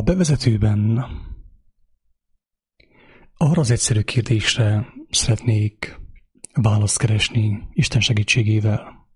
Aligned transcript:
A 0.00 0.02
bevezetőben 0.02 1.04
arra 3.36 3.60
az 3.60 3.70
egyszerű 3.70 4.00
kérdésre 4.00 4.86
szeretnék 5.10 6.00
választ 6.52 6.98
keresni 6.98 7.68
Isten 7.72 8.00
segítségével, 8.00 9.08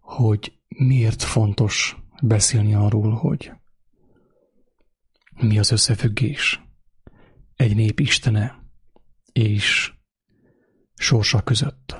hogy 0.00 0.58
miért 0.68 1.22
fontos 1.22 1.96
beszélni 2.22 2.74
arról, 2.74 3.12
hogy 3.12 3.52
mi 5.34 5.58
az 5.58 5.70
összefüggés 5.70 6.60
egy 7.54 7.74
nép 7.74 8.00
istene 8.00 8.62
és 9.32 9.92
sorsa 10.94 11.42
között. 11.42 11.96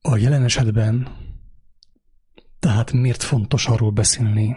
A 0.00 0.16
jelen 0.16 0.42
esetben 0.42 1.21
tehát 2.62 2.92
miért 2.92 3.22
fontos 3.22 3.66
arról 3.66 3.90
beszélni, 3.90 4.56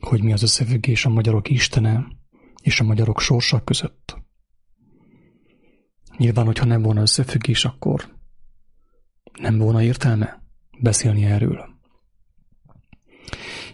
hogy 0.00 0.22
mi 0.22 0.32
az 0.32 0.42
összefüggés 0.42 1.04
a 1.04 1.08
magyarok 1.08 1.48
istene 1.48 2.06
és 2.62 2.80
a 2.80 2.84
magyarok 2.84 3.20
sorsa 3.20 3.64
között? 3.64 4.16
Nyilván, 6.16 6.44
hogyha 6.44 6.64
nem 6.64 6.82
volna 6.82 7.00
összefüggés, 7.00 7.64
akkor 7.64 8.16
nem 9.40 9.58
volna 9.58 9.82
értelme 9.82 10.42
beszélni 10.78 11.24
erről. 11.24 11.68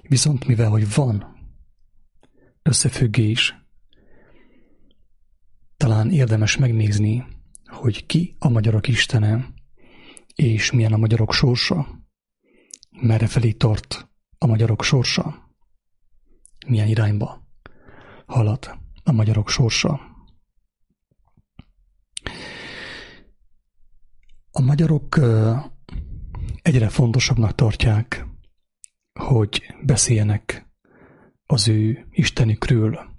Viszont 0.02 0.46
mivel, 0.46 0.71
hogy 0.71 0.95
van 0.95 1.37
összefüggés, 2.62 3.55
talán 5.77 6.10
érdemes 6.10 6.57
megnézni, 6.57 7.27
hogy 7.65 8.07
ki 8.07 8.37
a 8.38 8.49
magyarok 8.49 8.88
istene, 8.88 9.49
és 10.35 10.71
milyen 10.71 10.93
a 10.93 10.96
magyarok 10.96 11.33
sorsa, 11.33 12.07
merre 13.01 13.27
felé 13.27 13.52
tart 13.52 14.09
a 14.38 14.47
magyarok 14.47 14.83
sorsa, 14.84 15.52
milyen 16.66 16.88
irányba 16.88 17.47
halad 18.27 18.79
a 19.04 19.13
magyarok 19.13 19.49
sorsa. 19.49 20.01
A 24.51 24.60
magyarok 24.60 25.21
egyre 26.63 26.88
fontosabbnak 26.88 27.54
tartják, 27.54 28.26
hogy 29.21 29.74
beszéljenek 29.82 30.66
az 31.46 31.69
ő 31.69 32.07
Istenükről, 32.10 33.10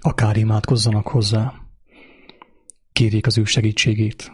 akár 0.00 0.36
imádkozzanak 0.36 1.08
hozzá, 1.08 1.54
kérjék 2.92 3.26
az 3.26 3.38
ő 3.38 3.44
segítségét. 3.44 4.32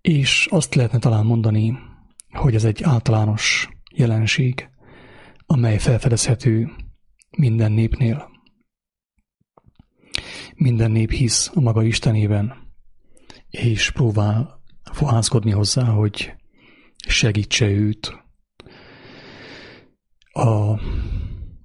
És 0.00 0.46
azt 0.50 0.74
lehetne 0.74 0.98
talán 0.98 1.26
mondani, 1.26 1.78
hogy 2.36 2.54
ez 2.54 2.64
egy 2.64 2.82
általános 2.82 3.68
jelenség, 3.94 4.68
amely 5.46 5.78
felfedezhető 5.78 6.70
minden 7.36 7.72
népnél. 7.72 8.30
Minden 10.54 10.90
nép 10.90 11.10
hisz 11.10 11.50
a 11.54 11.60
maga 11.60 11.82
Istenében, 11.82 12.54
és 13.50 13.90
próbál 13.90 14.62
fohászkodni 14.92 15.50
hozzá, 15.50 15.84
hogy 15.84 16.34
segítse 17.06 17.66
őt 17.66 18.24
a, 20.32 20.80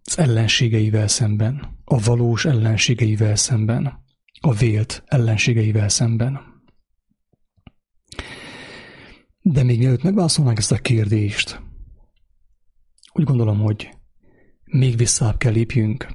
az 0.04 0.18
ellenségeivel 0.18 1.08
szemben, 1.08 1.80
a 1.86 2.00
valós 2.00 2.46
ellenségeivel 2.46 3.36
szemben, 3.36 4.04
a 4.42 4.54
vélt 4.54 5.04
ellenségeivel 5.06 5.90
szemben. 5.90 6.51
De 9.42 9.64
még 9.64 9.78
mielőtt 9.78 10.04
megválaszolnánk 10.04 10.58
ezt 10.58 10.72
a 10.72 10.78
kérdést, 10.78 11.62
úgy 13.14 13.24
gondolom, 13.24 13.60
hogy 13.60 13.90
még 14.66 14.98
visszább 14.98 15.38
kell 15.38 15.52
lépjünk, 15.52 16.08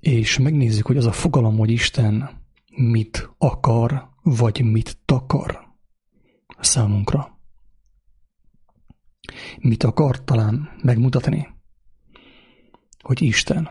és 0.00 0.38
megnézzük, 0.38 0.86
hogy 0.86 0.96
az 0.96 1.06
a 1.06 1.12
fogalom, 1.12 1.56
hogy 1.56 1.70
Isten 1.70 2.42
mit 2.76 3.30
akar, 3.38 4.08
vagy 4.22 4.64
mit 4.64 4.98
takar 5.04 5.74
számunkra. 6.60 7.38
Mit 9.58 9.82
akar 9.82 10.24
talán 10.24 10.68
megmutatni? 10.82 11.48
Hogy 13.00 13.22
Isten. 13.22 13.68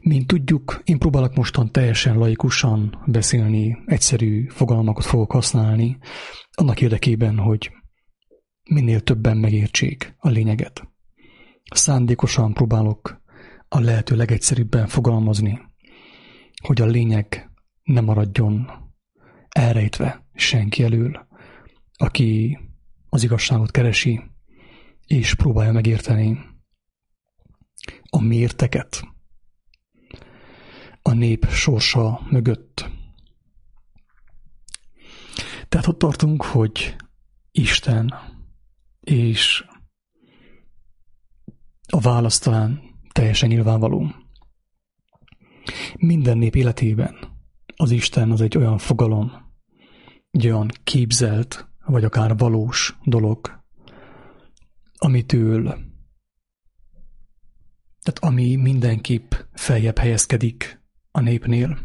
Mint 0.00 0.26
tudjuk, 0.26 0.82
én 0.84 0.98
próbálok 0.98 1.34
mostan 1.34 1.72
teljesen 1.72 2.18
laikusan 2.18 3.02
beszélni, 3.06 3.76
egyszerű 3.86 4.46
fogalmakat 4.48 5.04
fogok 5.04 5.32
használni, 5.32 5.98
annak 6.54 6.80
érdekében, 6.80 7.38
hogy 7.38 7.70
minél 8.70 9.00
többen 9.00 9.36
megértsék 9.36 10.14
a 10.18 10.28
lényeget. 10.28 10.88
Szándékosan 11.74 12.52
próbálok 12.52 13.22
a 13.68 13.80
lehető 13.80 14.16
legegyszerűbben 14.16 14.86
fogalmazni, 14.86 15.60
hogy 16.62 16.80
a 16.80 16.86
lényeg 16.86 17.50
ne 17.82 18.00
maradjon 18.00 18.70
elrejtve 19.48 20.26
senki 20.34 20.82
elől, 20.82 21.26
aki 21.92 22.58
az 23.08 23.22
igazságot 23.22 23.70
keresi, 23.70 24.20
és 25.06 25.34
próbálja 25.34 25.72
megérteni 25.72 26.38
a 28.10 28.22
mérteket 28.22 29.14
a 31.02 31.12
nép 31.12 31.46
sorsa 31.48 32.20
mögött. 32.30 32.90
Tehát 35.74 35.88
ott 35.88 35.98
tartunk, 35.98 36.42
hogy 36.42 36.96
Isten 37.50 38.14
és 39.00 39.64
a 41.88 42.00
válasz 42.00 42.38
talán 42.38 42.80
teljesen 43.12 43.48
nyilvánvaló. 43.48 44.14
Minden 45.96 46.38
nép 46.38 46.56
életében 46.56 47.16
az 47.76 47.90
Isten 47.90 48.30
az 48.30 48.40
egy 48.40 48.56
olyan 48.56 48.78
fogalom, 48.78 49.32
egy 50.30 50.46
olyan 50.46 50.70
képzelt, 50.84 51.68
vagy 51.84 52.04
akár 52.04 52.36
valós 52.36 52.98
dolog, 53.04 53.64
amitől, 54.98 55.62
tehát 58.02 58.18
ami 58.20 58.56
mindenképp 58.56 59.34
feljebb 59.52 59.98
helyezkedik 59.98 60.82
a 61.10 61.20
népnél, 61.20 61.78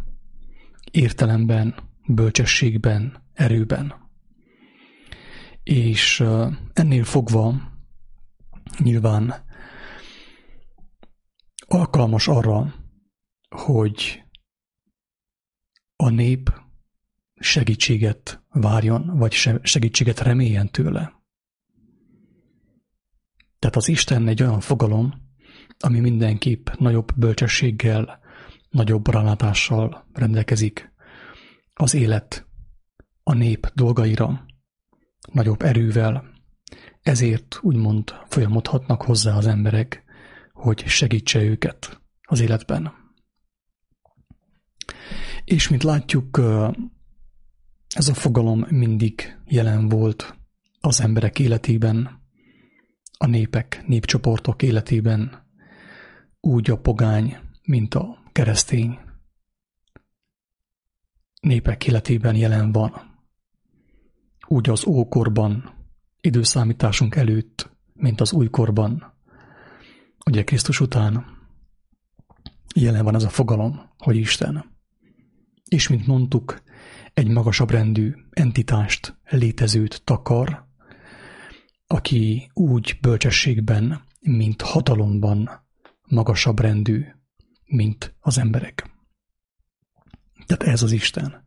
értelemben, 0.92 1.76
bölcsességben, 2.08 3.28
erőben. 3.40 3.94
És 5.64 6.24
ennél 6.74 7.04
fogva 7.04 7.54
nyilván 8.78 9.34
alkalmas 11.68 12.28
arra, 12.28 12.74
hogy 13.50 14.24
a 15.96 16.10
nép 16.10 16.54
segítséget 17.40 18.44
várjon, 18.50 19.18
vagy 19.18 19.34
segítséget 19.62 20.20
reméljen 20.20 20.72
tőle. 20.72 21.14
Tehát 23.60 23.76
az 23.76 23.88
Isten 23.88 24.28
egy 24.28 24.42
olyan 24.42 24.60
fogalom, 24.60 25.14
ami 25.80 26.00
mindenképp 26.00 26.70
nagyobb 26.70 27.16
bölcsességgel, 27.16 28.20
nagyobb 28.70 29.08
rálátással 29.08 30.08
rendelkezik 30.14 30.94
az 31.74 31.94
élet, 31.94 32.49
a 33.30 33.34
nép 33.34 33.72
dolgaira, 33.74 34.46
nagyobb 35.32 35.62
erővel, 35.62 36.34
ezért 37.02 37.60
úgymond 37.62 38.14
folyamodhatnak 38.28 39.02
hozzá 39.02 39.36
az 39.36 39.46
emberek, 39.46 40.04
hogy 40.54 40.88
segítse 40.88 41.42
őket 41.44 42.02
az 42.22 42.40
életben. 42.40 42.94
És 45.44 45.68
mint 45.68 45.84
látjuk, 45.84 46.42
ez 47.96 48.08
a 48.08 48.14
fogalom 48.14 48.66
mindig 48.70 49.38
jelen 49.46 49.90
volt 49.90 50.38
az 50.80 51.02
emberek 51.02 51.40
életében, 51.40 52.22
a 53.18 53.26
népek, 53.26 53.84
népcsoportok 53.88 54.62
életében, 54.62 55.48
úgy 56.40 56.70
a 56.70 56.78
pogány, 56.78 57.38
mint 57.64 57.96
a 57.96 58.24
keresztény 58.32 59.00
népek 61.42 61.88
életében 61.88 62.36
jelen 62.36 62.72
van. 62.72 63.09
Úgy 64.52 64.70
az 64.70 64.86
ókorban, 64.88 65.74
időszámításunk 66.22 67.16
előtt, 67.16 67.72
mint 67.94 68.22
az 68.22 68.34
újkorban, 68.34 69.14
ugye 70.26 70.44
Krisztus 70.44 70.80
után 70.80 71.26
jelen 72.76 73.04
van 73.04 73.16
ez 73.16 73.24
a 73.24 73.30
fogalom, 73.30 73.82
hogy 73.98 74.16
Isten. 74.16 74.78
És 75.66 75.88
mint 75.88 76.08
mondtuk, 76.08 76.62
egy 77.14 77.28
magasabb 77.28 77.70
rendű 77.70 78.14
entitást, 78.30 79.18
létezőt 79.24 80.02
takar, 80.04 80.68
aki 81.88 82.50
úgy 82.54 82.98
bölcsességben, 83.02 84.02
mint 84.20 84.62
hatalomban 84.62 85.50
magasabb 86.08 86.60
rendű, 86.60 87.06
mint 87.66 88.16
az 88.20 88.38
emberek. 88.38 88.90
Tehát 90.46 90.74
ez 90.74 90.82
az 90.82 90.92
Isten. 90.92 91.44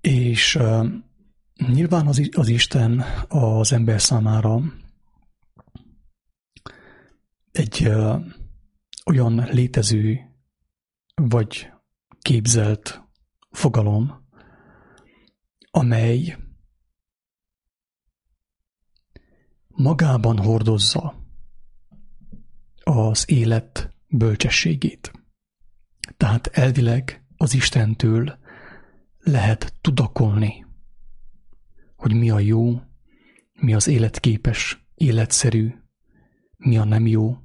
És 0.00 0.58
nyilván 1.56 2.06
az, 2.06 2.28
az 2.36 2.48
Isten 2.48 3.04
az 3.28 3.72
ember 3.72 4.00
számára 4.00 4.60
egy 7.50 7.88
olyan 9.06 9.34
létező 9.34 10.20
vagy 11.14 11.72
képzelt 12.20 13.02
fogalom, 13.50 14.28
amely 15.70 16.36
magában 19.68 20.38
hordozza 20.38 21.24
az 22.82 23.30
élet 23.30 23.94
bölcsességét. 24.08 25.12
Tehát 26.16 26.46
elvileg 26.46 27.24
az 27.36 27.54
Istentől 27.54 28.38
lehet 29.18 29.74
tudakolni, 29.80 30.65
hogy 31.96 32.14
mi 32.14 32.30
a 32.30 32.38
jó, 32.38 32.80
mi 33.52 33.74
az 33.74 33.86
életképes, 33.86 34.88
életszerű, 34.94 35.74
mi 36.56 36.78
a 36.78 36.84
nem 36.84 37.06
jó, 37.06 37.36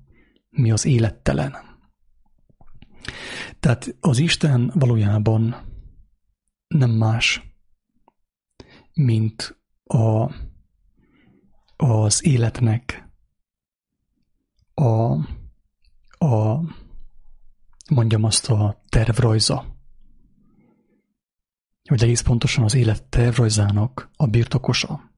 mi 0.49 0.71
az 0.71 0.85
élettelen. 0.85 1.53
Tehát 3.59 3.95
az 3.99 4.17
Isten 4.17 4.71
valójában 4.75 5.55
nem 6.67 6.91
más, 6.91 7.41
mint 8.93 9.61
a, 9.83 10.31
az 11.75 12.25
életnek 12.25 13.09
a, 14.73 15.13
a 16.25 16.63
mondjam 17.89 18.23
azt 18.23 18.49
a 18.49 18.81
tervrajza, 18.89 19.80
vagy 21.91 22.03
egész 22.03 22.21
pontosan 22.21 22.63
az 22.63 22.73
élet 22.73 23.03
tervrajzának 23.03 24.09
a 24.15 24.27
birtokosa. 24.27 25.11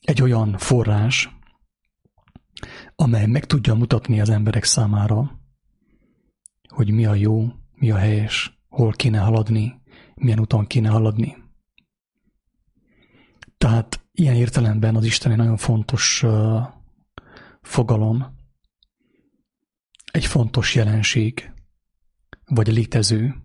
Egy 0.00 0.22
olyan 0.22 0.58
forrás, 0.58 1.36
amely 2.96 3.26
meg 3.26 3.44
tudja 3.44 3.74
mutatni 3.74 4.20
az 4.20 4.28
emberek 4.28 4.64
számára, 4.64 5.40
hogy 6.68 6.90
mi 6.90 7.06
a 7.06 7.14
jó, 7.14 7.52
mi 7.74 7.90
a 7.90 7.96
helyes, 7.96 8.62
hol 8.68 8.92
kéne 8.92 9.18
haladni, 9.18 9.82
milyen 10.14 10.40
úton 10.40 10.66
kéne 10.66 10.88
haladni. 10.88 11.36
Tehát 13.56 14.06
ilyen 14.12 14.34
értelemben 14.34 14.96
az 14.96 15.04
Isten 15.04 15.32
egy 15.32 15.38
nagyon 15.38 15.56
fontos 15.56 16.22
uh, 16.22 16.62
fogalom, 17.60 18.36
egy 20.12 20.26
fontos 20.26 20.74
jelenség, 20.74 21.52
vagy 22.44 22.72
létező, 22.72 23.41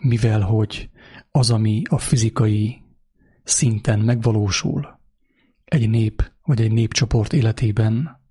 mivel 0.00 0.40
hogy 0.40 0.90
az, 1.30 1.50
ami 1.50 1.82
a 1.88 1.98
fizikai 1.98 2.82
szinten 3.42 4.00
megvalósul 4.00 5.00
egy 5.64 5.90
nép 5.90 6.32
vagy 6.42 6.60
egy 6.60 6.72
népcsoport 6.72 7.32
életében, 7.32 8.24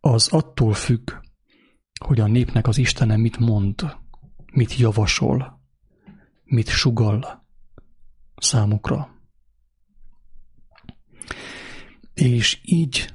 az 0.00 0.28
attól 0.28 0.72
függ, 0.72 1.10
hogy 2.04 2.20
a 2.20 2.26
népnek 2.26 2.66
az 2.66 2.78
Istene 2.78 3.16
mit 3.16 3.38
mond, 3.38 3.96
mit 4.52 4.76
javasol, 4.76 5.60
mit 6.44 6.68
sugal 6.68 7.46
számukra. 8.36 9.18
És 12.14 12.60
így 12.62 13.14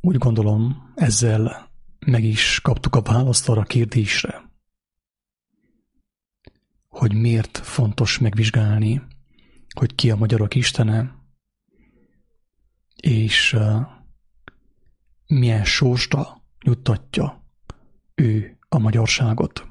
úgy 0.00 0.16
gondolom, 0.16 0.92
ezzel 0.94 1.70
meg 2.06 2.24
is 2.24 2.60
kaptuk 2.60 2.94
a 2.94 3.02
választ 3.02 3.48
arra 3.48 3.60
a 3.60 3.64
kérdésre, 3.64 4.47
hogy 6.98 7.14
miért 7.14 7.58
fontos 7.58 8.18
megvizsgálni, 8.18 9.02
hogy 9.74 9.94
ki 9.94 10.10
a 10.10 10.16
magyarok 10.16 10.54
istene, 10.54 11.14
és 12.96 13.56
milyen 15.26 15.64
sorsra 15.64 16.42
juttatja 16.64 17.44
ő 18.14 18.58
a 18.68 18.78
magyarságot. 18.78 19.66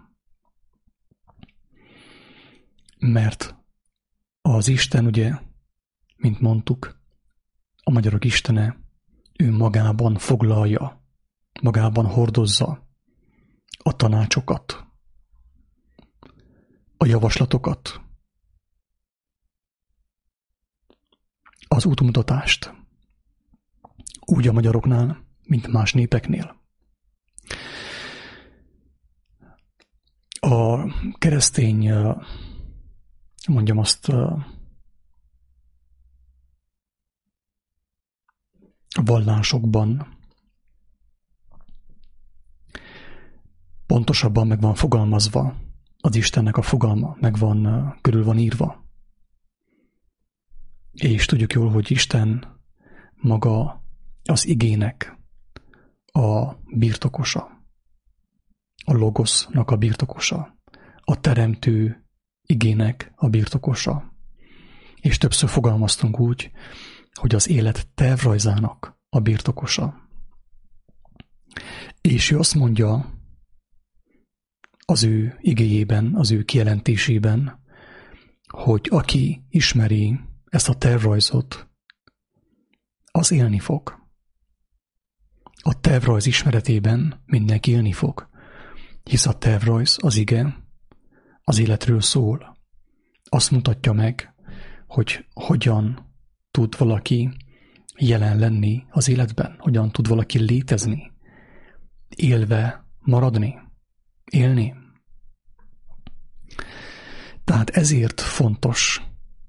Mert 3.00 3.56
az 4.42 4.68
Isten, 4.68 5.06
ugye, 5.06 5.32
mint 6.16 6.40
mondtuk, 6.40 7.02
a 7.84 7.92
magyarok 7.92 8.26
istene, 8.26 8.78
ő 9.38 9.52
magában 9.52 10.16
foglalja, 10.16 11.04
magában 11.62 12.06
hordozza 12.06 12.88
a 13.78 13.96
tanácsokat, 13.96 14.87
a 16.98 17.06
javaslatokat, 17.06 18.02
az 21.68 21.86
útmutatást, 21.86 22.74
úgy 24.26 24.48
a 24.48 24.52
magyaroknál, 24.52 25.26
mint 25.44 25.68
más 25.68 25.94
népeknél. 25.94 26.56
A 30.40 30.88
keresztény, 31.18 31.92
mondjam 33.48 33.78
azt, 33.78 34.12
vallásokban 39.04 40.18
pontosabban 43.86 44.48
meg 44.48 44.62
van 44.62 44.76
fogalmazva 44.76 45.67
az 45.98 46.16
Istennek 46.16 46.58
a 46.58 46.62
fogalma, 46.62 47.18
meg 47.20 47.38
van, 47.38 47.94
körül 48.02 48.24
van 48.24 48.38
írva. 48.38 48.86
És 50.92 51.26
tudjuk 51.26 51.54
jól, 51.54 51.70
hogy 51.70 51.92
Isten 51.92 52.60
maga 53.16 53.84
az 54.24 54.48
igének 54.48 55.18
a 56.06 56.54
birtokosa, 56.76 57.66
a 58.86 58.94
logosznak 58.94 59.72
a 59.72 59.76
birtokosa, 59.76 60.58
a 61.02 61.20
teremtő 61.20 62.06
igének 62.42 63.12
a 63.16 63.28
birtokosa. 63.30 64.14
És 65.02 65.18
többször 65.18 65.50
fogalmaztunk 65.50 66.20
úgy, 66.20 66.52
hogy 67.14 67.36
az 67.36 67.50
élet 67.50 67.88
tervrajzának 67.94 69.00
a 69.10 69.20
birtokosa. 69.20 70.10
És 72.02 72.32
ő 72.32 72.38
azt 72.38 72.56
mondja 72.56 73.17
az 74.90 75.04
ő 75.04 75.38
igéjében, 75.40 76.16
az 76.16 76.32
ő 76.32 76.44
kijelentésében, 76.44 77.60
hogy 78.48 78.88
aki 78.92 79.44
ismeri 79.50 80.20
ezt 80.46 80.70
a 80.70 80.74
tervrajzot, 80.74 81.68
az 83.12 83.32
élni 83.32 83.60
fog. 83.60 84.06
A 85.62 85.80
tervrajz 85.80 86.26
ismeretében 86.26 87.24
mindenki 87.26 87.72
élni 87.72 87.92
fog, 87.92 88.30
hisz 89.04 89.26
a 89.26 89.38
tervrajz, 89.38 89.98
az 90.02 90.16
ige, 90.16 90.64
az 91.44 91.60
életről 91.60 92.02
szól. 92.02 92.58
Azt 93.24 93.52
mutatja 93.52 93.94
meg, 93.94 94.34
hogy 94.86 95.26
hogyan 95.34 96.14
tud 96.52 96.78
valaki 96.78 97.30
jelen 97.98 98.40
lenni 98.40 98.86
az 98.90 99.10
életben, 99.10 99.56
hogyan 99.60 99.92
tud 99.92 100.08
valaki 100.08 100.40
létezni, 100.40 101.12
élve 102.16 102.86
maradni, 103.00 103.56
élni. 104.32 104.76
Tehát 107.48 107.70
ezért 107.70 108.22
fontos 108.22 109.02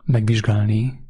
megvizsgálni, 0.05 1.09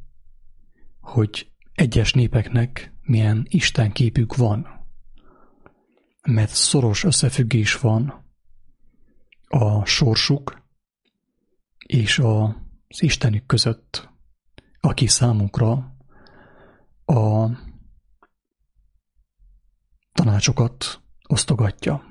hogy 1.01 1.51
egyes 1.75 2.13
népeknek 2.13 2.93
milyen 3.03 3.47
Isten 3.49 3.93
képük 3.93 4.37
van 4.37 4.79
mert 6.29 6.51
szoros 6.51 7.05
összefüggés 7.05 7.77
van 7.77 8.25
a 9.49 9.85
sorsuk 9.85 10.63
és 11.87 12.19
az 12.19 13.03
Istenük 13.03 13.47
között, 13.47 14.09
aki 14.81 15.07
számukra 15.07 15.97
a 17.05 17.49
tanácsokat 20.13 21.03
osztogatja. 21.29 22.03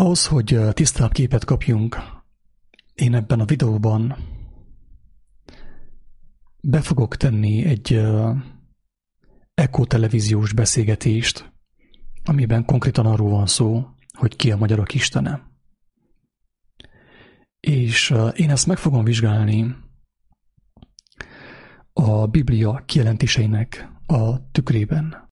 Ahhoz, 0.00 0.26
hogy 0.26 0.58
tisztább 0.72 1.12
képet 1.12 1.44
kapjunk, 1.44 1.96
én 2.94 3.14
ebben 3.14 3.40
a 3.40 3.44
videóban 3.44 4.16
be 6.60 6.80
fogok 6.80 7.16
tenni 7.16 7.64
egy 7.64 8.00
Eko 9.54 9.84
televíziós 9.84 10.52
beszélgetést, 10.52 11.52
amiben 12.24 12.64
konkrétan 12.64 13.06
arról 13.06 13.30
van 13.30 13.46
szó, 13.46 13.88
hogy 14.12 14.36
ki 14.36 14.50
a 14.50 14.56
magyarok 14.56 14.94
istene. 14.94 15.50
És 17.60 18.14
én 18.34 18.50
ezt 18.50 18.66
meg 18.66 18.76
fogom 18.78 19.04
vizsgálni 19.04 19.76
a 21.92 22.26
Biblia 22.26 22.82
kijelentéseinek 22.86 23.88
a 24.06 24.50
tükrében. 24.50 25.27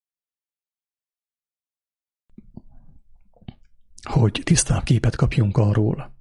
Hogy 4.06 4.40
tisztább 4.44 4.82
képet 4.82 5.16
kapjunk 5.16 5.56
arról, 5.56 6.14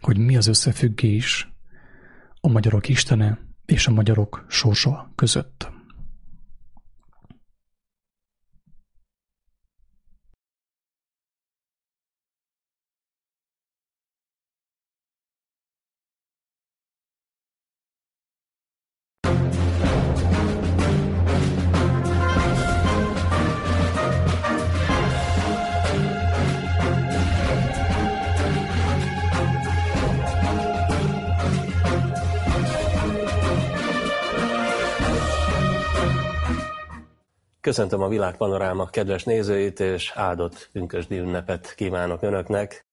hogy 0.00 0.18
mi 0.18 0.36
az 0.36 0.46
összefüggés 0.46 1.52
a 2.40 2.48
magyarok 2.48 2.88
istene 2.88 3.38
és 3.66 3.86
a 3.86 3.92
magyarok 3.92 4.44
sorsa 4.48 5.12
között. 5.14 5.71
Köszöntöm 37.72 38.02
a 38.02 38.08
Világpanoráma 38.08 38.86
kedves 38.86 39.24
nézőit, 39.24 39.80
és 39.80 40.12
áldott 40.14 40.68
pünkösdi 40.72 41.18
ünnepet 41.18 41.74
kívánok 41.74 42.22
Önöknek. 42.22 42.86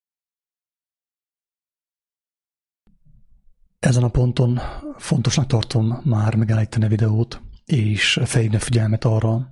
Ezen 3.80 4.04
a 4.04 4.10
ponton 4.10 4.60
fontosnak 4.98 5.46
tartom 5.46 6.02
már 6.04 6.36
megállítani 6.36 6.86
a 6.86 6.88
videót, 6.88 7.42
és 7.66 8.20
felhívni 8.24 8.56
a 8.56 8.60
figyelmet 8.60 9.06
arra, 9.06 9.52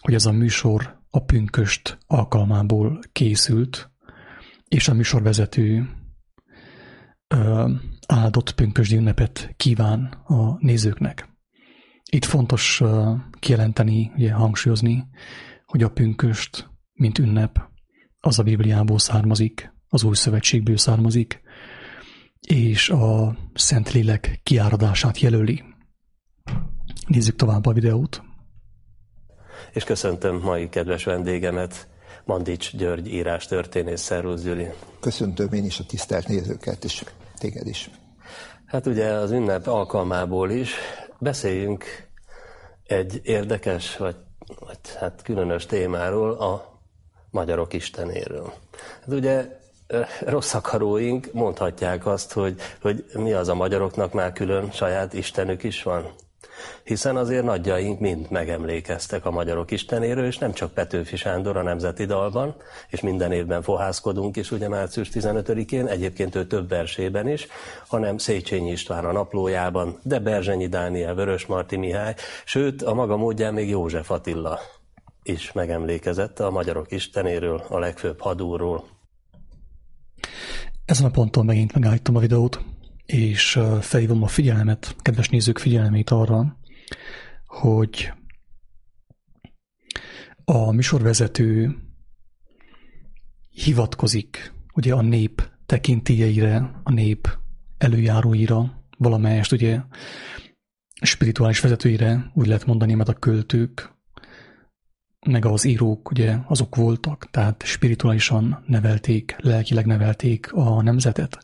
hogy 0.00 0.14
ez 0.14 0.26
a 0.26 0.32
műsor 0.32 1.00
a 1.10 1.24
pünköst 1.24 1.98
alkalmából 2.06 3.00
készült, 3.12 3.90
és 4.68 4.88
a 4.88 4.94
műsorvezető 4.94 5.88
áldott 8.06 8.54
pünkösdi 8.54 8.96
ünnepet 8.96 9.54
kíván 9.56 10.04
a 10.24 10.56
nézőknek. 10.58 11.33
Itt 12.14 12.24
fontos 12.24 12.82
kijelenteni, 13.38 14.12
ugye 14.16 14.32
hangsúlyozni, 14.32 15.04
hogy 15.66 15.82
a 15.82 15.90
pünköst, 15.90 16.70
mint 16.92 17.18
ünnep, 17.18 17.60
az 18.20 18.38
a 18.38 18.42
Bibliából 18.42 18.98
származik, 18.98 19.72
az 19.88 20.02
új 20.02 20.14
szövetségből 20.14 20.76
származik, 20.76 21.40
és 22.40 22.90
a 22.90 23.36
Szentlélek 23.54 24.40
kiáradását 24.42 25.18
jelöli. 25.18 25.62
Nézzük 27.06 27.36
tovább 27.36 27.66
a 27.66 27.72
videót. 27.72 28.22
És 29.72 29.84
köszöntöm 29.84 30.40
mai 30.40 30.68
kedves 30.68 31.04
vendégemet, 31.04 31.88
Mandics 32.24 32.76
György 32.76 33.12
írás 33.12 33.46
történész. 33.46 34.00
Szervusz, 34.00 34.42
Gyuri. 34.42 34.66
Köszöntöm 35.00 35.52
én 35.52 35.64
is 35.64 35.78
a 35.78 35.84
tisztelt 35.84 36.28
nézőket, 36.28 36.84
és 36.84 37.04
téged 37.38 37.66
is. 37.66 37.90
Hát 38.66 38.86
ugye 38.86 39.06
az 39.08 39.30
ünnep 39.30 39.66
alkalmából 39.66 40.50
is 40.50 40.74
beszéljünk 41.24 41.84
egy 42.86 43.20
érdekes, 43.22 43.96
vagy, 43.96 44.16
vagy 44.58 44.78
hát 44.98 45.22
különös 45.22 45.66
témáról, 45.66 46.30
a 46.30 46.80
magyarok 47.30 47.72
istenéről. 47.72 48.52
Hát 49.00 49.08
ugye 49.08 49.62
rossz 50.20 50.54
akaróink 50.54 51.32
mondhatják 51.32 52.06
azt, 52.06 52.32
hogy, 52.32 52.60
hogy 52.80 53.04
mi 53.14 53.32
az 53.32 53.48
a 53.48 53.54
magyaroknak 53.54 54.12
már 54.12 54.32
külön 54.32 54.70
saját 54.70 55.12
istenük 55.12 55.62
is 55.62 55.82
van. 55.82 56.12
Hiszen 56.84 57.16
azért 57.16 57.44
nagyjaink 57.44 58.00
mind 58.00 58.30
megemlékeztek 58.30 59.24
a 59.26 59.30
magyarok 59.30 59.70
istenéről, 59.70 60.26
és 60.26 60.38
nem 60.38 60.52
csak 60.52 60.72
Petőfi 60.72 61.16
Sándor 61.16 61.56
a 61.56 61.62
Nemzeti 61.62 62.04
Dalban, 62.04 62.54
és 62.88 63.00
minden 63.00 63.32
évben 63.32 63.62
fohászkodunk 63.62 64.36
is, 64.36 64.50
ugye 64.50 64.68
március 64.68 65.08
15-én, 65.12 65.86
egyébként 65.86 66.34
ő 66.34 66.46
több 66.46 66.68
versében 66.68 67.28
is, 67.28 67.46
hanem 67.86 68.18
Széchenyi 68.18 68.70
István 68.70 69.04
a 69.04 69.12
naplójában, 69.12 69.98
de 70.02 70.18
Berzsenyi 70.18 70.66
Dániel, 70.66 71.14
Vörös 71.14 71.46
Marti 71.46 71.76
Mihály, 71.76 72.14
sőt 72.44 72.82
a 72.82 72.94
maga 72.94 73.16
módján 73.16 73.54
még 73.54 73.68
József 73.68 74.10
Attila 74.10 74.58
is 75.22 75.52
megemlékezett 75.52 76.40
a 76.40 76.50
magyarok 76.50 76.92
istenéről, 76.92 77.62
a 77.68 77.78
legfőbb 77.78 78.20
hadúról. 78.20 78.84
Ezen 80.84 81.06
a 81.06 81.10
ponton 81.10 81.44
megint 81.44 81.72
megállítom 81.72 82.16
a 82.16 82.18
videót, 82.18 82.60
és 83.06 83.58
felhívom 83.80 84.22
a 84.22 84.26
figyelmet, 84.26 84.96
kedves 85.02 85.28
nézők 85.28 85.58
figyelmét 85.58 86.10
arra, 86.10 86.58
hogy 87.46 88.12
a 90.44 90.72
műsorvezető 90.72 91.76
hivatkozik 93.50 94.52
ugye 94.74 94.94
a 94.94 95.02
nép 95.02 95.50
tekintélyeire, 95.66 96.80
a 96.82 96.92
nép 96.92 97.38
előjáróira, 97.78 98.82
valamelyest 98.98 99.52
ugye 99.52 99.80
spirituális 101.00 101.60
vezetőire, 101.60 102.30
úgy 102.34 102.46
lehet 102.46 102.66
mondani, 102.66 102.94
mert 102.94 103.08
a 103.08 103.14
költők, 103.14 103.92
meg 105.26 105.44
az 105.44 105.64
írók 105.64 106.10
ugye 106.10 106.36
azok 106.46 106.76
voltak, 106.76 107.30
tehát 107.30 107.62
spirituálisan 107.62 108.64
nevelték, 108.66 109.36
lelkileg 109.38 109.86
nevelték 109.86 110.52
a 110.52 110.82
nemzetet. 110.82 111.38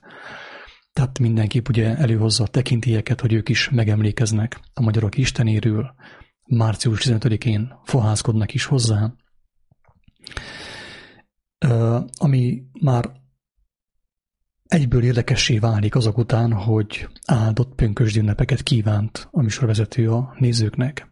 Tehát 0.92 1.18
mindenképp 1.18 1.68
ugye 1.68 1.96
előhozza 1.96 2.44
a 2.44 2.48
tekintélyeket, 2.48 3.20
hogy 3.20 3.32
ők 3.32 3.48
is 3.48 3.68
megemlékeznek 3.68 4.60
a 4.74 4.82
magyarok 4.82 5.16
istenéről, 5.16 5.94
március 6.46 7.00
15-én 7.04 7.72
fohászkodnak 7.84 8.54
is 8.54 8.64
hozzá, 8.64 9.12
ami 12.18 12.62
már 12.80 13.12
egyből 14.66 15.02
érdekessé 15.02 15.58
válik 15.58 15.94
azok 15.94 16.18
után, 16.18 16.52
hogy 16.52 17.08
áldott 17.26 17.74
pünkösdi 17.74 18.18
ünnepeket 18.18 18.62
kívánt 18.62 19.28
a 19.30 19.42
műsorvezető 19.42 20.10
a 20.10 20.34
nézőknek. 20.38 21.08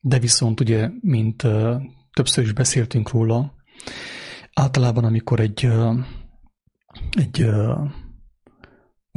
De 0.00 0.18
viszont 0.18 0.60
ugye, 0.60 0.90
mint 1.00 1.42
többször 2.12 2.44
is 2.44 2.52
beszéltünk 2.52 3.10
róla, 3.10 3.54
általában 4.52 5.04
amikor 5.04 5.40
egy, 5.40 5.68
egy 7.10 7.46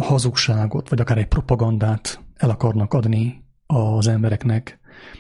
hazugságot, 0.04 0.89
vagy 0.89 1.00
akár 1.00 1.18
egy 1.18 1.27
propagandát 1.27 2.20
el 2.36 2.50
akarnak 2.50 2.94
adni 2.94 3.44
az 3.66 4.08
embereknek, 4.08 4.80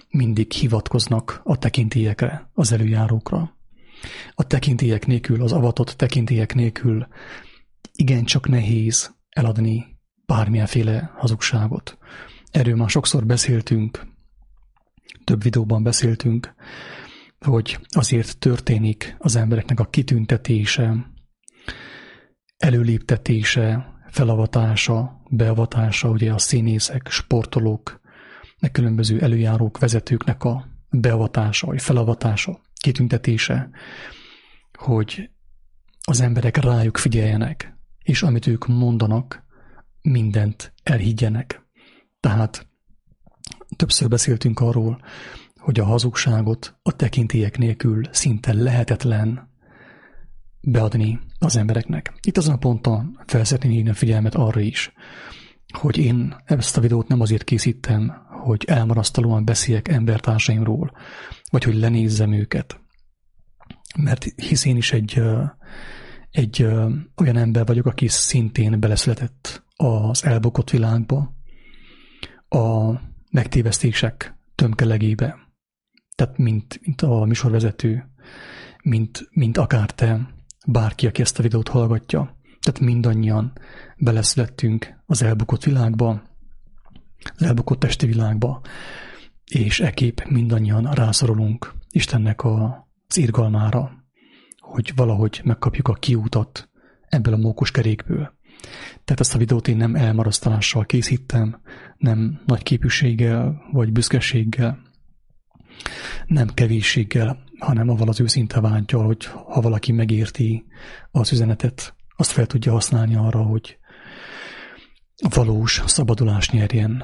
mindig 0.09 0.51
hivatkoznak 0.51 1.41
a 1.43 1.57
tekintélyekre, 1.57 2.49
az 2.53 2.71
előjárókra. 2.71 3.55
A 4.33 4.43
tekintélyek 4.43 5.05
nélkül, 5.05 5.43
az 5.43 5.51
avatott 5.51 5.89
tekintélyek 5.89 6.55
nélkül 6.55 7.07
igencsak 7.91 8.47
nehéz 8.47 9.15
eladni 9.29 9.99
bármilyenféle 10.25 11.11
hazugságot. 11.15 11.97
Erről 12.51 12.75
már 12.75 12.89
sokszor 12.89 13.25
beszéltünk, 13.25 14.07
több 15.23 15.43
videóban 15.43 15.83
beszéltünk, 15.83 16.55
hogy 17.39 17.79
azért 17.89 18.37
történik 18.37 19.15
az 19.17 19.35
embereknek 19.35 19.79
a 19.79 19.85
kitüntetése, 19.85 21.11
előléptetése, 22.57 23.96
felavatása, 24.09 25.21
beavatása, 25.29 26.09
ugye 26.09 26.33
a 26.33 26.37
színészek, 26.37 27.07
sportolók, 27.09 27.99
meg 28.59 28.71
különböző 28.71 29.21
előjárók, 29.21 29.79
vezetőknek 29.79 30.43
a 30.43 30.67
beavatása, 30.89 31.67
vagy 31.67 31.81
felavatása, 31.81 32.59
kitüntetése, 32.81 33.69
hogy 34.77 35.29
az 36.01 36.21
emberek 36.21 36.57
rájuk 36.57 36.97
figyeljenek, 36.97 37.77
és 38.03 38.23
amit 38.23 38.47
ők 38.47 38.67
mondanak, 38.67 39.43
mindent 40.01 40.73
elhiggyenek. 40.83 41.67
Tehát 42.19 42.67
többször 43.75 44.07
beszéltünk 44.07 44.59
arról, 44.59 45.01
hogy 45.55 45.79
a 45.79 45.85
hazugságot 45.85 46.77
a 46.81 46.95
tekintélyek 46.95 47.57
nélkül 47.57 48.01
szinte 48.11 48.53
lehetetlen 48.53 49.49
beadni 50.61 51.19
az 51.39 51.55
embereknek. 51.55 52.13
Itt 52.21 52.37
azon 52.37 52.53
a 52.53 52.57
ponton 52.57 53.19
fel 53.25 53.43
szeretném 53.43 53.71
hívni 53.71 53.89
a 53.89 53.93
figyelmet 53.93 54.35
arra 54.35 54.59
is, 54.59 54.91
hogy 55.73 55.97
én 55.97 56.35
ezt 56.45 56.77
a 56.77 56.81
videót 56.81 57.07
nem 57.07 57.21
azért 57.21 57.43
készítem, 57.43 58.13
hogy 58.43 58.63
elmarasztalóan 58.67 59.45
beszéljek 59.45 59.87
embertársaimról, 59.87 60.91
vagy 61.51 61.63
hogy 61.63 61.75
lenézzem 61.75 62.31
őket. 62.31 62.79
Mert 63.97 64.23
hisz 64.35 64.65
én 64.65 64.77
is 64.77 64.91
egy, 64.91 65.21
egy 66.31 66.63
olyan 67.15 67.37
ember 67.37 67.65
vagyok, 67.65 67.85
aki 67.85 68.07
szintén 68.07 68.79
beleszületett 68.79 69.63
az 69.75 70.25
elbukott 70.25 70.69
világba, 70.69 71.35
a 72.49 72.91
megtévesztések 73.31 74.35
tömkelegébe. 74.55 75.37
Tehát 76.15 76.37
mint, 76.37 76.79
mint 76.83 77.01
a 77.01 77.25
műsorvezető, 77.25 78.09
mint, 78.83 79.27
mint 79.31 79.57
akár 79.57 79.91
te, 79.91 80.36
bárki, 80.67 81.07
aki 81.07 81.21
ezt 81.21 81.39
a 81.39 81.41
videót 81.41 81.67
hallgatja. 81.67 82.35
Tehát 82.59 82.79
mindannyian 82.79 83.53
beleszülettünk 83.97 84.93
az 85.05 85.21
elbukott 85.21 85.63
világba, 85.63 86.21
az 87.35 87.43
elbukott 87.43 87.79
testi 87.79 88.05
világba, 88.05 88.61
és 89.45 89.79
ekép 89.79 90.23
mindannyian 90.29 90.91
rászorulunk 90.91 91.73
Istennek 91.89 92.43
a, 92.43 92.87
az 93.07 93.17
irgalmára, 93.17 93.91
hogy 94.57 94.91
valahogy 94.95 95.41
megkapjuk 95.43 95.87
a 95.87 95.93
kiútat 95.93 96.69
ebből 97.09 97.33
a 97.33 97.37
mókus 97.37 97.71
kerékből. 97.71 98.35
Tehát 99.03 99.19
ezt 99.19 99.35
a 99.35 99.37
videót 99.37 99.67
én 99.67 99.77
nem 99.77 99.95
elmarasztalással 99.95 100.85
készítem, 100.85 101.61
nem 101.97 102.41
nagy 102.45 102.63
képűséggel 102.63 103.61
vagy 103.71 103.91
büszkeséggel, 103.91 104.79
nem 106.25 106.47
kevésséggel, 106.53 107.43
hanem 107.59 107.89
avval 107.89 108.07
az 108.07 108.19
őszinte 108.19 108.61
vágyal, 108.61 109.05
hogy 109.05 109.25
ha 109.25 109.61
valaki 109.61 109.91
megérti 109.91 110.65
az 111.11 111.31
üzenetet, 111.31 111.95
azt 112.15 112.31
fel 112.31 112.45
tudja 112.45 112.71
használni 112.71 113.15
arra, 113.15 113.43
hogy 113.43 113.77
valós 115.29 115.83
szabadulást 115.85 116.51
nyerjen 116.51 117.03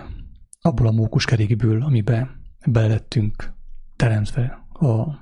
abból 0.61 0.87
a 0.87 0.91
mókuskerékből, 0.91 1.83
amibe 1.83 2.29
belettünk 2.65 3.53
teremtve, 3.95 4.67
a, 4.73 5.21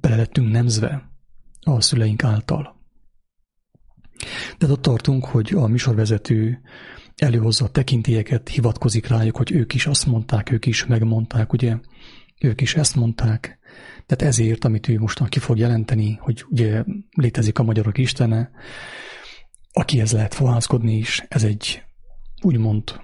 belettünk 0.00 0.50
nemzve 0.50 1.10
a 1.60 1.80
szüleink 1.80 2.24
által. 2.24 2.78
De 4.58 4.66
ott 4.66 4.82
tartunk, 4.82 5.24
hogy 5.24 5.52
a 5.54 5.66
műsorvezető 5.66 6.60
előhozza 7.16 7.64
a 7.64 7.70
tekintélyeket, 7.70 8.48
hivatkozik 8.48 9.06
rájuk, 9.06 9.36
hogy 9.36 9.52
ők 9.52 9.74
is 9.74 9.86
azt 9.86 10.06
mondták, 10.06 10.50
ők 10.50 10.66
is 10.66 10.86
megmondták, 10.86 11.52
ugye, 11.52 11.76
ők 12.40 12.60
is 12.60 12.74
ezt 12.74 12.96
mondták. 12.96 13.58
Tehát 14.06 14.34
ezért, 14.34 14.64
amit 14.64 14.88
ő 14.88 14.98
mostan 14.98 15.28
ki 15.28 15.38
fog 15.38 15.58
jelenteni, 15.58 16.18
hogy 16.20 16.44
ugye 16.48 16.84
létezik 17.10 17.58
a 17.58 17.62
magyarok 17.62 17.98
istene, 17.98 18.50
akihez 19.72 20.12
lehet 20.12 20.34
fohászkodni 20.34 20.96
is, 20.96 21.24
ez 21.28 21.42
egy 21.42 21.82
úgymond 22.42 23.00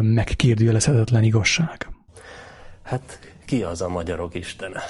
megkérdőjelezhetetlen 0.00 1.22
igazság. 1.22 1.88
Hát 2.82 3.18
ki 3.44 3.62
az 3.62 3.80
a 3.80 3.88
magyarok 3.88 4.34
istene? 4.34 4.80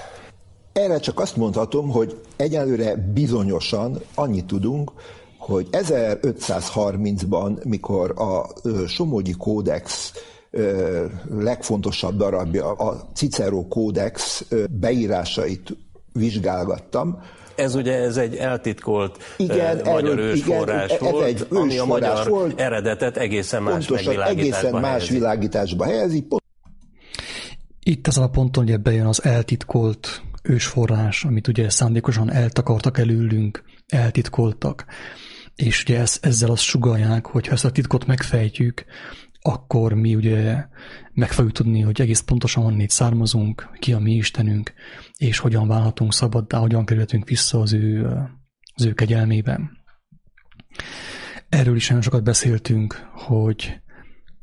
Erre 0.72 0.98
csak 0.98 1.20
azt 1.20 1.36
mondhatom, 1.36 1.88
hogy 1.88 2.20
egyelőre 2.36 2.96
bizonyosan 2.96 4.00
annyit 4.14 4.46
tudunk, 4.46 4.92
hogy 5.38 5.68
1530-ban, 5.70 7.64
mikor 7.64 8.14
a 8.16 8.46
Somogyi 8.86 9.32
Kódex 9.32 10.12
legfontosabb 11.30 12.16
darabja, 12.16 12.72
a 12.72 13.10
Cicero 13.14 13.68
Kódex 13.68 14.44
beírásait 14.70 15.76
vizsgálgattam, 16.12 17.18
ez 17.58 17.74
ugye 17.74 17.94
ez 17.94 18.16
egy 18.16 18.36
eltitkolt 18.36 19.18
igen, 19.36 19.76
uh, 19.76 19.84
magyar 19.84 20.12
erről, 20.12 20.24
ősforrás 20.24 20.90
igen, 20.90 21.12
volt, 21.12 21.24
ez 21.24 21.28
egy 21.28 21.46
ami 21.50 21.78
a 21.78 21.84
magyar 21.84 22.28
volt, 22.28 22.60
eredetet 22.60 23.16
egészen 23.16 23.62
más 23.62 23.86
pontosan, 23.86 24.22
egészen 24.22 24.72
más 24.72 24.82
helyezi. 24.82 25.12
világításba 25.12 25.84
helyezi. 25.84 26.26
Itt 27.82 28.06
ezen 28.06 28.22
a 28.22 28.28
ponton 28.28 28.64
ugye 28.64 28.76
bejön 28.76 29.06
az 29.06 29.24
eltitkolt 29.24 30.22
ősforrás, 30.42 31.24
amit 31.24 31.48
ugye 31.48 31.70
szándékosan 31.70 32.32
eltakartak 32.32 32.98
előlünk, 32.98 33.62
eltitkoltak. 33.86 34.84
És 35.54 35.82
ugye 35.82 36.00
ez, 36.00 36.18
ezzel 36.20 36.50
azt 36.50 36.62
sugalják, 36.62 37.26
hogy 37.26 37.46
ha 37.46 37.52
ezt 37.52 37.64
a 37.64 37.70
titkot 37.70 38.06
megfejtjük, 38.06 38.84
akkor 39.48 39.92
mi 39.92 40.14
ugye 40.14 40.66
meg 41.12 41.32
fogjuk 41.32 41.54
tudni, 41.54 41.80
hogy 41.80 42.00
egész 42.00 42.20
pontosan 42.20 42.62
honnét 42.62 42.90
származunk, 42.90 43.70
ki 43.78 43.92
a 43.92 43.98
mi 43.98 44.12
Istenünk, 44.12 44.72
és 45.16 45.38
hogyan 45.38 45.68
válhatunk 45.68 46.12
szabaddá, 46.12 46.58
hogyan 46.58 46.84
kerülhetünk 46.84 47.28
vissza 47.28 47.60
az 47.60 47.72
ő, 47.72 48.06
az 48.74 48.84
ő 48.84 48.92
kegyelmében. 48.92 49.70
Erről 51.48 51.76
is 51.76 51.86
nagyon 51.88 52.02
sokat 52.02 52.22
beszéltünk, 52.22 53.08
hogy 53.12 53.80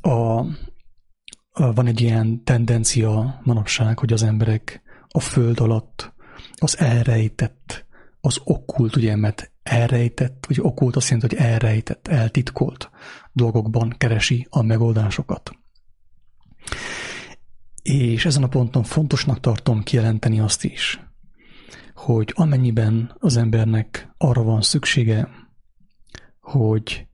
a, 0.02 0.10
a, 0.10 1.74
van 1.74 1.88
egy 1.88 2.02
ilyen 2.02 2.44
tendencia 2.44 3.42
manapság, 3.44 4.00
hogy 4.00 4.14
az 4.14 4.24
emberek 4.24 4.82
a 5.08 5.20
föld 5.20 5.60
alatt 5.60 6.14
az 6.56 6.80
elrejtett, 6.80 7.86
az 8.22 8.40
okkult, 8.44 8.96
ugye, 8.96 9.16
mert 9.16 9.52
elrejtett, 9.70 10.46
vagy 10.48 10.60
okkult 10.62 10.96
azt 10.96 11.10
jelenti, 11.10 11.36
hogy 11.36 11.46
elrejtett, 11.46 12.08
eltitkolt 12.08 12.90
dolgokban 13.32 13.96
keresi 13.98 14.48
a 14.50 14.62
megoldásokat. 14.62 15.52
És 17.82 18.26
ezen 18.26 18.44
a 18.44 18.48
ponton 18.48 18.84
fontosnak 18.84 19.40
tartom 19.40 19.84
kijelenteni 19.84 20.40
azt 20.40 20.64
is, 20.64 21.00
hogy 21.94 22.32
amennyiben 22.36 23.16
az 23.20 23.38
embernek 23.38 24.10
arra 24.18 24.44
van 24.44 24.62
szüksége, 24.62 25.30
hogy 26.40 27.08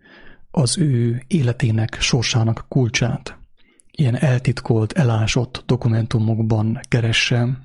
az 0.51 0.77
ő 0.77 1.23
életének, 1.27 1.97
sorsának 1.99 2.65
kulcsát 2.67 3.37
ilyen 3.91 4.15
eltitkolt, 4.15 4.91
elásott 4.91 5.63
dokumentumokban 5.65 6.79
keresse, 6.87 7.61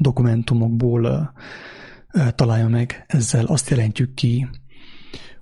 dokumentumokból 0.00 1.32
találja 2.34 2.68
meg. 2.68 3.04
Ezzel 3.06 3.44
azt 3.44 3.70
jelentjük 3.70 4.14
ki, 4.14 4.48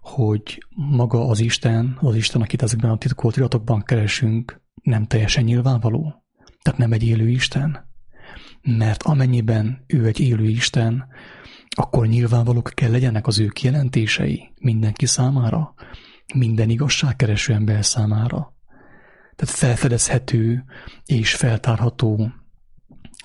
hogy 0.00 0.66
maga 0.74 1.28
az 1.28 1.40
Isten, 1.40 1.98
az 2.00 2.14
Isten, 2.14 2.40
akit 2.40 2.62
ezekben 2.62 2.90
a 2.90 2.98
titkolt 2.98 3.36
iratokban 3.36 3.82
keresünk, 3.82 4.60
nem 4.82 5.06
teljesen 5.06 5.44
nyilvánvaló. 5.44 6.24
Tehát 6.62 6.78
nem 6.78 6.92
egy 6.92 7.02
élő 7.02 7.28
Isten. 7.28 7.88
Mert 8.62 9.02
amennyiben 9.02 9.84
ő 9.86 10.06
egy 10.06 10.20
élő 10.20 10.48
Isten, 10.48 11.06
akkor 11.68 12.06
nyilvánvalók 12.06 12.70
kell 12.74 12.90
legyenek 12.90 13.26
az 13.26 13.38
ő 13.38 13.46
kijelentései 13.46 14.52
mindenki 14.60 15.06
számára, 15.06 15.74
minden 16.34 16.70
igazságkereső 16.70 17.52
ember 17.52 17.84
számára. 17.84 18.54
Tehát 19.36 19.54
felfedezhető 19.54 20.64
és 21.04 21.34
feltárható 21.34 22.32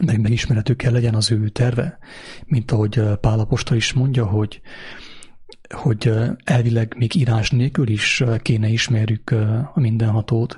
meg 0.04 0.22
megismerhető 0.22 0.76
kell 0.76 0.92
legyen 0.92 1.16
az 1.16 1.32
ő 1.32 1.50
terve, 1.50 1.98
mint 2.46 2.72
ahogy 2.72 3.02
Pál 3.22 3.40
Apostol 3.40 3.78
is 3.78 3.94
mondja, 3.94 4.26
hogy, 4.26 4.62
hogy 5.70 6.12
elvileg 6.44 6.96
még 6.98 7.16
írás 7.16 7.52
nélkül 7.52 7.90
is 7.90 8.24
kéne 8.42 8.68
ismerjük 8.68 9.30
a 9.74 9.80
mindenhatót, 9.80 10.58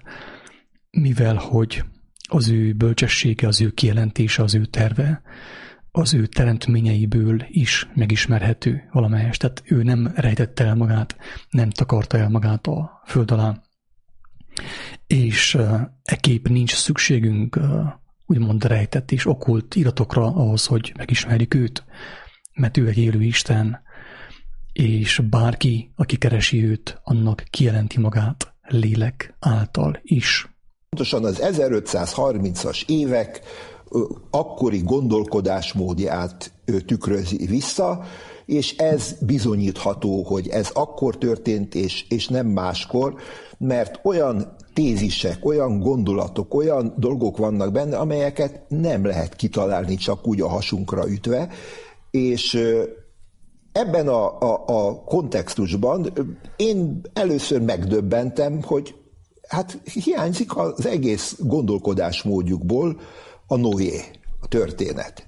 mivel 0.92 1.36
hogy 1.36 1.84
az 2.30 2.50
ő 2.50 2.74
bölcsessége, 2.74 3.48
az 3.48 3.62
ő 3.62 3.72
kijelentése, 3.72 4.44
az 4.44 4.56
ő 4.56 4.66
terve, 4.66 5.22
az 5.92 6.14
ő 6.14 6.26
teremtményeiből 6.26 7.46
is 7.48 7.88
megismerhető 7.96 8.90
valamelyest. 8.92 9.40
Tehát 9.40 9.64
ő 9.66 9.84
nem 9.84 10.12
rejtette 10.16 10.66
el 10.66 10.76
magát, 10.76 11.18
nem 11.50 11.70
takarta 11.70 12.18
el 12.18 12.30
magát 12.30 12.68
a 12.68 13.02
föld 13.06 13.32
alá. 13.32 13.62
És 15.08 15.56
e 16.04 16.16
kép 16.20 16.48
nincs 16.48 16.76
szükségünk 16.76 17.60
úgymond 18.28 18.64
rejtett 18.64 19.12
és 19.12 19.26
okult 19.26 19.76
iratokra 19.76 20.26
ahhoz, 20.26 20.66
hogy 20.66 20.94
megismerjük 20.98 21.54
őt, 21.54 21.84
mert 22.54 22.78
ő 22.78 22.88
egy 22.88 22.98
élő 22.98 23.24
Isten, 23.24 23.82
és 24.74 25.22
bárki, 25.30 25.92
aki 25.96 26.18
keresi 26.18 26.66
őt, 26.66 27.02
annak 27.04 27.44
kijelenti 27.50 28.00
magát 28.00 28.54
lélek 28.68 29.36
által 29.40 30.00
is. 30.04 30.58
Pontosan 30.90 31.26
az 31.26 31.40
1530-as 31.42 32.90
évek 32.90 33.42
akkori 34.30 34.82
gondolkodásmódját 34.84 36.52
tükrözi 36.86 37.46
vissza, 37.46 38.04
és 38.46 38.76
ez 38.76 39.16
bizonyítható, 39.22 40.24
hogy 40.24 40.48
ez 40.48 40.70
akkor 40.74 41.18
történt, 41.18 41.76
és, 41.76 42.06
és 42.10 42.28
nem 42.28 42.48
máskor, 42.48 43.16
mert 43.58 44.00
olyan 44.04 44.56
tézisek, 44.78 45.46
olyan 45.46 45.80
gondolatok, 45.80 46.54
olyan 46.54 46.94
dolgok 46.98 47.38
vannak 47.38 47.72
benne, 47.72 47.98
amelyeket 47.98 48.62
nem 48.68 49.06
lehet 49.06 49.36
kitalálni 49.36 49.96
csak 49.96 50.28
úgy 50.28 50.42
a 50.42 50.48
hasunkra 50.48 51.10
ütve, 51.10 51.50
és 52.12 52.60
ebben 53.72 54.08
a, 54.08 54.40
a, 54.40 54.64
a 54.66 55.04
kontextusban 55.04 56.14
én 56.56 57.02
először 57.14 57.62
megdöbbentem, 57.62 58.62
hogy 58.62 58.96
hát 59.48 59.80
hiányzik 59.94 60.58
az 60.58 60.86
egész 60.86 61.36
gondolkodásmódjukból 61.40 63.00
a 63.48 63.56
Noé, 63.56 64.02
a 64.40 64.48
történet. 64.48 65.28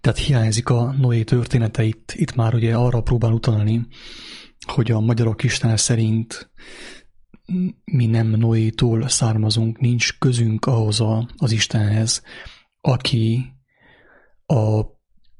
Tehát 0.00 0.18
hiányzik 0.18 0.68
a 0.68 0.94
Noé 1.00 1.22
története 1.22 1.82
itt, 1.82 2.12
itt 2.14 2.34
már 2.34 2.54
ugye 2.54 2.74
arra 2.74 3.02
próbál 3.02 3.32
utalni, 3.32 3.86
hogy 4.66 4.90
a 4.90 5.00
magyarok 5.00 5.42
Isten 5.42 5.76
szerint 5.76 6.50
mi 7.84 8.06
nem 8.06 8.26
Noétól 8.26 9.08
származunk, 9.08 9.78
nincs 9.78 10.18
közünk 10.18 10.66
ahhoz 10.66 11.00
a, 11.00 11.28
az 11.36 11.52
Istenhez, 11.52 12.22
aki 12.80 13.52
a, 14.46 14.80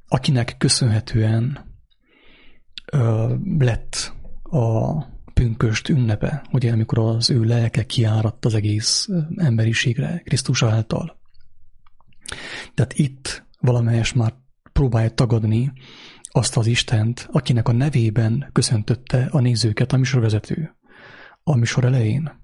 akinek 0.09 0.55
köszönhetően 0.59 1.69
ö, 2.93 3.35
lett 3.59 4.15
a 4.43 5.05
pünköst 5.35 5.89
ünnepe, 5.89 6.45
ugye 6.53 6.73
amikor 6.73 6.99
az 6.99 7.31
ő 7.31 7.43
lelke 7.43 7.87
kiáradt 7.87 8.45
az 8.45 8.55
egész 8.55 9.09
emberiségre 9.37 10.23
Krisztus 10.25 10.63
által. 10.63 11.21
Tehát 12.75 12.93
itt 12.93 13.45
valamelyes 13.61 14.13
már 14.13 14.35
próbálja 14.73 15.11
tagadni 15.11 15.73
azt 16.23 16.57
az 16.57 16.67
Istent, 16.67 17.29
akinek 17.33 17.69
a 17.69 17.73
nevében 17.73 18.49
köszöntötte 18.53 19.29
a 19.31 19.41
nézőket 19.41 19.93
a 19.93 19.97
műsorvezető 19.97 20.75
a 21.45 21.57
műsor 21.57 21.85
elején. 21.85 22.39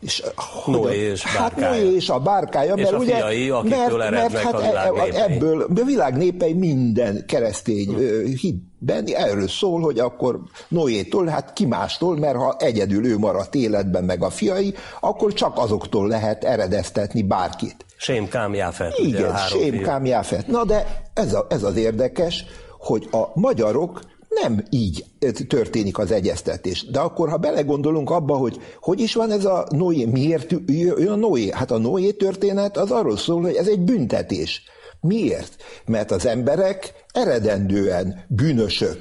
És, 0.00 0.22
Noé 0.66 0.96
és 0.96 1.24
hát 1.24 1.40
bárkája. 1.40 1.68
Hát 1.68 1.80
Noé 1.80 1.94
és 1.94 2.08
a 2.08 2.18
bárkája, 2.18 2.74
és 2.74 2.82
mert 2.82 2.94
a 2.94 2.98
ugye, 2.98 3.16
fiai, 3.16 3.50
mert, 3.50 4.10
mert 4.10 4.38
hát 4.38 4.54
a 4.54 4.58
világ 4.58 4.96
e- 4.96 5.04
népei. 5.04 5.20
ebből 5.20 5.62
a 5.62 5.84
világ 5.84 6.16
népei 6.16 6.52
minden 6.52 7.24
keresztény 7.26 7.94
hm. 7.94 8.24
hitben 8.40 9.04
erről 9.06 9.48
szól, 9.48 9.80
hogy 9.80 9.98
akkor 9.98 10.40
Noétól, 10.68 11.26
hát 11.26 11.52
ki 11.52 11.66
mástól, 11.66 12.18
mert 12.18 12.36
ha 12.36 12.56
egyedül 12.58 13.06
ő 13.06 13.18
maradt 13.18 13.54
életben 13.54 14.04
meg 14.04 14.22
a 14.22 14.30
fiai, 14.30 14.74
akkor 15.00 15.32
csak 15.32 15.58
azoktól 15.58 16.08
lehet 16.08 16.44
eredeztetni 16.44 17.22
bárkit. 17.22 17.84
Sém 17.96 18.28
Kám 18.28 18.54
Jáfet. 18.54 18.98
Igen, 18.98 19.36
Sém 19.36 19.80
Kám 19.80 20.04
Jáfet. 20.04 20.46
Na 20.46 20.64
de 20.64 21.02
ez, 21.14 21.34
a, 21.34 21.46
ez 21.48 21.62
az 21.62 21.76
érdekes, 21.76 22.44
hogy 22.78 23.08
a 23.10 23.30
magyarok 23.34 24.00
nem 24.42 24.62
így 24.70 25.04
történik 25.48 25.98
az 25.98 26.10
egyeztetés. 26.10 26.86
De 26.90 27.00
akkor, 27.00 27.28
ha 27.28 27.36
belegondolunk 27.36 28.10
abba, 28.10 28.36
hogy 28.36 28.60
hogy 28.80 29.00
is 29.00 29.14
van 29.14 29.30
ez 29.30 29.44
a 29.44 29.66
Noé, 29.70 30.04
miért 30.04 30.54
jön 30.66 31.08
a 31.08 31.16
Noé? 31.16 31.50
Hát 31.52 31.70
a 31.70 31.78
Noé 31.78 32.10
történet 32.10 32.76
az 32.76 32.90
arról 32.90 33.16
szól, 33.16 33.42
hogy 33.42 33.54
ez 33.54 33.68
egy 33.68 33.80
büntetés. 33.80 34.62
Miért? 35.00 35.62
Mert 35.86 36.10
az 36.10 36.26
emberek 36.26 36.92
eredendően 37.12 38.24
bűnösök. 38.28 38.98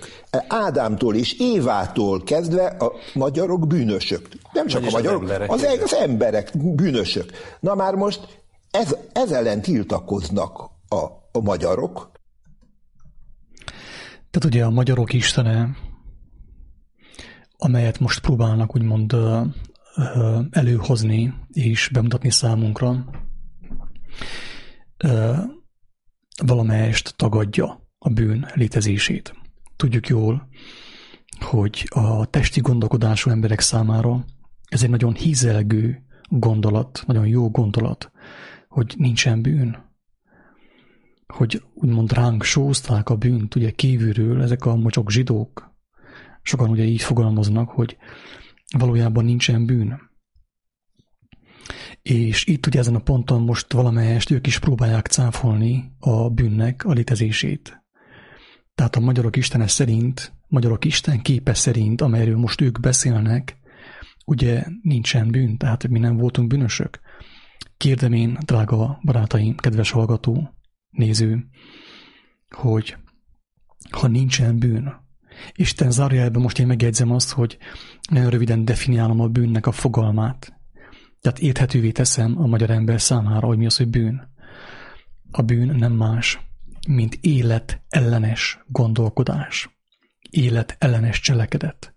Ádámtól 0.48 1.16
és 1.16 1.40
Évától 1.40 2.24
kezdve 2.24 2.66
a 2.66 2.94
magyarok 3.14 3.68
bűnösök. 3.68 4.28
Nem 4.54 4.68
csak 4.68 4.80
Vagyis 4.80 4.96
a 4.96 4.98
magyarok, 4.98 5.24
az 5.24 5.30
emberek, 5.30 5.84
az, 5.84 5.92
az 5.92 5.94
emberek 5.94 6.52
bűnösök. 6.58 7.32
Na 7.60 7.76
már 7.76 7.96
most 7.96 8.44
ez, 8.72 8.96
ez 9.14 9.32
ellen 9.32 9.62
tiltakoznak 9.62 10.60
a, 10.90 10.96
a 11.32 11.42
magyarok. 11.42 12.12
Tehát 14.36 14.54
ugye 14.54 14.66
a 14.66 14.70
magyarok 14.70 15.14
istene, 15.14 15.76
amelyet 17.58 18.00
most 18.00 18.22
próbálnak 18.22 18.76
úgymond 18.76 19.16
előhozni 20.50 21.34
és 21.52 21.90
bemutatni 21.94 22.32
számunkra, 22.32 23.06
valamelyest 26.46 27.16
tagadja 27.16 27.88
a 27.98 28.10
bűn 28.10 28.48
létezését. 28.54 29.34
Tudjuk 29.76 30.08
jól, 30.08 30.48
hogy 31.40 31.88
a 31.90 32.26
testi 32.26 32.60
gondolkodású 32.62 33.30
emberek 33.30 33.60
számára 33.60 34.26
ez 34.66 34.84
egy 34.84 34.90
nagyon 34.90 35.14
hízelgő 35.14 36.04
gondolat, 36.30 37.04
nagyon 37.08 37.28
jó 37.28 37.50
gondolat, 37.50 38.12
hogy 38.68 38.94
nincsen 38.98 39.42
bűn. 39.42 39.85
Hogy 41.28 41.64
úgymond 41.74 42.14
ránk 42.14 42.44
sózták 42.44 43.10
a 43.10 43.16
bűnt, 43.16 43.56
ugye 43.56 43.72
kívülről 43.72 44.42
ezek 44.42 44.66
a 44.66 44.76
mocsok 44.76 45.12
zsidók. 45.12 45.74
Sokan 46.42 46.70
ugye 46.70 46.84
így 46.84 47.02
fogalmaznak, 47.02 47.70
hogy 47.70 47.98
valójában 48.78 49.26
nincsen 49.26 49.66
bűn. 49.66 50.00
És 52.02 52.46
itt 52.46 52.66
ugye 52.66 52.80
ezen 52.80 52.96
a 52.96 53.00
ponton 53.00 53.42
most 53.42 53.74
valamelyest 53.74 54.32
ők 54.32 54.48
is 54.48 54.60
próbálják 54.60 55.08
cáfolni 55.08 55.92
a 56.00 56.30
bűnnek 56.30 56.86
a 56.86 56.92
létezését. 56.92 57.84
Tehát 58.76 58.96
a 58.96 59.00
magyarok 59.00 59.36
istene 59.36 59.68
szerint, 59.68 60.34
magyarok 60.48 60.86
isten 60.86 61.22
képe 61.22 61.54
szerint, 61.54 62.02
amelyről 62.02 62.38
most 62.38 62.62
ők 62.62 62.80
beszélnek, 62.80 63.58
ugye 64.26 64.66
nincsen 64.82 65.32
bűn, 65.32 65.58
tehát 65.58 65.88
mi 65.88 66.00
nem 66.00 66.18
voltunk 66.18 66.48
bűnösök. 66.48 67.00
Kérdem 67.78 68.14
én, 68.14 68.38
drága 68.46 69.00
barátaim, 69.04 69.56
kedves 69.56 69.92
hallgató, 69.92 70.55
néző, 70.96 71.48
hogy 72.50 72.98
ha 73.90 74.08
nincsen 74.08 74.60
bűn, 74.60 75.04
Isten 75.54 75.92
zárójelben 75.92 76.42
most 76.42 76.60
én 76.60 76.68
megjegyzem 76.68 77.12
azt, 77.12 77.32
hogy 77.32 77.58
nagyon 78.10 78.30
röviden 78.30 78.66
definiálom 78.66 79.20
a 79.20 79.28
bűnnek 79.28 79.68
a 79.68 79.72
fogalmát. 79.72 80.54
Tehát 81.22 81.40
érthetővé 81.40 81.92
teszem 81.92 82.42
a 82.42 82.46
magyar 82.48 82.70
ember 82.70 83.02
számára, 83.02 83.48
hogy 83.48 83.58
mi 83.58 83.66
az, 83.66 83.78
hogy 83.78 83.90
bűn. 83.90 84.34
A 85.32 85.42
bűn 85.42 85.76
nem 85.76 85.94
más, 85.94 86.40
mint 86.88 87.18
élet 87.22 87.82
ellenes 87.90 88.60
gondolkodás, 88.68 89.80
élet 90.30 90.76
ellenes 90.80 91.20
cselekedet. 91.20 91.94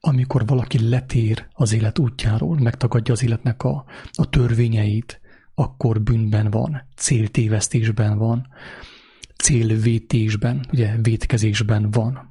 Amikor 0.00 0.46
valaki 0.46 0.88
letér 0.88 1.46
az 1.52 1.72
élet 1.72 1.98
útjáról, 1.98 2.58
megtagadja 2.58 3.12
az 3.12 3.22
életnek 3.22 3.62
a, 3.62 3.84
a 4.12 4.28
törvényeit, 4.28 5.19
akkor 5.60 6.02
bűnben 6.02 6.50
van, 6.50 6.82
céltévesztésben 6.96 8.18
van, 8.18 8.46
célvétésben, 9.36 10.66
ugye 10.72 10.96
vétkezésben 11.02 11.90
van. 11.90 12.30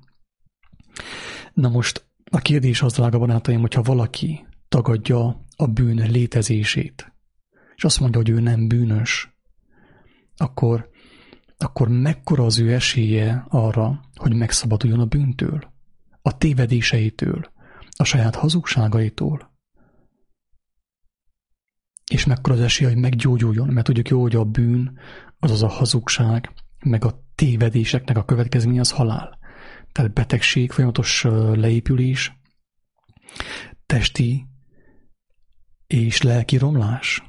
Na 1.54 1.70
most 1.70 2.08
a 2.32 2.38
kérdés 2.38 2.82
az, 2.82 2.94
drága 2.94 3.20
barátaim, 3.20 3.60
hogyha 3.60 3.82
valaki 3.82 4.46
tagadja 4.70 5.46
a 5.56 5.68
bűn 5.68 6.12
létezését, 6.12 7.14
és 7.76 7.84
azt 7.84 8.00
mondja, 8.00 8.20
hogy 8.20 8.30
ő 8.30 8.40
nem 8.40 8.68
bűnös, 8.68 9.38
akkor, 10.38 10.90
akkor 11.58 11.88
mekkora 11.88 12.46
az 12.46 12.60
ő 12.60 12.74
esélye 12.74 13.46
arra, 13.50 14.02
hogy 14.16 14.34
megszabaduljon 14.34 15.00
a 15.00 15.06
bűntől, 15.06 15.72
a 16.22 16.38
tévedéseitől, 16.38 17.52
a 17.98 18.04
saját 18.04 18.36
hazugságaitól. 18.36 19.58
És 22.10 22.26
mekkora 22.26 22.56
az 22.56 22.62
esélye, 22.62 22.90
hogy 22.90 23.00
meggyógyuljon, 23.00 23.68
mert 23.68 23.86
tudjuk 23.86 24.08
jó, 24.08 24.22
hogy 24.22 24.36
a 24.36 24.44
bűn, 24.44 25.00
azaz 25.40 25.64
a 25.64 25.68
hazugság, 25.68 26.52
meg 26.86 27.06
a 27.06 27.24
tévedéseknek 27.36 28.18
a 28.18 28.26
következménye 28.26 28.80
az 28.80 28.92
halál. 28.92 29.40
Tehát 29.92 30.14
betegség, 30.14 30.72
folyamatos 30.72 31.24
leépülés, 31.54 32.40
testi 33.86 34.48
és 35.88 36.22
lelki 36.22 36.58
romlás. 36.58 37.24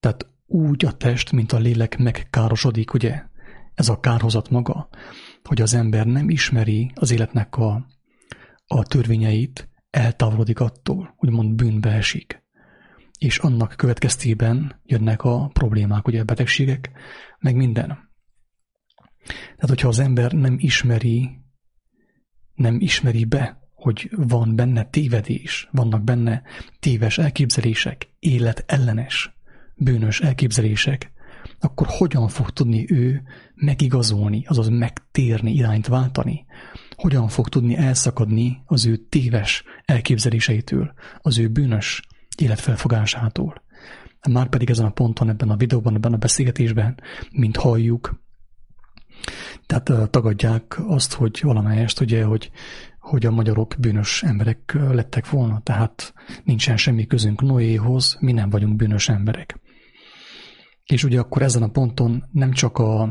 Tehát 0.00 0.26
úgy 0.46 0.84
a 0.84 0.92
test, 0.92 1.32
mint 1.32 1.52
a 1.52 1.58
lélek 1.58 1.98
megkárosodik, 1.98 2.92
ugye? 2.92 3.22
Ez 3.74 3.88
a 3.88 4.00
kárhozat 4.00 4.50
maga, 4.50 4.88
hogy 5.42 5.60
az 5.60 5.74
ember 5.74 6.06
nem 6.06 6.30
ismeri 6.30 6.92
az 6.94 7.10
életnek 7.10 7.56
a, 7.56 7.86
a 8.66 8.82
törvényeit, 8.82 9.68
eltávolodik 9.90 10.60
attól, 10.60 11.14
úgymond 11.18 11.54
bűnbe 11.54 11.90
esik. 11.90 12.45
És 13.18 13.38
annak 13.38 13.74
következtében 13.76 14.80
jönnek 14.84 15.22
a 15.22 15.48
problémák, 15.52 16.06
ugye 16.06 16.20
a 16.20 16.24
betegségek, 16.24 16.90
meg 17.38 17.56
minden. 17.56 17.86
Tehát, 19.26 19.68
hogyha 19.68 19.88
az 19.88 19.98
ember 19.98 20.32
nem 20.32 20.56
ismeri, 20.58 21.30
nem 22.54 22.76
ismeri 22.80 23.24
be 23.24 23.66
hogy 23.86 24.10
van 24.16 24.56
benne 24.56 24.84
tévedés, 24.84 25.68
vannak 25.72 26.04
benne 26.04 26.42
téves 26.80 27.18
elképzelések, 27.18 28.08
életellenes, 28.18 29.36
bűnös 29.74 30.20
elképzelések, 30.20 31.12
akkor 31.58 31.86
hogyan 31.90 32.28
fog 32.28 32.50
tudni 32.50 32.86
ő 32.88 33.22
megigazolni, 33.54 34.44
azaz 34.46 34.68
megtérni, 34.68 35.52
irányt 35.52 35.86
váltani? 35.86 36.46
Hogyan 36.96 37.28
fog 37.28 37.48
tudni 37.48 37.76
elszakadni 37.76 38.62
az 38.64 38.86
ő 38.86 38.96
téves 38.96 39.64
elképzeléseitől, 39.84 40.92
az 41.18 41.38
ő 41.38 41.48
bűnös 41.48 42.02
életfelfogásától? 42.40 43.64
Márpedig 44.30 44.70
ezen 44.70 44.86
a 44.86 44.90
ponton, 44.90 45.28
ebben 45.28 45.50
a 45.50 45.56
videóban, 45.56 45.94
ebben 45.94 46.12
a 46.12 46.16
beszélgetésben, 46.16 47.00
mint 47.30 47.56
halljuk, 47.56 48.24
tehát 49.66 50.10
tagadják 50.10 50.78
azt, 50.86 51.12
hogy 51.12 51.40
valamelyest, 51.42 52.00
ugye, 52.00 52.24
hogy 52.24 52.50
hogy 53.06 53.26
a 53.26 53.30
magyarok 53.30 53.74
bűnös 53.78 54.22
emberek 54.22 54.78
lettek 54.90 55.30
volna, 55.30 55.60
tehát 55.62 56.14
nincsen 56.44 56.76
semmi 56.76 57.06
közünk 57.06 57.40
Noéhoz, 57.40 58.16
mi 58.20 58.32
nem 58.32 58.50
vagyunk 58.50 58.76
bűnös 58.76 59.08
emberek. 59.08 59.60
És 60.84 61.04
ugye 61.04 61.18
akkor 61.18 61.42
ezen 61.42 61.62
a 61.62 61.68
ponton 61.68 62.24
nem 62.32 62.52
csak 62.52 62.78
a, 62.78 63.02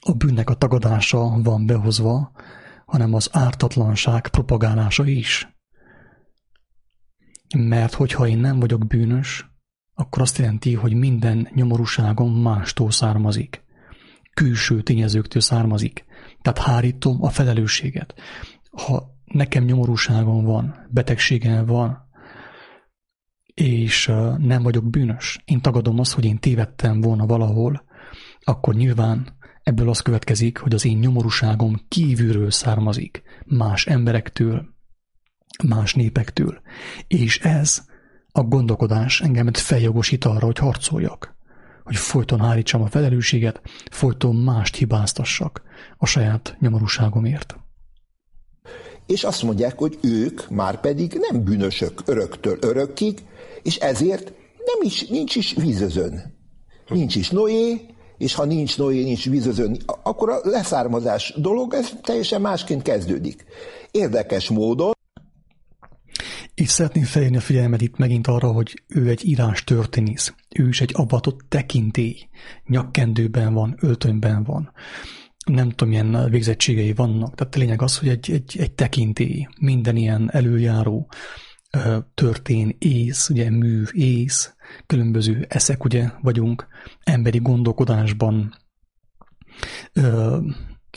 a 0.00 0.12
bűnnek 0.16 0.50
a 0.50 0.54
tagadása 0.54 1.40
van 1.42 1.66
behozva, 1.66 2.32
hanem 2.86 3.14
az 3.14 3.28
ártatlanság 3.32 4.28
propagálása 4.28 5.06
is. 5.06 5.55
Mert 7.56 7.94
hogyha 7.94 8.26
én 8.26 8.38
nem 8.38 8.60
vagyok 8.60 8.86
bűnös, 8.86 9.50
akkor 9.94 10.22
azt 10.22 10.38
jelenti, 10.38 10.74
hogy 10.74 10.94
minden 10.94 11.48
nyomorúságom 11.54 12.40
mástól 12.40 12.90
származik. 12.90 13.64
Külső 14.34 14.82
tényezőktől 14.82 15.42
származik. 15.42 16.04
Tehát 16.42 16.58
hárítom 16.58 17.22
a 17.22 17.28
felelősséget 17.28 18.14
ha 18.76 19.14
nekem 19.24 19.64
nyomorúságom 19.64 20.44
van, 20.44 20.86
betegségem 20.90 21.66
van, 21.66 22.04
és 23.54 24.06
nem 24.38 24.62
vagyok 24.62 24.90
bűnös, 24.90 25.38
én 25.44 25.60
tagadom 25.60 25.98
azt, 25.98 26.12
hogy 26.12 26.24
én 26.24 26.38
tévedtem 26.38 27.00
volna 27.00 27.26
valahol, 27.26 27.84
akkor 28.40 28.74
nyilván 28.74 29.36
ebből 29.62 29.88
az 29.88 30.00
következik, 30.00 30.58
hogy 30.58 30.74
az 30.74 30.84
én 30.84 30.98
nyomorúságom 30.98 31.80
kívülről 31.88 32.50
származik, 32.50 33.22
más 33.44 33.86
emberektől, 33.86 34.74
más 35.64 35.94
népektől. 35.94 36.60
És 37.06 37.38
ez 37.38 37.82
a 38.32 38.42
gondolkodás 38.42 39.20
engemet 39.20 39.58
feljogosít 39.58 40.24
arra, 40.24 40.46
hogy 40.46 40.58
harcoljak, 40.58 41.36
hogy 41.84 41.96
folyton 41.96 42.40
hárítsam 42.40 42.82
a 42.82 42.86
felelősséget, 42.86 43.60
folyton 43.90 44.36
mást 44.36 44.76
hibáztassak 44.76 45.62
a 45.96 46.06
saját 46.06 46.56
nyomorúságomért 46.60 47.56
és 49.06 49.24
azt 49.24 49.42
mondják, 49.42 49.78
hogy 49.78 49.98
ők 50.02 50.48
már 50.50 50.80
pedig 50.80 51.18
nem 51.30 51.44
bűnösök 51.44 52.02
öröktől 52.04 52.58
örökkig, 52.60 53.24
és 53.62 53.76
ezért 53.76 54.24
nem 54.64 54.78
is, 54.80 55.06
nincs 55.06 55.36
is 55.36 55.54
vízözön. 55.54 56.34
Nincs 56.88 57.14
is 57.16 57.30
Noé, 57.30 57.80
és 58.18 58.34
ha 58.34 58.44
nincs 58.44 58.78
Noé, 58.78 59.02
nincs 59.02 59.28
vízözön, 59.28 59.76
akkor 60.02 60.30
a 60.30 60.40
leszármazás 60.42 61.34
dolog, 61.36 61.74
ez 61.74 61.92
teljesen 62.02 62.40
másként 62.40 62.82
kezdődik. 62.82 63.44
Érdekes 63.90 64.48
módon. 64.48 64.94
És 66.56 66.68
szeretném 66.68 67.04
felhívni 67.04 67.36
a 67.36 67.40
figyelmet 67.40 67.80
itt 67.80 67.96
megint 67.96 68.26
arra, 68.26 68.52
hogy 68.52 68.82
ő 68.88 69.08
egy 69.08 69.26
írás 69.26 69.64
történész. 69.64 70.34
Ő 70.54 70.68
is 70.68 70.80
egy 70.80 70.90
avatott 70.94 71.40
tekintély. 71.48 72.28
Nyakkendőben 72.64 73.54
van, 73.54 73.76
öltönyben 73.80 74.44
van 74.44 74.72
nem 75.46 75.70
tudom, 75.70 75.88
milyen 75.88 76.30
végzettségei 76.30 76.92
vannak. 76.92 77.34
Tehát 77.34 77.54
a 77.54 77.58
lényeg 77.58 77.82
az, 77.82 77.98
hogy 77.98 78.08
egy, 78.08 78.30
egy, 78.30 78.56
egy 78.58 78.72
tekintély, 78.72 79.46
minden 79.60 79.96
ilyen 79.96 80.30
előjáró 80.32 81.10
történ, 82.14 82.76
ész, 82.78 83.28
ugye 83.28 83.50
mű, 83.50 83.82
ész, 83.92 84.54
különböző 84.86 85.46
eszek 85.48 85.84
ugye 85.84 86.10
vagyunk, 86.22 86.66
emberi 87.02 87.38
gondolkodásban 87.38 88.56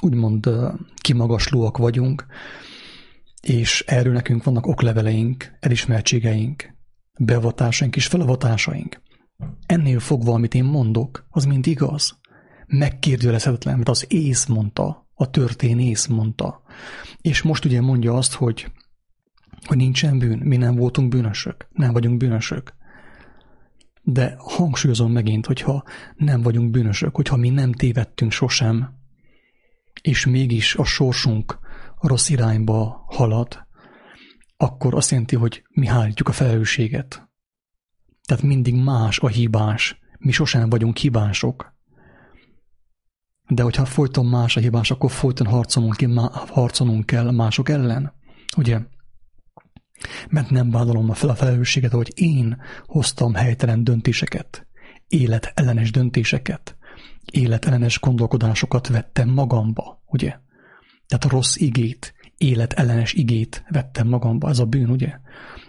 úgymond 0.01 0.49
kimagaslóak 0.95 1.77
vagyunk, 1.77 2.25
és 3.41 3.83
erről 3.87 4.13
nekünk 4.13 4.43
vannak 4.43 4.67
okleveleink, 4.67 5.57
elismertségeink, 5.59 6.75
beavatásaink 7.19 7.95
és 7.95 8.07
felavatásaink. 8.07 9.01
Ennél 9.65 9.99
fogva, 9.99 10.33
amit 10.33 10.53
én 10.53 10.63
mondok, 10.63 11.27
az 11.29 11.43
mind 11.45 11.67
igaz. 11.67 12.17
Megkérdőjelezhetetlen, 12.67 13.75
mert 13.75 13.89
az 13.89 14.05
ész 14.07 14.45
mondta, 14.45 15.07
a 15.13 15.29
történész 15.29 16.07
mondta. 16.07 16.61
És 17.21 17.41
most 17.41 17.65
ugye 17.65 17.81
mondja 17.81 18.13
azt, 18.13 18.33
hogy, 18.33 18.71
hogy 19.65 19.77
nincsen 19.77 20.19
bűn, 20.19 20.37
mi 20.37 20.57
nem 20.57 20.75
voltunk 20.75 21.09
bűnösök, 21.09 21.67
nem 21.71 21.93
vagyunk 21.93 22.17
bűnösök. 22.17 22.73
De 24.01 24.35
hangsúlyozom 24.37 25.11
megint, 25.11 25.45
hogyha 25.45 25.83
nem 26.15 26.41
vagyunk 26.41 26.71
bűnösök, 26.71 27.15
hogyha 27.15 27.35
mi 27.35 27.49
nem 27.49 27.71
tévedtünk 27.71 28.31
sosem, 28.31 28.97
és 30.01 30.25
mégis 30.25 30.75
a 30.75 30.83
sorsunk 30.83 31.59
rossz 31.99 32.29
irányba 32.29 33.05
halad, 33.07 33.67
akkor 34.57 34.95
azt 34.95 35.11
jelenti, 35.11 35.35
hogy 35.35 35.63
mi 35.69 35.87
hárítjuk 35.87 36.27
a 36.27 36.31
felelősséget. 36.31 37.29
Tehát 38.23 38.43
mindig 38.43 38.75
más 38.75 39.19
a 39.19 39.27
hibás. 39.27 39.99
Mi 40.17 40.31
sosem 40.31 40.69
vagyunk 40.69 40.97
hibások. 40.97 41.77
De 43.47 43.63
hogyha 43.63 43.85
folyton 43.85 44.25
más 44.25 44.57
a 44.57 44.59
hibás, 44.59 44.91
akkor 44.91 45.11
folyton 45.11 45.47
harcolunk, 45.47 45.95
ki, 45.95 46.13
harcolnunk 46.47 47.05
kell 47.05 47.31
mások 47.31 47.69
ellen. 47.69 48.13
Ugye? 48.57 48.79
Mert 50.29 50.49
nem 50.49 50.71
vállalom 50.71 51.13
fel 51.13 51.29
a 51.29 51.35
felelősséget, 51.35 51.91
hogy 51.91 52.11
én 52.15 52.61
hoztam 52.85 53.33
helytelen 53.33 53.83
döntéseket, 53.83 54.67
életellenes 55.07 55.91
döntéseket, 55.91 56.77
életellenes 57.31 57.99
gondolkodásokat 57.99 58.87
vettem 58.87 59.29
magamba, 59.29 60.01
ugye? 60.05 60.39
Tehát 61.09 61.25
a 61.25 61.29
rossz 61.29 61.55
igét, 61.55 62.13
életellenes 62.37 63.13
igét 63.13 63.63
vettem 63.69 64.07
magamba, 64.07 64.49
ez 64.49 64.59
a 64.59 64.65
bűn, 64.65 64.89
ugye? 64.89 65.19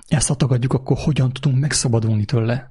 Ezt 0.09 0.29
ha 0.29 0.35
tagadjuk, 0.35 0.73
akkor 0.73 0.97
hogyan 0.99 1.33
tudunk 1.33 1.61
megszabadulni 1.61 2.25
tőle? 2.25 2.71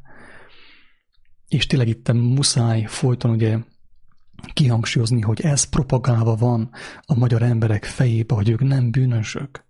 És 1.47 1.65
tényleg 1.65 1.88
itt 1.88 2.12
muszáj 2.12 2.84
folyton 2.84 3.32
ugye 3.32 3.58
kihangsúlyozni, 4.53 5.21
hogy 5.21 5.41
ez 5.41 5.63
propagálva 5.63 6.36
van 6.36 6.69
a 7.01 7.17
magyar 7.17 7.41
emberek 7.41 7.84
fejébe, 7.84 8.36
hogy 8.36 8.49
ők 8.49 8.62
nem 8.62 8.91
bűnösök, 8.91 9.65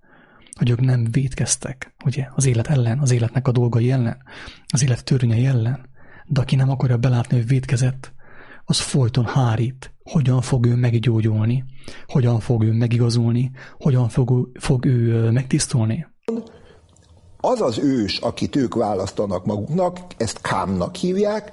hogy 0.58 0.70
ők 0.70 0.80
nem 0.80 1.08
védkeztek, 1.12 1.94
ugye, 2.06 2.28
az 2.36 2.46
élet 2.46 2.68
ellen, 2.68 3.00
az 3.00 3.12
életnek 3.12 3.48
a 3.48 3.52
dolgai 3.52 3.92
ellen, 3.92 4.18
az 4.68 4.84
élet 4.84 5.04
törvényei 5.04 5.46
ellen. 5.46 5.88
De 6.26 6.42
aki 6.42 6.56
nem 6.56 6.70
akarja 6.70 6.98
belátni, 6.98 7.38
hogy 7.38 7.48
védkezett, 7.48 8.14
az 8.66 8.80
folyton 8.80 9.26
hárít, 9.26 9.94
hogyan 10.10 10.41
fog 10.41 10.65
ő 10.65 10.76
meggyógyulni, 10.76 11.63
hogyan 12.08 12.39
fog 12.39 12.63
ő 12.63 12.72
megigazulni, 12.72 13.52
hogyan 13.78 14.10
fog, 14.10 14.50
fog 14.60 14.86
ő 14.86 15.32
megtisztulni. 15.32 16.08
Az 17.38 17.62
az 17.62 17.78
ős, 17.78 18.17
akit 18.17 18.56
ők 18.56 18.76
választanak 18.76 19.45
maguknak, 19.45 19.98
ezt 20.17 20.41
kámnak 20.41 20.95
hívják. 20.95 21.52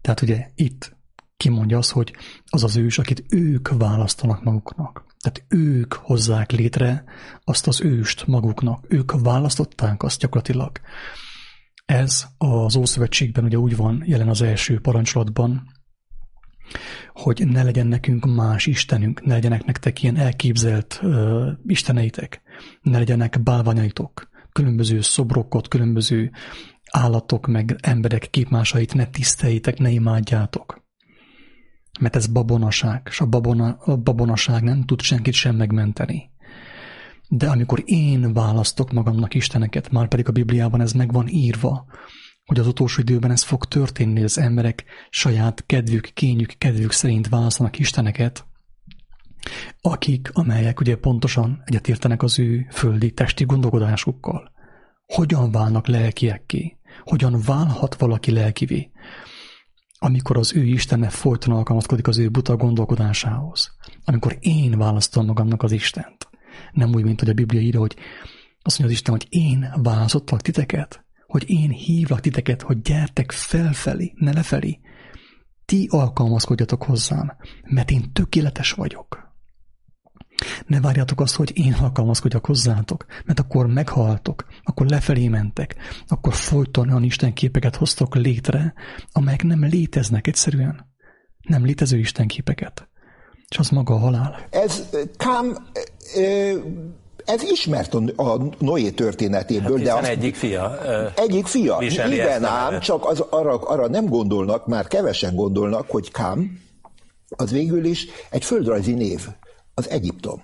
Tehát 0.00 0.22
ugye 0.22 0.46
itt 0.54 0.96
kimondja 1.36 1.78
az, 1.78 1.90
hogy 1.90 2.12
az 2.50 2.64
az 2.64 2.76
ős, 2.76 2.98
akit 2.98 3.24
ők 3.28 3.68
választanak 3.68 4.42
maguknak. 4.42 5.04
Tehát 5.20 5.44
ők 5.48 5.92
hozzák 5.92 6.50
létre 6.50 7.04
azt 7.44 7.66
az 7.66 7.80
őst 7.80 8.26
maguknak. 8.26 8.84
Ők 8.88 9.12
választották 9.22 10.02
azt 10.02 10.20
gyakorlatilag. 10.20 10.70
Ez 11.84 12.24
az 12.38 12.76
Ószövetségben 12.76 13.44
ugye 13.44 13.56
úgy 13.56 13.76
van 13.76 14.02
jelen 14.06 14.28
az 14.28 14.42
első 14.42 14.80
parancsolatban, 14.80 15.62
hogy 17.12 17.46
ne 17.46 17.62
legyen 17.62 17.86
nekünk 17.86 18.26
más 18.34 18.66
istenünk, 18.66 19.24
ne 19.24 19.34
legyenek 19.34 19.64
nektek 19.64 20.02
ilyen 20.02 20.16
elképzelt 20.16 21.00
uh, 21.02 21.48
isteneitek, 21.66 22.42
ne 22.82 22.98
legyenek 22.98 23.42
bálványaitok, 23.42 24.28
különböző 24.52 25.00
szobrokat, 25.00 25.68
különböző 25.68 26.30
állatok, 26.90 27.46
meg 27.46 27.76
emberek 27.80 28.28
képmásait 28.30 28.94
ne 28.94 29.06
tiszteljétek, 29.06 29.78
ne 29.78 29.90
imádjátok. 29.90 30.82
Mert 32.00 32.16
ez 32.16 32.26
babonaság, 32.26 33.06
és 33.10 33.20
a, 33.20 33.26
babona, 33.26 33.76
a 33.80 33.96
babonaság 33.96 34.62
nem 34.62 34.84
tud 34.84 35.00
senkit 35.00 35.32
sem 35.34 35.56
megmenteni. 35.56 36.30
De 37.28 37.48
amikor 37.48 37.82
én 37.84 38.32
választok 38.32 38.92
magamnak 38.92 39.34
isteneket, 39.34 39.90
már 39.90 40.08
pedig 40.08 40.28
a 40.28 40.32
Bibliában 40.32 40.80
ez 40.80 40.92
meg 40.92 41.12
van 41.12 41.28
írva, 41.28 41.86
hogy 42.46 42.58
az 42.58 42.66
utolsó 42.66 43.00
időben 43.00 43.30
ez 43.30 43.42
fog 43.42 43.64
történni, 43.64 44.14
hogy 44.14 44.22
az 44.22 44.38
emberek 44.38 44.84
saját 45.10 45.66
kedvük, 45.66 46.10
kényük, 46.14 46.54
kedvük 46.58 46.92
szerint 46.92 47.28
választanak 47.28 47.78
isteneket, 47.78 48.46
akik, 49.80 50.30
amelyek 50.32 50.80
ugye 50.80 50.96
pontosan 50.96 51.62
egyetértenek 51.64 52.22
az 52.22 52.38
ő 52.38 52.66
földi 52.70 53.12
testi 53.12 53.44
gondolkodásukkal. 53.44 54.52
Hogyan 55.06 55.50
válnak 55.50 55.86
lelkiekké? 55.86 56.76
Hogyan 57.04 57.40
válhat 57.46 57.94
valaki 57.94 58.30
lelkivé? 58.30 58.90
Amikor 59.98 60.36
az 60.36 60.54
ő 60.54 60.64
Istenne 60.64 61.08
folyton 61.08 61.54
alkalmazkodik 61.54 62.06
az 62.06 62.18
ő 62.18 62.28
buta 62.28 62.56
gondolkodásához. 62.56 63.76
Amikor 64.04 64.36
én 64.40 64.78
választom 64.78 65.26
magamnak 65.26 65.62
az 65.62 65.72
Istent. 65.72 66.28
Nem 66.72 66.94
úgy, 66.94 67.04
mint 67.04 67.20
hogy 67.20 67.28
a 67.28 67.32
Biblia 67.32 67.60
írja, 67.60 67.80
hogy 67.80 67.96
azt 68.62 68.78
mondja 68.78 68.96
az 68.96 69.00
Isten, 69.00 69.14
hogy 69.14 69.26
én 69.28 69.72
választottalak 69.82 70.42
titeket, 70.42 71.01
hogy 71.32 71.50
én 71.50 71.70
hívlak 71.70 72.20
titeket, 72.20 72.62
hogy 72.62 72.80
gyertek 72.80 73.30
felfelé, 73.30 74.12
ne 74.16 74.32
lefelé. 74.32 74.80
Ti 75.64 75.88
alkalmazkodjatok 75.90 76.82
hozzám, 76.82 77.32
mert 77.64 77.90
én 77.90 78.12
tökéletes 78.12 78.72
vagyok. 78.72 79.34
Ne 80.66 80.80
várjátok 80.80 81.20
azt, 81.20 81.34
hogy 81.34 81.58
én 81.58 81.72
alkalmazkodjak 81.72 82.46
hozzátok, 82.46 83.06
mert 83.24 83.40
akkor 83.40 83.66
meghaltok, 83.66 84.44
akkor 84.62 84.86
lefelé 84.86 85.28
mentek, 85.28 85.76
akkor 86.06 86.34
folyton 86.34 86.88
olyan 86.88 87.02
Isten 87.02 87.32
képeket 87.32 87.76
hoztok 87.76 88.14
létre, 88.14 88.74
amelyek 89.12 89.42
nem 89.42 89.64
léteznek 89.64 90.26
egyszerűen. 90.26 90.94
Nem 91.40 91.64
létező 91.64 91.98
Isten 91.98 92.26
képeket. 92.26 92.88
És 93.48 93.58
az 93.58 93.68
maga 93.68 93.94
a 93.94 93.98
halál. 93.98 94.46
Ez 94.50 94.88
Kám 95.16 95.56
ez 97.24 97.42
ismert 97.42 97.94
a 98.16 98.40
Noé 98.58 98.90
történetéből. 98.90 99.76
Hát 99.76 99.84
de 99.86 99.94
az, 99.94 100.08
egyik 100.08 100.34
fia. 100.34 100.78
Egyik 101.14 101.46
fia. 101.46 101.78
Igen 101.80 102.44
ám, 102.44 102.80
csak 102.80 103.06
az, 103.06 103.20
arra, 103.20 103.56
arra 103.56 103.88
nem 103.88 104.06
gondolnak, 104.06 104.66
már 104.66 104.86
kevesen 104.86 105.34
gondolnak, 105.34 105.90
hogy 105.90 106.10
Kám 106.10 106.60
az 107.36 107.50
végül 107.50 107.84
is 107.84 108.06
egy 108.30 108.44
földrajzi 108.44 108.94
név, 108.94 109.28
az 109.74 109.88
Egyiptom. 109.88 110.42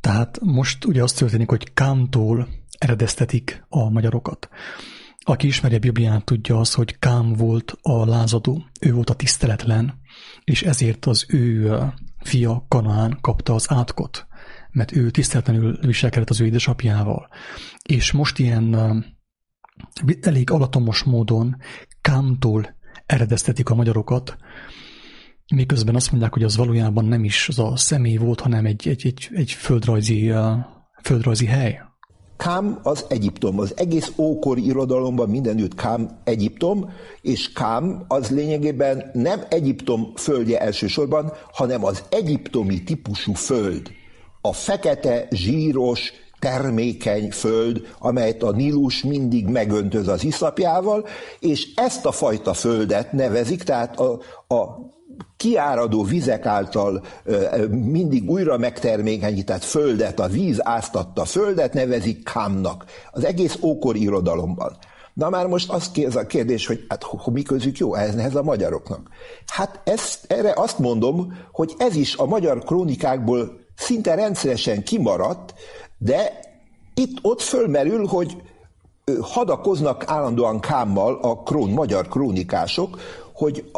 Tehát 0.00 0.38
most 0.42 0.84
ugye 0.84 1.02
az 1.02 1.12
történik, 1.12 1.48
hogy 1.48 1.72
Kámtól 1.72 2.48
eredeztetik 2.78 3.64
a 3.68 3.90
magyarokat. 3.90 4.48
Aki 5.18 5.46
ismeri 5.46 5.74
a 5.74 5.78
Bibliát, 5.78 6.24
tudja 6.24 6.58
az, 6.58 6.74
hogy 6.74 6.98
Kám 6.98 7.32
volt 7.32 7.74
a 7.82 8.06
lázadó, 8.06 8.64
ő 8.80 8.92
volt 8.92 9.10
a 9.10 9.14
tiszteletlen, 9.14 10.00
és 10.44 10.62
ezért 10.62 11.06
az 11.06 11.24
ő 11.28 11.78
fia 12.22 12.64
Kanán 12.68 13.18
kapta 13.20 13.54
az 13.54 13.66
átkot 13.68 14.26
mert 14.74 14.96
ő 14.96 15.10
tiszteletlenül 15.10 15.78
viselkedett 15.80 16.30
az 16.30 16.40
ő 16.40 16.44
édesapjával. 16.44 17.28
És 17.82 18.12
most 18.12 18.38
ilyen 18.38 18.76
elég 20.20 20.50
alatomos 20.50 21.02
módon 21.02 21.56
Kámtól 22.00 22.76
eredeztetik 23.06 23.68
a 23.68 23.74
magyarokat, 23.74 24.36
miközben 25.54 25.94
azt 25.94 26.10
mondják, 26.10 26.32
hogy 26.32 26.42
az 26.42 26.56
valójában 26.56 27.04
nem 27.04 27.24
is 27.24 27.48
az 27.48 27.58
a 27.58 27.76
személy 27.76 28.16
volt, 28.16 28.40
hanem 28.40 28.66
egy, 28.66 28.88
egy, 28.88 29.06
egy, 29.06 29.28
egy 29.32 29.50
földrajzi, 29.50 30.32
földrajzi 31.02 31.46
hely. 31.46 31.80
Kám 32.36 32.78
az 32.82 33.04
Egyiptom. 33.08 33.58
Az 33.58 33.72
egész 33.76 34.12
ókori 34.16 34.66
irodalomban 34.66 35.28
mindenütt 35.28 35.74
Kám 35.74 36.20
Egyiptom, 36.24 36.90
és 37.20 37.52
Kám 37.52 38.04
az 38.08 38.30
lényegében 38.30 39.10
nem 39.12 39.40
Egyiptom 39.48 40.12
földje 40.16 40.60
elsősorban, 40.60 41.32
hanem 41.52 41.84
az 41.84 42.04
egyiptomi 42.10 42.82
típusú 42.82 43.32
föld 43.32 43.90
a 44.46 44.52
fekete, 44.52 45.26
zsíros, 45.30 46.12
termékeny 46.38 47.30
föld, 47.30 47.94
amelyet 47.98 48.42
a 48.42 48.50
Nílus 48.50 49.02
mindig 49.02 49.46
megöntöz 49.46 50.08
az 50.08 50.24
iszapjával, 50.24 51.06
és 51.40 51.74
ezt 51.74 52.06
a 52.06 52.12
fajta 52.12 52.52
földet 52.52 53.12
nevezik, 53.12 53.62
tehát 53.62 54.00
a, 54.00 54.20
a 54.54 54.92
kiáradó 55.36 56.02
vizek 56.02 56.46
által 56.46 57.04
mindig 57.70 58.30
újra 58.30 58.58
megtermékenyített 58.58 59.64
földet, 59.64 60.20
a 60.20 60.28
víz 60.28 60.66
áztatta 60.66 61.24
földet 61.24 61.72
nevezik 61.72 62.24
Kámnak. 62.24 62.84
Az 63.12 63.24
egész 63.24 63.58
ókor 63.62 63.96
irodalomban. 63.96 64.76
Na 65.14 65.28
már 65.28 65.46
most 65.46 65.70
az 65.72 66.16
a 66.16 66.26
kérdés, 66.26 66.66
hogy 66.66 66.84
hát 66.88 67.04
mi 67.32 67.42
közük 67.42 67.78
jó 67.78 67.94
ehhez 67.94 68.34
a 68.34 68.42
magyaroknak? 68.42 69.08
Hát 69.46 69.80
ezt, 69.84 70.24
erre 70.26 70.52
azt 70.56 70.78
mondom, 70.78 71.38
hogy 71.52 71.74
ez 71.78 71.96
is 71.96 72.16
a 72.16 72.26
magyar 72.26 72.58
krónikákból 72.58 73.63
szinte 73.84 74.14
rendszeresen 74.14 74.82
kimaradt, 74.82 75.54
de 75.98 76.40
itt 76.94 77.18
ott 77.22 77.40
fölmerül, 77.40 78.06
hogy 78.06 78.36
hadakoznak 79.20 80.04
állandóan 80.06 80.60
Kámmal 80.60 81.18
a 81.22 81.42
krón, 81.42 81.70
magyar 81.70 82.08
krónikások, 82.08 83.00
hogy 83.34 83.70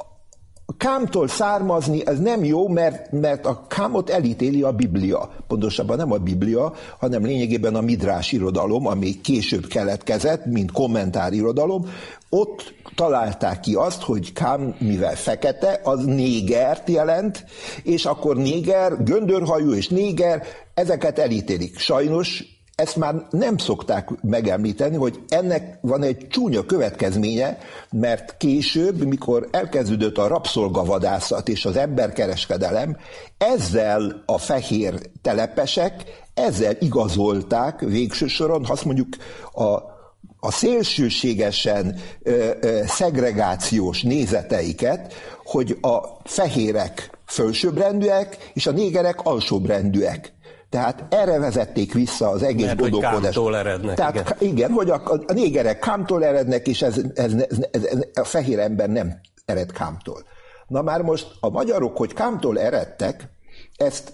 Kámtól 0.77 1.29
származni 1.29 2.07
ez 2.07 2.19
nem 2.19 2.45
jó, 2.45 2.69
mert, 2.69 3.13
mert 3.13 3.47
a 3.47 3.67
Kámot 3.69 4.11
elítéli 4.11 4.63
a 4.63 4.73
Biblia. 4.73 5.31
Pontosabban 5.47 5.97
nem 5.97 6.13
a 6.13 6.17
Biblia, 6.17 6.73
hanem 6.99 7.25
lényegében 7.25 7.75
a 7.75 7.81
midrás 7.81 8.33
irodalom, 8.33 8.87
ami 8.87 9.21
később 9.21 9.67
keletkezett, 9.67 10.45
mint 10.45 10.73
kommentárirodalom. 10.73 11.87
Ott 12.29 12.75
találták 12.95 13.61
ki 13.61 13.75
azt, 13.75 14.03
hogy 14.03 14.33
Kám, 14.33 14.75
mivel 14.79 15.17
fekete, 15.17 15.81
az 15.83 16.05
négert 16.05 16.89
jelent, 16.89 17.45
és 17.83 18.05
akkor 18.05 18.37
néger, 18.37 19.03
göndörhajú 19.03 19.73
és 19.73 19.89
néger, 19.89 20.43
ezeket 20.75 21.19
elítélik. 21.19 21.79
Sajnos 21.79 22.56
ezt 22.77 22.97
már 22.97 23.15
nem 23.31 23.57
szokták 23.57 24.09
megemlíteni, 24.23 24.97
hogy 24.97 25.21
ennek 25.29 25.79
van 25.81 26.03
egy 26.03 26.27
csúnya 26.29 26.65
következménye, 26.65 27.59
mert 27.91 28.37
később, 28.37 29.05
mikor 29.05 29.49
elkezdődött 29.51 30.19
a 30.19 30.27
rabszolgavadászat 30.27 31.49
és 31.49 31.65
az 31.65 31.77
emberkereskedelem, 31.77 32.97
ezzel 33.39 34.23
a 34.27 34.39
fehér 34.39 34.95
telepesek, 35.23 36.03
ezzel 36.35 36.77
igazolták 36.79 37.81
végső 37.81 38.27
soron, 38.27 38.65
azt 38.69 38.85
mondjuk 38.85 39.09
a 39.55 39.95
a 40.41 40.51
szélsőségesen 40.51 42.01
ö, 42.23 42.51
ö, 42.61 42.81
szegregációs 42.87 44.03
nézeteiket, 44.03 45.15
hogy 45.45 45.79
a 45.81 45.99
fehérek 46.25 47.11
fölsőbbrendűek, 47.27 48.51
és 48.55 48.67
a 48.67 48.71
négerek 48.71 49.21
alsóbbrendűek. 49.23 50.33
Tehát 50.71 51.05
erre 51.09 51.39
vezették 51.39 51.93
vissza 51.93 52.29
az 52.29 52.43
egész 52.43 52.67
Mert, 52.67 52.81
gondolkodást. 52.81 53.37
Hogy 53.37 53.55
erednek. 53.55 53.97
Tehát 53.97 54.37
igen, 54.41 54.55
igen 54.57 54.71
hogy 54.71 54.91
a, 54.91 55.03
a 55.27 55.33
négerek 55.33 55.79
kámtól 55.79 56.25
erednek, 56.25 56.67
és 56.67 56.83
ez, 56.83 57.01
ez, 57.15 57.33
ez, 57.33 57.67
ez, 57.71 57.85
ez, 57.85 57.99
a 58.15 58.25
fehér 58.25 58.59
ember 58.59 58.89
nem 58.89 59.21
ered 59.45 59.73
kámtól. 59.73 60.23
Na 60.67 60.83
már 60.83 61.03
most 61.03 61.37
a 61.41 61.49
magyarok, 61.49 61.97
hogy 61.97 62.13
kámtól 62.13 62.61
eredtek, 62.61 63.29
ezt 63.77 64.13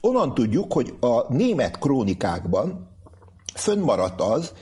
onnan 0.00 0.34
tudjuk, 0.34 0.72
hogy 0.72 0.94
a 1.00 1.32
német 1.32 1.78
krónikákban 1.78 2.90
fönnmaradt 3.54 4.20
az, 4.20 4.52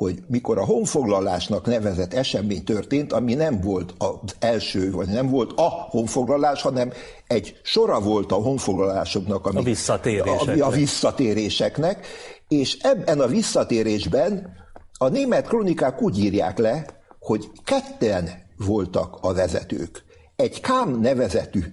hogy 0.00 0.22
mikor 0.26 0.58
a 0.58 0.64
honfoglalásnak 0.64 1.66
nevezett 1.66 2.14
esemény 2.14 2.64
történt, 2.64 3.12
ami 3.12 3.34
nem 3.34 3.60
volt 3.60 3.94
az 3.98 4.34
első, 4.38 4.90
vagy 4.90 5.08
nem 5.08 5.28
volt 5.28 5.52
a 5.56 5.68
honfoglalás, 5.68 6.62
hanem 6.62 6.92
egy 7.26 7.60
sora 7.62 8.00
volt 8.00 8.32
a 8.32 8.34
honfoglalásoknak, 8.34 9.46
ami, 9.46 9.58
a 9.58 9.62
visszatéréseknek. 9.62 10.60
A, 10.62 10.66
a 10.66 10.70
visszatéréseknek, 10.70 12.06
és 12.48 12.78
ebben 12.82 13.20
a 13.20 13.26
visszatérésben 13.26 14.52
a 14.98 15.08
német 15.08 15.48
kronikák 15.48 16.02
úgy 16.02 16.18
írják 16.18 16.58
le, 16.58 16.86
hogy 17.18 17.50
ketten 17.64 18.28
voltak 18.56 19.18
a 19.20 19.32
vezetők. 19.32 20.04
Egy 20.36 20.60
Kám 20.60 21.00
nevezetű, 21.00 21.64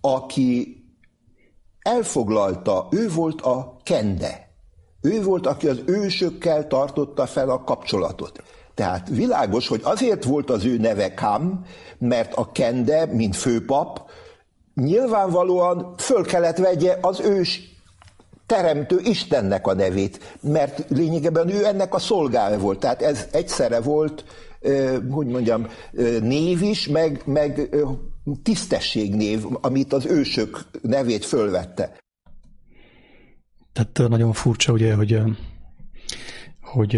aki 0.00 0.82
elfoglalta, 1.78 2.88
ő 2.90 3.08
volt 3.08 3.40
a 3.40 3.76
kende, 3.82 4.47
ő 5.02 5.22
volt, 5.22 5.46
aki 5.46 5.68
az 5.68 5.82
ősökkel 5.86 6.66
tartotta 6.66 7.26
fel 7.26 7.50
a 7.50 7.64
kapcsolatot. 7.64 8.42
Tehát 8.74 9.08
világos, 9.08 9.68
hogy 9.68 9.80
azért 9.84 10.24
volt 10.24 10.50
az 10.50 10.64
ő 10.64 10.76
neve 10.76 11.14
Kam, 11.14 11.64
mert 11.98 12.34
a 12.34 12.52
Kende, 12.52 13.06
mint 13.06 13.36
főpap, 13.36 14.10
nyilvánvalóan 14.74 15.94
föl 15.96 16.24
kellett 16.24 16.56
vegye 16.56 16.96
az 17.00 17.20
ős 17.20 17.76
teremtő 18.46 19.00
Istennek 19.02 19.66
a 19.66 19.74
nevét, 19.74 20.36
mert 20.40 20.84
lényegében 20.88 21.50
ő 21.50 21.64
ennek 21.64 21.94
a 21.94 21.98
szolgája 21.98 22.58
volt. 22.58 22.78
Tehát 22.78 23.02
ez 23.02 23.26
egyszerre 23.32 23.80
volt, 23.80 24.24
hogy 25.10 25.26
mondjam, 25.26 25.66
név 26.20 26.62
is, 26.62 26.88
meg, 26.88 27.22
meg 27.24 27.76
tisztességnév, 28.42 29.44
amit 29.60 29.92
az 29.92 30.06
ősök 30.06 30.60
nevét 30.82 31.24
fölvette. 31.24 31.96
Tehát 33.78 34.10
nagyon 34.10 34.32
furcsa, 34.32 34.72
ugye, 34.72 34.94
hogy, 34.94 35.22
hogy 36.60 36.90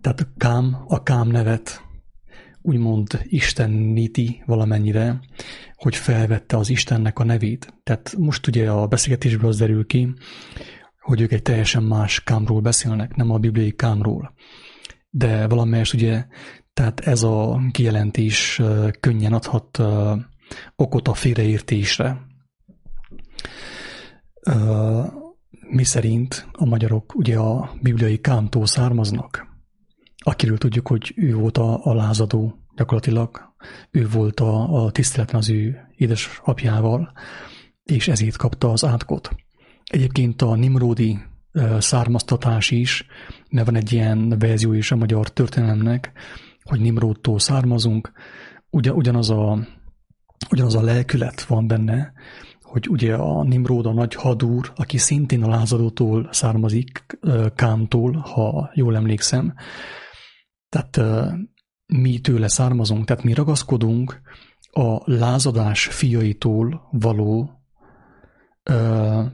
tehát 0.00 0.20
a 0.20 0.26
Kám, 0.36 0.84
a 0.86 1.02
Kám 1.02 1.28
nevet 1.28 1.82
úgymond 2.62 3.20
isteníti 3.22 4.42
valamennyire, 4.46 5.20
hogy 5.74 5.96
felvette 5.96 6.56
az 6.56 6.70
Istennek 6.70 7.18
a 7.18 7.24
nevét. 7.24 7.74
Tehát 7.82 8.14
most 8.18 8.46
ugye 8.46 8.70
a 8.70 8.86
beszélgetésből 8.86 9.48
az 9.48 9.58
derül 9.58 9.86
ki, 9.86 10.14
hogy 11.00 11.20
ők 11.20 11.32
egy 11.32 11.42
teljesen 11.42 11.82
más 11.82 12.22
Kámról 12.22 12.60
beszélnek, 12.60 13.14
nem 13.14 13.30
a 13.30 13.38
bibliai 13.38 13.72
Kámról. 13.72 14.34
De 15.10 15.48
valamelyest 15.48 15.94
ugye, 15.94 16.24
tehát 16.72 17.00
ez 17.00 17.22
a 17.22 17.60
kijelentés 17.70 18.60
könnyen 19.00 19.32
adhat 19.32 19.82
okot 20.76 21.08
a 21.08 21.14
félreértésre 21.14 22.26
mi 25.74 25.84
szerint 25.84 26.48
a 26.52 26.64
magyarok 26.64 27.14
ugye 27.14 27.38
a 27.38 27.70
bibliai 27.82 28.20
kántól 28.20 28.66
származnak, 28.66 29.46
akiről 30.16 30.58
tudjuk, 30.58 30.88
hogy 30.88 31.12
ő 31.16 31.34
volt 31.34 31.58
a, 31.58 31.84
a 31.84 31.94
lázadó 31.94 32.58
gyakorlatilag, 32.76 33.54
ő 33.90 34.08
volt 34.08 34.40
a, 34.40 34.84
a 34.84 34.90
tiszteleten 34.90 35.36
az 35.36 35.50
ő 35.50 35.88
édesapjával, 35.96 37.12
és 37.84 38.08
ezért 38.08 38.36
kapta 38.36 38.70
az 38.70 38.84
átkot. 38.84 39.30
Egyébként 39.84 40.42
a 40.42 40.54
Nimródi 40.54 41.18
származtatás 41.78 42.70
is, 42.70 43.06
mert 43.50 43.66
van 43.66 43.76
egy 43.76 43.92
ilyen 43.92 44.38
verzió 44.38 44.72
is 44.72 44.90
a 44.90 44.96
magyar 44.96 45.28
történelemnek, 45.28 46.12
hogy 46.62 46.80
Nimródtól 46.80 47.38
származunk, 47.38 48.12
ugyanaz 48.70 49.30
a, 49.30 49.58
ugyanaz 50.50 50.74
a 50.74 50.82
lelkület 50.82 51.42
van 51.42 51.66
benne, 51.66 52.12
hogy 52.74 52.88
ugye 52.88 53.14
a 53.14 53.42
Nimród 53.42 53.86
a 53.86 53.92
nagy 53.92 54.14
hadúr, 54.14 54.72
aki 54.76 54.98
szintén 54.98 55.42
a 55.42 55.48
lázadótól 55.48 56.28
származik, 56.32 57.18
Kámtól, 57.54 58.12
ha 58.12 58.70
jól 58.74 58.96
emlékszem. 58.96 59.54
Tehát 60.68 61.00
mi 61.86 62.18
tőle 62.20 62.48
származunk, 62.48 63.04
tehát 63.04 63.22
mi 63.24 63.32
ragaszkodunk 63.32 64.20
a 64.70 65.10
lázadás 65.10 65.86
fiaitól 65.86 66.88
való 66.90 67.50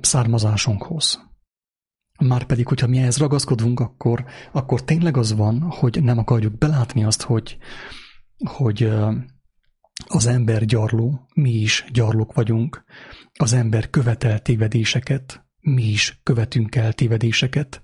származásunkhoz. 0.01 1.21
Márpedig, 2.19 2.67
hogyha 2.67 2.87
mi 2.87 2.99
ehhez 2.99 3.19
ragaszkodunk, 3.19 3.81
akkor, 3.81 4.25
akkor 4.53 4.85
tényleg 4.85 5.17
az 5.17 5.35
van, 5.35 5.61
hogy 5.61 6.03
nem 6.03 6.19
akarjuk 6.19 6.59
belátni 6.59 7.05
azt, 7.05 7.23
hogy, 7.23 7.57
hogy 8.39 8.93
az 10.13 10.27
ember 10.27 10.65
gyarló, 10.65 11.27
mi 11.35 11.51
is 11.51 11.85
gyarlók 11.93 12.33
vagyunk, 12.33 12.85
az 13.33 13.53
ember 13.53 13.91
követel 13.91 14.39
tévedéseket, 14.39 15.45
mi 15.61 15.83
is 15.83 16.21
követünk 16.23 16.75
el 16.75 16.93
tévedéseket, 16.93 17.83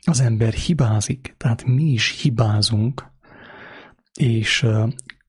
az 0.00 0.20
ember 0.20 0.52
hibázik, 0.52 1.34
tehát 1.36 1.64
mi 1.64 1.84
is 1.84 2.20
hibázunk, 2.20 3.12
és 4.18 4.66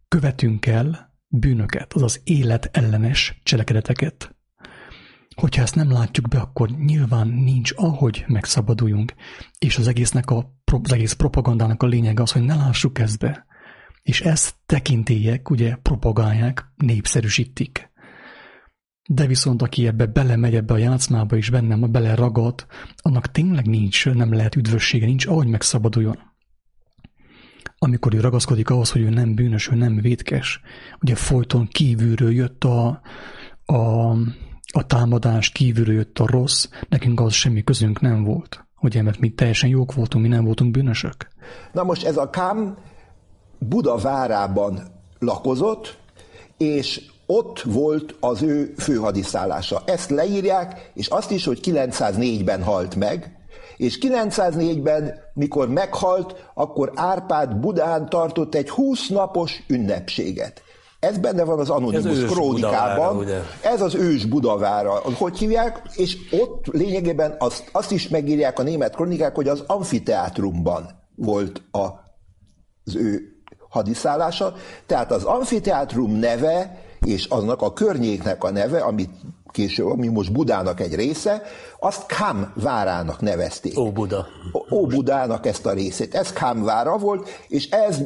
követünk 0.08 0.66
el 0.66 1.16
bűnöket, 1.28 1.94
azaz 1.94 2.22
élet 2.24 2.78
ellenes 2.78 3.40
cselekedeteket. 3.44 4.36
Hogyha 5.36 5.62
ezt 5.62 5.76
nem 5.76 5.92
látjuk 5.92 6.28
be, 6.28 6.40
akkor 6.40 6.70
nyilván 6.70 7.28
nincs 7.28 7.72
ahogy 7.76 8.24
megszabaduljunk, 8.28 9.14
és 9.60 9.78
az 9.78 9.88
egésznek 9.88 10.30
a, 10.30 10.54
az 10.84 10.92
egész 10.92 11.14
propagandának 11.14 11.84
a 11.84 11.88
lényege 11.88 12.22
az, 12.22 12.32
hogy 12.32 12.44
ne 12.44 12.56
lássuk 12.56 13.00
ezt 13.00 13.20
be. 13.20 13.46
És 14.02 14.22
ezt 14.22 14.56
tekintélyek 14.66 15.50
ugye 15.50 15.76
propagálják, 15.76 16.66
népszerűsítik. 16.76 17.92
De 19.10 19.26
viszont 19.26 19.62
aki 19.62 19.88
ebbe 19.88 20.06
belemegy 20.06 20.56
ebbe 20.56 20.74
a 20.74 20.78
játszmába 20.78 21.36
és 21.36 21.50
bennem 21.50 21.92
bele 21.92 22.16
ragad, 22.16 22.66
annak 22.96 23.32
tényleg 23.32 23.66
nincs, 23.66 24.10
nem 24.10 24.34
lehet 24.34 24.56
üdvössége, 24.56 25.06
nincs 25.06 25.26
ahogy 25.26 25.48
megszabaduljon. 25.48 26.20
Amikor 27.78 28.14
ő 28.14 28.20
ragaszkodik 28.20 28.70
ahhoz, 28.70 28.92
hogy 28.92 29.02
ő 29.02 29.10
nem 29.10 29.36
bűnös, 29.36 29.68
ő 29.68 29.76
nem 29.76 29.96
vétkes, 29.96 30.62
ugye 31.02 31.16
folyton 31.16 31.68
kívülről 31.68 32.32
jött 32.34 32.64
a, 32.64 33.02
a, 33.66 34.10
a 34.74 34.86
támadás, 34.88 35.50
kívülről 35.50 35.96
jött 35.96 36.20
a 36.20 36.28
rossz, 36.28 36.70
nekünk 36.90 37.20
az 37.20 37.34
semmi 37.34 37.64
közünk 37.64 38.00
nem 38.00 38.24
volt. 38.24 38.66
Ugye, 38.82 39.02
mert 39.02 39.20
mi 39.20 39.30
teljesen 39.30 39.70
jók 39.70 39.94
voltunk, 39.94 40.24
mi 40.24 40.30
nem 40.30 40.44
voltunk 40.44 40.72
bűnösök. 40.72 41.28
Na 41.72 41.84
most 41.84 42.04
ez 42.04 42.18
a 42.18 42.30
Kám 42.30 42.78
Buda 43.70 43.98
várában 43.98 44.82
lakozott, 45.20 45.98
és 46.58 47.02
ott 47.26 47.62
volt 47.62 48.16
az 48.20 48.42
ő 48.42 48.74
főhadiszállása. 48.78 49.82
Ezt 49.86 50.10
leírják, 50.10 50.92
és 50.94 51.08
azt 51.08 51.32
is, 51.32 51.46
hogy 51.46 51.60
904-ben 51.64 52.64
halt 52.64 52.96
meg, 52.96 53.36
és 53.78 53.98
904-ben, 54.02 55.14
mikor 55.34 55.70
meghalt, 55.70 56.50
akkor 56.54 56.92
Árpád 56.96 57.56
Budán 57.56 58.10
tartott 58.10 58.56
egy 58.56 58.70
20 58.70 59.08
napos 59.08 59.64
ünnepséget. 59.68 60.62
Ez 61.00 61.18
benne 61.18 61.44
van 61.44 61.60
az 61.60 61.70
Anonymous 61.70 62.24
ez 62.24 62.32
krónikában. 62.32 63.18
Budavára, 63.18 63.46
ez 63.62 63.82
az 63.82 63.96
ős 63.96 64.26
Budavára. 64.26 64.92
Hogy 65.18 65.38
hívják? 65.38 65.82
És 65.96 66.18
ott 66.32 66.66
lényegében 66.66 67.36
azt, 67.40 67.70
azt 67.72 67.92
is 67.92 68.08
megírják 68.08 68.60
a 68.60 68.64
német 68.64 68.96
krónikák, 68.96 69.36
hogy 69.36 69.48
az 69.48 69.64
amfiteátrumban 69.68 70.90
volt 71.16 71.62
a, 71.72 71.80
az 72.86 72.96
ő 72.96 73.31
hadiszállása. 73.72 74.54
Tehát 74.86 75.12
az 75.12 75.24
amfiteátrum 75.24 76.12
neve 76.12 76.80
és 77.06 77.26
aznak 77.26 77.62
a 77.62 77.74
környéknek 77.74 78.44
a 78.44 78.52
neve, 78.52 78.80
amit 78.80 79.10
később, 79.52 79.88
ami 79.88 80.08
most 80.08 80.32
Budának 80.32 80.80
egy 80.80 80.96
része, 80.96 81.42
azt 81.80 82.06
Kám 82.06 82.54
várának 82.56 83.22
nevezték. 83.22 83.78
Ó 83.78 83.92
Buda. 83.92 84.28
Ó 84.72 84.86
Budának 84.86 85.46
ezt 85.46 85.66
a 85.66 85.72
részét. 85.72 86.16
Ez 86.16 86.34
Kám 86.34 86.64
vára 86.64 86.98
volt, 86.98 87.30
és 87.48 87.70
ez 87.70 88.00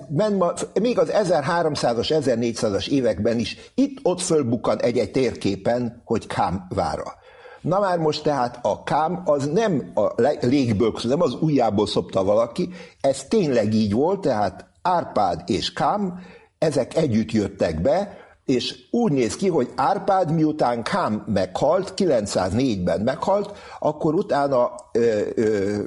még 0.82 1.00
az 1.00 1.12
1300-as, 1.14 2.22
1400-as 2.26 2.88
években 2.88 3.40
is 3.40 3.58
itt-ott 3.76 4.22
fölbukkan 4.22 4.82
egy-egy 4.82 5.12
térképen, 5.12 6.02
hogy 6.06 6.28
Kám 6.28 6.66
vára. 6.70 7.14
Na 7.62 7.80
már 7.80 7.98
most 7.98 8.24
tehát 8.24 8.60
a 8.62 8.84
kám 8.84 9.22
az 9.26 9.50
nem 9.54 9.92
a 9.96 10.22
légből, 10.40 10.94
nem 11.04 11.22
az 11.22 11.38
ujjából 11.40 11.88
szopta 11.88 12.24
valaki, 12.24 12.70
ez 13.02 13.24
tényleg 13.24 13.74
így 13.74 13.94
volt, 13.94 14.22
tehát 14.22 14.66
Árpád 14.88 15.42
és 15.46 15.74
Kám, 15.74 16.20
ezek 16.58 16.96
együtt 16.96 17.32
jöttek 17.32 17.82
be, 17.82 18.18
és 18.46 18.76
úgy 18.92 19.12
néz 19.12 19.36
ki, 19.36 19.48
hogy 19.48 19.72
Árpád 19.76 20.32
miután 20.32 20.84
Kám 20.84 21.24
meghalt, 21.28 21.94
904-ben 21.98 23.02
meghalt, 23.02 23.58
akkor 23.80 24.14
utána 24.14 24.72
ö, 24.94 25.20
ö, 25.36 25.84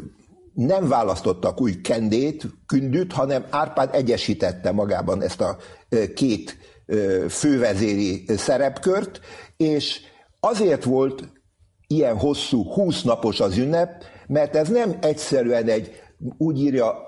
nem 0.55 0.89
választottak 0.89 1.61
új 1.61 1.81
kendét, 1.81 2.47
kündüt, 2.67 3.13
hanem 3.13 3.45
Árpád 3.51 3.95
egyesítette 3.95 4.73
magában 4.73 5.23
ezt 5.23 5.41
a 5.41 5.57
két 6.15 6.57
fővezéri 7.29 8.25
szerepkört, 8.37 9.21
és 9.57 10.01
azért 10.41 10.85
volt 10.85 11.23
ilyen 11.87 12.19
hosszú, 12.19 12.73
20 12.73 13.03
napos 13.03 13.41
az 13.41 13.57
ünnep, 13.57 14.05
mert 14.27 14.57
ez 14.57 14.69
nem 14.69 14.97
egyszerűen 15.01 15.69
egy, 15.69 15.93
úgy 16.39 16.61
írja 16.61 17.08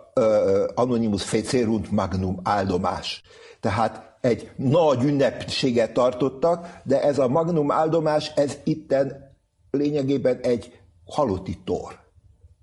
Anonymous 0.74 1.22
Fecerunt 1.22 1.90
Magnum 1.90 2.40
áldomás. 2.42 3.22
Tehát 3.60 4.16
egy 4.20 4.50
nagy 4.56 5.04
ünnepséget 5.04 5.92
tartottak, 5.92 6.80
de 6.84 7.02
ez 7.02 7.18
a 7.18 7.28
magnum 7.28 7.70
áldomás, 7.70 8.32
ez 8.34 8.58
itten 8.64 9.34
lényegében 9.70 10.38
egy 10.42 10.80
halotti 11.04 11.58
tor. 11.64 11.98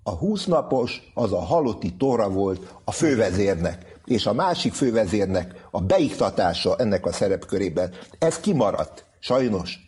A 0.02 0.10
húsznapos 0.10 1.10
az 1.14 1.32
a 1.32 1.40
halotti 1.40 1.94
tora 1.96 2.28
volt 2.28 2.74
a 2.84 2.92
fővezérnek, 2.92 4.00
és 4.04 4.26
a 4.26 4.32
másik 4.32 4.72
fővezérnek 4.72 5.66
a 5.70 5.80
beiktatása 5.80 6.76
ennek 6.76 7.06
a 7.06 7.12
szerepkörében. 7.12 7.92
Ez 8.18 8.40
kimaradt, 8.40 9.04
sajnos. 9.18 9.78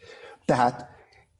Tehát 0.44 0.89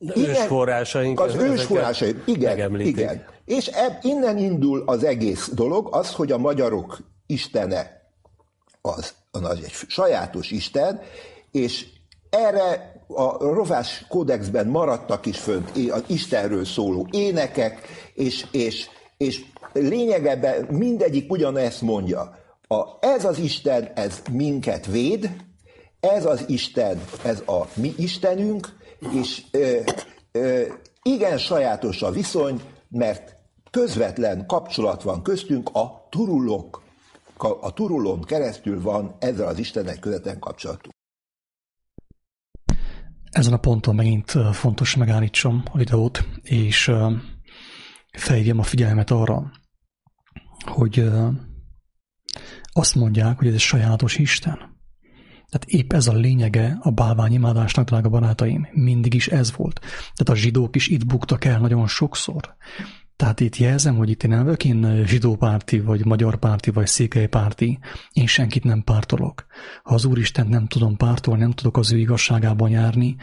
de 0.02 0.12
innen, 0.14 0.30
ősforrásaink. 0.30 1.20
Az 1.20 1.34
ősforrásaink, 1.34 2.22
igen, 2.26 2.80
igen. 2.80 3.24
És 3.44 3.66
eb, 3.66 3.92
innen 4.02 4.38
indul 4.38 4.82
az 4.86 5.04
egész 5.04 5.50
dolog, 5.54 5.88
az, 5.90 6.12
hogy 6.12 6.32
a 6.32 6.38
magyarok 6.38 6.98
istene 7.26 8.10
az, 8.80 9.14
az 9.30 9.58
egy 9.64 9.72
sajátos 9.86 10.50
Isten, 10.50 11.00
és 11.52 11.86
erre 12.30 12.94
a 13.08 13.44
rovás 13.44 14.04
kódexben 14.08 14.66
maradtak 14.66 15.26
is 15.26 15.38
fönt 15.38 15.70
az 15.90 16.02
Istenről 16.06 16.64
szóló 16.64 17.06
énekek, 17.10 17.80
és, 18.14 18.46
és, 18.50 18.86
és 19.16 19.44
lényegében 19.72 20.66
mindegyik 20.70 21.32
ugyanezt 21.32 21.82
mondja. 21.82 22.38
A, 22.68 22.84
ez 23.00 23.24
az 23.24 23.38
Isten, 23.38 23.92
ez 23.94 24.22
minket 24.32 24.86
véd, 24.86 25.30
ez 26.00 26.24
az 26.24 26.44
Isten, 26.46 27.02
ez 27.24 27.42
a 27.46 27.66
mi 27.74 27.94
Istenünk, 27.96 28.78
és 29.12 29.42
ö, 29.50 29.80
ö, 30.32 30.62
igen 31.02 31.38
sajátos 31.38 32.02
a 32.02 32.10
viszony, 32.10 32.60
mert 32.88 33.36
közvetlen 33.70 34.46
kapcsolat 34.46 35.02
van 35.02 35.22
köztünk 35.22 35.68
a 35.72 36.06
turulok 36.10 36.88
a 37.60 37.72
turulón 37.72 38.20
keresztül 38.20 38.82
van 38.82 39.16
ezzel 39.18 39.46
az 39.46 39.58
Istennek 39.58 39.98
közvetlen 39.98 40.38
kapcsolatunk. 40.38 40.94
Ezen 43.30 43.52
a 43.52 43.56
ponton 43.56 43.94
megint 43.94 44.30
fontos 44.52 44.96
megállítsam 44.96 45.62
a 45.72 45.76
videót, 45.76 46.24
és 46.42 46.92
felhívjam 48.12 48.58
a 48.58 48.62
figyelmet 48.62 49.10
arra, 49.10 49.52
hogy 50.64 51.10
azt 52.72 52.94
mondják, 52.94 53.38
hogy 53.38 53.46
ez 53.46 53.54
egy 53.54 53.60
sajátos 53.60 54.16
Isten. 54.16 54.69
Tehát 55.50 55.66
épp 55.66 55.92
ez 55.92 56.06
a 56.06 56.12
lényege 56.12 56.78
a 56.80 56.90
bálványimádásnak, 56.90 57.88
drága 57.88 58.08
barátaim. 58.08 58.68
Mindig 58.72 59.14
is 59.14 59.28
ez 59.28 59.56
volt. 59.56 59.80
Tehát 59.80 60.28
a 60.28 60.34
zsidók 60.34 60.76
is 60.76 60.88
itt 60.88 61.06
buktak 61.06 61.44
el 61.44 61.58
nagyon 61.58 61.86
sokszor. 61.86 62.56
Tehát 63.16 63.40
itt 63.40 63.56
jelzem, 63.56 63.96
hogy 63.96 64.10
itt 64.10 64.22
én 64.22 64.30
nem 64.30 64.44
vagyok 64.44 64.64
én 64.64 65.04
zsidópárti, 65.06 65.80
vagy 65.80 66.04
magyar 66.04 66.36
párti, 66.36 66.70
vagy 66.70 66.86
székelypárti. 66.86 67.78
Én 68.12 68.26
senkit 68.26 68.64
nem 68.64 68.82
pártolok. 68.84 69.46
Ha 69.82 69.94
az 69.94 70.04
Úristen 70.04 70.46
nem 70.46 70.66
tudom 70.66 70.96
pártolni, 70.96 71.40
nem 71.40 71.50
tudok 71.50 71.76
az 71.76 71.92
ő 71.92 71.98
igazságában 71.98 72.70
járni, 72.70 73.16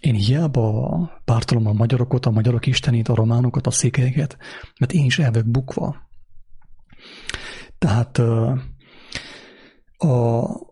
én 0.00 0.14
hiába 0.14 1.20
pártolom 1.24 1.66
a 1.66 1.72
magyarokat, 1.72 2.26
a 2.26 2.30
magyarok 2.30 2.66
istenét, 2.66 3.08
a 3.08 3.14
románokat, 3.14 3.66
a 3.66 3.70
székelyeket, 3.70 4.36
mert 4.78 4.92
én 4.92 5.04
is 5.04 5.18
el 5.18 5.42
bukva. 5.46 5.96
Tehát 7.78 8.18
a, 9.96 10.67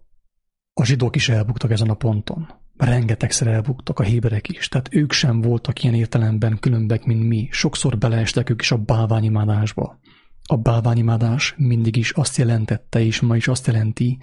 a 0.81 0.85
zsidók 0.85 1.17
is 1.17 1.29
elbuktak 1.29 1.71
ezen 1.71 1.91
a 1.91 1.95
ponton 1.95 2.65
rengetegszer 2.77 3.47
elbuktak 3.47 3.99
a 3.99 4.03
héberek 4.03 4.49
is, 4.49 4.69
tehát 4.69 4.95
ők 4.95 5.13
sem 5.13 5.41
voltak 5.41 5.83
ilyen 5.83 5.95
értelemben 5.95 6.59
különbek, 6.59 7.05
mint 7.05 7.29
mi. 7.29 7.49
Sokszor 7.51 7.99
beleestek 7.99 8.51
ők 8.51 8.61
is 8.61 8.71
a 8.71 8.77
bálványimádásba. 8.77 10.01
A 10.43 10.57
bálványimádás 10.57 11.55
mindig 11.57 11.97
is 11.97 12.11
azt 12.11 12.37
jelentette, 12.37 13.01
és 13.01 13.21
ma 13.21 13.37
is 13.37 13.49
azt 13.49 13.67
jelenti, 13.67 14.19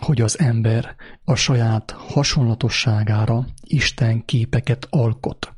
hogy 0.00 0.20
az 0.20 0.38
ember 0.38 0.96
a 1.24 1.34
saját 1.34 1.90
hasonlatosságára 1.90 3.46
Isten 3.60 4.24
képeket 4.24 4.86
alkot. 4.90 5.52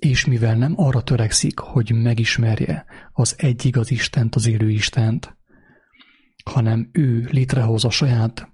És 0.00 0.24
mivel 0.24 0.56
nem 0.56 0.72
arra 0.76 1.02
törekszik, 1.02 1.58
hogy 1.58 1.92
megismerje 1.92 2.84
az 3.12 3.34
egyig 3.38 3.76
az 3.76 3.90
Istent, 3.90 4.34
az 4.34 4.46
élő 4.46 4.70
Istent, 4.70 5.36
hanem 6.44 6.88
ő 6.92 7.28
létrehoz 7.30 7.84
a 7.84 7.90
saját 7.90 8.51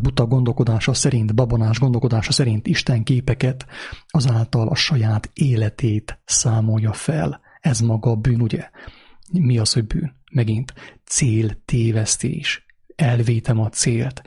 buta 0.00 0.26
gondolkodása 0.26 0.94
szerint, 0.94 1.34
babonás 1.34 1.78
gondolkodása 1.78 2.32
szerint 2.32 2.66
Isten 2.66 3.02
képeket, 3.02 3.66
azáltal 4.08 4.68
a 4.68 4.74
saját 4.74 5.30
életét 5.32 6.18
számolja 6.24 6.92
fel. 6.92 7.40
Ez 7.60 7.80
maga 7.80 8.10
a 8.10 8.16
bűn, 8.16 8.40
ugye? 8.40 8.70
Mi 9.32 9.58
az, 9.58 9.72
hogy 9.72 9.86
bűn? 9.86 10.14
Megint 10.32 10.74
cél 11.04 11.62
tévesztés. 11.64 12.66
Elvétem 12.96 13.60
a 13.60 13.68
célt. 13.68 14.22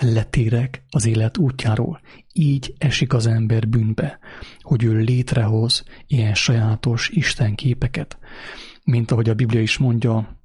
Letérek 0.00 0.84
az 0.90 1.06
élet 1.06 1.38
útjáról. 1.38 2.00
Így 2.32 2.74
esik 2.78 3.12
az 3.12 3.26
ember 3.26 3.68
bűnbe, 3.68 4.18
hogy 4.60 4.84
ő 4.84 4.92
létrehoz 4.92 5.84
ilyen 6.06 6.34
sajátos 6.34 7.08
Isten 7.08 7.54
képeket. 7.54 8.18
Mint 8.84 9.10
ahogy 9.10 9.28
a 9.28 9.34
Biblia 9.34 9.60
is 9.60 9.78
mondja 9.78 10.38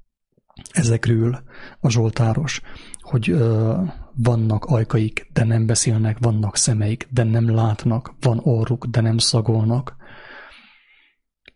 ezekről 0.70 1.42
a 1.80 1.90
Zsoltáros, 1.90 2.60
hogy 3.00 3.36
vannak 4.16 4.64
ajkaik, 4.64 5.28
de 5.32 5.44
nem 5.44 5.66
beszélnek, 5.66 6.18
vannak 6.18 6.56
szemeik, 6.56 7.08
de 7.10 7.22
nem 7.22 7.54
látnak, 7.54 8.14
van 8.20 8.38
orruk, 8.42 8.86
de 8.86 9.00
nem 9.00 9.18
szagolnak. 9.18 9.96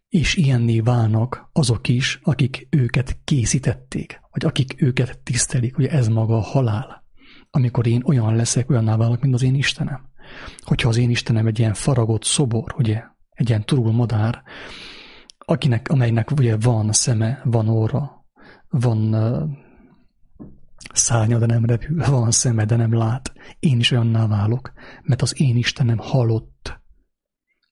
És 0.09 0.35
ilyenné 0.35 0.81
válnak 0.81 1.49
azok 1.53 1.89
is, 1.89 2.21
akik 2.23 2.67
őket 2.71 3.19
készítették, 3.25 4.21
vagy 4.31 4.45
akik 4.45 4.83
őket 4.83 5.19
tisztelik, 5.19 5.75
hogy 5.75 5.87
ez 5.87 6.09
maga 6.09 6.37
a 6.37 6.43
halál. 6.43 7.05
Amikor 7.51 7.87
én 7.87 8.03
olyan 8.05 8.37
leszek, 8.37 8.71
olyanná 8.71 8.97
válok, 8.97 9.21
mint 9.21 9.35
az 9.35 9.43
én 9.43 9.55
Istenem. 9.55 10.09
Hogyha 10.59 10.89
az 10.89 10.97
én 10.97 11.11
Istenem 11.11 11.47
egy 11.47 11.59
ilyen 11.59 11.75
faragott 11.75 12.25
szobor, 12.25 12.75
ugye, 12.79 13.03
egy 13.31 13.49
ilyen 13.49 13.65
turul 13.65 13.93
madár, 13.93 14.43
akinek, 15.39 15.89
amelynek 15.89 16.31
ugye 16.31 16.57
van 16.57 16.93
szeme, 16.93 17.41
van 17.45 17.69
óra, 17.69 18.25
van 18.69 19.15
Szárnya, 20.93 21.39
de 21.39 21.47
nem 21.47 21.64
repül, 21.64 22.05
van 22.05 22.30
szeme, 22.30 22.64
de 22.64 22.76
nem 22.76 22.95
lát. 22.95 23.32
Én 23.59 23.78
is 23.78 23.91
olyanná 23.91 24.26
válok, 24.26 24.72
mert 25.03 25.22
az 25.22 25.41
én 25.41 25.57
Istenem 25.57 25.99
halott. 25.99 26.80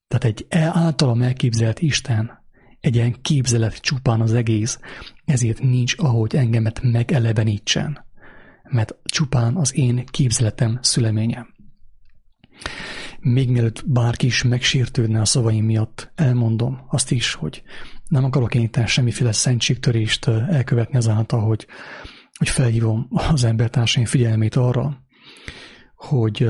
Tehát 0.09 0.25
egy 0.25 0.47
e 0.49 0.71
általam 0.75 1.23
elképzelt 1.23 1.81
Isten, 1.81 2.43
egy 2.81 2.95
ilyen 2.95 3.21
képzelet 3.23 3.81
csupán 3.81 4.21
az 4.21 4.33
egész, 4.33 4.79
ezért 5.25 5.61
nincs, 5.63 5.95
ahogy 5.99 6.37
engemet 6.37 6.83
megelevenítsen, 6.83 8.05
mert 8.63 8.95
csupán 9.05 9.57
az 9.57 9.77
én 9.77 10.05
képzeletem 10.07 10.79
szüleménye. 10.83 11.47
Még 13.21 13.51
mielőtt 13.51 13.83
bárki 13.87 14.27
is 14.27 14.43
megsértődne 14.43 15.21
a 15.21 15.25
szavaim 15.25 15.65
miatt, 15.65 16.13
elmondom 16.15 16.85
azt 16.89 17.11
is, 17.11 17.35
hogy 17.35 17.63
nem 18.09 18.25
akarok 18.25 18.55
én 18.55 18.63
itt 18.63 18.87
semmiféle 18.87 19.33
szentségtörést 19.33 20.27
elkövetni 20.29 20.97
azáltal, 20.97 21.41
hogy 21.41 21.67
hogy 22.43 22.51
felhívom 22.51 23.07
az 23.11 23.45
embertársaim 23.45 24.07
figyelmét 24.07 24.57
arra, 24.57 24.97
hogy 25.95 26.49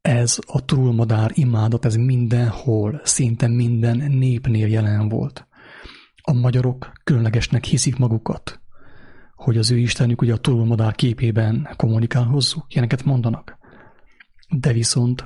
ez 0.00 0.38
a 0.46 0.64
trulmadár 0.64 1.30
imádat, 1.34 1.84
ez 1.84 1.94
mindenhol, 1.94 3.00
szinte 3.02 3.48
minden 3.48 3.96
népnél 3.96 4.68
jelen 4.68 5.08
volt. 5.08 5.46
A 6.22 6.32
magyarok 6.32 6.92
különlegesnek 7.04 7.64
hiszik 7.64 7.96
magukat, 7.96 8.60
hogy 9.34 9.58
az 9.58 9.70
ő 9.70 9.78
istenük 9.78 10.20
ugye 10.20 10.32
a 10.32 10.40
trulmadár 10.40 10.94
képében 10.94 11.68
kommunikál 11.76 12.24
hozzuk, 12.24 12.66
ilyeneket 12.68 13.04
mondanak. 13.04 13.58
De 14.48 14.72
viszont 14.72 15.24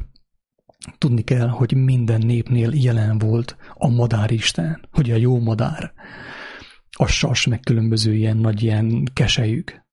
tudni 0.99 1.23
kell, 1.23 1.49
hogy 1.49 1.75
minden 1.75 2.21
népnél 2.27 2.71
jelen 2.75 3.19
volt 3.19 3.57
a 3.75 3.89
madáristen, 3.89 4.89
hogy 4.91 5.11
a 5.11 5.17
jó 5.17 5.41
madár, 5.41 5.93
a 6.91 7.07
sas, 7.07 7.47
meg 7.47 7.61
különböző 7.61 8.15
ilyen 8.15 8.37
nagy 8.37 8.63
ilyen 8.63 9.05
kesejük, 9.13 9.87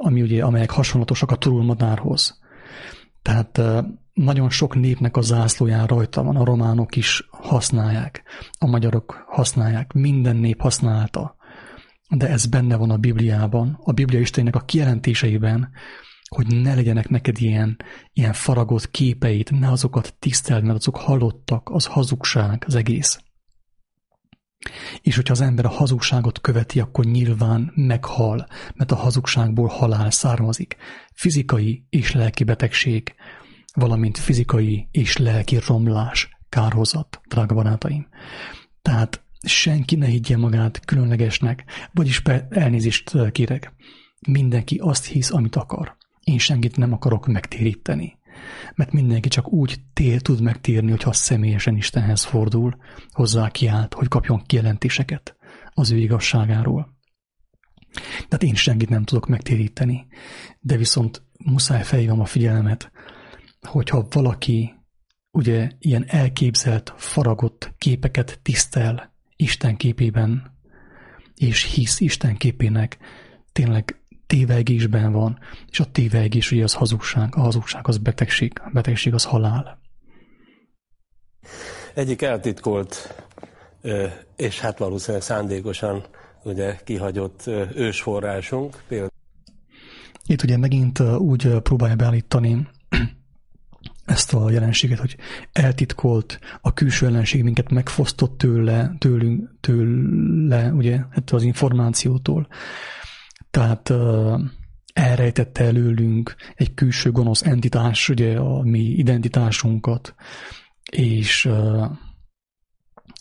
ami 0.00 0.22
ugye, 0.22 0.44
amelyek 0.44 0.70
hasonlatosak 0.70 1.30
a 1.30 1.38
trulmadárhoz. 1.38 2.40
Tehát 3.22 3.60
nagyon 4.12 4.50
sok 4.50 4.74
népnek 4.74 5.16
a 5.16 5.20
zászlóján 5.20 5.86
rajta 5.86 6.22
van, 6.22 6.36
a 6.36 6.44
románok 6.44 6.96
is 6.96 7.28
használják, 7.30 8.22
a 8.58 8.66
magyarok 8.66 9.24
használják, 9.28 9.92
minden 9.92 10.36
nép 10.36 10.60
használta. 10.60 11.36
De 12.08 12.28
ez 12.28 12.46
benne 12.46 12.76
van 12.76 12.90
a 12.90 12.96
Bibliában, 12.96 13.78
a 13.82 13.92
Biblia 13.92 14.20
Istenének 14.20 14.54
a 14.54 14.64
kijelentéseiben, 14.64 15.70
hogy 16.28 16.46
ne 16.46 16.74
legyenek 16.74 17.08
neked 17.08 17.40
ilyen, 17.40 17.76
ilyen 18.12 18.32
faragott 18.32 18.90
képeit, 18.90 19.50
ne 19.50 19.70
azokat 19.70 20.14
tiszteld, 20.18 20.64
mert 20.64 20.78
azok 20.78 20.96
halottak, 20.96 21.68
az 21.70 21.86
hazugság 21.86 22.64
az 22.66 22.74
egész. 22.74 23.20
És 25.02 25.14
hogyha 25.14 25.32
az 25.32 25.40
ember 25.40 25.64
a 25.64 25.68
hazugságot 25.70 26.40
követi, 26.40 26.80
akkor 26.80 27.04
nyilván 27.04 27.72
meghal, 27.74 28.46
mert 28.74 28.92
a 28.92 28.96
hazugságból 28.96 29.68
halál 29.68 30.10
származik. 30.10 30.76
Fizikai 31.14 31.86
és 31.90 32.12
lelki 32.12 32.44
betegség, 32.44 33.14
valamint 33.74 34.18
fizikai 34.18 34.88
és 34.90 35.16
lelki 35.16 35.58
romlás, 35.66 36.28
kárhozat, 36.48 37.20
drága 37.28 37.54
barátaim. 37.54 38.08
Tehát 38.82 39.22
senki 39.46 39.96
ne 39.96 40.06
higgye 40.06 40.36
magát 40.36 40.84
különlegesnek, 40.84 41.64
vagyis 41.92 42.22
elnézést 42.48 43.30
kérek. 43.32 43.72
Mindenki 44.26 44.78
azt 44.82 45.04
hisz, 45.04 45.32
amit 45.32 45.56
akar. 45.56 45.96
Én 46.24 46.38
senkit 46.38 46.76
nem 46.76 46.92
akarok 46.92 47.26
megtéríteni. 47.26 48.17
Mert 48.74 48.92
mindenki 48.92 49.28
csak 49.28 49.52
úgy 49.52 49.80
tér 49.92 50.22
tud 50.22 50.40
megtérni, 50.40 50.90
hogyha 50.90 51.12
személyesen 51.12 51.76
Istenhez 51.76 52.24
fordul, 52.24 52.76
hozzá 53.10 53.48
kiállt, 53.50 53.94
hogy 53.94 54.08
kapjon 54.08 54.42
kijelentéseket 54.46 55.36
az 55.74 55.90
ő 55.90 55.96
igazságáról. 55.96 56.96
Tehát 58.14 58.42
én 58.42 58.54
senkit 58.54 58.88
nem 58.88 59.04
tudok 59.04 59.26
megtéríteni, 59.26 60.06
de 60.60 60.76
viszont 60.76 61.22
muszáj 61.44 61.82
felhívom 61.82 62.20
a 62.20 62.24
figyelmet, 62.24 62.90
hogyha 63.60 64.06
valaki 64.10 64.74
ugye 65.30 65.70
ilyen 65.78 66.04
elképzelt, 66.06 66.92
faragott 66.96 67.74
képeket 67.78 68.40
tisztel 68.42 69.14
Isten 69.36 69.76
képében, 69.76 70.56
és 71.34 71.62
hisz 71.74 72.00
Isten 72.00 72.36
képének, 72.36 72.98
tényleg 73.52 74.00
tévegésben 74.28 75.12
van, 75.12 75.38
és 75.70 75.80
a 75.80 75.90
tévegés 75.92 76.50
ugye 76.52 76.62
az 76.62 76.74
hazugság, 76.74 77.36
a 77.36 77.40
hazugság 77.40 77.88
az 77.88 77.98
betegség, 77.98 78.52
a 78.64 78.70
betegség 78.72 79.14
az 79.14 79.24
halál. 79.24 79.78
Egyik 81.94 82.22
eltitkolt, 82.22 83.24
és 84.36 84.60
hát 84.60 84.78
valószínűleg 84.78 85.22
szándékosan 85.22 86.04
ugye 86.44 86.76
kihagyott 86.84 87.46
ősforrásunk. 87.74 88.82
Például... 88.88 89.10
Itt 90.26 90.42
ugye 90.42 90.56
megint 90.56 91.00
úgy 91.00 91.60
próbálja 91.60 91.96
beállítani 91.96 92.68
ezt 94.04 94.34
a 94.34 94.50
jelenséget, 94.50 94.98
hogy 94.98 95.16
eltitkolt, 95.52 96.38
a 96.60 96.72
külső 96.72 97.06
ellenség 97.06 97.42
minket 97.42 97.70
megfosztott 97.70 98.38
tőle, 98.38 98.94
tőlünk, 98.98 99.50
tőle, 99.60 100.72
ugye, 100.72 100.98
hát 101.10 101.30
az 101.30 101.42
információtól. 101.42 102.48
Tehát 103.50 103.92
elrejtette 104.92 105.64
előlünk 105.64 106.34
egy 106.54 106.74
külső 106.74 107.10
gonosz 107.10 107.42
entitás, 107.42 108.08
ugye 108.08 108.38
a 108.38 108.62
mi 108.62 108.80
identitásunkat, 108.80 110.14
és 110.90 111.50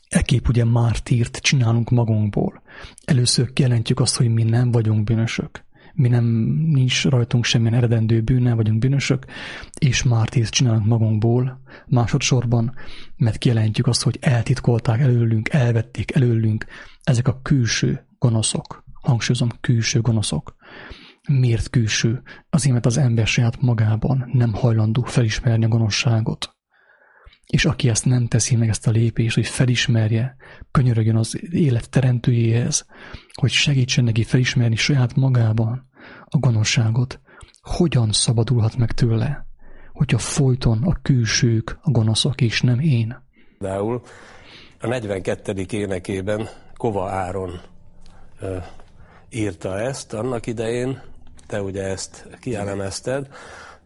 ekép 0.10 0.48
ugye 0.48 0.66
mártírt 0.66 1.38
csinálunk 1.38 1.90
magunkból. 1.90 2.62
Először 3.06 3.54
kijelentjük 3.54 4.00
azt, 4.00 4.16
hogy 4.16 4.30
mi 4.30 4.44
nem 4.44 4.72
vagyunk 4.72 5.04
bűnösök 5.04 5.66
mi 5.98 6.08
nem, 6.08 6.26
nincs 6.72 7.06
rajtunk 7.06 7.44
semmilyen 7.44 7.74
eredendő 7.74 8.22
bűne, 8.22 8.54
vagyunk 8.54 8.80
bűnösök, 8.80 9.26
és 9.80 10.04
mártírt 10.04 10.52
csinálunk 10.52 10.86
magunkból 10.86 11.62
másodszorban, 11.88 12.76
mert 13.16 13.38
kijelentjük 13.38 13.88
azt, 13.88 14.04
hogy 14.04 14.18
eltitkolták 14.22 15.00
előlünk, 15.00 15.50
elvették 15.50 16.16
előlünk 16.16 16.66
ezek 17.04 17.28
a 17.28 17.40
külső 17.42 18.08
gonoszok. 18.20 18.84
Hangsúlyozom, 19.08 19.50
külső 19.62 20.02
gonoszok. 20.02 20.56
Miért 21.30 21.70
külső? 21.70 22.22
Azért, 22.50 22.74
mert 22.74 22.86
az 22.86 22.98
ember 22.98 23.28
saját 23.28 23.62
magában 23.62 24.30
nem 24.34 24.54
hajlandó 24.54 25.04
felismerni 25.04 25.66
a 25.66 25.68
gonoszságot. 25.68 26.56
És 27.46 27.66
aki 27.66 27.90
ezt 27.90 28.06
nem 28.06 28.28
teszi 28.28 28.56
meg 28.56 28.70
ezt 28.70 28.88
a 28.88 28.92
lépést, 28.92 29.36
hogy 29.36 29.48
felismerje, 29.48 30.36
könyörögjön 30.72 31.16
az 31.16 31.40
élet 31.52 31.90
teremtőjéhez, 31.90 32.86
hogy 33.34 33.52
segítsen 33.52 34.04
neki 34.04 34.24
felismerni 34.24 34.76
saját 34.76 35.16
magában 35.16 35.90
a 36.26 36.38
gonoszságot, 36.38 37.22
hogyan 37.62 38.12
szabadulhat 38.12 38.78
meg 38.78 38.92
tőle, 38.92 39.46
hogyha 39.92 40.18
folyton 40.18 40.84
a 40.84 41.00
külsők 41.02 41.78
a 41.82 41.92
gonoszok, 41.92 42.42
és 42.42 42.62
nem 42.62 42.80
én. 42.80 43.24
Például 43.58 44.02
a 44.80 44.88
42. 44.88 45.66
énekében 45.72 46.48
Kova 46.78 47.10
Áron 47.10 47.62
írta 49.30 49.80
ezt 49.80 50.14
annak 50.14 50.46
idején, 50.46 51.02
te 51.48 51.62
ugye 51.62 51.84
ezt 51.84 52.28
kielemezted, 52.42 53.28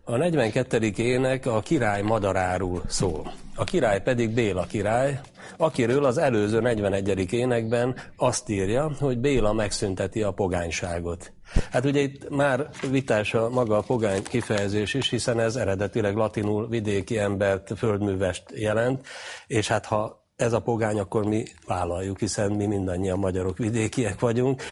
a 0.04 0.16
42. 0.16 0.92
ének 0.98 1.46
a 1.46 1.60
király 1.60 2.02
madaráról 2.02 2.82
szól. 2.88 3.34
A 3.56 3.64
király 3.64 4.02
pedig 4.02 4.34
Béla 4.34 4.66
király, 4.66 5.20
akiről 5.58 6.06
az 6.06 6.18
előző 6.18 6.60
41. 6.60 7.34
énekben 7.34 7.96
azt 8.16 8.50
írja, 8.50 8.92
hogy 9.00 9.18
Béla 9.18 9.54
megszünteti 9.54 10.22
a 10.22 10.32
pogányságot. 10.32 11.34
Hát 11.72 11.86
ugye 11.86 12.00
itt 12.00 12.30
már 12.30 12.70
vitás 12.90 13.34
a 13.34 13.50
maga 13.50 13.78
a 13.78 13.82
pogány 13.82 14.24
kifejezés 14.24 14.94
is, 14.94 15.10
hiszen 15.10 15.40
ez 15.40 15.56
eredetileg 15.56 16.16
latinul 16.16 16.68
vidéki 16.68 17.18
embert, 17.18 17.78
földművest 17.78 18.44
jelent, 18.54 19.08
és 19.48 19.68
hát 19.68 19.86
ha 19.86 20.22
ez 20.36 20.54
a 20.54 20.60
pogány, 20.60 21.00
akkor 21.00 21.26
mi 21.26 21.44
vállaljuk, 21.68 22.20
hiszen 22.20 22.52
mi 22.52 22.66
mindannyian 22.66 23.20
magyarok 23.20 23.58
vidékiek 23.58 24.20
vagyunk. 24.20 24.64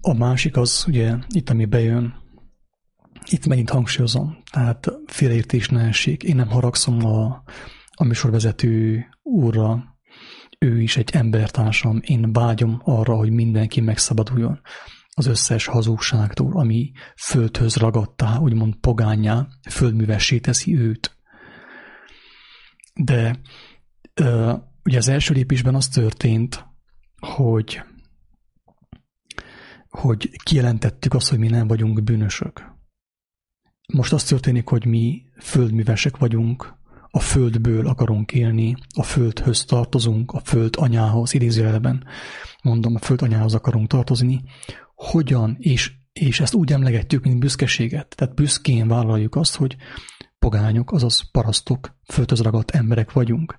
A 0.00 0.14
másik 0.14 0.56
az, 0.56 0.84
ugye 0.88 1.14
itt 1.28 1.50
ami 1.50 1.64
bejön, 1.64 2.14
itt 3.30 3.46
megint 3.46 3.70
hangsúlyozom, 3.70 4.42
tehát 4.50 4.86
félreértés 5.06 5.68
ne 5.68 5.80
essék. 5.80 6.22
Én 6.22 6.36
nem 6.36 6.48
haragszom 6.48 7.04
a, 7.06 7.42
a 7.94 8.04
műsorvezető 8.04 9.04
úrra, 9.22 9.96
ő 10.58 10.80
is 10.80 10.96
egy 10.96 11.10
embertársam, 11.12 12.00
én 12.02 12.32
vágyom 12.32 12.80
arra, 12.84 13.14
hogy 13.14 13.30
mindenki 13.30 13.80
megszabaduljon 13.80 14.60
az 15.10 15.26
összes 15.26 15.66
hazugságtól, 15.66 16.58
ami 16.58 16.92
földhöz 17.16 17.76
ragadtá, 17.76 18.38
úgymond 18.38 18.74
pogányá, 18.74 19.46
földművessé 19.70 20.38
teszi 20.38 20.78
őt. 20.78 21.16
De 22.94 23.40
ugye 24.84 24.98
az 24.98 25.08
első 25.08 25.34
lépésben 25.34 25.74
az 25.74 25.88
történt, 25.88 26.66
hogy 27.16 27.82
hogy 29.98 30.30
kijelentettük 30.42 31.14
azt, 31.14 31.28
hogy 31.28 31.38
mi 31.38 31.48
nem 31.48 31.66
vagyunk 31.66 32.02
bűnösök. 32.02 32.76
Most 33.92 34.12
az 34.12 34.24
történik, 34.24 34.68
hogy 34.68 34.86
mi 34.86 35.22
földművesek 35.40 36.16
vagyunk, 36.16 36.76
a 37.10 37.20
földből 37.20 37.86
akarunk 37.86 38.32
élni, 38.32 38.76
a 38.96 39.02
földhöz 39.02 39.64
tartozunk, 39.64 40.32
a 40.32 40.40
föld 40.44 40.74
anyához, 40.78 41.34
idézőjelben 41.34 42.04
mondom, 42.62 42.94
a 42.94 42.98
föld 42.98 43.22
anyához 43.22 43.54
akarunk 43.54 43.86
tartozni. 43.88 44.42
Hogyan, 44.94 45.56
és, 45.58 45.92
és 46.12 46.40
ezt 46.40 46.54
úgy 46.54 46.72
emlegetjük, 46.72 47.24
mint 47.24 47.38
büszkeséget. 47.38 48.14
Tehát 48.16 48.34
büszkén 48.34 48.88
vállaljuk 48.88 49.36
azt, 49.36 49.56
hogy 49.56 49.76
pogányok, 50.38 50.92
azaz 50.92 51.30
parasztok, 51.30 51.96
földhöz 52.12 52.40
ragadt 52.40 52.70
emberek 52.70 53.12
vagyunk. 53.12 53.58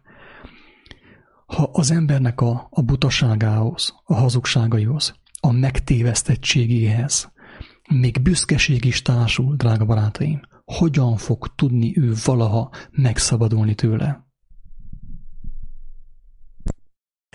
Ha 1.45 1.69
az 1.71 1.91
embernek 1.91 2.41
a, 2.41 2.67
a 2.69 2.81
butaságához, 2.81 3.93
a 4.03 4.15
hazugságaihoz, 4.15 5.19
a 5.41 5.51
megtévesztettségéhez, 5.51 7.31
még 7.89 8.21
büszkeség 8.21 8.85
is 8.85 9.01
társul, 9.01 9.55
drága 9.55 9.85
barátaim. 9.85 10.41
Hogyan 10.65 11.17
fog 11.17 11.55
tudni 11.55 11.93
ő 11.97 12.13
valaha 12.25 12.71
megszabadulni 12.91 13.75
tőle? 13.75 14.27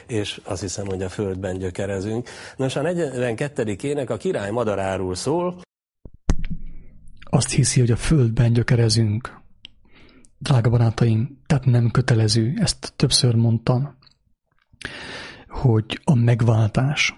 és 0.06 0.40
azt 0.44 0.60
hiszem, 0.60 0.86
hogy 0.86 1.02
a 1.02 1.08
földben 1.08 1.58
gyökerezünk. 1.58 2.28
Nos, 2.56 2.76
a 2.76 2.82
42. 2.82 3.76
ének 3.82 4.10
a 4.10 4.16
király 4.16 4.50
madaráról 4.50 5.14
szól. 5.14 5.60
azt 7.30 7.50
hiszi, 7.50 7.80
hogy 7.80 7.90
a 7.90 7.96
földben 7.96 8.52
gyökerezünk. 8.52 9.42
Drága 10.38 10.70
barátaim, 10.70 11.40
tehát 11.46 11.64
nem 11.64 11.90
kötelező, 11.90 12.52
ezt 12.56 12.92
többször 12.96 13.34
mondtam, 13.34 13.98
hogy 15.48 16.00
a 16.04 16.14
megváltás, 16.14 17.14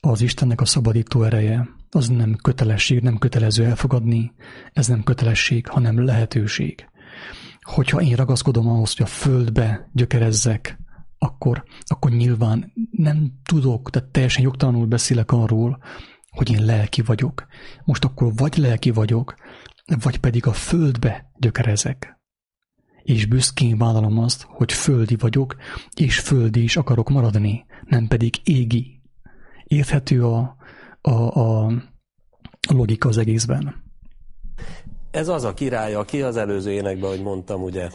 az 0.00 0.20
Istennek 0.20 0.60
a 0.60 0.64
szabadító 0.64 1.22
ereje, 1.22 1.68
az 1.90 2.08
nem 2.08 2.36
kötelesség, 2.42 3.02
nem 3.02 3.18
kötelező 3.18 3.64
elfogadni, 3.64 4.32
ez 4.72 4.86
nem 4.86 5.02
kötelesség, 5.02 5.68
hanem 5.68 6.04
lehetőség. 6.04 6.88
Hogyha 7.60 8.00
én 8.00 8.16
ragaszkodom 8.16 8.68
ahhoz, 8.68 8.96
hogy 8.96 9.06
a 9.06 9.08
földbe 9.08 9.90
gyökerezzek, 9.92 10.78
akkor, 11.18 11.64
akkor 11.84 12.10
nyilván 12.10 12.72
nem 12.90 13.32
tudok, 13.44 13.90
tehát 13.90 14.08
teljesen 14.08 14.42
jogtalanul 14.42 14.86
beszélek 14.86 15.32
arról, 15.32 15.78
hogy 16.30 16.50
én 16.50 16.64
lelki 16.64 17.02
vagyok. 17.02 17.46
Most 17.84 18.04
akkor 18.04 18.32
vagy 18.34 18.56
lelki 18.56 18.90
vagyok, 18.90 19.34
vagy 20.02 20.18
pedig 20.18 20.46
a 20.46 20.52
földbe 20.52 21.30
gyökerezek. 21.38 22.20
És 23.02 23.26
büszkén 23.26 23.78
vállalom 23.78 24.18
azt, 24.18 24.46
hogy 24.48 24.72
földi 24.72 25.16
vagyok, 25.16 25.56
és 25.94 26.18
földi 26.18 26.62
is 26.62 26.76
akarok 26.76 27.08
maradni, 27.08 27.66
nem 27.84 28.06
pedig 28.06 28.34
égi. 28.44 28.95
Érthető 29.66 30.24
a, 30.24 30.56
a, 31.00 31.10
a 31.40 31.72
logika 32.72 33.08
az 33.08 33.16
egészben. 33.16 33.84
Ez 35.10 35.28
az 35.28 35.44
a 35.44 35.54
király, 35.54 35.94
aki 35.94 36.22
az 36.22 36.36
előző 36.36 36.70
énekben, 36.70 37.10
hogy 37.10 37.22
mondtam, 37.22 37.62
ugye 37.62 37.88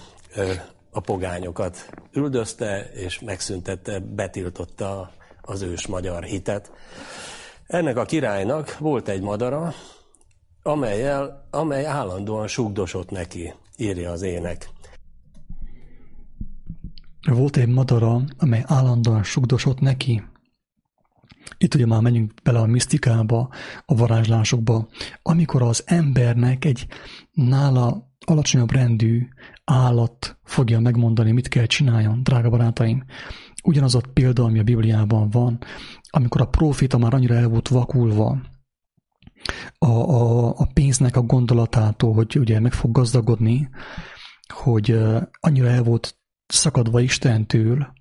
a 0.92 1.00
pogányokat 1.00 1.90
üldözte, 2.14 2.90
és 2.94 3.20
megszüntette, 3.20 4.00
betiltotta 4.00 5.12
az 5.42 5.62
ős 5.62 5.88
magyar 5.88 6.24
hitet. 6.24 6.72
Ennek 7.68 7.98
a 7.98 8.06
királynak 8.06 8.78
volt 8.78 9.08
egy 9.08 9.22
madara, 9.22 9.74
amelyel, 10.64 11.48
amely 11.50 11.86
állandóan 11.86 12.48
sugdosott 12.48 13.10
neki, 13.10 13.54
írja 13.78 14.12
az 14.12 14.22
ének. 14.22 14.70
Volt 17.30 17.58
egy 17.58 17.68
madara, 17.68 18.22
amely 18.38 18.64
állandóan 18.66 19.24
sugdosott 19.24 19.80
neki. 19.80 20.24
Itt 21.58 21.76
ugye 21.76 21.86
már 21.86 22.02
menjünk 22.02 22.34
bele 22.44 22.60
a 22.60 22.66
misztikába, 22.66 23.50
a 23.86 23.96
varázslásokba, 23.96 24.88
amikor 25.22 25.62
az 25.62 25.84
embernek 25.86 26.66
egy 26.66 26.88
nála 27.32 28.10
alacsonyabb 28.26 28.72
rendű 28.72 29.28
állat 29.64 30.40
fogja 30.44 30.80
megmondani, 30.80 31.32
mit 31.32 31.48
kell 31.48 31.66
csináljon, 31.66 32.24
drága 32.24 32.50
barátaim. 32.50 33.04
Ugyanaz 33.64 33.96
a 33.96 34.02
példa, 34.14 34.44
ami 34.44 34.60
a 34.60 34.64
Bibliában 34.64 35.30
van, 35.30 35.60
amikor 36.10 36.42
a 36.42 36.48
profita 36.48 36.98
már 36.98 37.14
annyira 37.14 37.36
el 37.36 37.48
volt 37.48 37.68
vakulva 37.68 38.42
a, 39.78 39.88
a, 39.88 40.50
a 40.50 40.68
pénznek 40.74 41.16
a 41.16 41.22
gondolatától, 41.22 42.14
hogy 42.14 42.38
ugye 42.38 42.60
meg 42.60 42.74
fog 42.74 42.92
gazdagodni, 42.92 43.70
hogy 44.54 45.00
annyira 45.40 45.68
el 45.68 45.84
volt 45.84 46.16
szakadva 46.48 47.00
Istentől, 47.00 47.94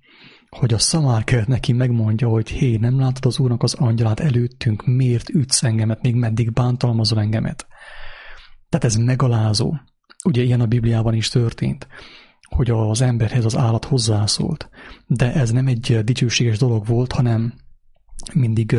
hogy 0.57 0.73
a 0.73 0.77
szamárkert 0.77 1.47
neki 1.47 1.73
megmondja, 1.73 2.27
hogy 2.27 2.49
hé, 2.49 2.75
nem 2.75 2.99
látod 2.99 3.25
az 3.25 3.39
Úrnak 3.39 3.63
az 3.63 3.73
angyalát 3.73 4.19
előttünk, 4.19 4.85
miért 4.85 5.29
ütsz 5.29 5.63
engemet, 5.63 6.01
még 6.01 6.15
meddig 6.15 6.51
bántalmazol 6.51 7.19
engemet. 7.19 7.67
Tehát 8.69 8.85
ez 8.85 8.95
megalázó. 8.95 9.75
Ugye 10.25 10.41
ilyen 10.41 10.61
a 10.61 10.65
Bibliában 10.65 11.13
is 11.13 11.27
történt, 11.27 11.87
hogy 12.41 12.69
az 12.69 13.01
emberhez 13.01 13.45
az 13.45 13.57
állat 13.57 13.85
hozzászólt. 13.85 14.69
De 15.07 15.33
ez 15.33 15.51
nem 15.51 15.67
egy 15.67 16.03
dicsőséges 16.03 16.57
dolog 16.57 16.85
volt, 16.85 17.11
hanem 17.11 17.53
mindig 18.33 18.75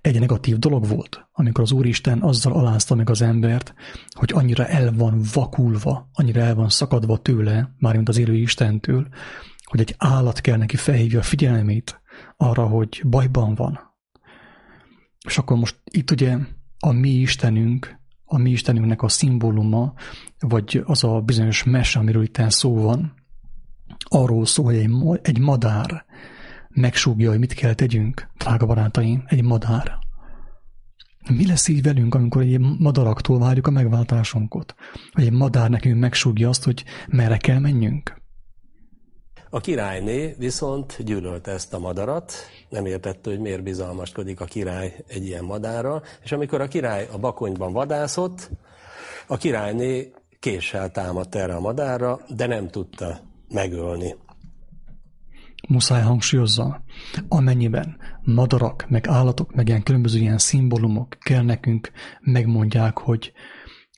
egy 0.00 0.20
negatív 0.20 0.58
dolog 0.58 0.86
volt, 0.86 1.28
amikor 1.32 1.64
az 1.64 1.72
Úristen 1.72 2.22
azzal 2.22 2.52
alázta 2.52 2.94
meg 2.94 3.10
az 3.10 3.22
embert, 3.22 3.74
hogy 4.10 4.32
annyira 4.34 4.66
el 4.66 4.92
van 4.92 5.20
vakulva, 5.32 6.08
annyira 6.12 6.40
el 6.40 6.54
van 6.54 6.68
szakadva 6.68 7.18
tőle, 7.18 7.74
mármint 7.78 8.08
az 8.08 8.18
élő 8.18 8.34
Istentől, 8.34 9.06
hogy 9.72 9.80
egy 9.80 9.94
állat 9.98 10.40
kell 10.40 10.56
neki 10.56 10.76
felhívja 10.76 11.18
a 11.18 11.22
figyelmét 11.22 12.00
arra, 12.36 12.66
hogy 12.66 13.02
bajban 13.04 13.54
van. 13.54 13.80
És 15.26 15.38
akkor 15.38 15.56
most 15.56 15.80
itt 15.90 16.10
ugye 16.10 16.36
a 16.78 16.92
mi 16.92 17.08
Istenünk, 17.08 17.98
a 18.24 18.38
mi 18.38 18.50
Istenünknek 18.50 19.02
a 19.02 19.08
szimbóluma, 19.08 19.94
vagy 20.38 20.82
az 20.84 21.04
a 21.04 21.20
bizonyos 21.20 21.64
mese, 21.64 21.98
amiről 21.98 22.22
itt 22.22 22.40
szó 22.48 22.82
van, 22.82 23.14
arról 24.04 24.46
szól, 24.46 24.64
hogy 24.64 24.76
egy, 25.22 25.38
madár 25.38 26.04
megsúgja, 26.68 27.30
hogy 27.30 27.38
mit 27.38 27.52
kell 27.52 27.74
tegyünk, 27.74 28.30
drága 28.36 28.66
barátaim, 28.66 29.22
egy 29.26 29.42
madár. 29.42 29.98
Mi 31.30 31.46
lesz 31.46 31.68
így 31.68 31.82
velünk, 31.82 32.14
amikor 32.14 32.42
egy 32.42 32.60
madaraktól 32.78 33.38
várjuk 33.38 33.66
a 33.66 33.70
megváltásunkat? 33.70 34.74
Hogy 35.12 35.24
egy 35.24 35.32
madár 35.32 35.70
nekünk 35.70 36.00
megsúgja 36.00 36.48
azt, 36.48 36.64
hogy 36.64 36.84
merre 37.08 37.36
kell 37.36 37.58
menjünk? 37.58 38.21
A 39.54 39.60
királyné 39.60 40.34
viszont 40.38 41.04
gyűlölte 41.04 41.50
ezt 41.50 41.74
a 41.74 41.78
madarat, 41.78 42.32
nem 42.68 42.86
értette, 42.86 43.30
hogy 43.30 43.38
miért 43.38 43.62
bizalmaskodik 43.62 44.40
a 44.40 44.44
király 44.44 45.04
egy 45.06 45.26
ilyen 45.26 45.44
madárral, 45.44 46.02
és 46.22 46.32
amikor 46.32 46.60
a 46.60 46.68
király 46.68 47.08
a 47.12 47.18
bakonyban 47.18 47.72
vadászott, 47.72 48.50
a 49.26 49.36
királyné 49.36 50.12
késsel 50.38 50.90
támadt 50.90 51.34
erre 51.34 51.54
a 51.54 51.60
madárra, 51.60 52.20
de 52.28 52.46
nem 52.46 52.68
tudta 52.68 53.20
megölni. 53.48 54.14
Muszáj 55.68 56.02
hangsúlyozza, 56.02 56.82
amennyiben 57.28 57.96
madarak, 58.22 58.86
meg 58.88 59.06
állatok, 59.08 59.54
meg 59.54 59.68
ilyen 59.68 59.82
különböző 59.82 60.18
ilyen 60.18 60.38
szimbólumok 60.38 61.16
kell 61.20 61.42
nekünk 61.42 61.90
megmondják, 62.20 62.98
hogy, 62.98 63.32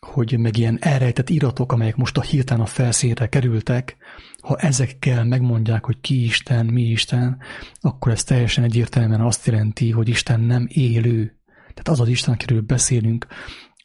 hogy 0.01 0.39
meg 0.39 0.57
ilyen 0.57 0.79
elrejtett 0.81 1.29
iratok, 1.29 1.73
amelyek 1.73 1.97
most 1.97 2.17
a 2.17 2.23
hirtelen 2.23 2.63
a 2.63 2.67
felszínre 2.67 3.29
kerültek, 3.29 3.97
ha 4.45 4.57
ezekkel 4.57 5.25
megmondják, 5.25 5.85
hogy 5.85 6.01
ki 6.01 6.25
Isten, 6.25 6.67
mi 6.67 6.83
Isten, 6.83 7.39
akkor 7.81 8.13
ez 8.13 8.25
teljesen 8.25 8.65
egyértelműen 8.65 9.21
azt 9.21 9.47
jelenti, 9.47 9.91
hogy 9.91 10.09
Isten 10.09 10.41
nem 10.41 10.67
élő. 10.69 11.39
Tehát 11.57 11.89
az 11.89 12.01
az 12.01 12.09
Isten, 12.09 12.35
akiről 12.35 12.61
beszélünk, 12.61 13.27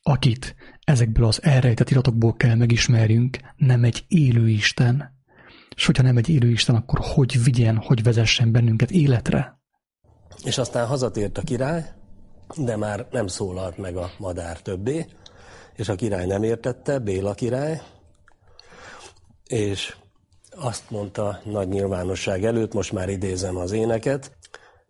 akit 0.03 0.55
ezekből 0.83 1.25
az 1.25 1.43
elrejtett 1.43 1.89
iratokból 1.89 2.35
kell 2.35 2.55
megismerjünk, 2.55 3.37
nem 3.55 3.83
egy 3.83 4.05
élő 4.07 4.49
Isten. 4.49 5.17
És 5.75 5.85
hogyha 5.85 6.03
nem 6.03 6.17
egy 6.17 6.29
élő 6.29 6.49
Isten, 6.49 6.75
akkor 6.75 6.99
hogy 7.01 7.43
vigyen, 7.43 7.77
hogy 7.77 8.03
vezessen 8.03 8.51
bennünket 8.51 8.91
életre? 8.91 9.59
És 10.43 10.57
aztán 10.57 10.87
hazatért 10.87 11.37
a 11.37 11.41
király, 11.41 11.85
de 12.57 12.77
már 12.77 13.07
nem 13.11 13.27
szólalt 13.27 13.77
meg 13.77 13.95
a 13.95 14.11
madár 14.17 14.61
többé, 14.61 15.05
és 15.75 15.89
a 15.89 15.95
király 15.95 16.25
nem 16.25 16.43
értette, 16.43 16.99
Béla 16.99 17.33
király, 17.33 17.81
és 19.45 19.95
azt 20.61 20.89
mondta 20.89 21.39
nagy 21.43 21.67
nyilvánosság 21.67 22.45
előtt, 22.45 22.73
most 22.73 22.91
már 22.91 23.09
idézem 23.09 23.57
az 23.57 23.71
éneket, 23.71 24.37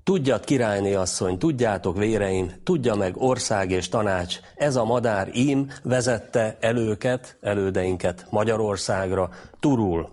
Tudjat, 0.04 0.44
királyné 0.44 0.94
asszony, 0.94 1.38
tudjátok 1.38 1.98
véreim, 1.98 2.52
tudja 2.64 2.96
meg 2.96 3.18
ország 3.18 3.72
és 3.72 3.90
tanács, 3.90 4.40
ez 4.56 4.76
a 4.76 4.84
madár 4.84 5.30
ím 5.34 5.68
vezette 5.84 6.58
előket, 6.60 7.38
elődeinket 7.42 8.26
Magyarországra, 8.30 9.30
turul. 9.60 10.10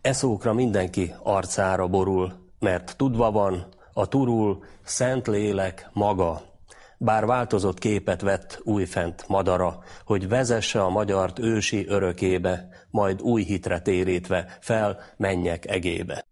Eszókra 0.00 0.52
mindenki 0.52 1.14
arcára 1.22 1.86
borul, 1.86 2.32
mert 2.58 2.96
tudva 2.96 3.30
van, 3.30 3.66
a 3.92 4.06
turul 4.06 4.64
szent 4.84 5.26
lélek 5.26 5.90
maga, 5.92 6.42
bár 6.98 7.26
változott 7.26 7.78
képet 7.78 8.20
vett 8.20 8.60
újfent 8.64 9.24
madara, 9.28 9.78
hogy 10.04 10.28
vezesse 10.28 10.82
a 10.82 10.88
magyart 10.88 11.38
ősi 11.38 11.86
örökébe, 11.86 12.68
majd 12.90 13.20
új 13.20 13.42
hitre 13.42 13.80
térítve 13.80 14.58
fel 14.60 14.98
menjek 15.16 15.66
egébe. 15.66 16.26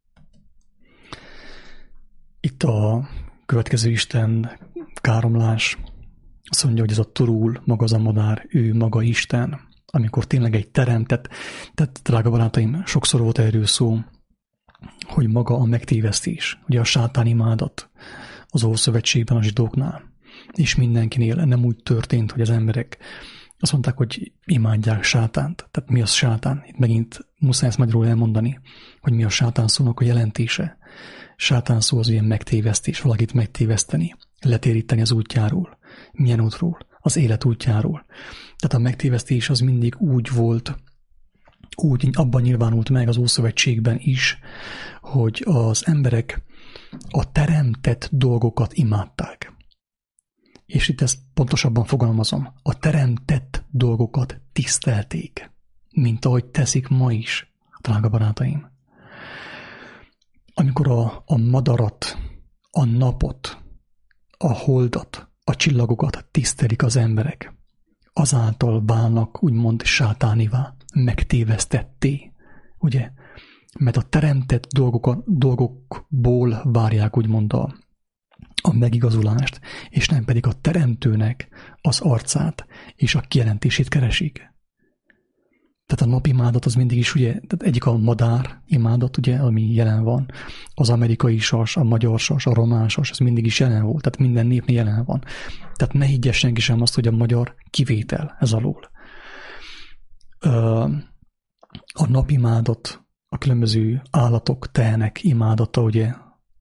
Itt 2.41 2.63
a 2.63 3.09
következő 3.47 3.91
Isten 3.91 4.59
káromlás 5.01 5.79
azt 6.49 6.65
mondja, 6.65 6.83
hogy 6.83 6.93
ez 6.93 6.99
a 6.99 7.13
turul, 7.13 7.61
maga 7.65 7.85
az 7.85 7.93
a 7.93 7.99
madár, 7.99 8.47
ő 8.49 8.75
maga 8.75 9.03
Isten, 9.03 9.61
amikor 9.87 10.25
tényleg 10.25 10.55
egy 10.55 10.69
teremtett, 10.69 11.29
tehát 11.75 12.01
drága 12.03 12.31
barátaim, 12.31 12.83
sokszor 12.85 13.21
volt 13.21 13.39
erről 13.39 13.67
szó, 13.67 13.99
hogy 15.07 15.29
maga 15.29 15.55
a 15.55 15.65
megtévesztés, 15.65 16.59
ugye 16.69 16.81
a 16.81 16.85
sátán 16.85 17.27
imádat 17.27 17.91
az 18.49 18.63
Ószövetségben 18.63 19.37
a 19.37 19.43
zsidóknál, 19.43 20.03
és 20.57 20.75
mindenkinél 20.75 21.35
nem 21.35 21.65
úgy 21.65 21.77
történt, 21.83 22.33
hogy 22.33 22.41
az 22.41 22.51
emberek 22.51 22.99
azt 23.59 23.73
mondták, 23.73 23.97
hogy 23.97 24.33
imádják 24.45 25.03
sátánt. 25.03 25.69
Tehát 25.71 25.91
mi 25.91 26.03
az 26.03 26.11
sátán? 26.11 26.63
Itt 26.67 26.79
megint 26.79 27.27
muszáj 27.39 27.69
ezt 27.69 27.79
magyarul 27.79 28.07
elmondani, 28.07 28.61
hogy 29.01 29.13
mi 29.13 29.25
a 29.25 29.29
sátán 29.29 29.69
szónak 29.69 30.01
a 30.01 30.05
jelentése. 30.05 30.79
Sátán 31.37 31.81
szó 31.81 31.99
az 31.99 32.09
ilyen 32.09 32.25
megtévesztés, 32.25 33.01
valakit 33.01 33.33
megtéveszteni, 33.33 34.15
letéríteni 34.41 35.01
az 35.01 35.13
útjáról. 35.13 35.79
Milyen 36.13 36.41
útról? 36.41 36.79
Az 37.01 37.17
élet 37.17 37.45
útjáról. 37.45 38.05
Tehát 38.57 38.77
a 38.77 38.79
megtévesztés 38.79 39.51
az 39.51 39.61
mindig 39.61 39.95
úgy 39.99 40.33
volt, 40.33 40.77
úgy 41.77 42.09
abban 42.13 42.43
nyilvánult 42.43 42.91
meg 42.91 43.09
az 43.09 43.17
Ószövetségben 43.17 43.97
is, 44.01 44.39
hogy 45.01 45.43
az 45.47 45.87
emberek 45.87 46.43
a 47.11 47.33
teremtett 47.33 48.09
dolgokat 48.13 48.73
imádták 48.73 49.56
és 50.67 50.89
itt 50.89 51.01
ezt 51.01 51.19
pontosabban 51.35 51.85
fogalmazom, 51.85 52.53
a 52.63 52.79
teremtett 52.79 53.65
dolgokat 53.71 54.41
tisztelték, 54.53 55.51
mint 55.91 56.25
ahogy 56.25 56.45
teszik 56.45 56.89
ma 56.89 57.13
is, 57.13 57.53
drága 57.81 58.09
barátaim. 58.09 58.71
Amikor 60.55 60.89
a, 60.89 61.23
a 61.27 61.37
madarat, 61.37 62.19
a 62.71 62.85
napot, 62.85 63.59
a 64.39 64.53
holdat, 64.53 65.29
a 65.45 65.57
csillagokat 65.57 66.27
tisztelik 66.31 66.83
az 66.83 66.97
emberek, 66.97 67.55
azáltal 68.13 68.85
válnak 68.85 69.43
úgymond 69.43 69.83
sátánivá, 69.83 70.75
megtévesztetté, 70.95 72.33
ugye? 72.79 73.11
Mert 73.79 73.97
a 73.97 74.03
teremtett 74.03 74.67
dolgok, 74.67 75.23
dolgokból 75.27 76.61
várják 76.65 77.17
úgymond 77.17 77.53
a, 77.53 77.77
a 78.63 78.73
megigazulást, 78.73 79.61
és 79.89 80.09
nem 80.09 80.25
pedig 80.25 80.47
a 80.47 80.53
teremtőnek 80.61 81.49
az 81.81 82.01
arcát 82.01 82.67
és 82.95 83.15
a 83.15 83.21
kijelentését 83.21 83.89
keresik. 83.89 84.55
Tehát 85.87 86.13
a 86.13 86.17
napimádat 86.17 86.65
az 86.65 86.75
mindig 86.75 86.99
is 86.99 87.15
ugye, 87.15 87.29
tehát 87.29 87.63
egyik 87.63 87.87
a 87.87 87.97
madár 87.97 88.63
imádat, 88.67 89.17
ugye, 89.17 89.37
ami 89.37 89.73
jelen 89.73 90.03
van, 90.03 90.31
az 90.75 90.91
amerikai 90.91 91.39
sas, 91.39 91.77
a 91.77 91.85
magyar 91.85 92.19
sas, 92.19 92.47
a 92.47 92.55
román 92.55 92.89
sas, 92.89 93.11
ez 93.11 93.19
mindig 93.19 93.47
is 93.47 93.61
jelen 93.61 93.85
volt, 93.85 94.03
tehát 94.03 94.19
minden 94.19 94.47
népnél 94.47 94.77
jelen 94.77 95.05
van. 95.05 95.25
Tehát 95.75 95.95
ne 95.95 96.05
higgye 96.05 96.33
senki 96.33 96.61
sem 96.61 96.81
azt, 96.81 96.95
hogy 96.95 97.07
a 97.07 97.11
magyar 97.11 97.55
kivétel 97.71 98.37
ez 98.39 98.53
alól. 98.53 98.91
A 101.93 102.07
napimádat, 102.09 103.07
a 103.29 103.39
különböző 103.39 104.03
állatok, 104.11 104.71
tehenek 104.71 105.25
imádata, 105.25 105.83
ugye, 105.83 106.15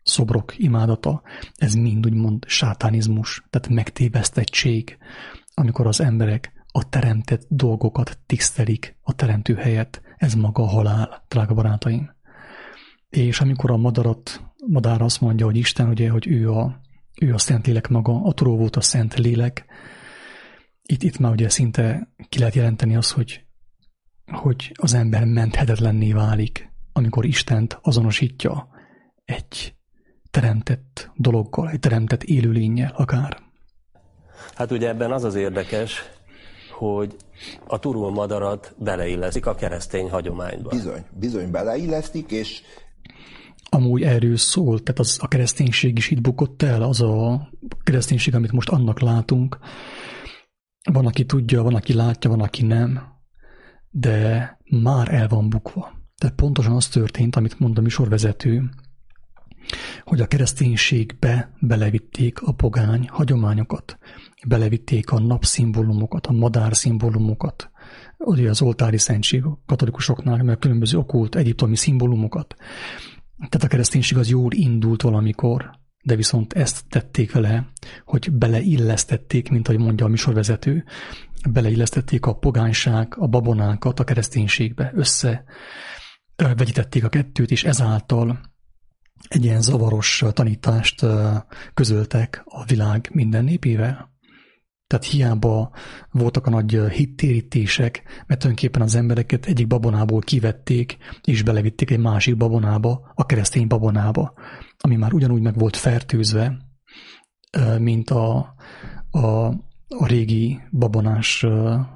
szobrok 0.05 0.53
imádata, 0.57 1.21
ez 1.55 1.73
mind 1.73 2.05
úgymond 2.05 2.43
sátánizmus, 2.47 3.43
tehát 3.49 3.69
megtévesztettség, 3.69 4.97
amikor 5.53 5.87
az 5.87 6.01
emberek 6.01 6.53
a 6.71 6.89
teremtett 6.89 7.45
dolgokat 7.49 8.19
tisztelik 8.25 8.97
a 9.01 9.13
teremtő 9.13 9.55
helyett. 9.55 10.01
Ez 10.17 10.33
maga 10.33 10.63
a 10.63 10.67
halál, 10.67 11.25
drága 11.27 11.53
barátaim. 11.53 12.15
És 13.09 13.39
amikor 13.39 13.71
a 13.71 13.77
madarat, 13.77 14.41
madár 14.67 15.01
azt 15.01 15.21
mondja, 15.21 15.45
hogy 15.45 15.57
Isten, 15.57 15.89
ugye, 15.89 16.09
hogy 16.09 16.27
ő 16.27 16.51
a, 16.51 16.81
ő 17.21 17.33
a 17.33 17.37
szent 17.37 17.67
lélek 17.67 17.87
maga, 17.87 18.21
a 18.23 18.33
turó 18.33 18.57
volt 18.57 18.75
a 18.75 18.81
szent 18.81 19.13
lélek, 19.13 19.65
itt, 20.81 21.03
itt 21.03 21.17
már 21.17 21.31
ugye 21.31 21.49
szinte 21.49 22.13
ki 22.29 22.39
lehet 22.39 22.55
jelenteni 22.55 22.95
azt, 22.95 23.11
hogy, 23.11 23.45
hogy 24.25 24.71
az 24.73 24.93
ember 24.93 25.25
menthetetlenné 25.25 26.11
válik, 26.11 26.71
amikor 26.93 27.25
Istent 27.25 27.79
azonosítja 27.81 28.67
egy 29.25 29.74
teremtett 30.35 31.11
dologgal, 31.15 31.69
egy 31.69 31.79
teremtett 31.79 32.23
élőlényel 32.23 32.91
akár. 32.95 33.37
Hát 34.55 34.71
ugye 34.71 34.87
ebben 34.87 35.11
az 35.11 35.23
az 35.23 35.35
érdekes, 35.35 36.01
hogy 36.71 37.15
a 37.67 37.79
turul 37.79 38.11
madarat 38.11 38.75
beleillesztik 38.77 39.45
a 39.45 39.55
keresztény 39.55 40.09
hagyományba. 40.09 40.69
Bizony, 40.69 41.05
bizony 41.19 41.51
beleillesztik, 41.51 42.31
és 42.31 42.61
Amúgy 43.69 44.01
erről 44.01 44.37
szól, 44.37 44.83
tehát 44.83 44.99
az, 44.99 45.17
a 45.21 45.27
kereszténység 45.27 45.97
is 45.97 46.11
itt 46.11 46.21
bukott 46.21 46.61
el, 46.61 46.81
az 46.81 47.01
a 47.01 47.49
kereszténység, 47.83 48.35
amit 48.35 48.51
most 48.51 48.69
annak 48.69 48.99
látunk. 48.99 49.57
Van, 50.91 51.05
aki 51.05 51.25
tudja, 51.25 51.63
van, 51.63 51.75
aki 51.75 51.93
látja, 51.93 52.29
van, 52.29 52.41
aki 52.41 52.65
nem, 52.65 53.01
de 53.89 54.57
már 54.69 55.13
el 55.13 55.27
van 55.27 55.49
bukva. 55.49 55.91
Tehát 56.17 56.35
pontosan 56.35 56.75
az 56.75 56.87
történt, 56.87 57.35
amit 57.35 57.59
mond 57.59 57.77
a 57.77 57.81
műsorvezető, 57.81 58.69
hogy 60.03 60.21
a 60.21 60.27
kereszténységbe 60.27 61.51
belevitték 61.59 62.41
a 62.41 62.51
pogány 62.51 63.07
hagyományokat, 63.11 63.97
belevitték 64.47 65.11
a 65.11 65.19
napszimbólumokat, 65.19 66.27
a 66.27 66.31
madár 66.31 66.75
szimbólumokat, 66.75 67.69
ugye 68.17 68.49
az 68.49 68.61
oltári 68.61 68.97
szentség 68.97 69.43
a 69.43 69.61
katolikusoknál, 69.65 70.43
meg 70.43 70.57
különböző 70.57 70.97
okult 70.97 71.35
egyiptomi 71.35 71.75
szimbólumokat. 71.75 72.55
Tehát 73.37 73.63
a 73.63 73.67
kereszténység 73.67 74.17
az 74.17 74.29
jól 74.29 74.51
indult 74.53 75.01
valamikor, 75.01 75.69
de 76.03 76.15
viszont 76.15 76.53
ezt 76.53 76.85
tették 76.89 77.31
vele, 77.31 77.67
hogy 78.05 78.31
beleillesztették, 78.31 79.49
mint 79.49 79.67
ahogy 79.67 79.79
mondja 79.79 80.05
a 80.05 80.09
műsorvezető, 80.09 80.83
beleillesztették 81.49 82.25
a 82.25 82.35
pogányság, 82.35 83.13
a 83.17 83.27
babonákat 83.27 83.99
a 83.99 84.03
kereszténységbe, 84.03 84.91
össze 84.95 85.43
vegyítették 86.35 87.03
a 87.03 87.09
kettőt, 87.09 87.51
és 87.51 87.63
ezáltal 87.63 88.41
egy 89.27 89.43
ilyen 89.43 89.61
zavaros 89.61 90.23
tanítást 90.33 91.05
közöltek 91.73 92.41
a 92.45 92.65
világ 92.65 93.09
minden 93.13 93.43
népével. 93.43 94.13
Tehát 94.87 95.05
hiába 95.05 95.71
voltak 96.11 96.47
a 96.47 96.49
nagy 96.49 96.79
hittérítések, 96.89 98.03
mert 98.27 98.39
tulajdonképpen 98.39 98.81
az 98.81 98.95
embereket 98.95 99.45
egyik 99.45 99.67
babonából 99.67 100.19
kivették, 100.19 100.97
és 101.23 101.43
belevitték 101.43 101.91
egy 101.91 101.99
másik 101.99 102.37
babonába, 102.37 103.11
a 103.13 103.25
keresztény 103.25 103.67
babonába, 103.67 104.33
ami 104.77 104.95
már 104.95 105.13
ugyanúgy 105.13 105.41
meg 105.41 105.57
volt 105.57 105.75
fertőzve, 105.75 106.57
mint 107.79 108.09
a, 108.09 108.55
a, 109.11 109.27
a 109.87 110.05
régi 110.05 110.59
babonás 110.71 111.45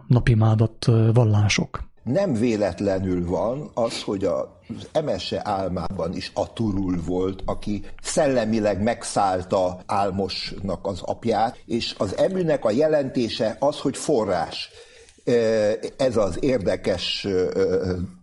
napimádat 0.08 0.86
vallások. 1.14 1.88
Nem 2.04 2.34
véletlenül 2.34 3.26
van 3.26 3.72
az, 3.74 4.02
hogy 4.04 4.24
a 4.24 4.59
az 4.78 4.88
Emese 4.92 5.42
álmában 5.44 6.16
is 6.16 6.32
a 6.34 6.54
Turul 6.54 6.98
volt, 7.06 7.42
aki 7.46 7.86
szellemileg 8.02 8.82
megszállta 8.82 9.80
Álmosnak 9.86 10.88
az 10.88 11.02
apját, 11.02 11.58
és 11.66 11.96
az 11.98 12.18
eműnek 12.18 12.66
a 12.66 12.72
jelentése 12.72 13.56
az, 13.60 13.80
hogy 13.80 13.98
forrás. 13.98 14.70
Ez 15.98 16.18
az 16.18 16.38
érdekes 16.40 17.28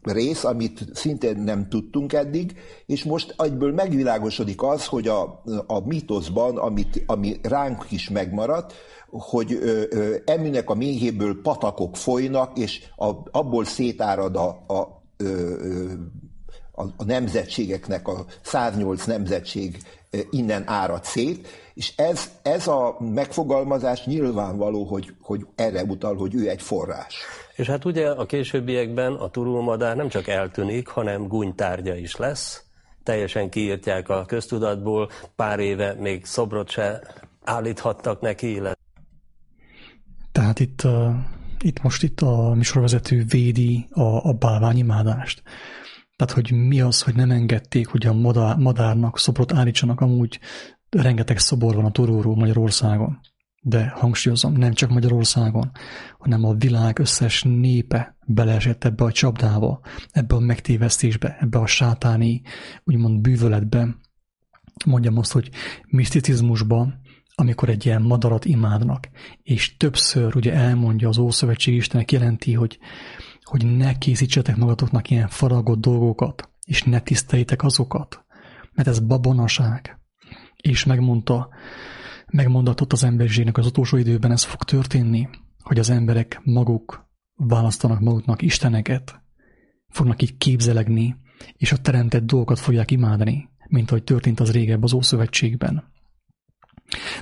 rész, 0.03 0.45
amit 0.45 0.85
szintén 0.93 1.37
nem 1.37 1.69
tudtunk 1.69 2.13
eddig, 2.13 2.57
és 2.87 3.05
most 3.05 3.35
egyből 3.39 3.73
megvilágosodik 3.73 4.63
az, 4.63 4.87
hogy 4.87 5.09
a, 5.09 5.43
a 5.67 5.87
mítoszban, 5.87 6.57
amit, 6.57 7.03
ami 7.07 7.37
ránk 7.43 7.85
is 7.89 8.09
megmaradt, 8.09 8.75
hogy 9.11 9.59
eműnek 10.25 10.71
a 10.71 10.75
méhéből 10.75 11.41
patakok 11.43 11.97
folynak, 11.97 12.59
és 12.59 12.81
a, 12.97 13.11
abból 13.31 13.65
szétárad 13.65 14.37
a, 14.37 14.49
a 14.49 15.03
a, 16.77 16.83
a 16.97 17.05
nemzetségeknek, 17.05 18.09
a 18.09 18.25
108 18.43 19.05
nemzetség 19.05 19.79
innen 20.31 20.63
árad 20.67 21.05
szét, 21.05 21.49
és 21.75 21.93
ez, 21.97 22.31
ez 22.43 22.67
a 22.67 22.97
megfogalmazás 23.01 24.05
nyilvánvaló, 24.05 24.85
hogy, 24.85 25.15
hogy 25.21 25.47
erre 25.55 25.83
utal, 25.83 26.15
hogy 26.17 26.35
ő 26.35 26.49
egy 26.49 26.63
forrás. 26.63 27.15
És 27.57 27.67
hát 27.67 27.85
ugye 27.85 28.11
a 28.11 28.27
későbbiekben 28.27 29.13
a 29.13 29.29
turulmadár 29.29 29.97
nem 29.97 30.09
csak 30.09 30.29
eltűnik, 30.29 30.89
hanem 30.89 31.29
gúnytárgya 31.29 31.95
is 31.95 32.17
lesz. 32.17 32.65
Teljesen 33.03 33.51
kiírtják 33.51 34.09
a 34.09 34.25
köztudatból, 34.25 35.11
pár 35.37 35.59
éve 35.59 35.95
még 35.95 36.25
szobrot 36.25 36.71
se 36.71 37.03
állíthattak 37.45 38.21
neki, 38.21 38.51
illetve 38.51 38.85
tehát 40.37 40.61
itt, 40.61 40.85
uh, 40.85 41.15
itt 41.61 41.83
most 41.83 42.03
itt 42.03 42.21
a 42.21 42.53
műsorvezető 42.55 43.25
védi 43.29 43.87
a, 43.91 44.29
a 44.29 44.33
bálványimádást. 44.33 45.43
Tehát, 46.17 46.35
hogy 46.35 46.53
mi 46.53 46.81
az, 46.81 47.03
hogy 47.03 47.15
nem 47.15 47.31
engedték, 47.31 47.87
hogy 47.87 48.07
a 48.07 48.13
madár, 48.13 48.57
madárnak 48.57 49.19
szobrot 49.19 49.53
állítsanak, 49.53 50.01
amúgy 50.01 50.39
rengeteg 50.91 51.39
szobor 51.39 51.75
van 51.75 51.85
a 51.85 51.91
Turóról 51.91 52.37
Magyarországon. 52.37 53.21
De 53.61 53.89
hangsúlyozom, 53.89 54.53
nem 54.53 54.73
csak 54.73 54.91
Magyarországon, 54.91 55.71
hanem 56.19 56.45
a 56.45 56.55
világ 56.55 56.99
összes 56.99 57.43
népe 57.43 58.17
beleesett 58.27 58.85
ebbe 58.85 59.05
a 59.05 59.13
csapdába, 59.13 59.81
ebbe 60.11 60.35
a 60.35 60.41
megtévesztésbe, 60.41 61.37
ebbe 61.41 61.59
a 61.59 61.67
sátáni, 61.67 62.43
úgymond 62.85 63.21
bűvöletbe. 63.21 63.97
Mondjam 64.85 65.19
azt, 65.19 65.33
hogy 65.33 65.51
miszticizmusban, 65.87 67.01
amikor 67.35 67.69
egy 67.69 67.87
ilyen 67.87 68.03
madarat 68.03 68.45
imádnak, 68.45 69.09
és 69.43 69.77
többször 69.77 70.37
ugye 70.37 70.53
elmondja 70.53 71.09
az 71.09 71.19
Ószövetség 71.19 71.75
Istenek 71.75 72.13
jelenti, 72.13 72.53
hogy 72.53 72.79
hogy 73.47 73.77
ne 73.77 73.99
készítsetek 73.99 74.57
magatoknak 74.57 75.11
ilyen 75.11 75.29
faragott 75.29 75.81
dolgokat, 75.81 76.51
és 76.65 76.83
ne 76.83 77.01
tiszteljétek 77.01 77.63
azokat, 77.63 78.25
mert 78.73 78.89
ez 78.89 78.99
babonaság. 78.99 79.99
És 80.57 80.85
megmondta, 80.85 81.49
megmondatott 82.27 82.93
az 82.93 83.05
emberiségnek 83.05 83.59
az 83.59 83.67
utolsó 83.67 83.97
időben 83.97 84.33
ez 84.33 84.45
fog 84.45 84.63
történni, 84.63 85.29
hogy 85.63 85.79
az 85.79 85.91
emberek 85.91 86.41
maguk 86.45 87.09
választanak 87.35 88.01
maguknak 88.01 88.43
isteneket, 88.43 89.21
fognak 89.89 90.23
így 90.23 90.37
képzelegni, 90.37 91.17
és 91.57 91.73
a 91.73 91.77
teremtett 91.77 92.25
dolgokat 92.25 92.59
fogják 92.59 92.91
imádni, 92.91 93.49
mint 93.69 93.91
ahogy 93.91 94.05
történt 94.05 94.41
az 94.41 94.53
régebb 94.53 94.83
az 94.83 94.93
Ószövetségben. 94.93 95.85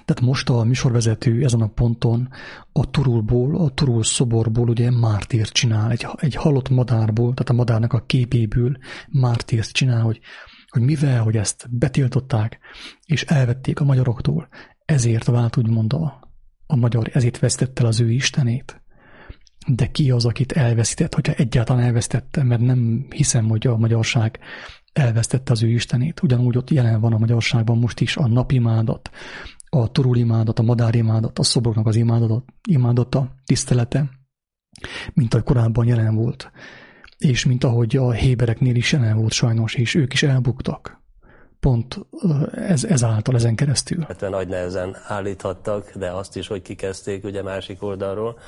Tehát 0.05 0.21
most 0.21 0.49
a 0.49 0.65
műsorvezető 0.65 1.45
ezen 1.45 1.61
a 1.61 1.67
ponton 1.67 2.29
a 2.73 2.91
turulból, 2.91 3.57
a 3.57 3.71
turul 3.71 4.05
szoborból 4.05 4.69
ugye 4.69 4.91
mártírt 4.91 5.53
csinál, 5.53 5.91
egy, 5.91 6.07
egy 6.17 6.35
halott 6.35 6.69
madárból, 6.69 7.35
tehát 7.35 7.51
a 7.51 7.53
madárnak 7.53 7.93
a 7.93 8.05
képéből 8.07 8.77
mártírt 9.09 9.73
csinál, 9.73 10.03
hogy, 10.03 10.21
hogy 10.69 10.83
mivel, 10.83 11.23
hogy 11.23 11.37
ezt 11.37 11.67
betiltották, 11.71 12.59
és 13.07 13.23
elvették 13.23 13.81
a 13.81 13.85
magyaroktól, 13.85 14.49
ezért 14.85 15.25
vált 15.25 15.57
úgymond 15.57 15.93
a, 15.93 16.29
a 16.67 16.77
magyar, 16.77 17.11
ezért 17.13 17.39
vesztette 17.39 17.83
el 17.83 17.89
az 17.89 18.01
ő 18.01 18.11
istenét. 18.11 18.83
de 19.67 19.87
ki 19.87 20.11
az, 20.11 20.25
akit 20.25 20.53
elveszített, 20.53 21.15
hogyha 21.15 21.33
egyáltalán 21.33 21.83
elvesztette, 21.83 22.43
mert 22.43 22.61
nem 22.61 23.07
hiszem, 23.11 23.49
hogy 23.49 23.67
a 23.67 23.77
magyarság 23.77 24.39
elvesztette 24.93 25.53
az 25.53 25.63
ő 25.63 25.69
istenét. 25.69 26.23
Ugyanúgy 26.23 26.57
ott 26.57 26.71
jelen 26.71 27.01
van 27.01 27.13
a 27.13 27.19
magyarságban 27.19 27.79
most 27.79 28.01
is 28.01 28.17
a 28.17 28.27
napimádat, 28.27 29.11
a 29.75 29.89
turulimádat, 29.89 30.59
a 30.59 30.63
madárimádat, 30.63 31.39
a 31.39 31.43
szobroknak 31.43 31.87
az 31.87 31.97
imádata, 31.97 32.45
imádata, 32.69 33.29
tisztelete, 33.45 34.11
mint 35.15 35.35
ahogy 35.35 35.47
korábban 35.47 35.87
jelen 35.87 36.15
volt, 36.15 36.51
és 37.19 37.45
mint 37.45 37.65
ahogy 37.65 37.97
a 37.97 38.11
hébereknél 38.11 38.75
is 38.75 38.93
jelen 38.93 39.17
volt 39.17 39.33
sajnos, 39.33 39.75
és 39.75 39.95
ők 39.95 40.13
is 40.13 40.23
elbuktak. 40.23 41.03
Pont 41.61 42.07
ez, 42.53 42.85
ezáltal, 42.85 43.35
ezen 43.35 43.55
keresztül. 43.55 44.05
Hát 44.09 44.21
nagy 44.21 44.49
nehezen 44.49 44.97
állíthattak, 45.07 45.93
de 45.97 46.11
azt 46.11 46.37
is, 46.37 46.47
hogy 46.47 46.63
kikezdték 46.63 47.25
ugye 47.25 47.43
másik 47.43 47.83
oldalról. 47.83 48.39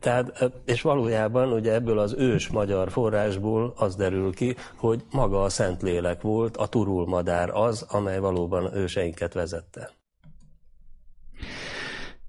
Tehát, 0.00 0.52
és 0.64 0.82
valójában 0.82 1.52
ugye 1.52 1.72
ebből 1.72 1.98
az 1.98 2.14
ős 2.18 2.48
magyar 2.48 2.90
forrásból 2.90 3.72
az 3.76 3.96
derül 3.96 4.34
ki, 4.34 4.56
hogy 4.76 5.04
maga 5.10 5.42
a 5.42 5.48
Szentlélek 5.48 6.20
volt, 6.22 6.56
a 6.56 6.66
turul 6.66 7.06
madár 7.06 7.50
az, 7.50 7.86
amely 7.88 8.18
valóban 8.18 8.76
őseinket 8.76 9.32
vezette. 9.32 9.90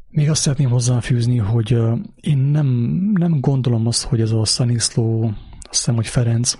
Még 0.09 0.29
azt 0.29 0.41
szeretném 0.41 0.69
hozzáfűzni, 0.69 1.37
hogy 1.37 1.77
én 2.15 2.37
nem, 2.37 2.67
nem 3.13 3.39
gondolom 3.39 3.87
azt, 3.87 4.03
hogy 4.03 4.21
ez 4.21 4.31
a 4.31 4.45
Szaniszló, 4.45 5.23
azt 5.23 5.69
hiszem, 5.69 5.95
hogy 5.95 6.07
Ferenc, 6.07 6.53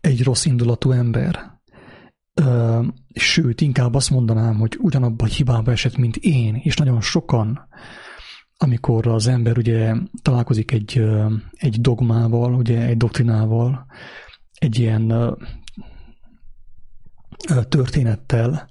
egy 0.00 0.22
rossz 0.22 0.44
indulatú 0.44 0.90
ember. 0.90 1.60
Sőt, 3.14 3.60
inkább 3.60 3.94
azt 3.94 4.10
mondanám, 4.10 4.58
hogy 4.58 4.76
ugyanabba 4.80 5.24
a 5.24 5.28
hibába 5.28 5.70
esett, 5.70 5.96
mint 5.96 6.16
én, 6.16 6.54
és 6.54 6.76
nagyon 6.76 7.00
sokan, 7.00 7.68
amikor 8.56 9.06
az 9.06 9.26
ember 9.26 9.58
ugye 9.58 9.94
találkozik 10.22 10.70
egy, 10.70 11.04
egy 11.52 11.80
dogmával, 11.80 12.54
ugye 12.54 12.86
egy 12.86 12.96
doktrinával, 12.96 13.86
egy 14.54 14.78
ilyen 14.78 15.36
történettel, 17.68 18.68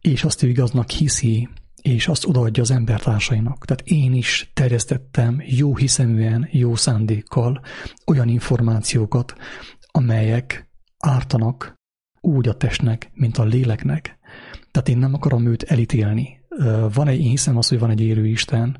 és 0.00 0.24
azt 0.24 0.42
ő 0.42 0.48
igaznak 0.48 0.90
hiszi, 0.90 1.48
és 1.82 2.08
azt 2.08 2.26
odaadja 2.26 2.62
az 2.62 2.70
embertársainak. 2.70 3.64
Tehát 3.64 3.82
én 3.84 4.14
is 4.14 4.50
terjesztettem 4.54 5.42
jó 5.46 5.76
hiszeműen, 5.76 6.48
jó 6.50 6.74
szándékkal 6.74 7.60
olyan 8.06 8.28
információkat, 8.28 9.34
amelyek 9.86 10.70
ártanak 10.98 11.74
úgy 12.20 12.48
a 12.48 12.56
testnek, 12.56 13.10
mint 13.14 13.38
a 13.38 13.44
léleknek. 13.44 14.18
Tehát 14.70 14.88
én 14.88 14.98
nem 14.98 15.14
akarom 15.14 15.46
őt 15.46 15.62
elítélni. 15.62 16.40
Van 16.94 17.08
egy, 17.08 17.20
én 17.20 17.28
hiszem 17.28 17.56
azt, 17.56 17.68
hogy 17.68 17.78
van 17.78 17.90
egy 17.90 18.00
élő 18.00 18.26
Isten, 18.26 18.78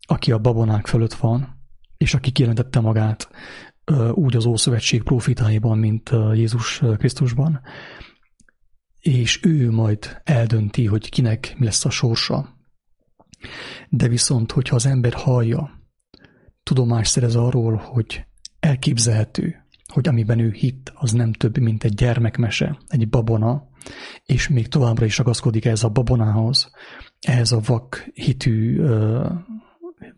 aki 0.00 0.32
a 0.32 0.38
babonák 0.38 0.86
fölött 0.86 1.14
van, 1.14 1.56
és 1.96 2.14
aki 2.14 2.30
kijelentette 2.30 2.80
magát 2.80 3.28
úgy 4.12 4.36
az 4.36 4.44
Ószövetség 4.44 5.02
profitáiban, 5.02 5.78
mint 5.78 6.10
Jézus 6.34 6.82
Krisztusban, 6.98 7.60
és 9.06 9.40
ő 9.42 9.70
majd 9.70 10.20
eldönti, 10.24 10.86
hogy 10.86 11.10
kinek 11.10 11.54
mi 11.58 11.64
lesz 11.64 11.84
a 11.84 11.90
sorsa. 11.90 12.56
De 13.88 14.08
viszont, 14.08 14.52
hogyha 14.52 14.74
az 14.74 14.86
ember 14.86 15.12
hallja, 15.12 15.70
tudomást 16.62 17.10
szerez 17.10 17.36
arról, 17.36 17.76
hogy 17.76 18.24
elképzelhető, 18.60 19.64
hogy 19.92 20.08
amiben 20.08 20.38
ő 20.38 20.50
hitt, 20.50 20.92
az 20.94 21.12
nem 21.12 21.32
több, 21.32 21.58
mint 21.58 21.84
egy 21.84 21.94
gyermekmese, 21.94 22.78
egy 22.88 23.08
babona, 23.08 23.68
és 24.24 24.48
még 24.48 24.68
továbbra 24.68 25.04
is 25.04 25.18
ragaszkodik 25.18 25.64
ehhez 25.64 25.84
a 25.84 25.88
babonához, 25.88 26.70
ehhez 27.20 27.52
a 27.52 27.60
vak 27.66 28.10
hitű, 28.14 28.82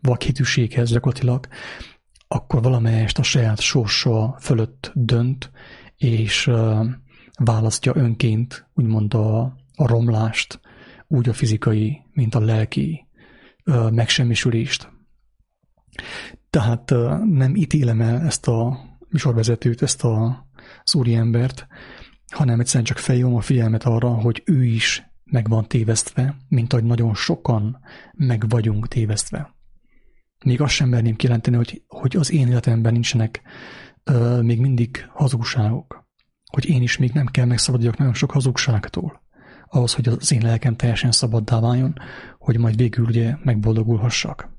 vak 0.01 0.21
hitűséghez 0.21 0.91
gyakorlatilag, 0.91 1.47
akkor 2.27 2.61
valamelyest 2.61 3.19
a 3.19 3.23
saját 3.23 3.59
sorsa 3.59 4.37
fölött 4.39 4.91
dönt, 4.95 5.51
és 5.97 6.51
választja 7.39 7.91
önként 7.95 8.67
úgymond 8.73 9.13
a, 9.13 9.39
a 9.75 9.87
romlást, 9.87 10.59
úgy 11.07 11.29
a 11.29 11.33
fizikai, 11.33 12.01
mint 12.13 12.35
a 12.35 12.39
lelki 12.39 13.07
ö, 13.63 13.89
megsemmisülést. 13.89 14.89
Tehát 16.49 16.91
ö, 16.91 17.17
nem 17.25 17.55
ítélem 17.55 18.01
el 18.01 18.21
ezt 18.21 18.47
a 18.47 18.79
műsorvezetőt, 19.09 19.81
ezt 19.81 20.03
a, 20.03 20.45
az 20.83 20.95
úriembert, 20.95 21.67
hanem 22.33 22.59
egyszerűen 22.59 22.83
csak 22.83 22.97
felhívom 22.97 23.35
a 23.35 23.41
figyelmet 23.41 23.83
arra, 23.83 24.09
hogy 24.09 24.41
ő 24.45 24.63
is 24.63 25.03
meg 25.23 25.49
van 25.49 25.67
tévesztve, 25.67 26.35
mint 26.47 26.73
ahogy 26.73 26.85
nagyon 26.85 27.15
sokan 27.15 27.79
meg 28.13 28.49
vagyunk 28.49 28.87
tévesztve. 28.87 29.53
Még 30.45 30.61
azt 30.61 30.73
sem 30.73 30.89
merném 30.89 31.15
kijelenteni, 31.15 31.55
hogy, 31.55 31.83
hogy 31.87 32.15
az 32.15 32.31
én 32.31 32.47
életemben 32.47 32.93
nincsenek 32.93 33.41
ö, 34.03 34.41
még 34.41 34.59
mindig 34.59 35.05
hazugságok 35.09 36.08
hogy 36.49 36.69
én 36.69 36.81
is 36.81 36.97
még 36.97 37.11
nem 37.11 37.25
kell 37.25 37.45
megszabaduljak 37.45 37.97
nagyon 37.97 38.13
sok 38.13 38.31
hazugságtól, 38.31 39.21
ahhoz, 39.67 39.93
hogy 39.93 40.07
az 40.07 40.31
én 40.31 40.41
lelkem 40.41 40.75
teljesen 40.75 41.11
szabaddá 41.11 41.59
váljon, 41.59 41.93
hogy 42.37 42.57
majd 42.57 42.75
végül 42.75 43.05
ugye 43.05 43.35
megboldogulhassak. 43.43 44.49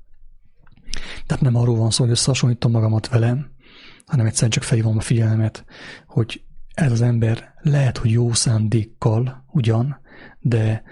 Tehát 1.25 1.43
nem 1.43 1.55
arról 1.55 1.77
van 1.77 1.91
szó, 1.91 2.03
hogy 2.03 2.11
összehasonlítom 2.11 2.71
magamat 2.71 3.07
velem, 3.07 3.51
hanem 4.05 4.25
egyszerűen 4.25 4.51
csak 4.51 4.63
felhívom 4.63 4.97
a 4.97 5.01
figyelmet, 5.01 5.65
hogy 6.05 6.43
ez 6.73 6.91
az 6.91 7.01
ember 7.01 7.53
lehet, 7.61 7.97
hogy 7.97 8.11
jó 8.11 8.33
szándékkal 8.33 9.45
ugyan, 9.47 9.99
de 10.39 10.83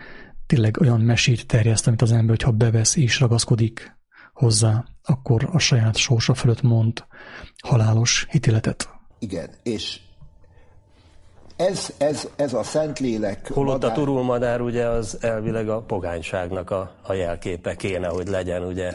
tényleg 0.45 0.77
olyan 0.79 1.01
mesét 1.01 1.47
terjeszt, 1.47 1.87
amit 1.87 2.01
az 2.01 2.11
ember, 2.11 2.29
hogyha 2.29 2.51
bevesz 2.51 2.95
és 2.95 3.19
ragaszkodik 3.19 3.97
hozzá, 4.33 4.85
akkor 5.01 5.49
a 5.51 5.59
saját 5.59 5.97
sorsa 5.97 6.33
fölött 6.33 6.61
mond 6.61 7.05
halálos 7.63 8.27
hitéletet. 8.29 8.89
Igen, 9.19 9.49
és 9.63 9.99
ez, 11.59 11.93
ez, 11.97 12.27
ez 12.35 12.53
a 12.53 12.63
Szentlélek 12.63 13.51
Holott 13.53 13.81
madár... 13.81 13.91
a 13.91 13.93
turulmadár 13.93 14.61
ugye 14.61 14.85
az 14.85 15.17
elvileg 15.21 15.69
a 15.69 15.81
pogányságnak 15.81 16.71
a, 16.71 16.95
a 17.01 17.13
jelképe 17.13 17.75
kéne, 17.75 18.07
hogy 18.07 18.27
legyen 18.27 18.63
ugye 18.63 18.87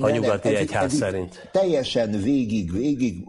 a 0.00 0.06
ne, 0.06 0.10
nyugati 0.10 0.54
ez, 0.54 0.60
egyház 0.60 0.92
ez 0.92 0.98
szerint. 0.98 1.48
Teljesen 1.52 2.10
végig, 2.10 2.72
végig 2.72 3.24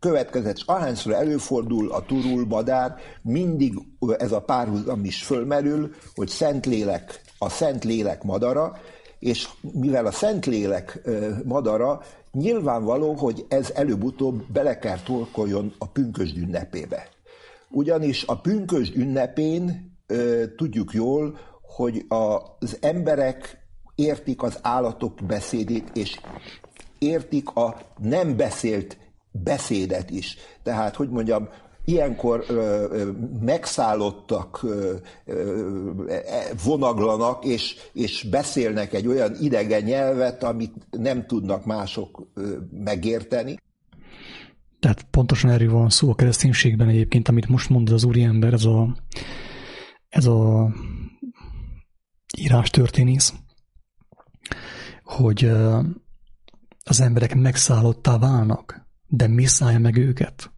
következett, 0.00 0.56
és 0.56 0.62
ahányszor 0.66 1.12
előfordul 1.12 1.92
a 1.92 2.02
turul 2.02 2.46
madár, 2.46 2.96
mindig 3.22 3.74
ez 4.18 4.32
a 4.32 4.40
párhuzam 4.40 5.04
is 5.04 5.22
fölmerül, 5.22 5.94
hogy 6.14 6.28
Szentlélek, 6.28 7.20
a 7.38 7.48
Szentlélek 7.48 8.22
madara, 8.22 8.78
és 9.18 9.48
mivel 9.72 10.06
a 10.06 10.10
Szentlélek 10.10 11.00
madara, 11.44 12.02
nyilvánvaló, 12.32 13.12
hogy 13.12 13.44
ez 13.48 13.72
előbb-utóbb 13.74 14.42
bele 14.52 14.78
kell 14.78 14.98
torkoljon 14.98 15.74
a 15.78 15.86
pünkösd 15.86 16.36
ünnepébe. 16.36 17.08
Ugyanis 17.70 18.24
a 18.26 18.40
pünkösd 18.40 18.96
ünnepén 18.96 19.96
ö, 20.06 20.44
tudjuk 20.56 20.92
jól, 20.92 21.38
hogy 21.62 22.04
az 22.08 22.78
emberek 22.80 23.58
értik 23.94 24.42
az 24.42 24.58
állatok 24.62 25.18
beszédét, 25.26 25.90
és 25.94 26.20
értik 26.98 27.48
a 27.48 27.76
nem 27.98 28.36
beszélt 28.36 28.98
beszédet 29.30 30.10
is. 30.10 30.36
Tehát, 30.62 30.96
hogy 30.96 31.08
mondjam, 31.08 31.48
ilyenkor 31.84 32.44
ö, 32.48 32.54
ö, 32.90 33.10
megszállottak 33.40 34.62
ö, 34.62 34.94
ö, 35.24 36.08
e, 36.08 36.42
vonaglanak, 36.64 37.44
és, 37.44 37.76
és 37.92 38.22
beszélnek 38.30 38.92
egy 38.92 39.06
olyan 39.06 39.36
idegen 39.40 39.82
nyelvet, 39.82 40.42
amit 40.42 40.74
nem 40.90 41.26
tudnak 41.26 41.64
mások 41.64 42.26
ö, 42.34 42.56
megérteni. 42.70 43.58
Tehát 44.80 45.02
pontosan 45.02 45.50
erről 45.50 45.70
van 45.70 45.88
szó 45.88 46.10
a 46.10 46.14
kereszténységben 46.14 46.88
egyébként, 46.88 47.28
amit 47.28 47.48
most 47.48 47.68
mond 47.68 47.90
az 47.90 48.04
úriember, 48.04 48.52
ez 48.52 48.64
a, 48.64 48.96
ez 50.08 50.26
a 50.26 50.72
írás 52.38 52.70
történész, 52.70 53.34
hogy 55.04 55.44
az 56.84 57.00
emberek 57.00 57.34
megszállottá 57.34 58.18
válnak, 58.18 58.86
de 59.06 59.26
mi 59.26 59.44
szállja 59.44 59.78
meg 59.78 59.96
őket? 59.96 60.52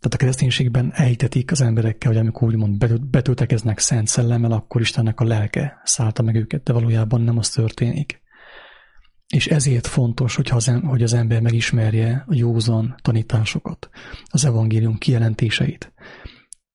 Tehát 0.00 0.14
a 0.14 0.16
kereszténységben 0.16 0.92
ejtetik 0.94 1.50
az 1.50 1.60
emberekkel, 1.60 2.12
hogy 2.12 2.20
amikor 2.20 2.48
úgymond 2.48 2.76
betöltekeznek 3.10 3.78
szent 3.78 4.06
szellemmel, 4.06 4.52
akkor 4.52 4.80
Istennek 4.80 5.20
a 5.20 5.24
lelke 5.24 5.80
szállta 5.84 6.22
meg 6.22 6.34
őket, 6.34 6.62
de 6.62 6.72
valójában 6.72 7.20
nem 7.20 7.38
az 7.38 7.50
történik. 7.50 8.22
És 9.30 9.46
ezért 9.46 9.86
fontos, 9.86 10.36
hogy, 10.36 10.50
az, 10.52 10.72
hogy 10.84 11.02
az 11.02 11.12
ember 11.12 11.40
megismerje 11.40 12.24
a 12.26 12.34
józan 12.34 12.94
tanításokat, 13.02 13.88
az 14.24 14.44
evangélium 14.44 14.98
kijelentéseit, 14.98 15.92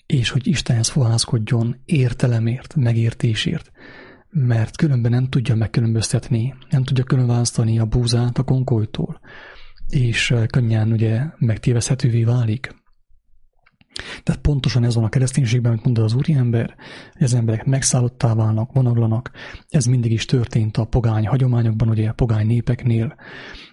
és 0.06 0.30
hogy 0.30 0.48
Istenhez 0.48 0.90
fohászkodjon 0.90 1.82
értelemért, 1.86 2.76
megértésért, 2.76 3.72
mert 4.30 4.78
különben 4.78 5.12
nem 5.12 5.30
tudja 5.30 5.56
megkülönböztetni, 5.56 6.56
nem 6.70 6.84
tudja 6.84 7.04
különválasztani 7.04 7.80
a 7.80 7.86
búzát 7.86 8.38
a 8.38 8.44
konkolytól, 8.44 9.20
és 9.90 10.34
könnyen 10.48 10.92
ugye 10.92 11.22
megtévezhetővé 11.38 12.24
válik. 12.24 12.84
Tehát 14.24 14.42
pontosan 14.42 14.84
ez 14.84 14.96
van 14.96 15.04
a 15.04 15.10
kereszténységben, 15.10 15.72
amit 15.72 15.84
mondta 15.84 16.04
az 16.04 16.14
úriember, 16.14 16.76
hogy 17.14 17.24
az 17.24 17.34
emberek 17.34 17.66
megszállottá 17.66 18.34
válnak, 18.34 18.74
vonaglanak. 18.74 19.32
Ez 19.70 19.86
mindig 19.86 20.12
is 20.12 20.26
történt 20.26 20.78
a 20.78 20.86
pogány 20.86 21.28
hagyományokban, 21.28 21.90
ugye 21.90 22.10
a 22.10 22.14
pogány 22.14 22.48
népeknél, 22.48 23.16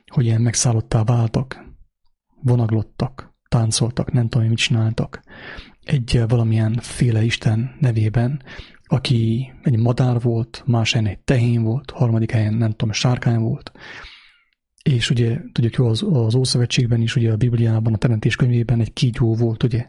hogy 0.07 0.25
ilyen 0.25 0.41
megszállottá 0.41 1.05
váltak, 1.05 1.65
vonaglottak, 2.43 3.35
táncoltak, 3.49 4.13
nem 4.13 4.29
tudom, 4.29 4.49
mit 4.49 4.59
csináltak. 4.59 5.23
Egy 5.83 6.23
valamilyen 6.29 6.79
féle 6.81 7.23
Isten 7.23 7.77
nevében, 7.81 8.43
aki 8.85 9.53
egy 9.63 9.79
madár 9.79 10.21
volt, 10.21 10.63
más 10.67 10.93
helyen 10.93 11.11
egy 11.11 11.19
tehén 11.19 11.63
volt, 11.63 11.91
harmadik 11.91 12.31
helyen 12.31 12.55
nem 12.55 12.71
tudom, 12.71 12.93
sárkány 12.93 13.39
volt, 13.39 13.73
és 14.83 15.11
ugye 15.11 15.39
tudjuk 15.53 15.75
jó, 15.75 15.87
az, 15.87 16.05
az 16.13 16.35
Ószövetségben 16.35 17.01
is, 17.01 17.17
ugye 17.17 17.33
a 17.33 17.37
Bibliában, 17.37 17.95
a 17.95 17.97
Teremtés 17.97 18.37
könyvében 18.37 18.81
egy 18.81 18.93
kígyó 18.93 19.35
volt, 19.35 19.63
ugye? 19.63 19.87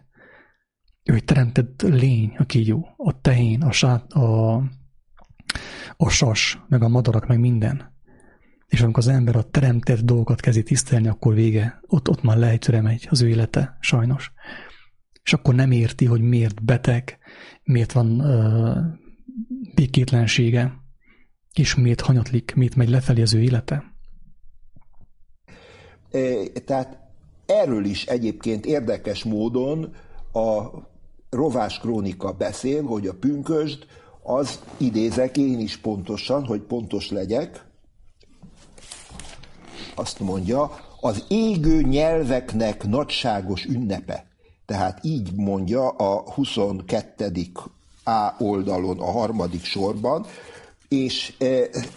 Ő 1.04 1.14
egy 1.14 1.26
teremtett 1.26 1.82
lény, 1.82 2.36
a 2.38 2.46
kígyó, 2.46 2.88
a 2.98 3.22
tehén, 3.22 3.62
a, 3.62 3.72
sát, 3.72 4.14
a, 4.14 4.56
a 5.98 6.10
sas, 6.10 6.60
meg 6.68 6.84
a 6.84 6.88
madarak, 6.88 7.28
meg 7.28 7.40
minden. 7.40 7.92
És 8.68 8.82
amikor 8.82 9.04
az 9.04 9.10
ember 9.10 9.36
a 9.36 9.50
teremtett 9.50 10.00
dolgokat 10.00 10.40
kezdi 10.40 10.64
tisztelni, 10.64 11.08
akkor 11.08 11.34
vége, 11.34 11.80
ott, 11.88 12.10
ott 12.10 12.22
már 12.22 12.38
lejtőre 12.38 12.82
megy 12.82 13.08
az 13.10 13.22
ő 13.22 13.28
élete, 13.28 13.78
sajnos. 13.80 14.32
És 15.24 15.34
akkor 15.34 15.56
nem 15.56 15.72
érti, 15.72 16.06
hogy 16.06 16.22
miért 16.22 16.64
beteg, 16.64 17.18
miért 17.64 17.92
van 17.92 18.22
uh, 18.22 18.78
békétlensége, 19.76 20.74
és 21.54 21.76
miért 21.76 22.02
hanyatlik, 22.02 22.54
miért 22.56 22.76
megy 22.76 22.90
lefelé 22.90 23.22
az 23.22 23.34
ő 23.34 23.42
élete. 23.42 23.84
Tehát 26.66 27.00
erről 27.46 27.86
is 27.86 28.06
egyébként 28.06 28.66
érdekes 28.66 29.24
módon 29.24 29.96
a 30.32 30.70
rovás 31.34 31.80
krónika 31.80 32.32
beszél, 32.32 32.84
hogy 32.84 33.08
a 33.08 33.14
pünkösd 33.14 33.86
az 34.24 34.60
idézek 34.78 35.38
én 35.38 35.60
is 35.60 35.78
pontosan, 35.78 36.46
hogy 36.46 36.62
pontos 36.62 37.10
legyek, 37.10 37.66
azt 39.96 40.20
mondja, 40.20 40.72
az 41.02 41.24
égő 41.28 41.82
nyelveknek 41.82 42.84
nagyságos 42.84 43.66
ünnepe. 43.66 44.26
Tehát 44.66 45.00
így 45.02 45.34
mondja 45.36 45.90
a 45.90 46.32
22. 46.32 47.32
A 48.04 48.34
oldalon, 48.40 49.00
a 49.00 49.12
harmadik 49.12 49.64
sorban, 49.64 50.26
és 50.88 51.38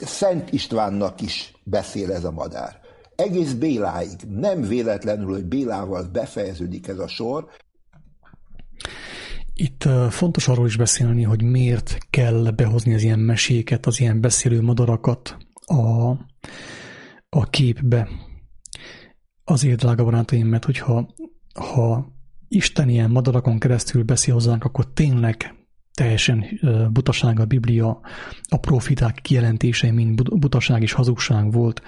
Szent 0.00 0.52
Istvánnak 0.52 1.20
is 1.20 1.54
beszél 1.64 2.12
ez 2.12 2.24
a 2.24 2.30
madár 2.30 2.84
egész 3.16 3.52
Béláig. 3.52 4.20
Nem 4.28 4.62
véletlenül, 4.62 5.32
hogy 5.32 5.44
Bélával 5.44 6.02
befejeződik 6.12 6.88
ez 6.88 6.98
a 6.98 7.08
sor. 7.08 7.48
Itt 9.58 9.88
fontos 10.10 10.48
arról 10.48 10.66
is 10.66 10.76
beszélni, 10.76 11.22
hogy 11.22 11.42
miért 11.42 11.98
kell 12.10 12.50
behozni 12.56 12.94
az 12.94 13.02
ilyen 13.02 13.18
meséket, 13.18 13.86
az 13.86 14.00
ilyen 14.00 14.20
beszélő 14.20 14.62
madarakat 14.62 15.36
a, 15.66 16.10
a 17.28 17.44
képbe. 17.50 18.08
Azért, 19.44 19.78
drága 19.78 20.04
barátaim, 20.04 20.46
mert 20.46 20.64
hogyha 20.64 21.14
ha 21.54 22.12
Isten 22.48 22.88
ilyen 22.88 23.10
madarakon 23.10 23.58
keresztül 23.58 24.02
beszél 24.02 24.34
hozzánk, 24.34 24.64
akkor 24.64 24.92
tényleg 24.92 25.54
teljesen 25.92 26.44
butaság 26.92 27.40
a 27.40 27.44
Biblia, 27.44 28.00
a 28.48 28.56
profiták 28.56 29.18
kijelentései 29.22 29.90
mind 29.90 30.38
butaság 30.38 30.82
és 30.82 30.92
hazugság 30.92 31.52
volt. 31.52 31.82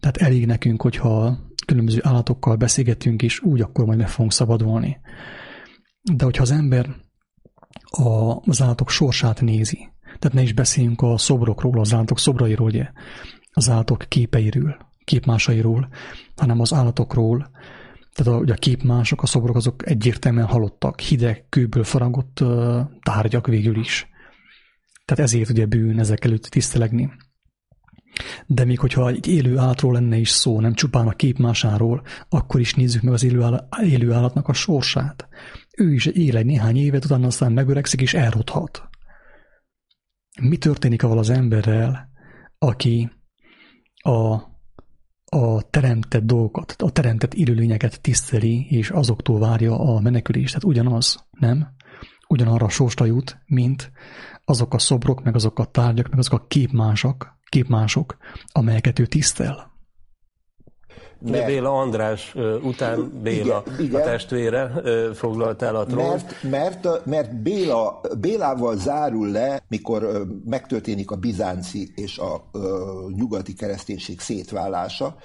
Tehát 0.00 0.16
elég 0.16 0.46
nekünk, 0.46 0.82
hogyha 0.82 1.38
különböző 1.66 2.00
állatokkal 2.02 2.56
beszélgetünk, 2.56 3.22
és 3.22 3.40
úgy 3.40 3.60
akkor 3.60 3.84
majd 3.84 3.98
meg 3.98 4.08
fogunk 4.08 4.32
szabadulni. 4.32 5.00
De 6.12 6.24
hogyha 6.24 6.42
az 6.42 6.50
ember 6.50 7.08
a, 7.90 8.36
az 8.44 8.62
állatok 8.62 8.90
sorsát 8.90 9.40
nézi, 9.40 9.88
tehát 10.02 10.32
ne 10.32 10.42
is 10.42 10.52
beszéljünk 10.52 11.02
a 11.02 11.18
szobrokról, 11.18 11.80
az 11.80 11.94
állatok 11.94 12.18
szobrairól, 12.18 12.66
ugye, 12.66 12.90
az 13.52 13.68
állatok 13.68 14.04
képeiről, 14.08 14.76
képmásairól, 15.04 15.88
hanem 16.36 16.60
az 16.60 16.72
állatokról, 16.72 17.50
tehát 18.14 18.32
a, 18.32 18.38
ugye 18.38 18.52
a 18.52 18.56
képmások, 18.56 19.22
a 19.22 19.26
szobrok 19.26 19.56
azok 19.56 19.88
egyértelműen 19.88 20.46
halottak, 20.46 21.00
hideg, 21.00 21.44
kőből 21.48 21.84
faragott 21.84 22.40
uh, 22.40 22.80
tárgyak 23.02 23.46
végül 23.46 23.78
is. 23.78 24.08
Tehát 25.04 25.24
ezért 25.24 25.50
ugye 25.50 25.66
bűn 25.66 25.98
ezek 25.98 26.24
előtt 26.24 26.42
tisztelegni. 26.42 27.10
De 28.46 28.64
még 28.64 28.78
hogyha 28.78 29.08
egy 29.08 29.26
élő 29.26 29.58
állatról 29.58 29.92
lenne 29.92 30.16
is 30.16 30.28
szó, 30.28 30.60
nem 30.60 30.74
csupán 30.74 31.06
a 31.06 31.12
képmásáról, 31.12 32.02
akkor 32.28 32.60
is 32.60 32.74
nézzük 32.74 33.02
meg 33.02 33.12
az 33.12 33.22
élő, 33.22 33.42
állat, 33.42 33.64
élő 33.82 34.12
állatnak 34.12 34.48
a 34.48 34.52
sorsát. 34.52 35.28
Ő 35.80 35.92
is 35.92 36.06
él 36.06 36.36
egy 36.36 36.46
néhány 36.46 36.76
évet, 36.76 37.04
utána 37.04 37.26
aztán 37.26 37.52
megöregszik 37.52 38.00
és 38.00 38.14
elrothat. 38.14 38.88
Mi 40.40 40.56
történik 40.56 41.02
avval 41.02 41.18
az 41.18 41.30
emberrel, 41.30 42.08
aki 42.58 43.10
a 43.94 44.48
a 45.32 45.62
teremtett 45.70 46.24
dolgokat, 46.24 46.74
a 46.82 46.90
teremtett 46.90 47.34
élőlényeket 47.34 48.00
tiszteli, 48.00 48.66
és 48.68 48.90
azoktól 48.90 49.38
várja 49.38 49.78
a 49.78 50.00
menekülést. 50.00 50.48
Tehát 50.48 50.64
ugyanaz, 50.64 51.26
nem? 51.30 51.68
Ugyanarra 52.28 52.66
a 52.66 52.68
sorsra 52.68 53.04
jut, 53.04 53.38
mint 53.46 53.92
azok 54.44 54.74
a 54.74 54.78
szobrok, 54.78 55.22
meg 55.22 55.34
azok 55.34 55.58
a 55.58 55.64
tárgyak, 55.64 56.08
meg 56.08 56.18
azok 56.18 56.32
a 56.32 56.46
képmások, 56.46 57.38
képmások, 57.48 58.16
amelyeket 58.52 58.98
ő 58.98 59.06
tisztel. 59.06 59.72
Mert, 61.20 61.46
Béla 61.46 61.72
András 61.72 62.34
után 62.62 63.20
Béla 63.22 63.62
igen, 63.66 63.80
igen, 63.80 64.00
a 64.00 64.04
testvére 64.04 64.72
foglalt 65.14 65.62
el 65.62 65.76
a 65.76 65.84
trónt. 65.84 66.42
Mert, 66.42 66.84
mert, 66.84 67.06
mert 67.06 67.42
Béla, 67.42 68.00
Bélával 68.20 68.76
zárul 68.76 69.30
le, 69.30 69.62
mikor 69.68 70.26
megtörténik 70.44 71.10
a 71.10 71.16
bizánci 71.16 71.92
és 71.94 72.18
a 72.18 72.50
nyugati 73.16 73.54
kereszténység 73.54 74.20
szétválása, 74.20 75.16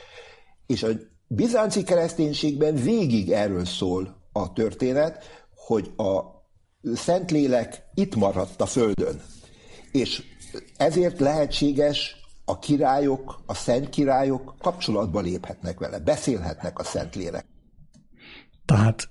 és 0.67 0.83
a 0.83 0.87
bizánci 1.27 1.83
kereszténységben 1.83 2.75
végig 2.75 3.31
erről 3.31 3.65
szól 3.65 4.15
a 4.31 4.53
történet, 4.53 5.23
hogy 5.55 5.91
a 5.97 6.33
Szentlélek 6.95 7.83
itt 7.93 8.15
maradt 8.15 8.61
a 8.61 8.65
földön. 8.65 9.21
És 9.91 10.23
ezért 10.77 11.19
lehetséges 11.19 12.24
a 12.45 12.59
királyok, 12.59 13.43
a 13.45 13.53
szent 13.53 13.89
királyok 13.89 14.55
kapcsolatba 14.59 15.21
léphetnek 15.21 15.79
vele, 15.79 15.99
beszélhetnek 15.99 16.79
a 16.79 16.83
Szentlélek. 16.83 17.45
Tehát 18.65 19.09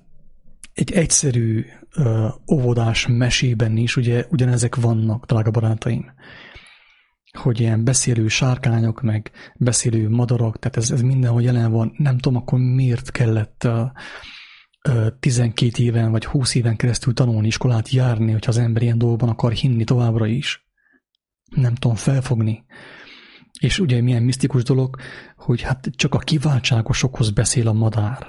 egy 0.72 0.92
egyszerű 0.92 1.64
ö, 1.96 2.28
óvodás 2.52 3.06
mesében 3.06 3.76
is 3.76 3.96
ugye 3.96 4.24
ugyanezek 4.30 4.74
vannak, 4.74 5.24
drága 5.24 5.50
barátaim. 5.50 6.12
Hogy 7.38 7.60
ilyen 7.60 7.84
beszélő 7.84 8.28
sárkányok, 8.28 9.02
meg 9.02 9.30
beszélő 9.56 10.08
madarak, 10.08 10.58
tehát 10.58 10.76
ez, 10.76 10.90
ez 10.90 11.00
mindenhol 11.00 11.42
jelen 11.42 11.70
van. 11.70 11.94
Nem 11.96 12.18
tudom, 12.18 12.38
akkor 12.38 12.58
miért 12.58 13.10
kellett 13.10 13.64
ö, 13.64 13.86
12 15.20 15.82
éven 15.82 16.10
vagy 16.10 16.24
20 16.24 16.54
éven 16.54 16.76
keresztül 16.76 17.14
tanulni, 17.14 17.46
iskolát 17.46 17.90
járni, 17.90 18.32
hogyha 18.32 18.50
az 18.50 18.58
ember 18.58 18.82
ilyen 18.82 18.98
dolgokban 18.98 19.28
akar 19.28 19.52
hinni 19.52 19.84
továbbra 19.84 20.26
is. 20.26 20.66
Nem 21.50 21.74
tudom 21.74 21.96
felfogni. 21.96 22.64
És 23.64 23.78
ugye 23.78 24.00
milyen 24.00 24.22
misztikus 24.22 24.62
dolog, 24.62 24.96
hogy 25.36 25.60
hát 25.60 25.90
csak 25.96 26.14
a 26.14 26.18
kiváltságosokhoz 26.18 27.30
beszél 27.30 27.68
a 27.68 27.72
madár. 27.72 28.26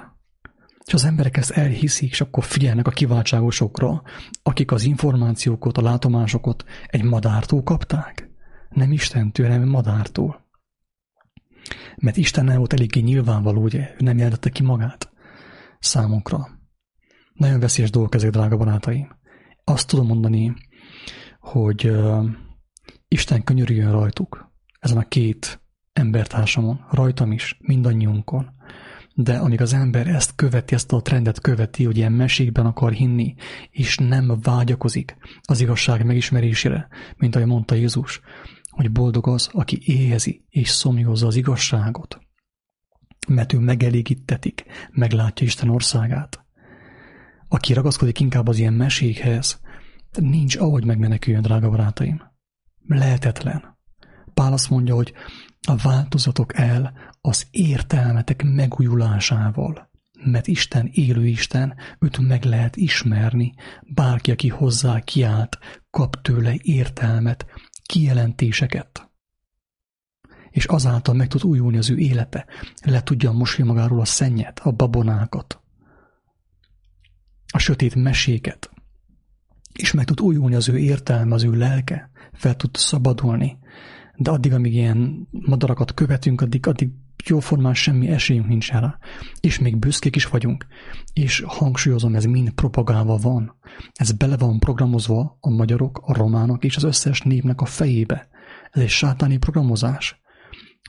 És 0.86 0.94
az 0.94 1.04
emberek 1.04 1.38
ezt 1.38 1.52
elhiszik, 1.52 2.10
és 2.10 2.22
akkor 2.22 2.44
figyelnek 2.44 2.88
a 2.88 2.92
kiváltságosokra, 2.92 4.02
akik 4.44 4.72
az 4.72 4.84
információkat, 4.84 5.78
a 5.78 5.82
látomásokat 5.82 6.64
egy 6.88 7.04
madártól 7.04 7.64
kapták. 7.64 8.30
Nem 8.70 8.92
Istentől, 8.92 9.50
hanem 9.50 9.68
madártól. 9.68 10.46
Mert 11.96 12.18
Isten 12.18 12.46
nem 12.46 12.58
volt 12.58 12.74
eléggé 12.74 13.00
nyilvánvaló, 13.00 13.62
ugye, 13.62 13.90
ő 13.94 13.96
nem 13.98 14.18
jelentette 14.18 14.50
ki 14.50 14.64
magát 14.64 15.12
számunkra. 15.80 16.48
Nagyon 17.34 17.60
veszélyes 17.60 17.92
dolgok 17.92 18.16
ezek, 18.16 18.30
drága 18.30 18.58
barátaim. 18.58 19.16
Azt 19.64 19.88
tudom 19.88 20.08
mondani, 20.08 20.54
hogy 21.40 21.92
Isten 23.08 23.44
könyörüljön 23.44 23.92
rajtuk, 23.92 24.54
ezen 24.86 24.98
a 24.98 25.08
két 25.08 25.62
embertársamon, 25.94 26.86
rajtam 26.90 27.32
is, 27.32 27.58
mindannyiunkon. 27.60 28.54
De 29.14 29.38
amíg 29.38 29.62
az 29.62 29.74
ember 29.74 30.08
ezt 30.08 30.36
követi, 30.36 30.74
ezt 30.74 30.92
a 30.92 31.02
trendet 31.02 31.42
követi, 31.42 31.84
hogy 31.84 31.98
ilyen 31.98 32.12
mesékben 32.12 32.66
akar 32.66 32.92
hinni, 32.92 33.36
és 33.70 33.98
nem 33.98 34.40
vágyakozik 34.42 35.18
az 35.42 35.62
igazság 35.62 36.06
megismerésére, 36.06 36.88
mint 37.18 37.36
ahogy 37.36 37.48
mondta 37.48 37.76
Jézus, 37.76 38.22
hogy 38.70 38.92
boldog 38.92 39.28
az, 39.28 39.50
aki 39.52 39.82
éhezi 39.86 40.46
és 40.50 40.70
szomjózza 40.70 41.28
az 41.28 41.36
igazságot, 41.36 42.20
mert 43.28 43.54
ő 43.54 43.60
megelégítetik, 43.60 44.66
meglátja 44.92 45.46
Isten 45.46 45.70
országát. 45.70 46.46
Aki 47.48 47.74
ragaszkodik 47.74 48.20
inkább 48.20 48.48
az 48.48 48.58
ilyen 48.58 48.74
mesékhez, 48.74 49.62
nincs 50.20 50.56
ahogy 50.56 50.86
megmeneküljön, 50.86 51.42
drága 51.42 51.70
barátaim. 51.70 52.22
Lehetetlen. 52.88 53.75
Pál 54.36 54.54
azt 54.54 54.70
mondja, 54.70 54.96
hogy 54.96 55.14
a 55.68 55.76
változatok 55.76 56.58
el 56.58 56.94
az 57.22 57.48
értelmetek 57.52 58.44
megújulásával. 58.44 59.90
mert 60.24 60.48
Isten 60.48 60.90
élő 60.94 61.28
Isten, 61.28 61.76
őt 62.00 62.18
meg 62.18 62.44
lehet 62.44 62.76
ismerni. 62.76 63.54
Bárki, 63.82 64.32
aki 64.32 64.50
hozzá 64.50 65.00
kiállt, 65.00 65.58
kap 65.90 66.22
tőle 66.22 66.54
értelmet, 66.62 67.46
kijelentéseket. 67.86 69.10
És 70.50 70.66
azáltal 70.66 71.16
meg 71.16 71.28
tud 71.28 71.44
újulni 71.44 71.78
az 71.78 71.90
ő 71.90 71.98
élete, 71.98 72.46
le 72.86 73.04
tudja 73.04 73.32
mosni 73.32 73.64
magáról 73.64 74.00
a 74.00 74.06
szennyet, 74.06 74.60
a 74.60 74.72
babonákat, 74.72 75.62
a 77.52 77.58
sötét 77.58 77.96
meséket, 77.96 78.70
és 79.74 79.92
meg 79.92 80.06
tud 80.06 80.22
újulni 80.22 80.56
az 80.56 80.70
ő 80.70 80.78
értelme, 80.78 81.34
az 81.34 81.44
ő 81.44 81.52
lelke, 81.52 82.10
fel 82.34 82.56
tud 82.56 82.76
szabadulni. 82.76 83.58
De 84.18 84.32
addig, 84.32 84.54
amíg 84.54 84.74
ilyen 84.74 85.28
madarakat 85.32 85.94
követünk, 85.94 86.42
addig, 86.42 86.68
addig 86.68 86.90
jóformán 87.26 87.74
semmi 87.74 88.08
esélyünk 88.08 88.48
nincs 88.48 88.72
rá. 88.72 88.98
És 89.40 89.60
még 89.60 89.78
büszkék 89.78 90.16
is 90.16 90.26
vagyunk. 90.26 90.66
És 91.14 91.44
hangsúlyozom, 91.48 92.16
ez 92.16 92.26
mind 92.26 92.52
propagálva 92.52 93.18
van. 93.18 93.56
Ez 93.94 94.12
bele 94.12 94.38
van 94.38 94.60
programozva 94.60 95.38
a 95.40 95.50
magyarok, 95.50 96.02
a 96.04 96.14
románok 96.14 96.64
és 96.64 96.76
az 96.76 96.84
összes 96.84 97.22
népnek 97.22 97.62
a 97.62 97.66
fejébe. 97.66 98.28
Ez 98.72 98.82
egy 98.82 98.90
sátáni 98.90 99.38
programozás. 99.38 100.22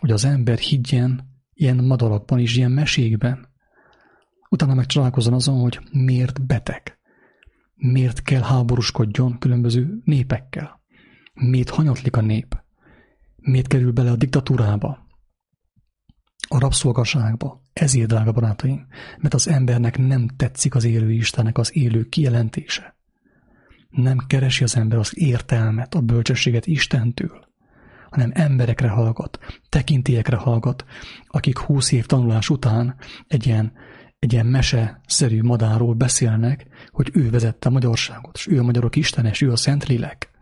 Hogy 0.00 0.10
az 0.10 0.24
ember 0.24 0.58
higgyen 0.58 1.34
ilyen 1.54 1.84
madarakban 1.84 2.38
és 2.38 2.56
ilyen 2.56 2.70
mesékben. 2.70 3.48
Utána 4.50 4.74
meg 4.74 4.86
azon, 5.14 5.60
hogy 5.60 5.80
miért 5.92 6.46
beteg. 6.46 6.98
Miért 7.74 8.22
kell 8.22 8.42
háborúskodjon 8.42 9.38
különböző 9.38 10.00
népekkel. 10.04 10.80
Miért 11.34 11.70
hanyatlik 11.70 12.16
a 12.16 12.20
nép. 12.20 12.64
Miért 13.46 13.66
kerül 13.66 13.92
bele 13.92 14.10
a 14.10 14.16
diktatúrába 14.16 15.06
a 16.48 16.58
rabszolgaságba. 16.58 17.64
Ezért, 17.72 18.08
drága 18.08 18.32
barátaim, 18.32 18.86
mert 19.18 19.34
az 19.34 19.48
embernek 19.48 19.98
nem 19.98 20.28
tetszik 20.36 20.74
az 20.74 20.84
élő 20.84 21.12
Istennek 21.12 21.58
az 21.58 21.76
élő 21.76 22.04
kijelentése. 22.04 22.96
Nem 23.88 24.16
keresi 24.26 24.64
az 24.64 24.76
ember 24.76 24.98
az 24.98 25.18
értelmet, 25.18 25.94
a 25.94 26.00
bölcsességet 26.00 26.66
Istentől, 26.66 27.48
hanem 28.10 28.30
emberekre 28.34 28.88
hallgat, 28.88 29.38
tekintélyekre 29.68 30.36
hallgat, 30.36 30.84
akik 31.26 31.58
húsz 31.58 31.92
év 31.92 32.06
tanulás 32.06 32.50
után 32.50 32.96
egy 33.26 33.46
ilyen, 33.46 33.72
egy 34.18 34.32
ilyen 34.32 34.46
mese-szerű 34.46 35.42
madárról 35.42 35.94
beszélnek, 35.94 36.66
hogy 36.88 37.10
ő 37.12 37.30
vezette 37.30 37.68
a 37.68 37.72
magyarságot, 37.72 38.36
és 38.36 38.46
ő 38.46 38.58
a 38.58 38.62
magyarok 38.62 38.96
Isten, 38.96 39.26
és 39.26 39.40
ő 39.40 39.52
a 39.52 39.56
Szentlélek. 39.56 40.35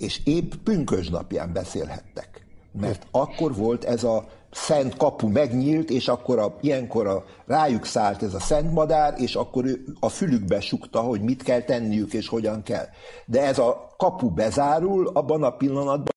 És 0.00 0.20
épp 0.24 0.52
pünkösdapján 0.64 1.52
beszélhettek 1.52 2.48
mert 2.72 3.06
akkor 3.10 3.54
volt 3.54 3.84
ez 3.84 4.04
a 4.04 4.28
szent 4.50 4.96
kapu 4.96 5.28
megnyílt, 5.28 5.90
és 5.90 6.08
akkor 6.08 6.38
a, 6.38 6.56
ilyenkor 6.60 7.06
a, 7.06 7.24
rájuk 7.46 7.84
szállt 7.84 8.22
ez 8.22 8.34
a 8.34 8.40
szent 8.40 8.72
madár, 8.72 9.14
és 9.20 9.34
akkor 9.34 9.64
ő 9.64 9.84
a 10.00 10.08
fülükbe 10.08 10.60
sukta, 10.60 11.00
hogy 11.00 11.20
mit 11.20 11.42
kell 11.42 11.60
tenniük, 11.60 12.12
és 12.12 12.28
hogyan 12.28 12.62
kell. 12.62 12.86
De 13.26 13.42
ez 13.42 13.58
a 13.58 13.94
kapu 13.96 14.30
bezárul 14.30 15.06
abban 15.06 15.42
a 15.42 15.50
pillanatban. 15.50 16.14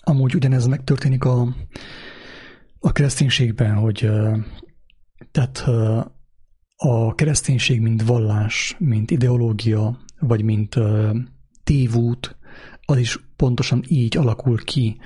Amúgy 0.00 0.34
ugyanez 0.34 0.66
megtörténik 0.66 1.24
a, 1.24 1.46
a 2.78 2.92
kereszténységben, 2.92 3.74
hogy 3.74 4.10
tehát 5.30 5.64
a 6.76 7.14
kereszténység, 7.14 7.80
mint 7.80 8.02
vallás, 8.02 8.76
mint 8.78 9.10
ideológia, 9.10 9.98
vagy 10.20 10.42
mint 10.42 10.76
tévút, 11.64 12.38
az 12.90 12.98
is 12.98 13.18
pontosan 13.36 13.82
így 13.88 14.16
alakul 14.16 14.64
ki, 14.64 14.98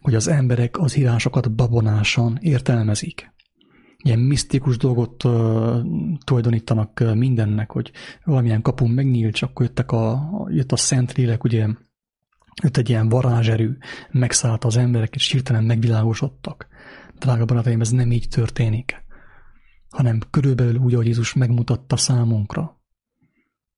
hogy 0.00 0.14
az 0.14 0.28
emberek 0.28 0.78
az 0.78 0.96
írásokat 0.96 1.54
babonásan 1.54 2.38
értelmezik. 2.40 3.32
Ilyen 4.02 4.18
misztikus 4.18 4.76
dolgot 4.76 5.24
uh, 5.24 5.80
tulajdonítanak 6.24 7.14
mindennek, 7.14 7.70
hogy 7.70 7.90
valamilyen 8.24 8.62
kapun 8.62 8.90
megnyílt, 8.90 9.34
csak 9.34 9.50
akkor 9.50 9.66
jöttek 9.66 9.92
a, 9.92 10.30
jött 10.50 10.72
a 10.72 10.76
szent 10.76 11.12
lélek, 11.12 11.44
ugye 11.44 11.66
jött 12.62 12.76
egy 12.76 12.88
ilyen 12.88 13.08
varázserő, 13.08 13.78
megszállt 14.10 14.64
az 14.64 14.76
emberek, 14.76 15.14
és 15.14 15.30
hirtelen 15.30 15.64
megvilágosodtak. 15.64 16.66
Drága 17.18 17.44
barátaim, 17.44 17.80
ez 17.80 17.90
nem 17.90 18.12
így 18.12 18.28
történik, 18.28 19.04
hanem 19.88 20.20
körülbelül 20.30 20.76
úgy, 20.76 20.94
ahogy 20.94 21.06
Jézus 21.06 21.34
megmutatta 21.34 21.96
számunkra 21.96 22.79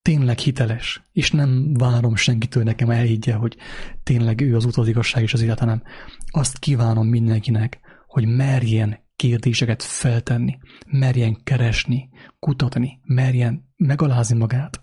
tényleg 0.02 0.38
hiteles, 0.38 1.02
és 1.12 1.30
nem 1.30 1.74
várom 1.74 2.16
senkitől 2.16 2.62
nekem 2.62 2.90
elhiggye, 2.90 3.34
hogy 3.34 3.56
tényleg 4.02 4.40
ő 4.40 4.56
az 4.56 4.64
út, 4.64 4.76
az 4.76 4.88
igazság 4.88 5.22
és 5.22 5.32
az 5.32 5.42
élet, 5.42 5.58
hanem 5.58 5.82
azt 6.30 6.58
kívánom 6.58 7.06
mindenkinek, 7.06 7.80
hogy 8.06 8.26
merjen 8.26 8.98
kérdéseket 9.16 9.82
feltenni, 9.82 10.58
merjen 10.86 11.42
keresni, 11.44 12.08
kutatni, 12.38 13.00
merjen 13.04 13.68
megalázni 13.76 14.38
magát 14.38 14.80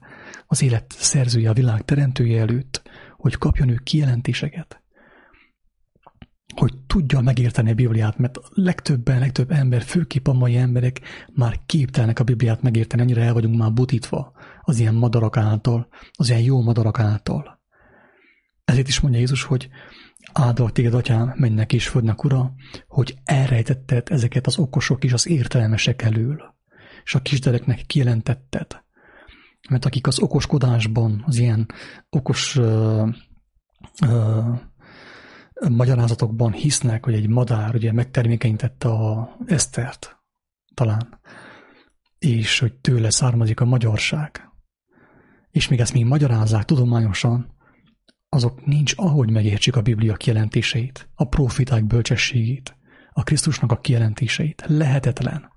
az 0.47 0.61
élet 0.61 0.95
szerzője, 0.97 1.49
a 1.49 1.53
világ 1.53 1.85
teremtője 1.85 2.39
előtt, 2.39 2.81
hogy 3.17 3.37
kapjon 3.37 3.69
ő 3.69 3.79
kijelentéseket, 3.83 4.81
hogy 6.55 6.73
tudja 6.87 7.19
megérteni 7.19 7.71
a 7.71 7.73
Bibliát, 7.73 8.17
mert 8.17 8.37
legtöbben, 8.49 9.19
legtöbb 9.19 9.51
ember, 9.51 9.81
főképp 9.81 10.27
a 10.27 10.33
mai 10.33 10.57
emberek 10.57 11.01
már 11.33 11.59
képtelnek 11.65 12.19
a 12.19 12.23
Bibliát 12.23 12.61
megérteni, 12.61 13.01
annyira 13.01 13.21
el 13.21 13.33
vagyunk 13.33 13.57
már 13.57 13.73
butítva 13.73 14.33
az 14.69 14.79
ilyen 14.79 14.95
madarak 14.95 15.37
által, 15.37 15.87
az 16.11 16.29
ilyen 16.29 16.41
jó 16.41 16.61
madarak 16.61 16.99
által. 16.99 17.61
Ezért 18.65 18.87
is 18.87 18.99
mondja 18.99 19.19
Jézus, 19.19 19.43
hogy 19.43 19.69
áldalak 20.33 20.71
téged, 20.71 20.93
atyám, 20.93 21.33
mennek 21.35 21.73
és 21.73 21.87
földnek, 21.87 22.23
ura, 22.23 22.53
hogy 22.87 23.15
elrejtetted 23.23 24.07
ezeket 24.09 24.47
az 24.47 24.57
okosok 24.57 25.03
és 25.03 25.13
az 25.13 25.27
értelmesek 25.27 26.01
elől, 26.01 26.55
és 27.03 27.15
a 27.15 27.21
kisdereknek 27.21 27.85
kijelentetted. 27.85 28.83
Mert 29.69 29.85
akik 29.85 30.07
az 30.07 30.19
okoskodásban, 30.19 31.23
az 31.25 31.37
ilyen 31.37 31.67
okos 32.09 32.55
uh, 32.55 33.09
uh, 34.05 34.59
magyarázatokban 35.69 36.51
hisznek, 36.51 37.05
hogy 37.05 37.13
egy 37.13 37.27
madár 37.27 37.75
ugye 37.75 37.91
megtermékenyítette 37.91 38.89
a 38.89 39.35
Esztert, 39.45 40.17
talán, 40.73 41.19
és 42.19 42.59
hogy 42.59 42.73
tőle 42.73 43.09
származik 43.09 43.59
a 43.59 43.65
magyarság, 43.65 44.48
és 45.51 45.67
még 45.67 45.79
ezt 45.79 45.93
még 45.93 46.05
magyarázzák 46.05 46.65
tudományosan, 46.65 47.57
azok 48.29 48.65
nincs 48.65 48.93
ahogy 48.95 49.31
megértsék 49.31 49.75
a 49.75 49.81
Biblia 49.81 50.15
kijelentéseit, 50.15 51.09
a 51.15 51.27
profiták 51.27 51.85
bölcsességét, 51.85 52.77
a 53.13 53.23
Krisztusnak 53.23 53.71
a 53.71 53.79
kijelentéseit. 53.79 54.63
Lehetetlen. 54.67 55.51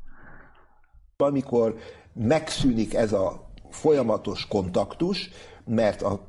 Amikor 1.17 1.77
megszűnik 2.15 2.95
ez 2.95 3.13
a 3.13 3.53
folyamatos 3.71 4.47
kontaktus, 4.47 5.31
mert 5.65 6.03
a 6.03 6.29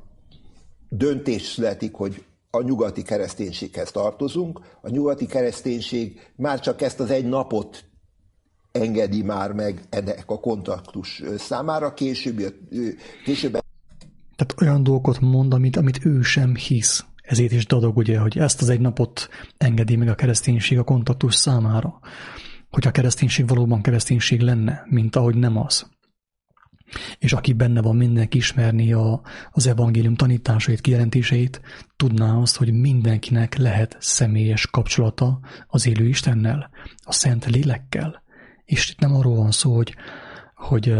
döntés 0.88 1.42
születik, 1.42 1.94
hogy 1.94 2.24
a 2.50 2.62
nyugati 2.62 3.02
kereszténységhez 3.02 3.90
tartozunk, 3.90 4.60
a 4.80 4.88
nyugati 4.88 5.26
kereszténység 5.26 6.32
már 6.36 6.60
csak 6.60 6.82
ezt 6.82 7.00
az 7.00 7.10
egy 7.10 7.28
napot 7.28 7.84
engedi 8.74 9.22
már 9.22 9.52
meg 9.52 9.82
ennek 9.90 10.24
a 10.26 10.40
kontaktus 10.40 11.22
számára, 11.36 11.94
később, 11.94 12.54
később... 13.24 13.52
Tehát 14.36 14.54
olyan 14.60 14.82
dolgokat 14.82 15.20
mond, 15.20 15.54
amit, 15.54 15.76
amit 15.76 16.04
ő 16.04 16.22
sem 16.22 16.54
hisz. 16.54 17.04
Ezért 17.22 17.52
is 17.52 17.66
dadog, 17.66 17.96
ugye, 17.96 18.18
hogy 18.18 18.38
ezt 18.38 18.62
az 18.62 18.68
egy 18.68 18.80
napot 18.80 19.28
engedi 19.56 19.96
meg 19.96 20.08
a 20.08 20.14
kereszténység 20.14 20.78
a 20.78 20.84
kontaktus 20.84 21.34
számára. 21.34 22.00
Hogy 22.70 22.86
a 22.86 22.90
kereszténység 22.90 23.48
valóban 23.48 23.82
kereszténység 23.82 24.40
lenne, 24.40 24.82
mint 24.88 25.16
ahogy 25.16 25.36
nem 25.36 25.56
az. 25.56 25.86
És 27.18 27.32
aki 27.32 27.52
benne 27.52 27.82
van, 27.82 27.96
mindenki 27.96 28.36
ismerni 28.36 28.92
a, 28.92 29.22
az 29.50 29.66
evangélium 29.66 30.14
tanításait, 30.14 30.80
kijelentéseit, 30.80 31.60
tudná 31.96 32.34
azt, 32.34 32.56
hogy 32.56 32.72
mindenkinek 32.72 33.56
lehet 33.56 33.96
személyes 34.00 34.66
kapcsolata 34.66 35.40
az 35.66 35.86
élő 35.86 36.08
Istennel, 36.08 36.70
a 37.04 37.12
Szent 37.12 37.44
Lélekkel, 37.44 38.23
és 38.64 38.90
itt 38.90 38.98
nem 38.98 39.14
arról 39.14 39.36
van 39.36 39.50
szó, 39.50 39.74
hogy, 39.74 39.94
hogy 40.54 40.96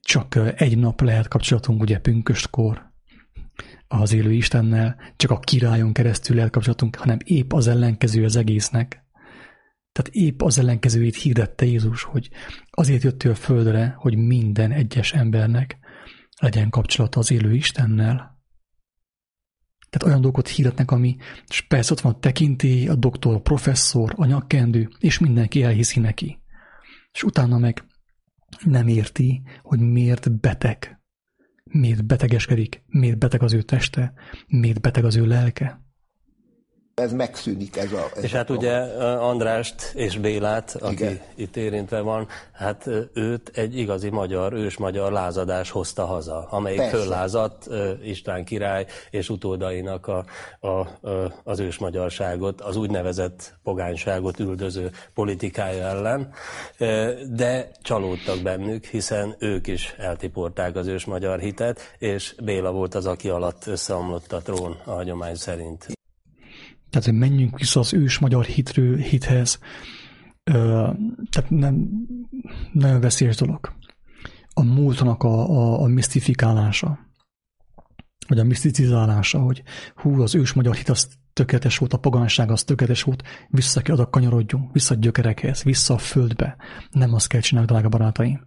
csak 0.00 0.38
egy 0.56 0.78
nap 0.78 1.00
lehet 1.00 1.28
kapcsolatunk, 1.28 1.80
ugye 1.80 1.98
pünköstkor 1.98 2.92
az 3.88 4.12
élő 4.12 4.32
Istennel, 4.32 4.96
csak 5.16 5.30
a 5.30 5.38
királyon 5.38 5.92
keresztül 5.92 6.36
lehet 6.36 6.50
kapcsolatunk, 6.50 6.96
hanem 6.96 7.18
épp 7.24 7.52
az 7.52 7.66
ellenkező 7.66 8.24
az 8.24 8.36
egésznek. 8.36 9.06
Tehát 9.92 10.10
épp 10.12 10.42
az 10.42 10.58
ellenkezőjét 10.58 11.16
hirdette 11.16 11.64
Jézus, 11.64 12.02
hogy 12.02 12.28
azért 12.70 13.02
jött 13.02 13.22
a 13.22 13.34
földre, 13.34 13.94
hogy 13.98 14.16
minden 14.16 14.72
egyes 14.72 15.12
embernek 15.12 15.78
legyen 16.40 16.70
kapcsolata 16.70 17.18
az 17.18 17.30
élő 17.30 17.54
Istennel. 17.54 18.36
Tehát 19.90 20.06
olyan 20.06 20.20
dolgot 20.20 20.48
hirdetnek, 20.48 20.90
ami, 20.90 21.16
és 21.46 21.60
persze 21.60 21.92
ott 21.92 22.00
van 22.00 22.12
a 22.12 22.18
tekintély, 22.18 22.88
a 22.88 22.94
doktor, 22.94 23.34
a 23.34 23.40
professzor, 23.40 24.12
a 24.16 24.24
nyakkendő, 24.24 24.88
és 24.98 25.18
mindenki 25.18 25.62
elhiszi 25.62 26.00
neki 26.00 26.38
és 27.12 27.22
utána 27.22 27.58
meg 27.58 27.84
nem 28.64 28.88
érti, 28.88 29.42
hogy 29.62 29.80
miért 29.80 30.40
beteg, 30.40 31.00
miért 31.64 32.04
betegeskedik, 32.06 32.82
miért 32.86 33.18
beteg 33.18 33.42
az 33.42 33.52
ő 33.52 33.62
teste, 33.62 34.12
miért 34.46 34.80
beteg 34.80 35.04
az 35.04 35.16
ő 35.16 35.26
lelke. 35.26 35.86
Ez 36.98 37.12
megszűnik. 37.12 37.76
Ez 37.76 37.92
a, 37.92 38.10
ez 38.16 38.22
és 38.22 38.32
hát 38.32 38.50
a, 38.50 38.54
ugye 38.54 38.76
Andrást 39.16 39.92
és 39.94 40.18
Bélát, 40.18 40.76
aki 40.80 40.92
Igen. 40.92 41.20
itt 41.34 41.56
érintve 41.56 42.00
van, 42.00 42.28
hát 42.52 42.90
őt 43.12 43.50
egy 43.54 43.78
igazi 43.78 44.10
magyar, 44.10 44.52
ős 44.52 44.76
magyar 44.76 45.12
lázadás 45.12 45.70
hozta 45.70 46.04
haza, 46.04 46.46
amelyik 46.50 46.78
Persze. 46.78 46.96
föllázadt 46.96 47.68
István 48.02 48.44
király 48.44 48.86
és 49.10 49.28
utódainak 49.28 50.06
a, 50.06 50.24
a, 50.60 50.68
a, 50.68 50.88
az 51.44 51.60
ős 51.60 51.78
magyarságot, 51.78 52.60
az 52.60 52.76
úgynevezett 52.76 53.54
pogányságot 53.62 54.38
üldöző 54.38 54.90
politikája 55.14 55.86
ellen, 55.86 56.32
de 57.30 57.70
csalódtak 57.82 58.42
bennük, 58.42 58.84
hiszen 58.84 59.34
ők 59.38 59.66
is 59.66 59.94
eltiporták 59.98 60.76
az 60.76 60.86
ős 60.86 61.04
magyar 61.04 61.38
hitet, 61.38 61.80
és 61.98 62.34
Béla 62.44 62.70
volt 62.70 62.94
az, 62.94 63.06
aki 63.06 63.28
alatt 63.28 63.66
összeomlott 63.66 64.32
a 64.32 64.38
trón 64.38 64.76
a 64.84 64.90
hagyomány 64.90 65.34
szerint. 65.34 65.97
Tehát, 66.90 67.08
hogy 67.08 67.18
menjünk 67.18 67.58
vissza 67.58 67.80
az 67.80 67.94
ős 67.94 68.18
magyar 68.18 68.44
hitről, 68.44 68.96
hithez. 68.96 69.58
Ö, 70.44 70.90
tehát 71.30 71.50
nem, 71.50 71.88
nagyon 72.72 73.00
veszélyes 73.00 73.36
dolog. 73.36 73.72
A 74.54 74.62
múltnak 74.62 75.22
a, 75.22 75.50
a, 75.50 75.82
a 75.82 75.86
misztifikálása, 75.86 76.98
vagy 78.28 78.38
a 78.38 78.44
miszticizálása, 78.44 79.38
hogy 79.38 79.62
hú, 79.94 80.22
az 80.22 80.34
ős 80.34 80.52
magyar 80.52 80.74
hit 80.74 80.88
az 80.88 81.08
tökéletes 81.32 81.78
volt, 81.78 81.92
a 81.92 81.98
pagánság 81.98 82.50
az 82.50 82.64
tökéletes 82.64 83.02
volt, 83.02 83.22
vissza 83.48 83.80
kell 83.80 83.94
oda 83.94 84.08
kanyarodjunk, 84.08 84.72
vissza 84.72 84.94
a 84.94 84.98
gyökerekhez, 84.98 85.62
vissza 85.62 85.94
a 85.94 85.98
földbe. 85.98 86.56
Nem 86.90 87.14
azt 87.14 87.28
kell 87.28 87.40
csinálni, 87.40 87.68
drága 87.70 87.88
barátaim. 87.88 88.46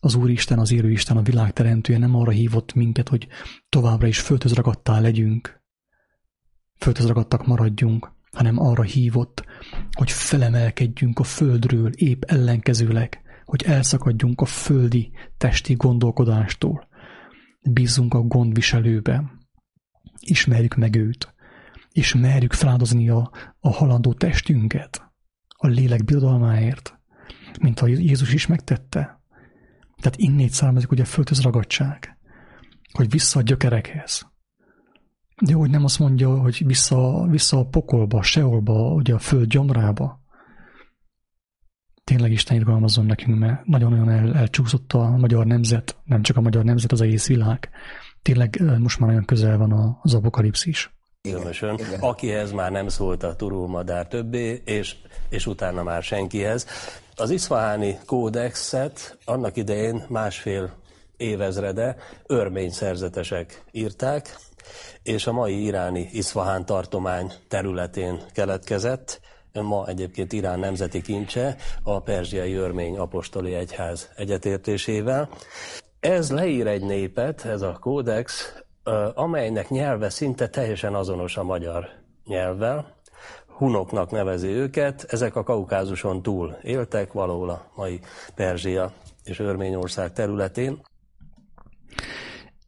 Az 0.00 0.14
Úristen, 0.14 0.58
az 0.58 0.72
élő 0.72 0.90
Isten, 0.90 1.16
a 1.16 1.22
világ 1.22 1.52
teremtője 1.52 1.98
nem 1.98 2.14
arra 2.14 2.30
hívott 2.30 2.74
minket, 2.74 3.08
hogy 3.08 3.26
továbbra 3.68 4.06
is 4.06 4.20
földhöz 4.20 4.52
ragadtá 4.52 5.00
legyünk, 5.00 5.57
földhöz 6.78 7.06
ragadtak 7.06 7.46
maradjunk, 7.46 8.12
hanem 8.32 8.58
arra 8.58 8.82
hívott, 8.82 9.44
hogy 9.92 10.10
felemelkedjünk 10.10 11.18
a 11.18 11.24
földről, 11.24 11.92
épp 11.92 12.22
ellenkezőleg, 12.22 13.22
hogy 13.44 13.62
elszakadjunk 13.62 14.40
a 14.40 14.44
földi, 14.44 15.10
testi 15.36 15.74
gondolkodástól. 15.74 16.88
Bízzunk 17.60 18.14
a 18.14 18.20
gondviselőbe, 18.20 19.32
ismerjük 20.20 20.74
meg 20.74 20.96
őt, 20.96 21.34
és 21.92 22.14
merjük 22.14 22.52
feláldozni 22.52 23.08
a, 23.08 23.30
a 23.60 23.70
halandó 23.70 24.12
testünket. 24.12 25.02
A 25.48 25.66
lélek 25.66 26.04
birodalmáért, 26.04 26.98
mint 27.60 27.80
ahogy 27.80 28.04
Jézus 28.04 28.32
is 28.32 28.46
megtette. 28.46 29.20
Tehát 29.96 30.18
innét 30.18 30.50
származik 30.50 30.90
ugye 30.90 31.02
a 31.02 31.06
földhöz 31.06 31.42
ragadság, 31.42 32.18
hogy 32.92 33.10
vissza 33.10 33.38
a 33.38 33.42
gyökerekhez, 33.42 34.26
de 35.40 35.54
hogy 35.54 35.70
nem 35.70 35.84
azt 35.84 35.98
mondja, 35.98 36.40
hogy 36.40 36.62
vissza, 36.66 37.26
vissza 37.30 37.58
a 37.58 37.64
pokolba, 37.64 38.22
seolba, 38.22 38.92
ugye 38.92 39.14
a 39.14 39.18
föld 39.18 39.48
gyomrába. 39.48 40.20
Tényleg 42.04 42.32
Isten 42.32 42.56
irgalmazzon 42.56 43.06
nekünk, 43.06 43.38
mert 43.38 43.66
nagyon-nagyon 43.66 44.10
el, 44.10 44.34
elcsúszott 44.34 44.92
a 44.92 45.16
magyar 45.16 45.46
nemzet, 45.46 45.96
nem 46.04 46.22
csak 46.22 46.36
a 46.36 46.40
magyar 46.40 46.64
nemzet, 46.64 46.92
az 46.92 47.00
egész 47.00 47.26
világ. 47.26 47.70
Tényleg 48.22 48.78
most 48.78 48.98
már 48.98 49.08
nagyon 49.08 49.24
közel 49.24 49.58
van 49.58 49.98
az 50.02 50.14
apokalipszis. 50.14 50.92
Különösen, 51.20 51.78
akihez 52.00 52.52
már 52.52 52.70
nem 52.70 52.88
szólt 52.88 53.22
a 53.22 53.36
turulmadár 53.36 54.06
többé, 54.06 54.62
és, 54.64 54.96
és 55.28 55.46
utána 55.46 55.82
már 55.82 56.02
senkihez. 56.02 56.66
Az 57.16 57.30
iszfaháni 57.30 57.98
kódexet 58.06 59.18
annak 59.24 59.56
idején 59.56 60.02
másfél 60.08 60.74
évezrede 61.16 61.96
örmény 62.26 62.70
szerzetesek 62.70 63.64
írták, 63.72 64.36
és 65.02 65.26
a 65.26 65.32
mai 65.32 65.62
iráni 65.62 66.08
Iszfahán 66.12 66.64
tartomány 66.64 67.32
területén 67.48 68.20
keletkezett, 68.32 69.20
ma 69.52 69.86
egyébként 69.86 70.32
Irán 70.32 70.58
nemzeti 70.58 71.00
kincse 71.00 71.56
a 71.82 72.00
perzsiai 72.00 72.54
örmény 72.54 72.98
apostoli 72.98 73.54
egyház 73.54 74.10
egyetértésével. 74.16 75.28
Ez 76.00 76.30
leír 76.30 76.66
egy 76.66 76.82
népet, 76.82 77.44
ez 77.44 77.62
a 77.62 77.76
kódex, 77.80 78.52
amelynek 79.14 79.68
nyelve 79.68 80.10
szinte 80.10 80.48
teljesen 80.48 80.94
azonos 80.94 81.36
a 81.36 81.42
magyar 81.42 81.88
nyelvvel, 82.24 82.96
hunoknak 83.58 84.10
nevezi 84.10 84.48
őket, 84.48 85.06
ezek 85.08 85.36
a 85.36 85.42
kaukázuson 85.42 86.22
túl 86.22 86.56
éltek, 86.62 87.12
valahol 87.12 87.50
a 87.50 87.70
mai 87.74 88.00
Perzsia 88.34 88.92
és 89.24 89.38
Örményország 89.38 90.12
területén. 90.12 90.82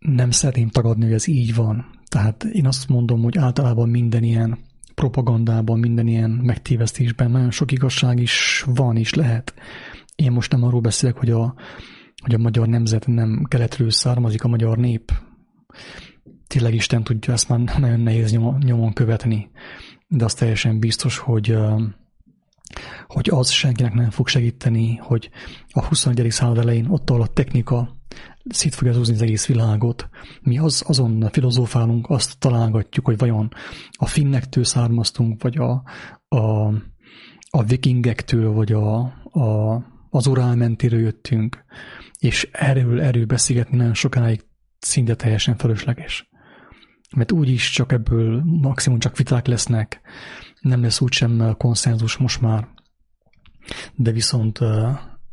Nem 0.01 0.31
szeretném 0.31 0.69
tagadni, 0.69 1.05
hogy 1.05 1.13
ez 1.13 1.27
így 1.27 1.55
van. 1.55 1.99
Tehát 2.09 2.45
én 2.45 2.67
azt 2.67 2.89
mondom, 2.89 3.23
hogy 3.23 3.39
általában 3.39 3.89
minden 3.89 4.23
ilyen 4.23 4.59
propagandában, 4.95 5.79
minden 5.79 6.07
ilyen 6.07 6.31
megtévesztésben 6.31 7.31
nagyon 7.31 7.51
sok 7.51 7.73
igazság 7.73 8.21
is 8.21 8.65
van 8.75 8.97
és 8.97 9.15
lehet. 9.15 9.55
Én 10.15 10.33
most 10.33 10.53
nem 10.53 10.63
arról 10.63 10.81
beszélek, 10.81 11.17
hogy 11.17 11.31
a, 11.31 11.55
hogy 12.23 12.35
a 12.35 12.39
magyar 12.39 12.69
nemzet 12.69 13.07
nem 13.07 13.45
keletről 13.49 13.91
származik, 13.91 14.45
a 14.45 14.49
magyar 14.49 14.79
nép. 14.79 15.13
Tényleg 16.47 16.75
Isten 16.75 17.05
tudja, 17.05 17.33
ezt 17.33 17.49
már 17.49 17.61
nagyon 17.79 18.01
nehéz 18.01 18.31
nyomon 18.59 18.93
követni. 18.93 19.51
De 20.09 20.25
az 20.25 20.35
teljesen 20.35 20.79
biztos, 20.79 21.19
hogy 21.19 21.57
hogy 23.07 23.29
az 23.31 23.51
senkinek 23.51 23.95
nem 23.95 24.11
fog 24.11 24.29
segíteni, 24.29 24.97
hogy 24.97 25.31
a 25.69 25.85
21. 25.85 26.31
század 26.31 26.59
elején 26.59 26.87
ott, 26.87 27.11
ahol 27.11 27.23
a 27.23 27.27
technika 27.27 28.00
szét 28.49 28.75
fogja 28.75 28.95
húzni 28.95 29.15
az 29.15 29.23
egész 29.23 29.47
világot. 29.47 30.09
Mi 30.41 30.59
az, 30.59 30.85
azon 30.87 31.29
filozófálunk, 31.33 32.09
azt 32.09 32.39
találgatjuk, 32.39 33.07
hogy 33.07 33.19
vajon 33.19 33.49
a 33.93 34.07
finnektől 34.07 34.65
származtunk, 34.65 35.43
vagy 35.43 35.57
a, 35.57 35.83
a, 36.37 36.67
a 37.51 37.63
vikingektől, 37.67 38.53
vagy 38.53 38.73
a, 38.73 38.99
a, 39.25 39.75
az 40.11 40.27
urálmentéről 40.27 41.01
jöttünk, 41.01 41.65
és 42.19 42.49
erről, 42.53 43.01
erről 43.01 43.27
beszélgetni 43.27 43.77
nagyon 43.77 43.95
sokáig 43.95 44.45
szinte 44.79 45.15
teljesen 45.15 45.57
felesleges. 45.57 46.29
Mert 47.17 47.33
úgyis 47.33 47.71
csak 47.71 47.93
ebből 47.93 48.43
maximum 48.45 48.99
csak 48.99 49.17
viták 49.17 49.47
lesznek, 49.47 50.01
nem 50.61 50.83
lesz 50.83 51.01
úgysem 51.01 51.55
konszenzus 51.59 52.17
most 52.17 52.41
már, 52.41 52.69
de 53.95 54.13
viszont 54.13 54.59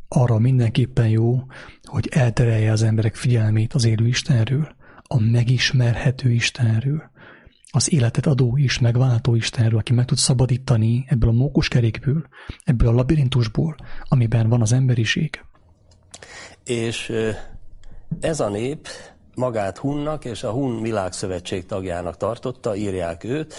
arra 0.08 0.38
mindenképpen 0.38 1.08
jó, 1.08 1.46
hogy 1.88 2.08
elterelje 2.10 2.72
az 2.72 2.82
emberek 2.82 3.14
figyelmét 3.14 3.74
az 3.74 3.84
élő 3.84 4.06
Istenről, 4.06 4.68
a 5.02 5.20
megismerhető 5.20 6.30
Istenről, 6.30 7.10
az 7.70 7.92
életet 7.92 8.26
adó 8.26 8.58
és 8.58 8.78
megváltó 8.78 9.34
Istenről, 9.34 9.78
aki 9.78 9.92
meg 9.92 10.04
tud 10.04 10.18
szabadítani 10.18 11.04
ebből 11.08 11.28
a 11.28 11.32
mókuskerékből, 11.32 12.26
ebből 12.64 12.88
a 12.88 12.92
labirintusból, 12.92 13.76
amiben 14.02 14.48
van 14.48 14.60
az 14.60 14.72
emberiség. 14.72 15.44
És 16.64 17.12
ez 18.20 18.40
a 18.40 18.48
nép 18.48 18.88
magát 19.34 19.78
Hunnak 19.78 20.24
és 20.24 20.42
a 20.42 20.50
Hun 20.50 20.82
Világszövetség 20.82 21.66
tagjának 21.66 22.16
tartotta, 22.16 22.76
írják 22.76 23.24
őt, 23.24 23.54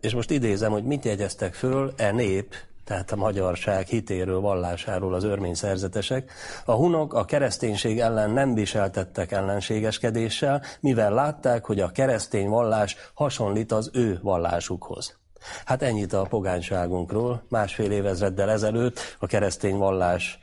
és 0.00 0.14
most 0.14 0.30
idézem, 0.30 0.72
hogy 0.72 0.84
mit 0.84 1.04
jegyeztek 1.04 1.54
föl 1.54 1.92
e 1.96 2.12
nép 2.12 2.54
tehát 2.84 3.12
a 3.12 3.16
magyarság 3.16 3.86
hitéről, 3.86 4.40
vallásáról 4.40 5.14
az 5.14 5.24
örmény 5.24 5.54
szerzetesek. 5.54 6.32
A 6.64 6.72
hunok 6.72 7.14
a 7.14 7.24
kereszténység 7.24 8.00
ellen 8.00 8.30
nem 8.30 8.54
viseltettek 8.54 9.32
ellenségeskedéssel, 9.32 10.62
mivel 10.80 11.12
látták, 11.12 11.64
hogy 11.64 11.80
a 11.80 11.90
keresztény 11.90 12.48
vallás 12.48 12.96
hasonlít 13.14 13.72
az 13.72 13.90
ő 13.92 14.18
vallásukhoz. 14.22 15.18
Hát 15.64 15.82
ennyit 15.82 16.12
a 16.12 16.22
pogányságunkról. 16.22 17.42
Másfél 17.48 17.90
évezreddel 17.90 18.50
ezelőtt 18.50 19.16
a 19.18 19.26
keresztény 19.26 19.76
vallás 19.76 20.38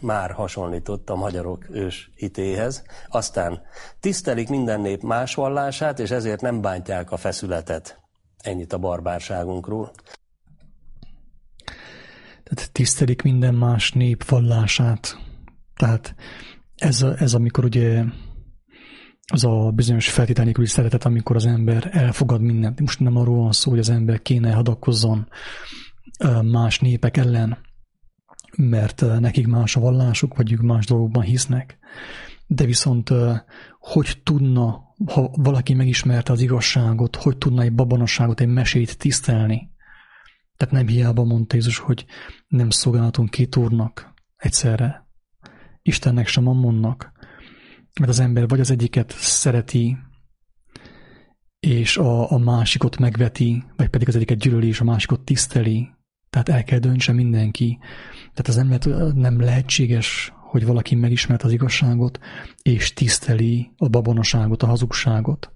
már 0.00 0.30
hasonlított 0.30 1.10
a 1.10 1.14
magyarok 1.14 1.66
ős 1.70 2.10
hitéhez. 2.14 2.84
Aztán 3.08 3.62
tisztelik 4.00 4.48
minden 4.48 4.80
nép 4.80 5.02
más 5.02 5.34
vallását, 5.34 5.98
és 5.98 6.10
ezért 6.10 6.40
nem 6.40 6.60
bántják 6.60 7.10
a 7.10 7.16
feszületet. 7.16 8.00
Ennyit 8.42 8.72
a 8.72 8.78
barbárságunkról. 8.78 9.92
Tehát 12.48 12.72
tisztelik 12.72 13.22
minden 13.22 13.54
más 13.54 13.92
nép 13.92 14.24
vallását. 14.24 15.18
Tehát 15.74 16.14
ez, 16.74 17.02
ez 17.02 17.34
amikor 17.34 17.64
ugye 17.64 18.04
az 19.32 19.44
a 19.44 19.70
bizonyos 19.74 20.10
feltételnélküli 20.10 20.66
szeretet, 20.66 21.04
amikor 21.04 21.36
az 21.36 21.46
ember 21.46 21.88
elfogad 21.92 22.40
mindent. 22.40 22.80
Most 22.80 23.00
nem 23.00 23.16
arról 23.16 23.36
van 23.36 23.52
szó, 23.52 23.70
hogy 23.70 23.78
az 23.78 23.90
ember 23.90 24.22
kéne 24.22 24.52
hadakozzon 24.52 25.28
más 26.42 26.78
népek 26.78 27.16
ellen, 27.16 27.58
mert 28.56 29.20
nekik 29.20 29.46
más 29.46 29.76
a 29.76 29.80
vallásuk, 29.80 30.36
vagy 30.36 30.52
ők 30.52 30.60
más 30.60 30.86
dolgokban 30.86 31.22
hisznek. 31.22 31.78
De 32.46 32.64
viszont 32.64 33.12
hogy 33.78 34.20
tudna, 34.22 34.94
ha 35.06 35.30
valaki 35.32 35.74
megismerte 35.74 36.32
az 36.32 36.40
igazságot, 36.40 37.16
hogy 37.16 37.38
tudna 37.38 37.62
egy 37.62 37.74
babonosságot, 37.74 38.40
egy 38.40 38.48
mesét 38.48 38.98
tisztelni, 38.98 39.70
tehát 40.56 40.74
nem 40.74 40.86
hiába 40.86 41.24
mondta 41.24 41.56
Jézus, 41.56 41.78
hogy 41.78 42.04
nem 42.48 42.70
szolgálhatunk 42.70 43.30
két 43.30 43.56
úrnak 43.56 44.14
egyszerre. 44.36 45.06
Istennek 45.82 46.26
sem 46.26 46.46
Ammonnak. 46.46 47.12
Mert 48.00 48.10
az 48.10 48.18
ember 48.18 48.48
vagy 48.48 48.60
az 48.60 48.70
egyiket 48.70 49.10
szereti, 49.18 49.96
és 51.60 51.96
a, 51.96 52.30
a 52.30 52.38
másikot 52.38 52.98
megveti, 52.98 53.64
vagy 53.76 53.88
pedig 53.88 54.08
az 54.08 54.16
egyiket 54.16 54.38
gyűlöli, 54.38 54.66
és 54.66 54.80
a 54.80 54.84
másikot 54.84 55.20
tiszteli. 55.20 55.88
Tehát 56.30 56.48
el 56.48 56.64
kell 56.64 56.78
döntse 56.78 57.12
mindenki. 57.12 57.78
Tehát 58.18 58.48
az 58.48 58.54
nem, 58.54 58.68
lehet, 58.68 59.14
nem 59.14 59.40
lehetséges, 59.40 60.32
hogy 60.34 60.66
valaki 60.66 60.94
megismert 60.94 61.42
az 61.42 61.52
igazságot, 61.52 62.18
és 62.62 62.92
tiszteli 62.92 63.70
a 63.76 63.88
babonaságot, 63.88 64.62
a 64.62 64.66
hazugságot. 64.66 65.55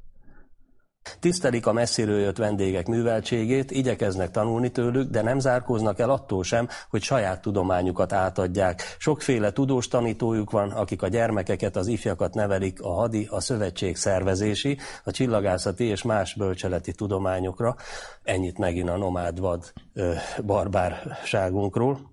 Tisztelik 1.20 1.66
a 1.66 1.72
messziről 1.72 2.20
jött 2.20 2.36
vendégek 2.36 2.86
műveltségét, 2.86 3.70
igyekeznek 3.70 4.30
tanulni 4.30 4.70
tőlük, 4.70 5.10
de 5.10 5.22
nem 5.22 5.38
zárkóznak 5.38 5.98
el 5.98 6.10
attól 6.10 6.44
sem, 6.44 6.68
hogy 6.90 7.02
saját 7.02 7.40
tudományukat 7.40 8.12
átadják. 8.12 8.96
Sokféle 8.98 9.52
tudós 9.52 9.88
tanítójuk 9.88 10.50
van, 10.50 10.70
akik 10.70 11.02
a 11.02 11.08
gyermekeket, 11.08 11.76
az 11.76 11.86
ifjakat 11.86 12.34
nevelik 12.34 12.82
a 12.82 12.92
hadi, 12.92 13.26
a 13.30 13.40
szövetség 13.40 13.96
szervezési, 13.96 14.78
a 15.04 15.10
csillagászati 15.10 15.84
és 15.84 16.02
más 16.02 16.34
bölcseleti 16.34 16.92
tudományokra. 16.92 17.76
Ennyit 18.22 18.58
megint 18.58 18.88
a 18.88 18.96
nomád 18.96 19.40
vad 19.40 19.72
ö, 19.94 20.12
barbárságunkról. 20.44 22.10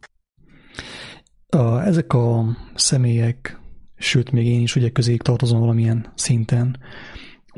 A, 1.47 1.81
ezek 1.81 2.13
a 2.13 2.43
személyek, 2.75 3.59
sőt 3.95 4.31
még 4.31 4.47
én 4.47 4.61
is 4.61 4.75
ugye 4.75 4.89
közéig 4.89 5.21
tartozom 5.21 5.59
valamilyen 5.59 6.11
szinten, 6.15 6.77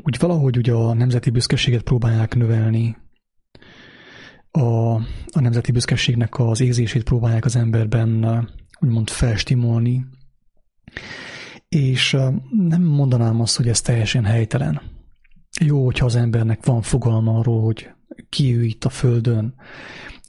úgy 0.02 0.18
valahogy 0.18 0.56
ugye 0.56 0.72
a 0.72 0.94
nemzeti 0.94 1.30
büszkeséget 1.30 1.82
próbálják 1.82 2.34
növelni, 2.34 2.96
a, 4.50 4.94
a 5.30 5.40
nemzeti 5.40 5.72
büszkeségnek 5.72 6.38
az 6.38 6.60
érzését 6.60 7.04
próbálják 7.04 7.44
az 7.44 7.56
emberben 7.56 8.48
úgymond 8.80 9.10
felstimolni, 9.10 10.06
és 11.68 12.16
nem 12.50 12.82
mondanám 12.82 13.40
azt, 13.40 13.56
hogy 13.56 13.68
ez 13.68 13.80
teljesen 13.80 14.24
helytelen. 14.24 14.80
Jó, 15.60 15.84
hogyha 15.84 16.04
az 16.06 16.16
embernek 16.16 16.64
van 16.64 16.82
fogalma 16.82 17.38
arról, 17.38 17.62
hogy 17.62 17.90
ki 18.28 18.56
ő 18.56 18.64
itt 18.64 18.84
a 18.84 18.88
Földön. 18.88 19.54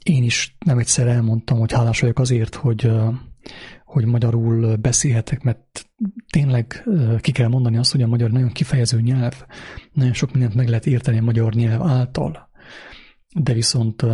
Én 0.02 0.22
is 0.22 0.56
nem 0.64 0.78
egyszer 0.78 1.06
elmondtam, 1.06 1.58
hogy 1.58 1.72
hálás 1.72 2.00
vagyok 2.00 2.18
azért, 2.18 2.54
hogy 2.54 2.90
hogy 3.84 4.04
magyarul 4.04 4.76
beszélhetek, 4.76 5.42
mert 5.42 5.90
tényleg 6.30 6.88
ki 7.20 7.32
kell 7.32 7.48
mondani 7.48 7.76
azt, 7.76 7.92
hogy 7.92 8.02
a 8.02 8.06
magyar 8.06 8.30
nagyon 8.30 8.52
kifejező 8.52 9.00
nyelv, 9.00 9.44
nagyon 9.92 10.12
sok 10.12 10.32
mindent 10.32 10.54
meg 10.54 10.68
lehet 10.68 10.86
érteni 10.86 11.18
a 11.18 11.22
magyar 11.22 11.52
nyelv 11.52 11.82
által, 11.82 12.50
de 13.34 13.52
viszont 13.52 14.04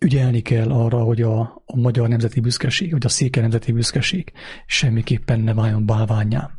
ügyelni 0.00 0.40
kell 0.40 0.70
arra, 0.70 1.02
hogy 1.02 1.22
a, 1.22 1.40
a 1.66 1.76
magyar 1.76 2.08
nemzeti 2.08 2.40
büszkeség, 2.40 2.92
vagy 2.92 3.04
a 3.04 3.08
széke 3.08 3.40
nemzeti 3.40 3.72
büszkeség 3.72 4.32
semmiképpen 4.66 5.40
ne 5.40 5.54
váljon 5.54 5.86
bálványá. 5.86 6.50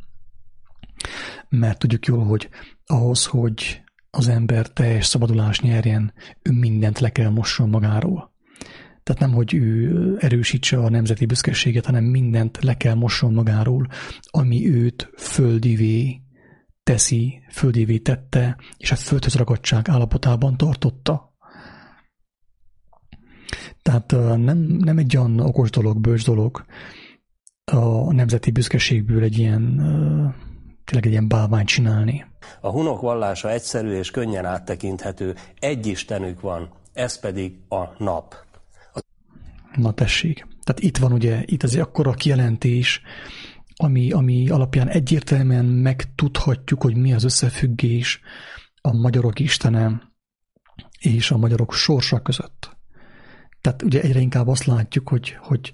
Mert 1.49 1.79
tudjuk 1.79 2.05
jól, 2.05 2.25
hogy 2.25 2.49
ahhoz, 2.85 3.25
hogy 3.25 3.81
az 4.09 4.27
ember 4.27 4.67
teljes 4.67 5.05
szabadulás 5.05 5.59
nyerjen, 5.59 6.13
ő 6.41 6.51
mindent 6.51 6.99
le 6.99 7.09
kell 7.09 7.29
mosson 7.29 7.69
magáról. 7.69 8.30
Tehát 9.03 9.21
nem, 9.21 9.33
hogy 9.33 9.53
ő 9.53 10.15
erősítse 10.19 10.77
a 10.77 10.89
nemzeti 10.89 11.25
büszkeséget, 11.25 11.85
hanem 11.85 12.03
mindent 12.03 12.63
le 12.63 12.77
kell 12.77 12.93
mosson 12.93 13.33
magáról, 13.33 13.87
ami 14.21 14.69
őt 14.69 15.09
földivé 15.17 16.21
teszi, 16.83 17.41
földivé 17.49 17.97
tette, 17.97 18.57
és 18.77 18.91
a 18.91 18.95
földhöz 18.95 19.35
ragadtság 19.35 19.89
állapotában 19.89 20.57
tartotta. 20.57 21.33
Tehát 23.81 24.11
nem, 24.37 24.57
nem 24.57 24.97
egy 24.97 25.17
olyan 25.17 25.39
okos 25.39 25.69
dolog, 25.69 25.99
bölcs 25.99 26.25
dolog 26.25 26.65
a 27.71 28.13
nemzeti 28.13 28.51
büszkeségből 28.51 29.23
egy 29.23 29.37
ilyen, 29.37 29.75
tényleg 30.85 31.05
egy 31.05 31.11
ilyen 31.11 31.27
bálványt 31.27 31.67
csinálni. 31.67 32.25
A 32.61 32.69
hunok 32.69 33.01
vallása 33.01 33.51
egyszerű 33.51 33.91
és 33.91 34.11
könnyen 34.11 34.45
áttekinthető. 34.45 35.35
Egy 35.59 35.87
istenük 35.87 36.41
van, 36.41 36.69
ez 36.93 37.19
pedig 37.19 37.59
a 37.69 38.03
nap. 38.03 38.35
Na 39.75 39.93
tessék. 39.93 40.47
Tehát 40.63 40.81
itt 40.81 40.97
van 40.97 41.11
ugye, 41.11 41.43
itt 41.45 41.63
az 41.63 41.75
akkora 41.75 42.11
kijelentés, 42.11 43.01
ami, 43.75 44.11
ami 44.11 44.49
alapján 44.49 44.87
egyértelműen 44.87 45.65
megtudhatjuk, 45.65 46.81
hogy 46.81 46.95
mi 46.95 47.13
az 47.13 47.23
összefüggés 47.23 48.19
a 48.81 48.93
magyarok 48.93 49.39
istene 49.39 50.01
és 50.99 51.31
a 51.31 51.37
magyarok 51.37 51.73
sorsa 51.73 52.21
között. 52.21 52.77
Tehát 53.61 53.83
ugye 53.83 54.01
egyre 54.01 54.19
inkább 54.19 54.47
azt 54.47 54.65
látjuk, 54.65 55.09
hogy, 55.09 55.37
hogy 55.39 55.71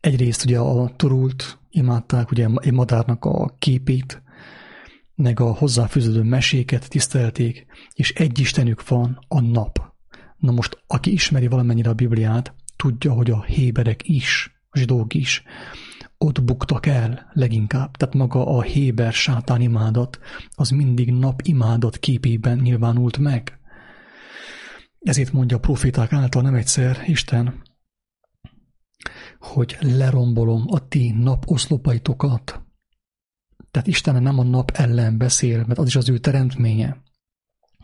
egyrészt 0.00 0.44
ugye 0.44 0.58
a 0.58 0.92
turult 0.96 1.58
imádták, 1.70 2.30
ugye 2.30 2.48
egy 2.56 2.72
madárnak 2.72 3.24
a 3.24 3.54
képét, 3.58 4.22
meg 5.14 5.40
a 5.40 5.52
hozzáfűződő 5.52 6.22
meséket 6.22 6.88
tisztelték, 6.88 7.66
és 7.92 8.12
egy 8.12 8.38
istenük 8.38 8.88
van, 8.88 9.24
a 9.28 9.40
nap. 9.40 9.92
Na 10.36 10.52
most, 10.52 10.82
aki 10.86 11.12
ismeri 11.12 11.46
valamennyire 11.46 11.90
a 11.90 11.94
Bibliát, 11.94 12.54
tudja, 12.84 13.12
hogy 13.12 13.30
a 13.30 13.42
héberek 13.42 14.08
is, 14.08 14.56
a 14.70 14.78
zsidók 14.78 15.14
is 15.14 15.42
ott 16.18 16.42
buktak 16.42 16.86
el 16.86 17.30
leginkább. 17.32 17.96
Tehát 17.96 18.14
maga 18.14 18.46
a 18.46 18.62
héber 18.62 19.12
sátán 19.12 19.60
imádat, 19.60 20.18
az 20.50 20.70
mindig 20.70 21.12
nap 21.12 21.40
imádat 21.42 21.98
képében 21.98 22.58
nyilvánult 22.58 23.18
meg. 23.18 23.58
Ezért 24.98 25.32
mondja 25.32 25.56
a 25.56 25.60
profiták 25.60 26.12
által 26.12 26.42
nem 26.42 26.54
egyszer 26.54 27.02
Isten, 27.06 27.62
hogy 29.38 29.76
lerombolom 29.80 30.64
a 30.66 30.88
ti 30.88 31.10
naposzlopaitokat. 31.10 32.62
Tehát 33.70 33.88
Isten 33.88 34.22
nem 34.22 34.38
a 34.38 34.42
nap 34.42 34.70
ellen 34.70 35.18
beszél, 35.18 35.64
mert 35.66 35.78
az 35.78 35.86
is 35.86 35.96
az 35.96 36.08
ő 36.08 36.18
teremtménye, 36.18 37.02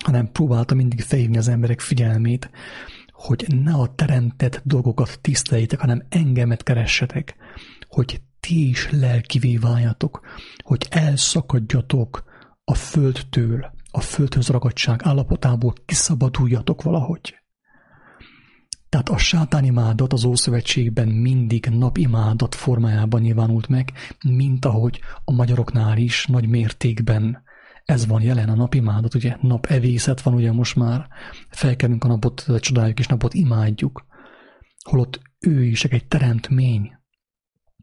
hanem 0.05 0.32
próbálta 0.32 0.74
mindig 0.74 1.01
felhívni 1.01 1.36
az 1.36 1.48
emberek 1.48 1.81
figyelmét, 1.81 2.51
hogy 3.21 3.47
ne 3.63 3.73
a 3.73 3.95
teremtett 3.95 4.61
dolgokat 4.65 5.19
tiszteljétek, 5.21 5.81
hanem 5.81 6.03
engemet 6.09 6.63
keressetek, 6.63 7.37
hogy 7.89 8.21
ti 8.41 8.69
is 8.69 8.91
lelkivé 8.91 9.57
váljatok, 9.57 10.21
hogy 10.65 10.87
elszakadjatok 10.91 12.25
a 12.65 12.75
földtől, 12.75 13.73
a 13.91 14.01
földhöz 14.01 14.49
ragadság 14.49 15.01
állapotából 15.05 15.75
kiszabaduljatok 15.85 16.83
valahogy. 16.83 17.35
Tehát 18.89 19.09
a 19.09 19.19
sátánimádat 19.19 20.13
az 20.13 20.25
Ószövetségben 20.25 21.09
mindig 21.09 21.67
napimádat 21.67 22.55
formájában 22.55 23.21
nyilvánult 23.21 23.69
meg, 23.69 23.93
mint 24.25 24.65
ahogy 24.65 25.01
a 25.25 25.33
magyaroknál 25.33 25.97
is 25.97 26.27
nagy 26.27 26.49
mértékben 26.49 27.43
ez 27.91 28.07
van 28.07 28.23
jelen 28.23 28.49
a 28.49 28.55
napimádat, 28.55 29.15
ugye 29.15 29.37
napevészet 29.41 30.21
van 30.21 30.35
ugye 30.35 30.53
most 30.53 30.77
már, 30.77 31.09
felkelünk 31.49 32.05
a 32.05 32.09
napot, 32.09 32.45
csodáljuk 32.61 32.99
és 32.99 33.07
napot 33.07 33.35
imádjuk, 33.35 34.07
holott 34.85 35.21
ő 35.39 35.65
is 35.65 35.85
egy 35.85 36.07
teremtmény. 36.07 36.99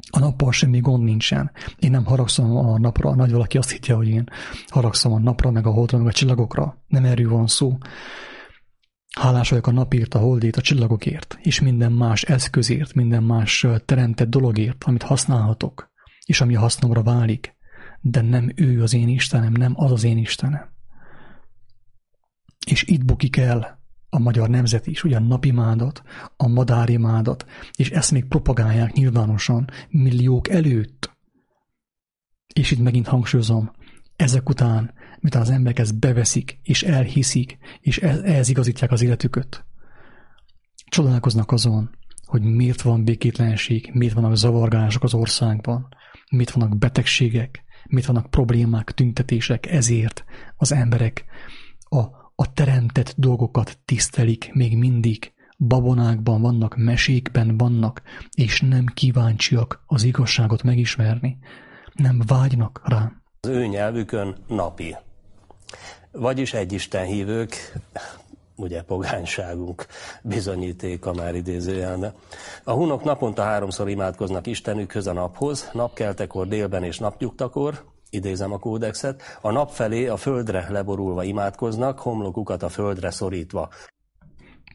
A 0.10 0.20
nappal 0.20 0.52
semmi 0.52 0.80
gond 0.80 1.04
nincsen. 1.04 1.52
Én 1.80 1.92
nem 1.92 2.06
haragszom 2.06 2.58
a 2.58 2.78
napra, 2.78 3.16
nagy 3.16 3.32
valaki 3.32 3.58
azt 3.58 3.72
hittje, 3.72 3.96
hogy 3.96 4.08
én 4.08 4.24
haragszom 4.68 5.14
a 5.14 5.20
napra, 5.20 5.52
meg 5.52 5.66
a 5.66 5.72
holdra, 5.72 5.98
meg 5.98 6.08
a 6.08 6.12
csillagokra. 6.12 6.84
Nem 6.88 7.06
erről 7.06 7.30
van 7.30 7.48
szó. 7.48 7.78
Hálás 9.20 9.50
vagyok 9.50 9.68
a 9.68 9.72
napért, 9.72 10.14
a 10.14 10.20
holdét, 10.20 10.56
a 10.56 10.62
csillagokért, 10.62 11.38
és 11.42 11.62
minden 11.62 11.92
más 11.92 12.24
eszközért, 12.24 12.94
minden 12.94 13.24
más 13.24 13.66
teremtett 13.86 14.30
dologért, 14.30 14.84
amit 14.84 15.04
használhatok, 15.04 15.92
és 16.26 16.42
ami 16.42 16.54
hasznomra 16.54 17.04
válik 17.04 17.57
de 18.10 18.22
nem 18.22 18.52
ő 18.56 18.82
az 18.82 18.94
én 18.94 19.08
Istenem, 19.08 19.52
nem 19.52 19.74
az 19.76 19.92
az 19.92 20.04
én 20.04 20.18
Istenem. 20.18 20.70
És 22.66 22.84
itt 22.84 23.06
bukik 23.06 23.38
el 23.38 23.80
a 24.10 24.20
magyar 24.20 24.50
nemzet 24.50 24.88
is, 24.88 25.04
ugye 25.04 25.16
a 25.16 25.20
napimádat, 25.20 26.02
a 26.38 26.48
madárimádat, 26.48 27.46
és 27.76 27.90
ezt 27.90 28.12
még 28.12 28.26
propagálják 28.26 28.94
nyilvánosan 28.94 29.70
milliók 29.90 30.50
előtt. 30.50 31.16
És 32.54 32.72
itt 32.72 32.80
megint 32.80 33.08
hangsúlyozom, 33.08 33.72
ezek 34.16 34.50
után, 34.50 34.94
miután 35.20 35.42
az 35.42 35.50
emberek 35.50 35.80
ezt 35.80 36.00
beveszik, 36.00 36.60
és 36.64 36.84
elhiszik, 36.84 37.58
és 37.82 37.98
ehhez 37.98 38.50
igazítják 38.50 38.92
az 38.92 39.02
életüket, 39.02 39.66
csodálkoznak 40.90 41.52
azon, 41.52 41.90
hogy 42.26 42.42
miért 42.42 42.82
van 42.82 43.04
békétlenség, 43.04 43.90
miért 43.94 44.14
vannak 44.14 44.36
zavargások 44.36 45.04
az 45.04 45.14
országban, 45.14 45.88
miért 46.32 46.52
vannak 46.52 46.78
betegségek, 46.78 47.64
mit 47.88 48.06
vannak 48.06 48.30
problémák, 48.30 48.92
tüntetések, 48.92 49.66
ezért 49.66 50.26
az 50.58 50.72
emberek 50.72 51.26
a, 51.90 52.00
a 52.36 52.54
teremtett 52.54 53.14
dolgokat 53.18 53.78
tisztelik 53.86 54.50
még 54.54 54.78
mindig, 54.78 55.34
babonákban 55.58 56.42
vannak, 56.42 56.76
mesékben 56.76 57.58
vannak, 57.58 58.02
és 58.36 58.62
nem 58.62 58.86
kíváncsiak 58.86 59.84
az 59.86 60.04
igazságot 60.04 60.64
megismerni, 60.64 61.38
nem 61.94 62.22
vágynak 62.28 62.82
rá. 62.86 63.12
Az 63.40 63.50
ő 63.50 63.66
nyelvükön 63.66 64.36
napi. 64.48 64.96
Vagyis 66.12 66.54
egy 66.54 66.74
Isten 66.74 67.06
hívők, 67.06 67.74
ugye 68.58 68.82
pogányságunk 68.82 69.86
bizonyítéka 70.24 71.14
már 71.14 71.36
idézőjelme. 71.36 72.14
A 72.64 72.72
hunok 72.72 73.04
naponta 73.04 73.44
háromszor 73.44 73.90
imádkoznak 73.90 74.48
Istenükhöz 74.48 75.08
a 75.08 75.14
naphoz, 75.14 75.70
napkeltekor, 75.74 76.48
délben 76.48 76.84
és 76.84 77.00
napnyugtakor, 77.00 77.84
idézem 78.10 78.52
a 78.52 78.58
kódexet, 78.58 79.22
a 79.42 79.52
nap 79.52 79.70
felé 79.72 80.08
a 80.08 80.18
földre 80.18 80.68
leborulva 80.70 81.24
imádkoznak, 81.24 82.00
homlokukat 82.00 82.64
a 82.64 82.70
földre 82.70 83.12
szorítva. 83.12 83.70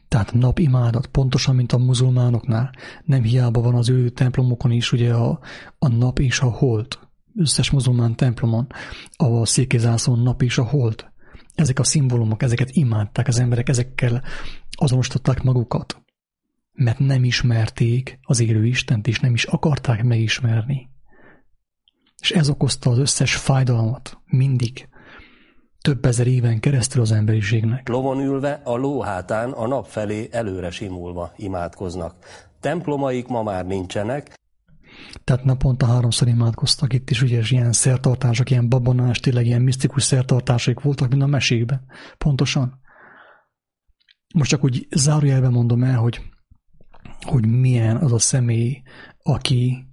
Tehát 0.07 0.33
napimádat, 0.33 1.07
pontosan, 1.07 1.55
mint 1.55 1.73
a 1.73 1.77
muzulmánoknál. 1.77 2.71
Nem 3.05 3.23
hiába 3.23 3.61
van 3.61 3.75
az 3.75 3.89
ő 3.89 4.09
templomokon 4.09 4.71
is 4.71 4.91
ugye 4.91 5.13
a, 5.13 5.39
a 5.79 5.87
nap 5.87 6.19
és 6.19 6.39
a 6.39 6.49
hold. 6.49 6.87
Összes 7.35 7.71
muzulmán 7.71 8.15
templomon, 8.15 8.67
a 9.15 9.45
székézászón 9.45 10.19
nap 10.19 10.41
és 10.41 10.57
a 10.57 10.63
hold. 10.63 11.05
Ezek 11.55 11.79
a 11.79 11.83
szimbólumok, 11.83 12.43
ezeket 12.43 12.69
imádták 12.71 13.27
az 13.27 13.39
emberek, 13.39 13.69
ezekkel 13.69 14.23
azonosították 14.71 15.43
magukat. 15.43 16.01
Mert 16.71 16.99
nem 16.99 17.23
ismerték 17.23 18.19
az 18.21 18.39
élő 18.39 18.65
Istent, 18.65 19.07
és 19.07 19.19
nem 19.19 19.33
is 19.33 19.43
akarták 19.43 20.03
megismerni. 20.03 20.89
És 22.21 22.31
ez 22.31 22.49
okozta 22.49 22.89
az 22.89 22.97
összes 22.97 23.35
fájdalmat, 23.35 24.17
mindig, 24.25 24.87
több 25.81 26.05
ezer 26.05 26.27
éven 26.27 26.59
keresztül 26.59 27.01
az 27.01 27.11
emberiségnek. 27.11 27.87
Lovon 27.89 28.19
ülve 28.19 28.61
a 28.63 28.75
lóhátán 28.75 29.51
a 29.51 29.67
nap 29.67 29.85
felé 29.85 30.27
előre 30.31 30.71
simulva 30.71 31.33
imádkoznak. 31.35 32.15
Templomaik 32.59 33.27
ma 33.27 33.43
már 33.43 33.65
nincsenek, 33.65 34.39
tehát 35.23 35.43
naponta 35.43 35.85
háromszor 35.85 36.27
imádkoztak 36.27 36.93
itt 36.93 37.09
is, 37.09 37.21
ugye, 37.21 37.37
és 37.37 37.51
ilyen 37.51 37.71
szertartások, 37.71 38.49
ilyen 38.49 38.69
babonás, 38.69 39.19
tényleg 39.19 39.45
ilyen 39.45 39.61
misztikus 39.61 40.03
szertartások 40.03 40.81
voltak, 40.81 41.09
mint 41.09 41.21
a 41.21 41.27
mesékben. 41.27 41.85
Pontosan. 42.17 42.81
Most 44.35 44.49
csak 44.49 44.63
úgy 44.63 44.87
zárójelben 44.95 45.51
mondom 45.51 45.83
el, 45.83 45.97
hogy, 45.97 46.21
hogy 47.21 47.47
milyen 47.47 47.97
az 47.97 48.11
a 48.11 48.19
személy, 48.19 48.81
aki, 49.23 49.87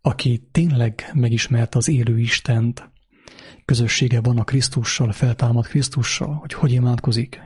aki 0.00 0.48
tényleg 0.52 1.10
megismerte 1.14 1.78
az 1.78 1.88
élő 1.88 2.18
Istent, 2.18 2.90
közössége 3.64 4.20
van 4.20 4.38
a 4.38 4.44
Krisztussal, 4.44 5.12
feltámad 5.12 5.66
Krisztussal, 5.66 6.34
hogy 6.34 6.52
hogy 6.52 6.72
imádkozik. 6.72 7.40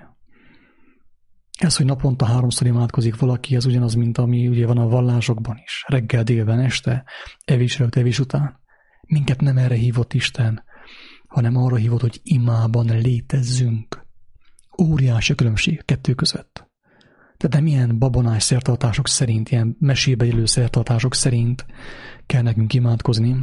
Ez, 1.61 1.77
hogy 1.77 1.87
naponta 1.87 2.25
háromszor 2.25 2.67
imádkozik 2.67 3.19
valaki, 3.19 3.55
ez 3.55 3.67
ugyanaz, 3.67 3.95
mint 3.95 4.19
ami 4.19 4.49
ugye 4.49 4.67
van 4.67 4.79
a 4.79 4.89
vallásokban 4.89 5.61
is. 5.65 5.85
Reggel, 5.87 6.23
délben, 6.23 6.61
este, 6.61 7.05
evés 7.45 7.81
előtt, 7.81 7.95
evés 7.95 8.19
után. 8.19 8.61
Minket 9.07 9.41
nem 9.41 9.59
erre 9.59 9.75
hívott 9.75 10.15
Isten, 10.15 10.65
hanem 11.27 11.57
arra 11.57 11.77
hívott, 11.77 12.01
hogy 12.01 12.21
imában 12.23 12.87
létezzünk. 12.87 14.07
Óriási 14.83 15.33
a 15.33 15.35
különbség 15.35 15.85
kettő 15.85 16.15
között. 16.15 16.69
Tehát 17.37 17.57
nem 17.57 17.67
ilyen 17.67 17.99
babonás 17.99 18.43
szertartások 18.43 19.09
szerint, 19.09 19.51
ilyen 19.51 19.77
mesébe 19.79 20.25
élő 20.25 20.45
szertartások 20.47 21.15
szerint 21.15 21.67
kell 22.27 22.43
nekünk 22.43 22.75
imádkozni, 22.75 23.37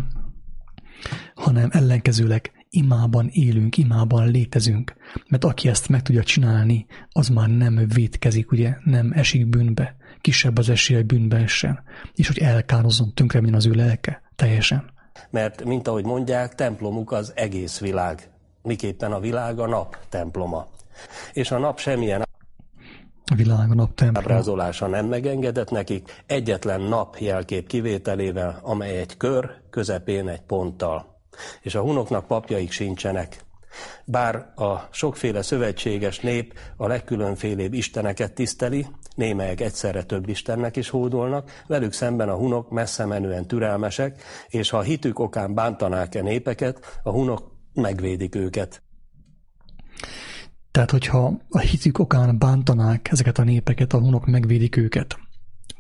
hanem 1.36 1.70
ellenkezőleg 1.72 2.52
imában 2.70 3.30
élünk, 3.32 3.78
imában 3.78 4.28
létezünk. 4.28 4.96
Mert 5.28 5.44
aki 5.44 5.68
ezt 5.68 5.90
meg 5.90 6.02
tudja 6.02 6.24
csinálni, 6.24 6.86
az 7.12 7.28
már 7.28 7.50
nem 7.50 7.88
vétkezik, 7.94 8.52
ugye, 8.52 8.76
nem 8.84 9.12
esik 9.16 9.48
bűnbe, 9.48 9.96
kisebb 10.22 10.58
az 10.58 10.70
esélye, 10.70 11.04
bűnbe 11.04 11.38
essen, 11.38 11.84
és 12.16 12.28
hogy 12.28 12.38
elkározzon, 12.38 13.14
tönkre 13.14 13.42
az 13.52 13.66
ő 13.66 13.72
lelke, 13.72 14.22
teljesen. 14.36 14.90
Mert, 15.30 15.64
mint 15.64 15.88
ahogy 15.88 16.06
mondják, 16.06 16.56
templomuk 16.56 17.12
az 17.12 17.32
egész 17.36 17.80
világ. 17.80 18.30
Miképpen 18.62 19.12
a 19.12 19.20
világ 19.20 19.60
a 19.60 19.68
nap 19.68 19.98
temploma. 20.10 20.68
És 21.34 21.52
a 21.52 21.58
nap 21.58 21.80
semmilyen 21.80 22.26
a 23.32 23.36
világ 23.36 23.72
a 23.72 23.74
nap 23.74 23.94
temploma. 23.94 24.28
Ábrázolása 24.28 24.88
nem 24.88 25.06
megengedett 25.06 25.72
nekik, 25.72 26.24
egyetlen 26.26 26.82
nap 26.82 27.18
jelkép 27.18 27.68
kivételével, 27.68 28.60
amely 28.62 28.98
egy 28.98 29.18
kör, 29.18 29.52
közepén 29.70 30.28
egy 30.28 30.42
ponttal 30.42 31.17
és 31.62 31.76
a 31.76 31.82
hunoknak 31.82 32.28
papjaik 32.28 32.72
sincsenek. 32.72 33.46
Bár 34.06 34.36
a 34.56 34.88
sokféle 34.92 35.42
szövetséges 35.42 36.20
nép 36.20 36.54
a 36.78 36.88
legkülönfélébb 36.88 37.74
isteneket 37.74 38.34
tiszteli, 38.34 38.88
némelyek 39.16 39.62
egyszerre 39.62 40.04
több 40.04 40.30
istennek 40.30 40.76
is 40.76 40.90
hódolnak, 40.90 41.64
velük 41.68 41.94
szemben 41.94 42.30
a 42.30 42.36
hunok 42.36 42.70
messze 42.70 43.06
menően 43.06 43.48
türelmesek, 43.48 44.24
és 44.48 44.70
ha 44.70 44.78
a 44.78 44.82
hitük 44.82 45.20
okán 45.20 45.54
bántanák-e 45.54 46.22
népeket, 46.22 47.00
a 47.04 47.10
hunok 47.10 47.52
megvédik 47.74 48.36
őket. 48.36 48.82
Tehát, 50.72 50.92
hogyha 50.92 51.34
a 51.50 51.60
hitük 51.60 52.00
okán 52.00 52.38
bántanák 52.38 53.12
ezeket 53.12 53.38
a 53.38 53.44
népeket, 53.44 53.94
a 53.94 54.00
hunok 54.00 54.26
megvédik 54.26 54.76
őket. 54.76 55.18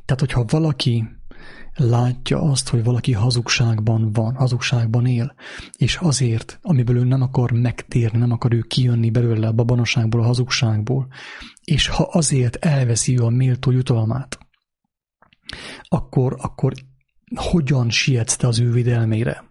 Tehát, 0.06 0.20
hogyha 0.20 0.46
valaki 0.48 1.17
látja 1.78 2.42
azt, 2.42 2.70
hogy 2.70 2.84
valaki 2.84 3.14
hazugságban 3.14 4.12
van, 4.12 4.36
hazugságban 4.36 5.06
él, 5.06 5.34
és 5.78 5.96
azért, 5.96 6.60
amiből 6.62 6.98
ő 6.98 7.04
nem 7.04 7.22
akar 7.22 7.52
megtérni, 7.52 8.18
nem 8.18 8.32
akar 8.32 8.54
ő 8.54 8.62
kijönni 8.62 9.10
belőle 9.10 9.48
a 9.48 9.52
babonaságból, 9.52 10.22
a 10.22 10.26
hazugságból, 10.26 11.08
és 11.64 11.88
ha 11.88 12.04
azért 12.04 12.56
elveszi 12.56 13.20
ő 13.20 13.24
a 13.24 13.30
méltó 13.30 13.72
jutalmát, 13.72 14.38
akkor, 15.82 16.36
akkor 16.42 16.74
hogyan 17.36 17.90
sietsz 17.90 18.36
te 18.36 18.48
az 18.48 18.60
ő 18.60 18.72
videlmére? 18.72 19.46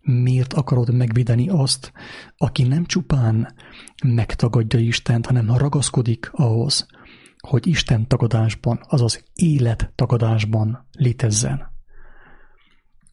Miért 0.00 0.52
akarod 0.52 0.94
megvédeni 0.94 1.48
azt, 1.48 1.92
aki 2.36 2.62
nem 2.62 2.84
csupán 2.84 3.54
megtagadja 4.04 4.78
Istent, 4.78 5.26
hanem 5.26 5.56
ragaszkodik 5.56 6.28
ahhoz, 6.32 6.86
hogy 7.46 7.66
Isten 7.66 8.06
tagadásban, 8.06 8.80
azaz 8.88 9.24
élet 9.34 9.92
tagadásban 9.94 10.86
létezzen. 10.92 11.56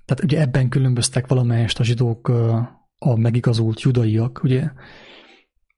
Tehát 0.05 0.23
ugye 0.23 0.39
ebben 0.39 0.69
különböztek 0.69 1.27
valamelyest 1.27 1.79
a 1.79 1.83
zsidók 1.83 2.27
a 2.97 3.15
megigazult 3.15 3.81
judaiak, 3.81 4.43
ugye 4.43 4.69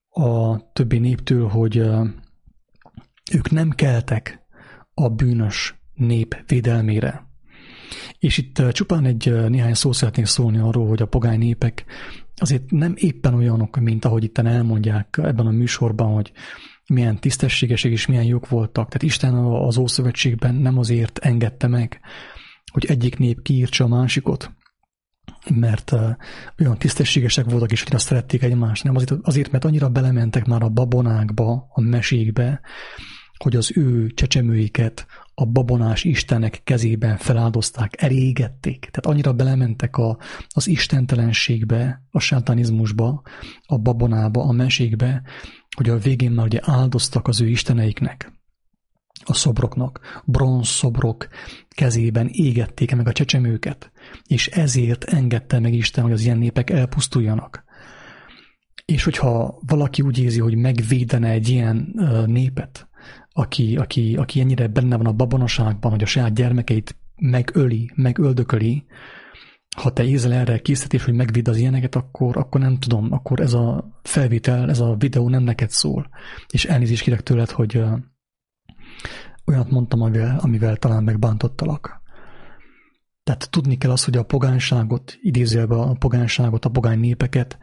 a 0.09 0.57
többi 0.73 0.97
néptől, 0.97 1.47
hogy 1.47 1.77
ők 3.31 3.51
nem 3.51 3.69
keltek 3.69 4.39
a 4.93 5.09
bűnös 5.09 5.75
nép 5.93 6.43
védelmére. 6.47 7.27
És 8.19 8.37
itt 8.37 8.71
csupán 8.71 9.05
egy 9.05 9.49
néhány 9.49 9.73
szó 9.73 9.91
szeretnék 9.91 10.25
szólni 10.25 10.57
arról, 10.57 10.87
hogy 10.87 11.01
a 11.01 11.07
pogány 11.07 11.37
népek 11.37 11.85
azért 12.35 12.71
nem 12.71 12.93
éppen 12.95 13.33
olyanok, 13.33 13.79
mint 13.79 14.05
ahogy 14.05 14.23
itt 14.23 14.37
elmondják 14.37 15.19
ebben 15.21 15.47
a 15.47 15.51
műsorban, 15.51 16.13
hogy 16.13 16.31
milyen 16.87 17.19
tisztességesek 17.19 17.91
és 17.91 18.05
milyen 18.05 18.23
jók 18.23 18.49
voltak. 18.49 18.87
Tehát 18.87 19.03
Isten 19.03 19.33
az 19.33 19.77
Ószövetségben 19.77 20.55
nem 20.55 20.77
azért 20.77 21.17
engedte 21.17 21.67
meg, 21.67 21.99
hogy 22.71 22.85
egyik 22.85 23.17
nép 23.17 23.41
kiírtsa 23.41 23.83
a 23.83 23.87
másikot, 23.87 24.51
mert 25.55 25.91
olyan 26.59 26.77
tisztességesek 26.77 27.45
voltak, 27.45 27.71
és 27.71 27.81
annyira 27.81 27.97
szerették 27.97 28.43
egymást, 28.43 28.83
nem 28.83 28.95
azért, 28.95 29.11
azért, 29.21 29.51
mert 29.51 29.65
annyira 29.65 29.89
belementek 29.89 30.45
már 30.45 30.63
a 30.63 30.69
babonákba, 30.69 31.67
a 31.69 31.81
mesékbe, 31.81 32.61
hogy 33.37 33.55
az 33.55 33.71
ő 33.75 34.09
csecsemőiket 34.09 35.05
a 35.33 35.45
babonás 35.45 36.03
istenek 36.03 36.61
kezében 36.63 37.17
feláldozták, 37.17 38.01
elégették. 38.01 38.79
Tehát 38.79 39.05
annyira 39.05 39.33
belementek 39.33 39.97
a, 39.97 40.17
az 40.47 40.67
istentelenségbe, 40.67 42.03
a 42.11 42.19
sátanizmusba, 42.19 43.21
a 43.65 43.77
babonába, 43.77 44.43
a 44.43 44.51
mesékbe, 44.51 45.21
hogy 45.75 45.89
a 45.89 45.97
végén 45.97 46.31
már 46.31 46.45
ugye 46.45 46.59
áldoztak 46.61 47.27
az 47.27 47.41
ő 47.41 47.47
isteneiknek, 47.47 48.31
a 49.25 49.33
szobroknak, 49.33 50.21
bronz 50.25 50.67
szobrok 50.67 51.27
kezében 51.69 52.29
égették 52.31 52.95
meg 52.95 53.07
a 53.07 53.11
csecsemőket, 53.11 53.91
és 54.27 54.47
ezért 54.47 55.03
engedte 55.03 55.59
meg 55.59 55.73
Isten, 55.73 56.03
hogy 56.03 56.13
az 56.13 56.21
ilyen 56.21 56.37
népek 56.37 56.69
elpusztuljanak. 56.69 57.63
És 58.85 59.03
hogyha 59.03 59.59
valaki 59.65 60.01
úgy 60.01 60.19
érzi, 60.19 60.39
hogy 60.39 60.55
megvédene 60.55 61.29
egy 61.29 61.49
ilyen 61.49 61.93
népet, 62.25 62.87
aki, 63.31 63.75
aki, 63.75 64.15
aki 64.15 64.39
ennyire 64.39 64.67
benne 64.67 64.97
van 64.97 65.05
a 65.05 65.11
babonaságban, 65.11 65.91
hogy 65.91 66.03
a 66.03 66.05
saját 66.05 66.33
gyermekeit 66.33 66.95
megöli, 67.15 67.91
megöldököli, 67.95 68.85
ha 69.75 69.93
te 69.93 70.03
érzel 70.03 70.33
erre 70.33 70.59
készítés, 70.59 71.03
hogy 71.03 71.13
megvéd 71.13 71.47
az 71.47 71.57
ilyeneket, 71.57 71.95
akkor, 71.95 72.37
akkor 72.37 72.61
nem 72.61 72.77
tudom, 72.77 73.11
akkor 73.11 73.39
ez 73.39 73.53
a 73.53 73.91
felvétel, 74.03 74.69
ez 74.69 74.79
a 74.79 74.95
videó 74.95 75.29
nem 75.29 75.43
neked 75.43 75.69
szól. 75.69 76.09
És 76.49 76.65
elnézést 76.65 77.03
kérek 77.03 77.21
tőled, 77.21 77.49
hogy 77.49 77.77
uh, 77.77 77.99
olyat 79.45 79.69
mondtam, 79.69 80.01
amivel, 80.01 80.37
amivel 80.39 80.77
talán 80.77 81.03
megbántottalak. 81.03 82.03
Tehát 83.23 83.49
tudni 83.49 83.77
kell 83.77 83.91
az, 83.91 84.03
hogy 84.03 84.17
a 84.17 84.23
pogányságot, 84.23 85.17
idézőjelben 85.21 85.79
a 85.79 85.93
pogányságot, 85.93 86.65
a 86.65 86.69
pogány 86.69 86.99
népeket 86.99 87.57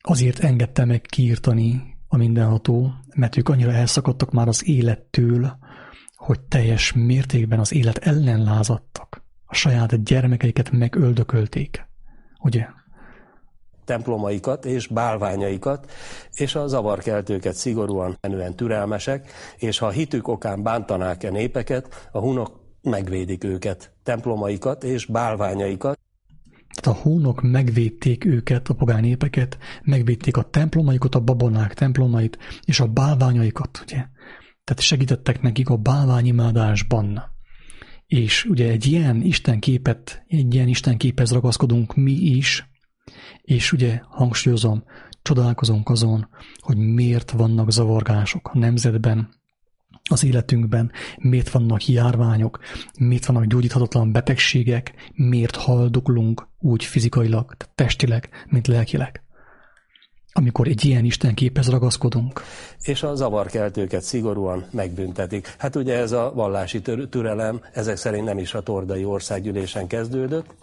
azért 0.00 0.38
engedte 0.38 0.84
meg 0.84 1.00
kiírtani 1.00 1.96
a 2.08 2.16
mindenható, 2.16 2.92
mert 3.14 3.36
ők 3.36 3.48
annyira 3.48 3.72
elszakadtak 3.72 4.30
már 4.30 4.48
az 4.48 4.68
élettől, 4.68 5.58
hogy 6.14 6.40
teljes 6.40 6.92
mértékben 6.92 7.58
az 7.58 7.72
élet 7.72 7.98
ellen 7.98 8.42
lázadtak 8.42 9.27
a 9.50 9.54
saját 9.54 10.02
gyermekeiket 10.02 10.70
megöldökölték. 10.70 11.86
Ugye? 12.38 12.66
templomaikat 13.88 14.64
és 14.64 14.86
bálványaikat, 14.86 15.90
és 16.32 16.54
a 16.54 16.66
zavarkeltőket 16.66 17.54
szigorúan 17.54 18.16
menően 18.20 18.54
türelmesek, 18.54 19.30
és 19.56 19.78
ha 19.78 19.90
hitük 19.90 20.28
okán 20.28 20.62
bántanák-e 20.62 21.30
népeket, 21.30 22.08
a 22.12 22.18
hunok 22.18 22.60
megvédik 22.82 23.44
őket, 23.44 23.92
templomaikat 24.02 24.84
és 24.84 25.06
bálványaikat. 25.06 25.98
Tehát 26.74 26.98
a 26.98 27.02
hónok 27.02 27.42
megvédték 27.42 28.24
őket, 28.24 28.68
a 28.68 28.74
pogány 28.74 29.00
népeket, 29.00 29.58
megvédték 29.82 30.36
a 30.36 30.42
templomaikat, 30.42 31.14
a 31.14 31.20
babonák 31.20 31.74
templomait, 31.74 32.38
és 32.64 32.80
a 32.80 32.86
bálványaikat, 32.86 33.80
ugye? 33.82 34.04
Tehát 34.64 34.82
segítettek 34.82 35.40
nekik 35.40 35.68
a 35.68 35.76
bálványimádásban. 35.76 37.37
És 38.08 38.44
ugye 38.44 38.70
egy 38.70 38.86
ilyen 38.86 39.22
istenképet, 39.22 40.24
egy 40.28 40.54
ilyen 40.54 40.68
istenképhez 40.68 41.32
ragaszkodunk 41.32 41.94
mi 41.94 42.12
is, 42.12 42.68
és 43.42 43.72
ugye 43.72 44.00
hangsúlyozom, 44.08 44.84
csodálkozunk 45.22 45.88
azon, 45.88 46.28
hogy 46.56 46.76
miért 46.76 47.30
vannak 47.30 47.70
zavargások 47.70 48.50
a 48.52 48.58
nemzetben, 48.58 49.28
az 50.10 50.24
életünkben, 50.24 50.92
miért 51.16 51.50
vannak 51.50 51.86
járványok, 51.86 52.58
miért 52.98 53.26
vannak 53.26 53.44
gyógyíthatatlan 53.44 54.12
betegségek, 54.12 54.94
miért 55.14 55.56
haldoklunk 55.56 56.48
úgy 56.58 56.84
fizikailag, 56.84 57.56
testileg, 57.74 58.28
mint 58.46 58.66
lelkileg. 58.66 59.22
Amikor 60.38 60.68
egy 60.68 60.84
ilyen 60.84 61.04
Isten 61.04 61.34
képhez 61.34 61.68
ragaszkodunk. 61.68 62.42
És 62.80 63.02
a 63.02 63.14
zavarkeltőket 63.14 64.02
szigorúan 64.02 64.66
megbüntetik. 64.70 65.54
Hát 65.58 65.76
ugye 65.76 65.96
ez 65.96 66.12
a 66.12 66.32
vallási 66.34 66.80
türelem 67.10 67.60
ezek 67.72 67.96
szerint 67.96 68.24
nem 68.24 68.38
is 68.38 68.54
a 68.54 68.62
Tordai 68.62 69.04
Országgyűlésen 69.04 69.86
kezdődött, 69.86 70.54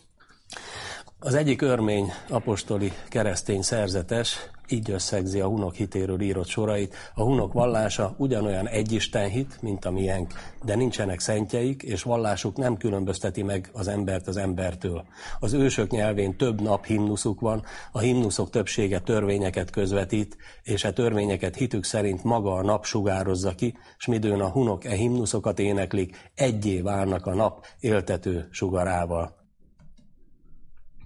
az 1.20 1.34
egyik 1.34 1.62
örmény 1.62 2.12
apostoli 2.30 2.92
keresztény 3.10 3.62
szerzetes 3.62 4.38
így 4.70 4.92
összegzi 4.92 5.40
a 5.40 5.48
hunok 5.48 5.76
hitéről 5.76 6.22
írott 6.22 6.48
sorait. 6.48 6.96
A 7.14 7.24
hunok 7.24 7.54
vallása 7.54 8.16
ugyanolyan 8.18 8.68
egyisten 8.68 9.30
hit, 9.30 9.62
mint 9.62 9.86
a 9.86 9.92
miénk, 9.92 10.34
de 10.64 10.76
nincsenek 10.76 11.20
szentjeik, 11.20 11.84
és 11.84 12.04
vallásuk 12.04 12.58
nem 12.58 12.78
különbözteti 12.78 13.44
meg 13.44 13.70
az 13.74 13.88
embert 13.88 14.28
az 14.28 14.38
embertől. 14.38 15.06
Az 15.40 15.54
ősök 15.54 15.92
nyelvén 15.92 16.38
több 16.38 16.62
nap 16.62 16.86
himnuszuk 16.86 17.40
van, 17.40 17.64
a 17.92 18.00
himnuszok 18.00 18.50
többsége 18.50 19.00
törvényeket 19.00 19.70
közvetít, 19.70 20.38
és 20.64 20.84
e 20.84 20.94
törvényeket 20.94 21.56
hitük 21.56 21.84
szerint 21.84 22.24
maga 22.24 22.54
a 22.54 22.64
nap 22.64 22.86
sugározza 22.86 23.56
ki, 23.56 23.78
s 23.98 24.06
midőn 24.06 24.42
a 24.42 24.50
hunok 24.50 24.86
e 24.86 24.94
himnuszokat 24.94 25.60
éneklik, 25.60 26.32
egyé 26.36 26.82
válnak 26.82 27.26
a 27.26 27.34
nap 27.34 27.66
éltető 27.80 28.48
sugarával. 28.52 29.44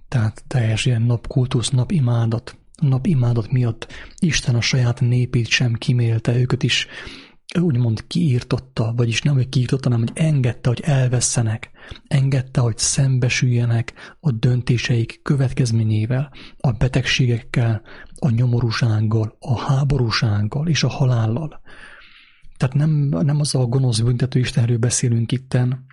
Tehát 0.08 0.44
teljes 0.46 0.86
ilyen 0.86 1.02
napkultusz, 1.02 1.70
napimádat, 1.70 2.56
napimádat 2.80 3.50
miatt 3.50 3.86
Isten 4.18 4.54
a 4.54 4.60
saját 4.60 5.00
népét 5.00 5.48
sem 5.48 5.72
kimélte, 5.74 6.38
őket 6.38 6.62
is 6.62 6.86
úgymond 7.58 8.06
kiírtotta, 8.06 8.92
vagyis 8.96 9.22
nem, 9.22 9.34
hogy 9.34 9.48
kiírtotta, 9.48 9.90
hanem, 9.90 10.06
hogy 10.06 10.24
engedte, 10.24 10.68
hogy 10.68 10.80
elvesztenek, 10.80 11.70
engedte, 12.06 12.60
hogy 12.60 12.78
szembesüljenek 12.78 14.16
a 14.20 14.30
döntéseik 14.30 15.20
következményével, 15.22 16.32
a 16.58 16.70
betegségekkel, 16.70 17.82
a 18.18 18.30
nyomorúsággal, 18.30 19.36
a 19.38 19.58
háborúsággal 19.58 20.68
és 20.68 20.82
a 20.82 20.88
halállal. 20.88 21.60
Tehát 22.56 22.74
nem, 22.74 22.90
nem 23.08 23.40
az 23.40 23.54
a 23.54 23.66
gonosz 23.66 24.00
büntető 24.00 24.38
Istenről 24.38 24.78
beszélünk 24.78 25.32
itten, 25.32 25.86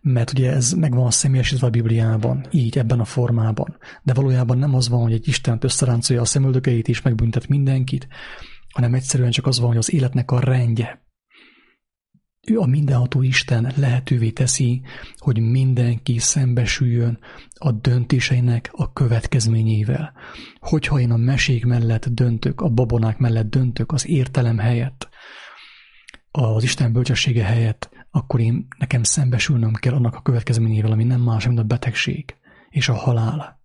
mert 0.00 0.32
ugye 0.32 0.52
ez 0.52 0.72
megvan 0.72 1.06
a 1.06 1.10
személyesítve 1.10 1.66
a 1.66 1.70
Bibliában, 1.70 2.46
így, 2.50 2.78
ebben 2.78 3.00
a 3.00 3.04
formában. 3.04 3.76
De 4.02 4.12
valójában 4.12 4.58
nem 4.58 4.74
az 4.74 4.88
van, 4.88 5.02
hogy 5.02 5.12
egy 5.12 5.28
Isten 5.28 5.58
összeráncolja 5.60 6.22
a 6.22 6.24
szemöldökeit 6.24 6.88
és 6.88 7.02
megbüntet 7.02 7.48
mindenkit, 7.48 8.08
hanem 8.72 8.94
egyszerűen 8.94 9.30
csak 9.30 9.46
az 9.46 9.58
van, 9.58 9.68
hogy 9.68 9.76
az 9.76 9.92
életnek 9.92 10.30
a 10.30 10.40
rendje. 10.40 11.06
Ő 12.46 12.58
a 12.58 12.66
mindenható 12.66 13.22
Isten 13.22 13.72
lehetővé 13.76 14.30
teszi, 14.30 14.82
hogy 15.16 15.40
mindenki 15.40 16.18
szembesüljön 16.18 17.18
a 17.54 17.72
döntéseinek 17.72 18.68
a 18.72 18.92
következményével. 18.92 20.12
Hogyha 20.58 21.00
én 21.00 21.10
a 21.10 21.16
mesék 21.16 21.64
mellett 21.64 22.06
döntök, 22.06 22.60
a 22.60 22.68
babonák 22.68 23.18
mellett 23.18 23.50
döntök, 23.50 23.92
az 23.92 24.08
értelem 24.08 24.58
helyett, 24.58 25.08
az 26.30 26.62
Isten 26.62 26.92
bölcsessége 26.92 27.44
helyett, 27.44 27.97
akkor 28.10 28.40
én 28.40 28.66
nekem 28.78 29.02
szembesülnöm 29.02 29.72
kell 29.72 29.94
annak 29.94 30.14
a 30.14 30.22
következményével, 30.22 30.92
ami 30.92 31.04
nem 31.04 31.20
más, 31.20 31.46
mint 31.46 31.58
a 31.58 31.62
betegség 31.62 32.36
és 32.70 32.88
a 32.88 32.94
halál. 32.94 33.60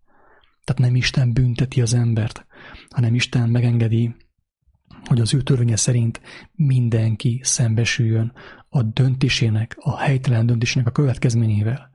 Tehát 0.64 0.82
nem 0.82 0.96
Isten 0.96 1.34
bünteti 1.34 1.82
az 1.82 1.94
embert, 1.94 2.46
hanem 2.90 3.16
Isten 3.16 3.50
megengedi, 3.50 4.16
hogy 5.04 5.22
az 5.22 5.34
ő 5.34 5.42
törvénye 5.42 5.76
szerint 5.76 6.22
mindenki 6.52 7.40
szembesüljön 7.44 8.34
a 8.70 8.82
döntésének, 8.82 9.76
a 9.80 9.98
helytelen 9.98 10.46
döntésének 10.46 10.88
a 10.88 10.92
következményével. 10.92 11.92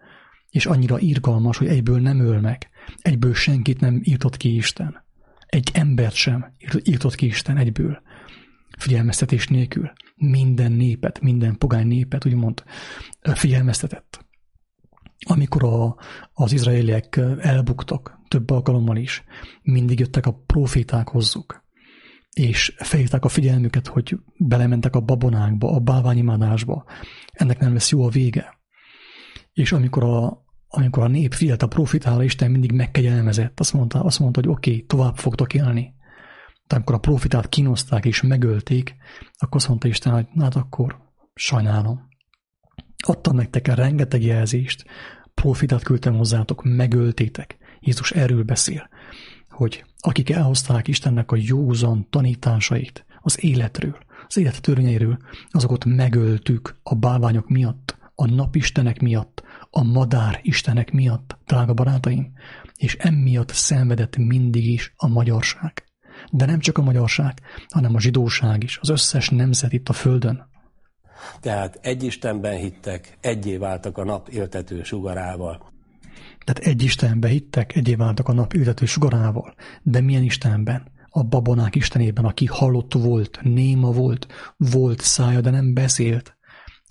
És 0.51 0.67
annyira 0.67 0.99
irgalmas, 0.99 1.57
hogy 1.57 1.67
egyből 1.67 2.01
nem 2.01 2.21
öl 2.21 2.41
meg, 2.41 2.69
egyből 2.97 3.35
senkit 3.35 3.81
nem 3.81 4.01
írtott 4.05 4.37
ki 4.37 4.55
Isten. 4.55 5.05
Egy 5.47 5.71
embert 5.75 6.15
sem 6.15 6.55
írtott 6.83 7.15
ki 7.15 7.27
Isten 7.27 7.57
egyből, 7.57 8.03
figyelmeztetés 8.79 9.47
nélkül 9.47 9.93
minden 10.17 10.73
népet, 10.73 11.21
minden 11.21 11.59
pogány 11.59 11.87
népet 11.87 12.27
úgymond 12.27 12.63
figyelmeztetett. 13.23 14.27
Amikor 15.27 15.65
a, 15.65 15.97
az 16.33 16.53
izraeliek 16.53 17.21
elbuktak 17.39 18.19
több 18.29 18.51
alkalommal 18.51 18.97
is, 18.97 19.25
mindig 19.63 19.99
jöttek 19.99 20.27
a 20.27 20.43
proféták 20.47 21.09
hozzuk, 21.09 21.67
és 22.33 22.75
felhívták 22.77 23.25
a 23.25 23.29
figyelmüket, 23.29 23.87
hogy 23.87 24.19
belementek 24.37 24.97
a 24.97 25.01
babonákba, 25.01 25.71
a 25.71 25.79
bálványimádásba. 25.79 26.85
Ennek 27.33 27.59
nem 27.59 27.73
lesz 27.73 27.91
jó 27.91 28.05
a 28.05 28.09
vége. 28.09 28.59
És 29.53 29.73
amikor 29.73 30.05
a, 30.05 30.45
amikor 30.69 31.03
a 31.03 31.09
nép 31.09 31.33
figyelt 31.33 31.63
a 31.63 31.67
profitálra, 31.67 32.23
Isten 32.23 32.51
mindig 32.51 32.73
megkegyelmezett. 32.73 33.61
Azt 33.61 33.73
mondta, 33.73 34.03
azt 34.03 34.19
mondta 34.19 34.41
hogy 34.41 34.49
oké, 34.51 34.71
okay, 34.71 34.85
tovább 34.85 35.17
fogtok 35.17 35.55
élni. 35.55 35.95
De 36.69 36.75
amikor 36.75 36.95
a 36.95 36.99
profitát 36.99 37.49
kínozták 37.49 38.05
és 38.05 38.23
megölték, 38.23 38.97
akkor 39.39 39.57
azt 39.57 39.69
mondta 39.69 39.89
Isten, 39.89 40.13
hogy 40.13 40.27
hát 40.39 40.57
akkor 40.57 40.99
sajnálom. 41.35 42.09
Adtam 43.07 43.37
nektek 43.37 43.67
rengeteg 43.67 44.23
jelzést, 44.23 44.85
profitát 45.35 45.83
küldtem 45.83 46.15
hozzátok, 46.15 46.63
megöltétek. 46.65 47.57
Jézus 47.81 48.11
erről 48.11 48.43
beszél, 48.43 48.89
hogy 49.49 49.85
akik 49.99 50.31
elhozták 50.31 50.89
Istennek 50.89 51.33
a 51.33 51.37
józan 51.39 52.07
tanításait 52.11 53.05
az 53.21 53.45
életről, 53.45 53.99
az 54.27 54.37
élet 54.37 54.61
törvényeiről, 54.61 55.19
azokat 55.51 55.85
megöltük 55.85 56.79
a 56.83 56.95
bálványok 56.95 57.49
miatt, 57.49 57.97
a 58.15 58.27
napistenek 58.27 59.01
miatt, 59.01 59.43
a 59.71 59.83
madár 59.83 60.39
istenek 60.43 60.91
miatt, 60.91 61.39
drága 61.47 61.75
barátaim, 61.75 62.33
és 62.77 62.97
emiatt 62.97 63.51
szenvedett 63.51 64.17
mindig 64.17 64.67
is 64.67 64.93
a 64.97 65.09
magyarság. 65.09 65.88
De 66.31 66.47
nem 66.47 66.59
csak 66.59 66.79
a 66.79 66.83
magyarság, 66.83 67.41
hanem 67.69 67.95
a 67.95 68.01
zsidóság 68.01 68.63
is, 68.63 68.79
az 68.81 68.89
összes 68.89 69.29
nemzet 69.29 69.73
itt 69.73 69.89
a 69.89 69.93
földön. 69.93 70.47
Tehát 71.41 71.79
egy 71.83 72.03
Istenben 72.03 72.57
hittek, 72.57 73.19
egyé 73.21 73.57
váltak 73.57 73.99
a 73.99 74.05
nap 74.05 74.29
éltető 74.29 74.83
sugarával. 74.83 75.73
Tehát 76.45 76.73
egy 76.73 76.83
Istenben 76.83 77.31
hittek, 77.31 77.77
egyé 77.77 77.95
váltak 77.95 78.29
a 78.29 78.33
nap 78.33 78.53
éltető 78.53 78.87
sugarával. 78.87 79.55
De 79.83 80.01
milyen 80.01 80.23
Istenben? 80.23 80.97
A 81.09 81.23
babonák 81.23 81.75
Istenében, 81.75 82.25
aki 82.25 82.47
halott 82.47 82.93
volt, 82.93 83.39
néma 83.43 83.91
volt, 83.91 84.27
volt 84.57 85.01
szája, 85.01 85.41
de 85.41 85.51
nem 85.51 85.75
beszélt. 85.75 86.37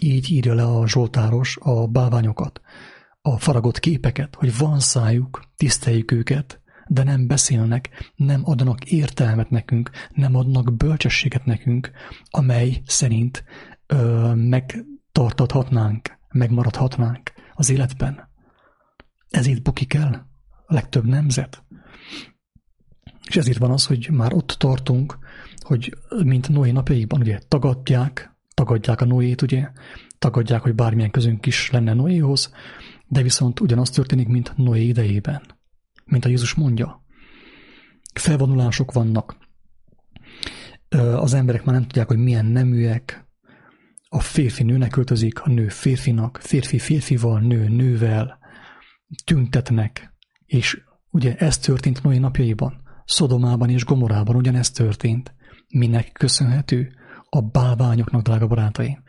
Így 0.01 0.31
írja 0.31 0.53
le 0.53 0.63
a 0.63 0.87
Zsoltáros 0.87 1.57
a 1.61 1.87
bálványokat, 1.87 2.61
a 3.21 3.37
faragott 3.37 3.79
képeket, 3.79 4.35
hogy 4.35 4.57
van 4.57 4.79
szájuk, 4.79 5.43
tiszteljük 5.55 6.11
őket, 6.11 6.61
de 6.87 7.03
nem 7.03 7.27
beszélnek, 7.27 8.11
nem 8.15 8.41
adnak 8.43 8.85
értelmet 8.85 9.49
nekünk, 9.49 9.89
nem 10.13 10.35
adnak 10.35 10.77
bölcsességet 10.77 11.45
nekünk, 11.45 11.91
amely 12.25 12.81
szerint 12.85 13.43
ö, 13.87 14.33
megtartathatnánk, 14.35 16.17
megmaradhatnánk 16.31 17.31
az 17.53 17.69
életben. 17.69 18.29
Ezért 19.29 19.61
bukik 19.61 19.93
el 19.93 20.27
a 20.65 20.73
legtöbb 20.73 21.05
nemzet. 21.05 21.63
És 23.27 23.35
ezért 23.35 23.57
van 23.57 23.71
az, 23.71 23.85
hogy 23.85 24.09
már 24.11 24.33
ott 24.33 24.55
tartunk, 24.59 25.17
hogy 25.59 25.97
mint 26.23 26.49
Noé 26.49 26.71
napjaiban 26.71 27.19
ugye 27.19 27.39
tagadják, 27.47 28.35
tagadják 28.53 29.01
a 29.01 29.05
Noét, 29.05 29.41
ugye, 29.41 29.69
tagadják, 30.19 30.61
hogy 30.61 30.75
bármilyen 30.75 31.11
közünk 31.11 31.45
is 31.45 31.71
lenne 31.71 31.93
Noéhoz, 31.93 32.51
de 33.07 33.21
viszont 33.21 33.59
ugyanaz 33.59 33.89
történik, 33.89 34.27
mint 34.27 34.53
Noé 34.57 34.83
idejében 34.83 35.56
mint 36.07 36.25
a 36.25 36.29
Jézus 36.29 36.53
mondja. 36.53 37.05
Felvonulások 38.13 38.91
vannak. 38.91 39.37
Az 41.15 41.33
emberek 41.33 41.63
már 41.63 41.75
nem 41.75 41.83
tudják, 41.83 42.07
hogy 42.07 42.17
milyen 42.17 42.45
neműek. 42.45 43.25
A 44.09 44.19
férfi 44.19 44.63
nőnek 44.63 44.89
költözik, 44.89 45.41
a 45.41 45.49
nő 45.49 45.67
férfinak, 45.67 46.39
férfi 46.41 46.79
férfival, 46.79 47.39
nő 47.39 47.67
nővel. 47.67 48.39
Tüntetnek. 49.25 50.13
És 50.45 50.81
ugye 51.09 51.35
ez 51.35 51.57
történt 51.57 52.03
Noé 52.03 52.17
napjaiban. 52.17 52.81
Szodomában 53.05 53.69
és 53.69 53.85
Gomorában 53.85 54.35
ugyanezt 54.35 54.75
történt. 54.75 55.35
Minek 55.67 56.11
köszönhető? 56.11 56.91
A 57.29 57.41
bálványoknak, 57.41 58.21
drága 58.21 58.47
barátaim. 58.47 59.03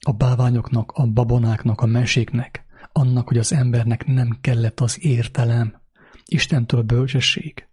A 0.00 0.12
bálványoknak, 0.12 0.92
a 0.92 1.06
babonáknak, 1.06 1.80
a 1.80 1.86
meséknek, 1.86 2.64
annak, 2.92 3.28
hogy 3.28 3.38
az 3.38 3.52
embernek 3.52 4.06
nem 4.06 4.38
kellett 4.40 4.80
az 4.80 5.04
értelem, 5.04 5.79
Istentől 6.30 6.82
bölcsesség, 6.82 7.68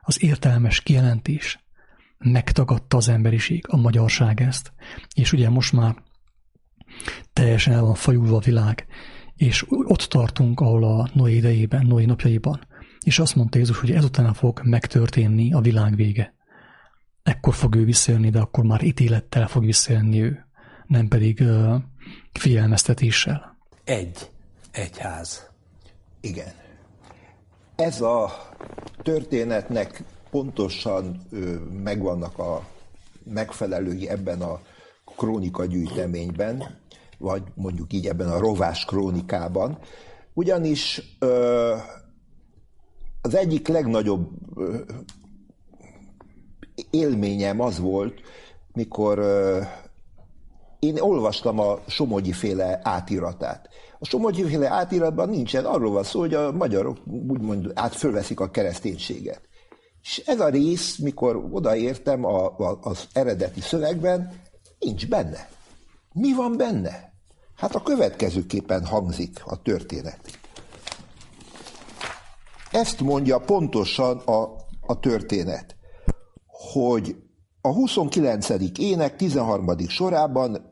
az 0.00 0.22
értelmes 0.22 0.80
kijelentés, 0.80 1.58
megtagadta 2.18 2.96
az 2.96 3.08
emberiség, 3.08 3.64
a 3.68 3.76
magyarság 3.76 4.40
ezt, 4.40 4.72
és 5.14 5.32
ugye 5.32 5.48
most 5.48 5.72
már 5.72 5.94
teljesen 7.32 7.74
el 7.74 7.82
van 7.82 7.94
fajulva 7.94 8.36
a 8.36 8.40
világ, 8.40 8.86
és 9.36 9.64
ott 9.68 10.02
tartunk, 10.02 10.60
ahol 10.60 10.84
a 10.84 11.10
Noé 11.14 11.34
idejében, 11.34 11.86
Noé 11.86 12.04
napjaiban, 12.04 12.66
és 13.04 13.18
azt 13.18 13.34
mondta 13.34 13.58
Jézus, 13.58 13.78
hogy 13.78 13.90
ezután 13.90 14.34
fog 14.34 14.60
megtörténni 14.64 15.52
a 15.52 15.60
világ 15.60 15.96
vége. 15.96 16.34
Ekkor 17.22 17.54
fog 17.54 17.74
ő 17.74 17.84
visszajönni, 17.84 18.30
de 18.30 18.40
akkor 18.40 18.64
már 18.64 18.82
ítélettel 18.82 19.48
fog 19.48 19.64
visszajönni 19.64 20.22
ő, 20.22 20.46
nem 20.86 21.08
pedig 21.08 21.40
uh, 21.40 21.74
figyelmeztetéssel. 22.32 23.56
Egy 23.84 24.30
egyház. 24.70 25.50
Igen. 26.20 26.61
Ez 27.82 28.00
a 28.00 28.30
történetnek 29.02 30.02
pontosan 30.30 31.20
megvannak 31.82 32.38
a 32.38 32.66
megfelelői 33.24 34.08
ebben 34.08 34.42
a 34.42 34.60
krónika 35.16 35.64
gyűjteményben, 35.64 36.78
vagy 37.18 37.42
mondjuk 37.54 37.92
így 37.92 38.06
ebben 38.06 38.28
a 38.28 38.38
rovás 38.38 38.84
krónikában, 38.84 39.78
ugyanis 40.32 41.02
az 43.22 43.34
egyik 43.34 43.68
legnagyobb 43.68 44.28
élményem 46.90 47.60
az 47.60 47.78
volt, 47.78 48.20
mikor 48.72 49.18
én 50.82 51.00
olvastam 51.00 51.58
a 51.58 51.78
Somogyi 51.86 52.32
féle 52.32 52.80
átiratát. 52.82 53.68
A 53.98 54.04
Somogyi 54.04 54.44
féle 54.44 54.68
átiratban 54.68 55.28
nincsen, 55.28 55.64
arról 55.64 55.92
van 55.92 56.02
szó, 56.02 56.20
hogy 56.20 56.34
a 56.34 56.52
magyarok 56.52 56.96
úgymond 57.28 57.70
át 57.74 57.94
fölveszik 57.94 58.40
a 58.40 58.50
kereszténységet. 58.50 59.40
És 60.02 60.22
ez 60.26 60.40
a 60.40 60.48
rész, 60.48 60.96
mikor 60.96 61.48
odaértem 61.50 62.24
a, 62.24 62.44
a, 62.44 62.78
az 62.80 63.06
eredeti 63.12 63.60
szövegben, 63.60 64.40
nincs 64.78 65.08
benne. 65.08 65.48
Mi 66.12 66.34
van 66.34 66.56
benne? 66.56 67.12
Hát 67.56 67.74
a 67.74 67.82
következőképpen 67.82 68.86
hangzik 68.86 69.40
a 69.44 69.62
történet. 69.62 70.20
Ezt 72.70 73.00
mondja 73.00 73.38
pontosan 73.38 74.18
a, 74.18 74.42
a 74.80 74.98
történet, 75.00 75.76
hogy 76.72 77.16
a 77.60 77.72
29. 77.72 78.48
ének 78.78 79.16
13. 79.16 79.78
sorában 79.88 80.70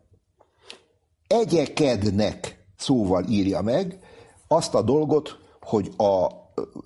egyekednek 1.33 2.61
szóval 2.81 3.25
írja 3.29 3.61
meg 3.61 3.99
azt 4.49 4.75
a 4.75 4.83
dolgot, 4.83 5.39
hogy 5.61 5.91
a, 5.97 6.27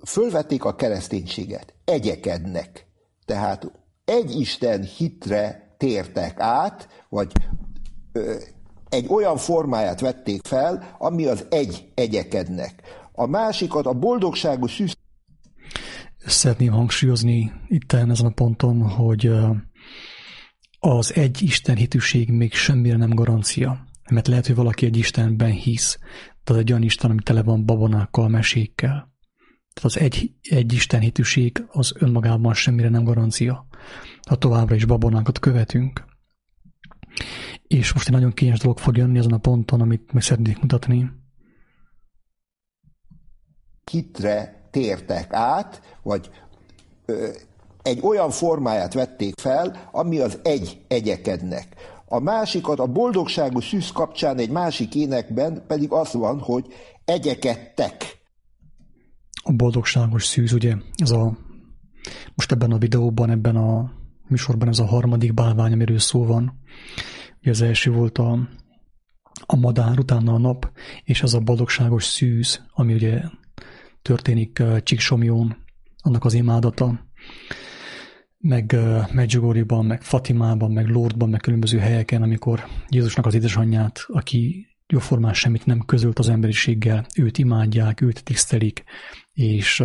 fölvették 0.06 0.64
a 0.64 0.74
kereszténységet, 0.74 1.74
egyekednek. 1.84 2.86
Tehát 3.24 3.72
egy 4.04 4.40
Isten 4.40 4.82
hitre 4.82 5.74
tértek 5.76 6.40
át, 6.40 6.88
vagy 7.08 7.32
ö, 8.12 8.34
egy 8.88 9.06
olyan 9.08 9.36
formáját 9.36 10.00
vették 10.00 10.46
fel, 10.46 10.96
ami 10.98 11.26
az 11.26 11.46
egy 11.50 11.88
egyekednek. 11.94 12.82
A 13.12 13.26
másikat 13.26 13.86
a 13.86 13.92
boldogságos 13.92 14.74
szűz... 14.74 14.96
Szeretném 16.26 16.72
hangsúlyozni 16.72 17.52
itt 17.68 17.92
ezen 17.92 18.26
a 18.26 18.30
ponton, 18.30 18.88
hogy 18.88 19.30
az 20.78 21.14
egy 21.14 21.42
Isten 21.42 21.76
hitűség 21.76 22.30
még 22.30 22.52
semmire 22.52 22.96
nem 22.96 23.10
garancia. 23.10 23.84
Mert 24.10 24.26
lehet, 24.26 24.46
hogy 24.46 24.56
valaki 24.56 24.86
egy 24.86 24.96
Istenben 24.96 25.50
hisz, 25.50 25.98
de 26.44 26.54
egy 26.54 26.70
olyan 26.70 26.82
Isten, 26.82 27.10
ami 27.10 27.22
tele 27.22 27.42
van 27.42 27.64
babonákkal, 27.64 28.28
mesékkel. 28.28 29.12
Tehát 29.74 29.90
az 29.90 29.98
egy, 29.98 30.34
egy 30.42 30.72
Isten 30.72 31.00
hitűség 31.00 31.64
az 31.68 31.92
önmagában 31.98 32.54
semmire 32.54 32.88
nem 32.88 33.04
garancia. 33.04 33.66
Ha 34.28 34.36
továbbra 34.36 34.74
is 34.74 34.84
babonákat 34.84 35.38
követünk. 35.38 36.04
És 37.66 37.92
most 37.92 38.06
egy 38.06 38.12
nagyon 38.12 38.32
kényes 38.32 38.58
dolog 38.58 38.78
fog 38.78 38.96
jönni 38.96 39.18
azon 39.18 39.32
a 39.32 39.38
ponton, 39.38 39.80
amit 39.80 40.12
meg 40.12 40.22
szeretnék 40.22 40.60
mutatni. 40.60 41.10
Hitre 43.90 44.68
tértek 44.70 45.32
át, 45.32 45.98
vagy 46.02 46.30
ö, 47.04 47.28
egy 47.82 48.00
olyan 48.02 48.30
formáját 48.30 48.94
vették 48.94 49.34
fel, 49.40 49.88
ami 49.92 50.18
az 50.18 50.38
egy 50.42 50.84
egyekednek. 50.88 51.93
A 52.14 52.20
másikat 52.20 52.78
a 52.78 52.86
boldogságos 52.86 53.68
szűz 53.68 53.90
kapcsán 53.90 54.38
egy 54.38 54.50
másik 54.50 54.94
énekben 54.94 55.64
pedig 55.66 55.92
az 55.92 56.12
van, 56.12 56.38
hogy 56.38 56.66
egyekedtek. 57.04 58.18
A 59.42 59.52
boldogságos 59.52 60.24
szűz, 60.24 60.52
ugye, 60.52 60.74
ez 60.96 61.10
a 61.10 61.36
most 62.34 62.52
ebben 62.52 62.72
a 62.72 62.78
videóban, 62.78 63.30
ebben 63.30 63.56
a 63.56 63.92
műsorban 64.28 64.68
ez 64.68 64.78
a 64.78 64.86
harmadik 64.86 65.34
bálvány, 65.34 65.72
amiről 65.72 65.98
szó 65.98 66.24
van. 66.24 66.60
Ugye 67.40 67.50
az 67.50 67.62
első 67.62 67.92
volt 67.92 68.18
a, 68.18 68.48
a 69.46 69.56
madár, 69.56 69.98
utána 69.98 70.32
a 70.32 70.38
nap, 70.38 70.70
és 71.04 71.22
az 71.22 71.34
a 71.34 71.40
boldogságos 71.40 72.04
szűz, 72.04 72.60
ami 72.74 72.94
ugye 72.94 73.22
történik 74.02 74.58
uh, 74.60 74.78
Csíksomjón, 74.78 75.56
annak 76.02 76.24
az 76.24 76.34
imádata 76.34 77.00
meg 78.44 78.70
uh, 78.74 79.12
Medjugorje-ban, 79.12 79.84
meg 79.84 80.02
Fatimában, 80.02 80.72
meg 80.72 80.88
Lourdban, 80.88 81.28
meg 81.28 81.40
különböző 81.40 81.78
helyeken, 81.78 82.22
amikor 82.22 82.64
Jézusnak 82.88 83.26
az 83.26 83.34
édesanyját, 83.34 84.04
aki 84.06 84.66
jóformán 84.86 85.34
semmit 85.34 85.66
nem 85.66 85.80
közölt 85.80 86.18
az 86.18 86.28
emberiséggel, 86.28 87.06
őt 87.16 87.38
imádják, 87.38 88.00
őt 88.00 88.24
tisztelik, 88.24 88.84
és 89.32 89.84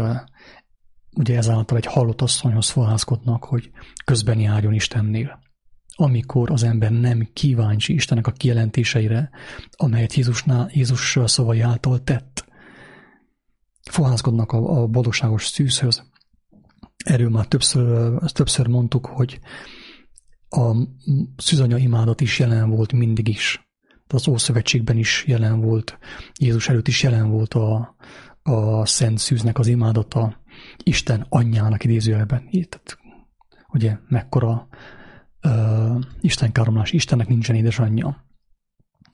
ugye 1.16 1.38
ezáltal 1.38 1.78
egy 1.78 1.86
halott 1.86 2.22
asszonyhoz 2.22 2.70
fohászkodnak, 2.70 3.44
hogy 3.44 3.72
közben 4.06 4.40
járjon 4.40 4.74
Istennél. 4.74 5.40
Amikor 5.96 6.52
az 6.52 6.64
ember 6.64 6.92
nem 6.92 7.30
kíváncsi 7.34 7.94
Istennek 7.94 8.28
a 8.28 8.32
kijelentéseire, 8.32 9.30
amelyet 9.72 10.14
Jézusnál, 10.14 10.70
Jézus 10.74 11.18
szavai 11.26 11.60
által 11.60 12.04
tett, 12.04 12.46
fohászkodnak 13.90 14.52
a, 14.52 14.82
a 14.82 14.88
boldogságos 14.88 15.46
szűzhöz, 15.46 16.09
Erről 17.06 17.30
már 17.30 17.46
többször, 17.46 18.18
többször 18.32 18.68
mondtuk, 18.68 19.06
hogy 19.06 19.40
a 20.50 20.76
szűzanya 21.38 21.78
imádat 21.78 22.22
is 22.22 22.40
jelen 22.40 22.70
volt 22.70 22.92
mindig 22.92 23.28
is. 23.28 23.68
Az 24.08 24.28
Ószövetségben 24.28 24.98
is 24.98 25.24
jelen 25.28 25.62
volt, 25.62 25.98
Jézus 26.40 26.70
előtt 26.70 26.88
is 26.88 27.04
jelen 27.04 27.30
volt 27.30 27.54
a, 27.54 27.96
a 28.44 28.86
Szent 28.86 29.18
Szűznek 29.18 29.60
az 29.60 29.68
imádata, 29.68 30.42
Isten 30.84 31.26
anyjának 31.30 31.84
idézőjelben. 31.84 32.50
Tehát, 32.70 32.98
ugye, 33.68 33.98
mekkora 34.08 34.68
uh, 35.44 36.00
Isten 36.22 36.52
káromlás, 36.52 36.92
Istennek 36.92 37.28
nincsen 37.28 37.56
édesanyja. 37.56 38.26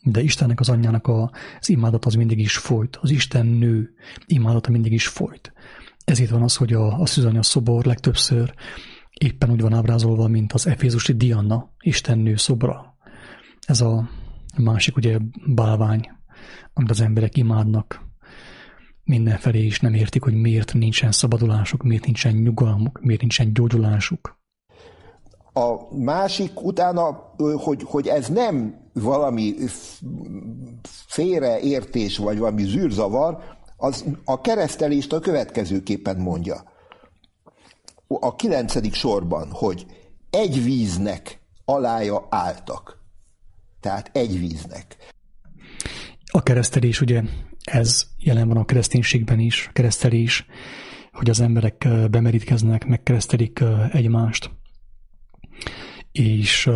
De 0.01 0.21
Istennek 0.21 0.59
az 0.59 0.69
anyjának 0.69 1.07
a, 1.07 1.31
az 1.59 1.69
imádat 1.69 2.05
az 2.05 2.13
mindig 2.13 2.39
is 2.39 2.57
folyt, 2.57 2.95
az 2.95 3.09
Isten 3.09 3.45
nő 3.45 3.93
imádata 4.25 4.71
mindig 4.71 4.91
is 4.91 5.07
folyt. 5.07 5.53
Ezért 6.05 6.29
van 6.29 6.41
az, 6.41 6.55
hogy 6.55 6.73
a, 6.73 6.99
a 6.99 7.05
szűzanya 7.05 7.43
szobor 7.43 7.85
legtöbbször 7.85 8.53
éppen 9.13 9.51
úgy 9.51 9.61
van 9.61 9.73
ábrázolva, 9.73 10.27
mint 10.27 10.53
az 10.53 10.67
efézusi 10.67 11.13
Diana, 11.13 11.73
istennő 11.79 12.35
szobra. 12.35 12.97
Ez 13.65 13.81
a 13.81 14.09
másik 14.57 14.95
ugye 14.95 15.17
bálvány, 15.45 16.09
amit 16.73 16.89
az 16.89 17.01
emberek 17.01 17.37
imádnak 17.37 18.05
mindenfelé 19.05 19.65
is 19.65 19.79
nem 19.79 19.93
értik, 19.93 20.23
hogy 20.23 20.33
miért 20.33 20.73
nincsen 20.73 21.11
szabadulásuk, 21.11 21.83
miért 21.83 22.05
nincsen 22.05 22.35
nyugalmuk, 22.35 22.99
miért 23.01 23.21
nincsen 23.21 23.53
gyógyulásuk. 23.53 24.37
A 25.53 25.95
másik 25.97 26.61
utána, 26.61 27.33
hogy, 27.37 27.83
hogy 27.83 28.07
ez 28.07 28.27
nem 28.27 28.75
valami 28.93 29.53
félreértés, 31.07 32.17
vagy 32.17 32.37
valami 32.37 32.63
zűrzavar, 32.63 33.43
az 33.85 34.05
a 34.25 34.41
keresztelést 34.41 35.13
a 35.13 35.19
következőképpen 35.19 36.17
mondja. 36.17 36.73
A 38.07 38.35
kilencedik 38.35 38.93
sorban, 38.93 39.51
hogy 39.51 39.85
egy 40.29 40.63
víznek 40.63 41.39
alája 41.65 42.27
álltak. 42.29 43.03
Tehát 43.79 44.09
egy 44.13 44.39
víznek. 44.39 44.97
A 46.31 46.43
keresztelés, 46.43 47.01
ugye, 47.01 47.23
ez 47.63 48.05
jelen 48.17 48.47
van 48.47 48.57
a 48.57 48.65
kereszténységben 48.65 49.39
is, 49.39 49.67
a 49.69 49.71
keresztelés, 49.71 50.45
hogy 51.11 51.29
az 51.29 51.39
emberek 51.39 51.87
bemerítkeznek, 52.09 52.85
megkeresztelik 52.85 53.63
egymást. 53.91 54.49
És 56.11 56.69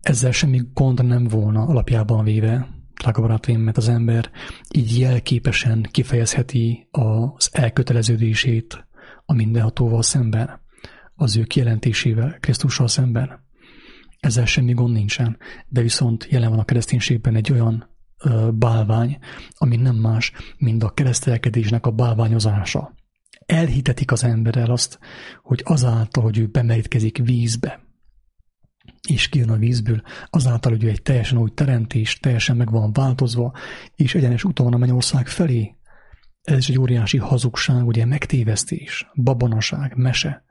ezzel 0.00 0.32
semmi 0.32 0.62
gond 0.72 1.04
nem 1.04 1.24
volna 1.28 1.62
alapjában 1.62 2.24
véve, 2.24 2.68
barátaim, 3.12 3.60
mert 3.60 3.76
az 3.76 3.88
ember 3.88 4.30
így 4.70 4.98
jelképesen 4.98 5.88
kifejezheti 5.90 6.88
az 6.90 7.48
elköteleződését 7.52 8.86
a 9.24 9.34
mindenhatóval 9.34 10.02
szemben, 10.02 10.60
az 11.14 11.36
ő 11.36 11.42
kijelentésével, 11.42 12.36
Krisztussal 12.40 12.88
szemben. 12.88 13.42
Ezzel 14.20 14.46
semmi 14.46 14.72
gond 14.72 14.92
nincsen, 14.92 15.38
de 15.68 15.80
viszont 15.80 16.26
jelen 16.30 16.50
van 16.50 16.58
a 16.58 16.64
kereszténységben 16.64 17.34
egy 17.36 17.52
olyan 17.52 17.88
bálvány, 18.50 19.18
ami 19.54 19.76
nem 19.76 19.96
más, 19.96 20.32
mint 20.58 20.82
a 20.82 20.90
keresztelkedésnek 20.90 21.86
a 21.86 21.90
bálványozása. 21.90 22.94
Elhitetik 23.46 24.12
az 24.12 24.24
emberrel 24.24 24.70
azt, 24.70 24.98
hogy 25.42 25.60
azáltal, 25.64 26.22
hogy 26.22 26.38
ő 26.38 26.46
bemerítkezik 26.46 27.18
vízbe, 27.18 27.83
és 29.08 29.28
kijön 29.28 29.50
a 29.50 29.56
vízből, 29.56 30.02
azáltal, 30.30 30.72
hogy 30.72 30.84
ő 30.84 30.88
egy 30.88 31.02
teljesen 31.02 31.38
új 31.38 31.50
teremtés, 31.50 32.18
teljesen 32.18 32.56
meg 32.56 32.70
van 32.70 32.92
változva, 32.92 33.52
és 33.94 34.14
egyenes 34.14 34.44
úton 34.44 34.64
van 34.64 34.74
a 34.74 34.78
mennyország 34.78 35.26
felé. 35.26 35.74
Ez 36.42 36.58
is 36.58 36.68
egy 36.68 36.78
óriási 36.78 37.18
hazugság, 37.18 37.86
ugye 37.86 38.04
megtévesztés, 38.04 39.10
babonaság, 39.14 39.96
mese. 39.96 40.44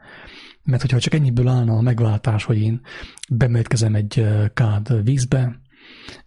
Mert 0.64 0.82
hogyha 0.82 1.00
csak 1.00 1.14
ennyiből 1.14 1.48
állna 1.48 1.78
a 1.78 1.82
megváltás, 1.82 2.44
hogy 2.44 2.62
én 2.62 2.82
bemerítkezem 3.30 3.96
egy 3.96 4.26
kád 4.54 5.04
vízbe, 5.04 5.62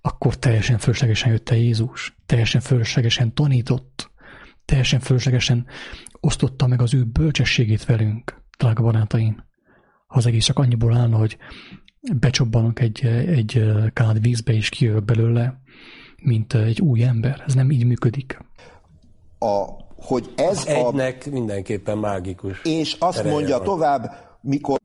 akkor 0.00 0.36
teljesen 0.36 0.78
fölöslegesen 0.78 1.32
jött 1.32 1.50
el 1.50 1.56
Jézus, 1.56 2.16
teljesen 2.26 2.60
fölöslegesen 2.60 3.34
tanított, 3.34 4.10
teljesen 4.64 5.00
fölöslegesen 5.00 5.66
osztotta 6.20 6.66
meg 6.66 6.82
az 6.82 6.94
ő 6.94 7.04
bölcsességét 7.04 7.84
velünk, 7.84 8.42
drága 8.58 8.82
barátaim. 8.82 9.44
Ha 10.06 10.16
az 10.16 10.26
egész 10.26 10.44
csak 10.44 10.58
annyiból 10.58 10.96
állna, 10.96 11.16
hogy 11.16 11.36
becsobbanok 12.14 12.80
egy, 12.80 13.04
egy 13.06 13.64
kád 13.92 14.20
vízbe, 14.20 14.52
és 14.52 14.68
kijövök 14.68 15.04
belőle, 15.04 15.60
mint 16.22 16.54
egy 16.54 16.80
új 16.80 17.02
ember. 17.04 17.42
Ez 17.46 17.54
nem 17.54 17.70
így 17.70 17.84
működik. 17.84 18.38
A, 19.38 19.64
hogy 19.96 20.32
ez 20.36 20.58
az 20.58 20.66
egynek 20.66 21.22
a... 21.26 21.30
mindenképpen 21.30 21.98
mágikus. 21.98 22.64
És 22.64 22.96
azt 22.98 23.24
mondja 23.24 23.56
van. 23.56 23.66
tovább, 23.66 24.10
mikor 24.40 24.78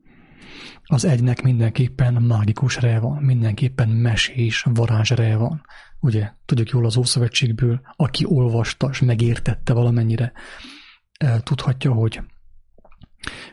az 0.92 1.04
egynek 1.04 1.42
mindenképpen 1.42 2.14
mágikus 2.14 2.80
re 2.80 2.98
van, 2.98 3.22
mindenképpen 3.22 3.88
mesés 3.88 4.66
re 5.08 5.36
van. 5.36 5.62
Ugye, 6.00 6.30
tudjuk 6.44 6.68
jól 6.68 6.84
az 6.84 6.96
Ószövetségből, 6.96 7.80
aki 7.96 8.24
olvasta 8.28 8.88
és 8.90 9.00
megértette 9.00 9.72
valamennyire, 9.72 10.32
tudhatja, 11.42 11.92
hogy 11.92 12.20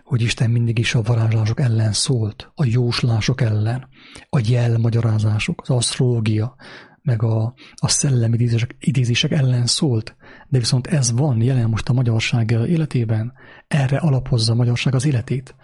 hogy 0.03 0.21
Isten 0.21 0.49
mindig 0.49 0.79
is 0.79 0.95
a 0.95 1.01
varázslások 1.01 1.59
ellen 1.59 1.93
szólt, 1.93 2.51
a 2.55 2.65
jóslások 2.65 3.41
ellen, 3.41 3.87
a 4.29 4.41
jelmagyarázások, 4.47 5.61
az 5.61 5.69
asztrológia, 5.69 6.55
meg 7.01 7.23
a, 7.23 7.53
a 7.75 7.87
szellemi 7.87 8.33
idézések, 8.33 8.75
idézések 8.79 9.31
ellen 9.31 9.65
szólt, 9.65 10.15
de 10.47 10.57
viszont 10.57 10.87
ez 10.87 11.11
van 11.11 11.41
jelen 11.41 11.69
most 11.69 11.89
a 11.89 11.93
magyarság 11.93 12.51
életében, 12.51 13.33
erre 13.67 13.97
alapozza 13.97 14.51
a 14.51 14.55
magyarság 14.55 14.95
az 14.95 15.05
életét. 15.05 15.55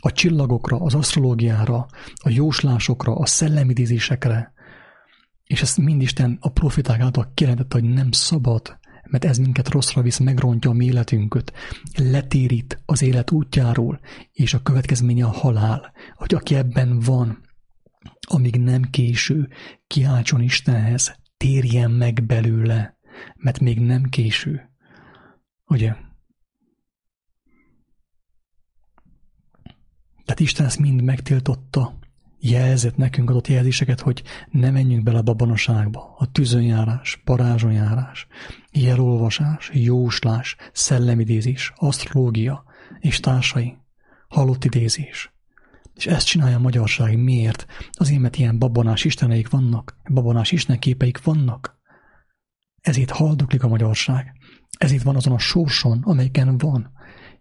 A 0.00 0.12
csillagokra, 0.12 0.76
az 0.76 0.94
asztrológiára, 0.94 1.86
a 2.14 2.28
jóslásokra, 2.28 3.14
a 3.14 3.26
szellemi 3.26 3.70
idézésekre, 3.70 4.52
és 5.44 5.62
ezt 5.62 5.78
mind 5.78 6.02
Isten 6.02 6.36
a 6.40 6.48
profiták 6.48 7.00
által 7.00 7.32
kijelentette, 7.34 7.78
hogy 7.80 7.88
nem 7.88 8.10
szabad 8.10 8.77
mert 9.10 9.24
ez 9.24 9.38
minket 9.38 9.68
rosszra 9.68 10.02
visz, 10.02 10.18
megrontja 10.18 10.70
a 10.70 10.74
mi 10.74 10.84
életünket, 10.84 11.52
letérít 11.94 12.82
az 12.84 13.02
élet 13.02 13.30
útjáról, 13.30 14.00
és 14.32 14.54
a 14.54 14.62
következménye 14.62 15.24
a 15.24 15.32
halál, 15.32 15.92
hogy 16.14 16.34
aki 16.34 16.54
ebben 16.54 16.98
van, 16.98 17.46
amíg 18.20 18.56
nem 18.56 18.82
késő, 18.82 19.48
kiáltson 19.86 20.40
Istenhez, 20.40 21.16
térjen 21.36 21.90
meg 21.90 22.24
belőle, 22.26 22.98
mert 23.34 23.60
még 23.60 23.80
nem 23.80 24.02
késő. 24.02 24.70
Ugye? 25.66 25.94
Tehát 30.24 30.40
Isten 30.40 30.66
ezt 30.66 30.78
mind 30.78 31.02
megtiltotta, 31.02 31.98
jelzett 32.40 32.96
nekünk, 32.96 33.30
adott 33.30 33.46
jelzéseket, 33.46 34.00
hogy 34.00 34.22
ne 34.50 34.70
menjünk 34.70 35.02
bele 35.02 35.18
a 35.18 35.22
babonaságba, 35.22 36.14
a 36.18 36.32
tűzönjárás, 36.32 37.20
parázsonjárás, 37.24 38.26
jelolvasás, 38.82 39.70
jóslás, 39.72 40.56
szellemidézés, 40.72 41.72
asztrológia 41.76 42.64
és 42.98 43.20
társai, 43.20 43.76
halott 44.28 44.64
idézés. 44.64 45.32
És 45.94 46.06
ezt 46.06 46.26
csinálja 46.26 46.56
a 46.56 46.60
magyarság. 46.60 47.18
Miért? 47.18 47.66
Azért, 47.90 48.20
mert 48.20 48.36
ilyen 48.36 48.58
babonás 48.58 49.04
isteneik 49.04 49.50
vannak, 49.50 49.96
babonás 50.12 50.52
istenképeik 50.52 51.24
vannak. 51.24 51.78
Ezért 52.80 53.10
haldoklik 53.10 53.62
a 53.62 53.68
magyarság. 53.68 54.32
Ezért 54.78 55.02
van 55.02 55.16
azon 55.16 55.32
a 55.32 55.38
sorson, 55.38 56.02
amelyiken 56.02 56.58
van. 56.58 56.90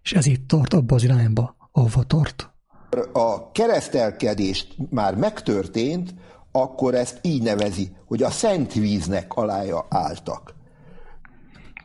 És 0.01 0.14
ezért 0.14 0.41
tart 0.41 0.73
abba 0.73 0.95
az 0.95 1.03
irányba, 1.03 1.55
ahova 1.72 2.03
tart 2.03 2.51
a 3.14 3.51
keresztelkedést 3.51 4.76
már 4.89 5.15
megtörtént, 5.15 6.14
akkor 6.51 6.95
ezt 6.95 7.19
így 7.22 7.41
nevezi, 7.41 7.89
hogy 8.05 8.23
a 8.23 8.30
szent 8.30 8.73
víznek 8.73 9.34
alája 9.34 9.85
álltak. 9.89 10.55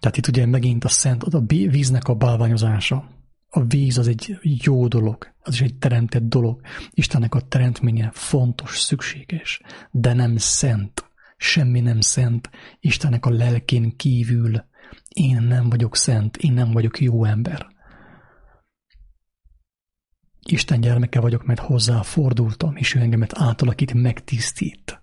Tehát 0.03 0.17
itt 0.17 0.27
ugye 0.27 0.47
megint 0.47 0.85
a 0.85 0.89
szent, 0.89 1.23
a 1.23 1.41
víznek 1.47 2.09
a 2.09 2.15
bálványozása. 2.15 3.09
A 3.49 3.65
víz 3.65 3.99
az 3.99 4.09
egy 4.09 4.39
jó 4.43 4.89
dolog, 4.89 5.35
az 5.43 5.55
is 5.55 5.61
egy 5.61 5.79
teremtett 5.79 6.23
dolog. 6.23 6.61
Istennek 6.91 7.35
a 7.35 7.41
teremtménye 7.41 8.11
fontos, 8.15 8.81
szükséges, 8.81 9.61
de 9.91 10.13
nem 10.13 10.37
szent. 10.37 11.11
Semmi 11.37 11.81
nem 11.81 12.01
szent. 12.01 12.51
Istennek 12.81 13.27
a 13.27 13.31
lelkén 13.31 13.97
kívül 13.97 14.65
én 15.09 15.43
nem 15.43 15.69
vagyok 15.69 15.97
szent, 15.97 16.37
én 16.37 16.53
nem 16.53 16.73
vagyok 16.73 17.01
jó 17.01 17.25
ember. 17.25 17.67
Isten 20.41 20.81
gyermeke 20.81 21.21
vagyok, 21.21 21.45
mert 21.45 21.61
hozzá 21.61 22.03
fordultam, 22.03 22.77
és 22.77 22.95
ő 22.95 23.01
engemet 23.01 23.33
átalakít, 23.39 23.95
megtisztít. 23.95 25.02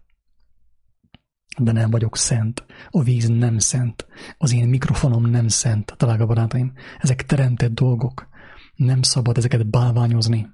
De 1.59 1.71
nem 1.71 1.89
vagyok 1.89 2.17
szent. 2.17 2.65
A 2.89 3.03
víz 3.03 3.27
nem 3.27 3.57
szent. 3.57 4.07
Az 4.37 4.53
én 4.53 4.67
mikrofonom 4.67 5.25
nem 5.25 5.47
szent, 5.47 5.95
drága 5.97 6.25
barátaim. 6.25 6.73
Ezek 6.97 7.25
teremtett 7.25 7.73
dolgok. 7.73 8.27
Nem 8.75 9.01
szabad 9.01 9.37
ezeket 9.37 9.69
bálványozni. 9.69 10.49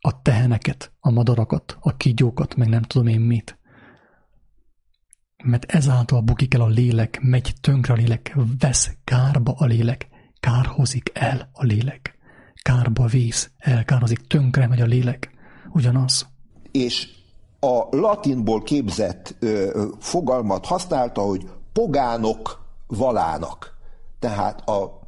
A 0.00 0.22
teheneket, 0.22 0.92
a 1.00 1.10
madarakat, 1.10 1.76
a 1.80 1.96
kígyókat, 1.96 2.54
meg 2.54 2.68
nem 2.68 2.82
tudom 2.82 3.06
én 3.06 3.20
mit. 3.20 3.58
Mert 5.44 5.64
ezáltal 5.64 6.20
bukik 6.20 6.54
el 6.54 6.60
a 6.60 6.68
lélek, 6.68 7.20
megy 7.20 7.52
tönkre 7.60 7.92
a 7.92 7.96
lélek, 7.96 8.36
vesz 8.58 8.96
kárba 9.04 9.52
a 9.52 9.64
lélek, 9.64 10.08
kárhozik 10.40 11.10
el 11.14 11.50
a 11.52 11.64
lélek 11.64 12.20
kárba 12.62 13.06
vész, 13.06 13.50
elkározik, 13.58 14.26
tönkre 14.26 14.66
megy 14.66 14.80
a 14.80 14.86
lélek. 14.86 15.30
Ugyanaz. 15.68 16.28
És 16.70 17.08
a 17.64 17.96
latinból 17.96 18.62
képzett 18.62 19.34
ö, 19.40 19.84
fogalmat 19.98 20.66
használta, 20.66 21.20
hogy 21.20 21.48
pogánok 21.72 22.60
valának. 22.86 23.74
Tehát 24.18 24.68
a 24.68 25.00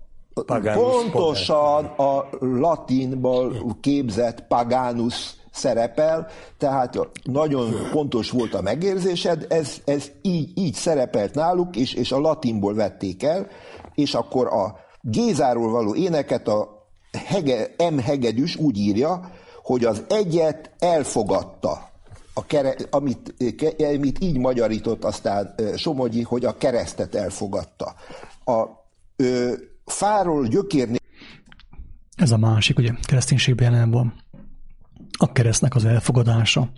Paganus 0.46 0.92
pontosan 0.92 1.94
pogán. 1.96 2.14
a 2.16 2.28
latinból 2.40 3.76
képzett 3.80 4.46
paganus 4.46 5.34
szerepel, 5.50 6.26
tehát 6.58 6.98
nagyon 7.22 7.74
pontos 7.90 8.30
volt 8.30 8.54
a 8.54 8.62
megérzésed, 8.62 9.46
ez, 9.48 9.76
ez 9.84 10.10
így, 10.22 10.58
így 10.58 10.74
szerepelt 10.74 11.34
náluk, 11.34 11.76
és, 11.76 11.94
és 11.94 12.12
a 12.12 12.18
latinból 12.18 12.74
vették 12.74 13.22
el, 13.22 13.46
és 13.94 14.14
akkor 14.14 14.46
a 14.46 14.76
Gézáról 15.00 15.70
való 15.70 15.94
éneket 15.94 16.48
a 16.48 16.86
Hege, 17.26 17.74
M. 17.90 17.98
Hegedűs 17.98 18.56
úgy 18.56 18.78
írja, 18.78 19.30
hogy 19.62 19.84
az 19.84 20.02
egyet 20.08 20.70
elfogadta, 20.78 21.92
a 22.34 22.46
kere, 22.46 22.74
amit, 22.90 23.34
amit 23.78 24.20
így 24.20 24.38
magyarított 24.38 25.04
aztán 25.04 25.54
Somogyi, 25.76 26.22
hogy 26.22 26.44
a 26.44 26.56
keresztet 26.56 27.14
elfogadta. 27.14 27.94
A 28.44 28.66
ö, 29.16 29.52
fáról 29.84 30.46
gyökérni... 30.46 30.96
Ez 32.16 32.30
a 32.30 32.36
másik, 32.36 32.78
ugye 32.78 32.92
kereszténységben 33.02 33.72
jelen 33.72 33.90
van. 33.90 34.14
A 35.18 35.32
keresztnek 35.32 35.74
az 35.74 35.84
elfogadása. 35.84 36.70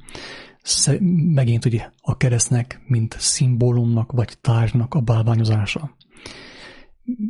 Megint 1.34 1.64
ugye 1.64 1.90
a 2.00 2.16
keresztnek, 2.16 2.80
mint 2.86 3.16
szimbólumnak 3.18 4.12
vagy 4.12 4.38
tárgynak 4.40 4.94
a 4.94 5.00
bálványozása. 5.00 5.96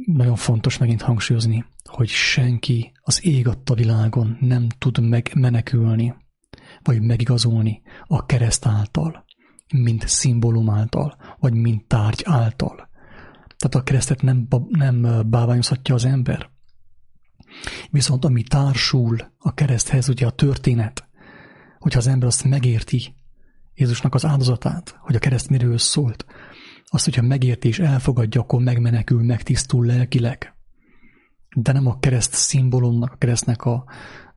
Nagyon 0.07 0.37
fontos 0.37 0.79
megint 0.79 1.03
hangsúlyozni, 1.03 1.65
hogy 1.85 2.09
senki 2.09 2.93
az 3.03 3.25
ég 3.25 3.49
adta 3.49 3.75
világon 3.75 4.39
nem 4.41 4.67
tud 4.79 5.01
megmenekülni, 5.01 6.15
vagy 6.87 7.03
megigazolni 7.03 7.83
a 8.07 8.27
kereszt 8.27 8.67
által, 8.67 9.25
mint 9.75 10.09
szimbólum 10.09 10.71
által, 10.71 11.17
vagy 11.39 11.55
mint 11.55 11.87
tárgy 11.87 12.23
által. 12.25 12.89
Tehát 13.57 13.75
a 13.75 13.83
keresztet 13.83 14.23
nem, 14.23 14.47
nem 14.69 15.23
báványozhatja 15.31 15.95
az 15.95 16.05
ember. 16.05 16.51
Viszont 17.91 18.25
ami 18.25 18.43
társul 18.43 19.17
a 19.39 19.55
kereszthez, 19.55 20.09
ugye 20.09 20.27
a 20.27 20.31
történet, 20.31 21.09
hogyha 21.79 21.99
az 21.99 22.07
ember 22.07 22.29
azt 22.29 22.45
megérti, 22.45 23.15
Jézusnak 23.75 24.15
az 24.15 24.25
áldozatát, 24.25 24.97
hogy 24.99 25.15
a 25.15 25.19
kereszt 25.19 25.49
miről 25.49 25.79
szólt, 25.79 26.27
azt, 26.85 27.05
hogyha 27.05 27.23
megérti 27.23 27.69
és 27.69 27.79
elfogadja, 27.79 28.41
akkor 28.41 28.63
megmenekül, 28.63 29.23
megtisztul 29.23 29.87
lelkileg 29.87 30.57
de 31.59 31.73
nem 31.73 31.87
a 31.87 31.99
kereszt 31.99 32.35
szimbólumnak, 32.35 33.13
a 33.13 33.17
keresztnek 33.17 33.65
a, 33.65 33.85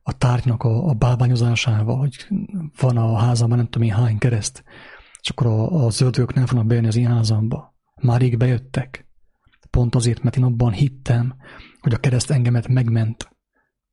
a 0.10 0.18
tárgynak 0.18 0.64
a, 0.64 0.88
a 0.88 0.94
bálványozásával, 0.94 1.98
hogy 1.98 2.28
van 2.80 2.98
a 2.98 3.18
házamban 3.18 3.58
nem 3.58 3.68
tudom 3.68 3.88
én 3.88 3.94
hány 3.94 4.18
kereszt, 4.18 4.64
és 5.22 5.30
akkor 5.30 5.48
a, 5.48 5.86
a 5.86 5.90
zöldők 5.90 6.34
nem 6.34 6.46
fognak 6.46 6.66
bejönni 6.66 6.88
az 6.88 6.96
én 6.96 7.08
házamba. 7.08 7.76
Már 8.02 8.20
rég 8.20 8.38
bejöttek. 8.38 9.08
Pont 9.70 9.96
azért, 9.96 10.24
mert 10.24 10.38
én 10.38 10.44
abban 10.44 10.72
hittem, 10.72 11.36
hogy 11.80 11.94
a 11.94 11.98
kereszt 11.98 12.32
engemet 12.32 12.68
megment. 12.68 13.30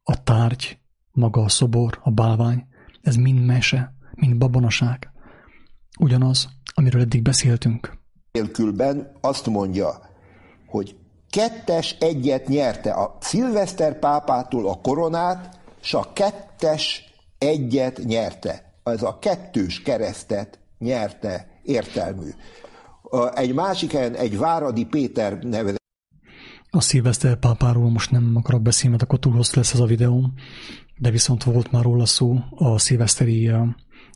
A 0.02 0.22
tárgy, 0.22 0.78
maga 1.12 1.43
a 1.43 1.48
szobor, 1.48 1.98
a 2.02 2.10
bálvány, 2.10 2.66
ez 3.02 3.16
mind 3.16 3.44
mese, 3.44 3.94
mind 4.14 4.38
babonaság. 4.38 5.10
Ugyanaz, 5.98 6.48
amiről 6.74 7.01
eddig 7.01 7.22
beszéltünk. 7.22 7.98
Nélkülben 8.32 9.12
azt 9.20 9.47
mondja, 9.47 9.88
hogy 10.66 10.97
kettes 11.30 11.97
egyet 12.01 12.48
nyerte 12.48 12.93
a 12.93 13.16
szilveszter 13.20 13.98
pápától 13.98 14.68
a 14.68 14.80
koronát, 14.80 15.64
és 15.86 15.94
a 15.94 16.12
kettes 16.12 17.04
egyet 17.38 17.98
nyerte. 18.04 18.80
Ez 18.82 19.02
a 19.02 19.18
kettős 19.18 19.82
keresztet 19.82 20.58
nyerte 20.78 21.60
értelmű. 21.62 22.30
Egy 23.34 23.54
másik 23.54 23.92
helyen 23.92 24.14
egy 24.14 24.38
Váradi 24.38 24.84
Péter 24.84 25.38
neve. 25.38 25.74
A 26.70 26.80
szilveszter 26.80 27.38
pápáról 27.38 27.90
most 27.90 28.10
nem 28.10 28.32
akarok 28.36 28.62
beszélni, 28.62 28.90
mert 28.90 29.02
akkor 29.02 29.18
túl 29.18 29.32
hosszú 29.32 29.56
lesz 29.56 29.72
ez 29.72 29.80
a 29.80 29.86
videó, 29.86 30.30
de 30.98 31.10
viszont 31.10 31.44
volt 31.44 31.70
már 31.70 31.82
róla 31.82 32.06
szó 32.06 32.38
a 32.50 32.78
szilveszteri 32.78 33.50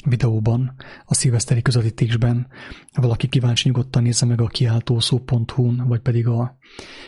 videóban, 0.06 0.74
a 1.04 1.14
szilveszteri 1.14 1.62
közvetítésben. 1.62 2.46
Valaki 2.92 3.28
kíváncsi 3.28 3.68
nyugodtan 3.68 4.02
nézze 4.02 4.26
meg 4.26 4.40
a 4.40 4.46
kiáltószó.hu-n, 4.46 5.84
vagy 5.86 6.00
pedig 6.00 6.26
a 6.26 6.56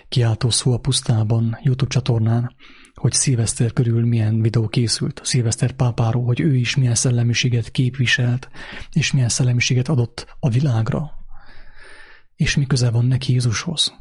kiáltószó 0.09 0.73
a 0.73 0.79
pusztában 0.79 1.59
YouTube 1.63 1.91
csatornán, 1.91 2.55
hogy 2.95 3.13
szilveszter 3.13 3.73
körül 3.73 4.07
milyen 4.07 4.41
videó 4.41 4.69
készült 4.69 5.21
szilveszter 5.25 5.73
pápáról, 5.73 6.25
hogy 6.25 6.41
ő 6.41 6.57
is 6.57 6.77
milyen 6.77 6.95
szellemiséget 6.95 7.71
képviselt, 7.71 8.49
és 8.93 9.13
milyen 9.13 9.29
szellemiséget 9.29 9.89
adott 9.89 10.37
a 10.41 10.49
világra, 10.49 11.11
és 12.37 12.57
mi 12.57 12.67
köze 12.67 12.91
van 12.91 13.05
neki 13.05 13.33
Jézushoz. 13.33 13.95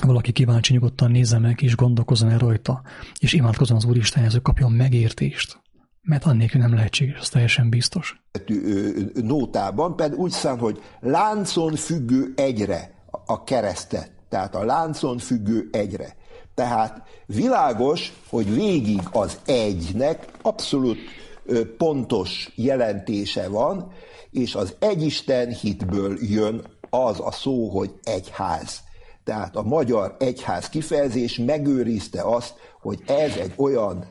Ha 0.00 0.06
valaki 0.06 0.32
kíváncsi, 0.32 0.72
nyugodtan 0.72 1.10
nézze 1.10 1.38
meg, 1.38 1.62
és 1.62 1.76
gondolkozzon 1.76 2.30
el 2.30 2.38
rajta, 2.38 2.82
és 3.18 3.32
imádkozzon 3.32 3.76
az 3.76 3.84
Úristenhez, 3.84 4.32
hogy 4.32 4.42
kapjon 4.42 4.72
megértést. 4.72 5.62
Mert 6.00 6.24
annélkül 6.24 6.60
nem 6.60 6.74
lehetséges, 6.74 7.18
az 7.18 7.28
teljesen 7.28 7.68
biztos. 7.68 8.22
Nótában 9.14 9.96
pedig 9.96 10.18
úgy 10.18 10.30
szám, 10.30 10.58
hogy 10.58 10.82
láncon 11.00 11.74
függő 11.74 12.32
egyre 12.36 13.04
a 13.26 13.44
keresztet. 13.44 14.12
Tehát 14.28 14.54
a 14.54 14.64
láncon 14.64 15.18
függő 15.18 15.68
egyre. 15.72 16.16
Tehát 16.54 17.02
világos, 17.26 18.12
hogy 18.28 18.54
végig 18.54 19.00
az 19.12 19.38
egynek 19.44 20.28
abszolút 20.42 20.98
pontos 21.76 22.52
jelentése 22.54 23.48
van, 23.48 23.92
és 24.30 24.54
az 24.54 24.74
egyisten 24.78 25.48
hitből 25.48 26.18
jön 26.20 26.66
az 26.90 27.20
a 27.20 27.30
szó, 27.30 27.68
hogy 27.68 27.94
egyház. 28.02 28.80
Tehát 29.24 29.56
a 29.56 29.62
magyar 29.62 30.16
egyház 30.18 30.68
kifejezés 30.68 31.38
megőrizte 31.38 32.22
azt, 32.22 32.54
hogy 32.80 33.02
ez 33.06 33.36
egy 33.36 33.52
olyan 33.56 34.06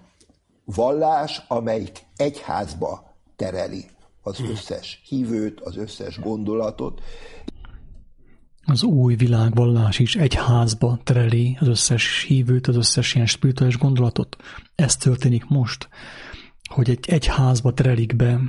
vallás, 0.66 1.42
amelyik 1.48 2.06
egyházba 2.16 3.16
tereli 3.36 3.86
az 4.22 4.40
összes 4.40 5.02
hívőt, 5.08 5.60
az 5.60 5.78
összes 5.78 6.20
gondolatot. 6.20 7.02
Az 8.66 8.84
új 8.84 9.16
világvallás 9.16 10.00
is 10.00 10.16
egy 10.16 10.34
házba 10.34 11.00
tereli 11.04 11.58
az 11.60 11.68
összes 11.68 12.26
hívőt, 12.28 12.68
az 12.68 12.76
összes 12.76 13.16
ilyen 13.16 13.28
spirituális 13.28 13.78
gondolatot. 13.78 14.36
Ez 14.76 14.96
történik 14.96 15.46
most, 15.46 15.90
hogy 16.70 16.90
egy, 16.90 17.06
egy 17.08 17.26
házba 17.26 17.74
terelik 17.74 18.16
be 18.16 18.40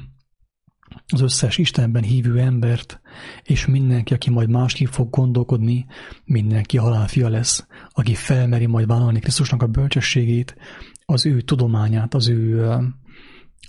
az 1.07 1.21
összes 1.21 1.59
Istenben 1.59 2.03
hívő 2.03 2.39
embert, 2.39 3.01
és 3.43 3.67
mindenki, 3.67 4.15
aki 4.15 4.31
majd 4.31 4.49
másképp 4.49 4.89
fog 4.89 5.11
gondolkodni, 5.11 5.87
mindenki 6.25 6.77
halálfia 6.77 7.29
lesz, 7.29 7.67
aki 7.91 8.15
felmeri 8.15 8.67
majd 8.67 8.87
vállalni 8.87 9.19
Krisztusnak 9.19 9.63
a 9.63 9.67
bölcsességét, 9.67 10.57
az 11.05 11.27
ő 11.27 11.41
tudományát, 11.41 12.15
az 12.15 12.29
ő 12.29 12.69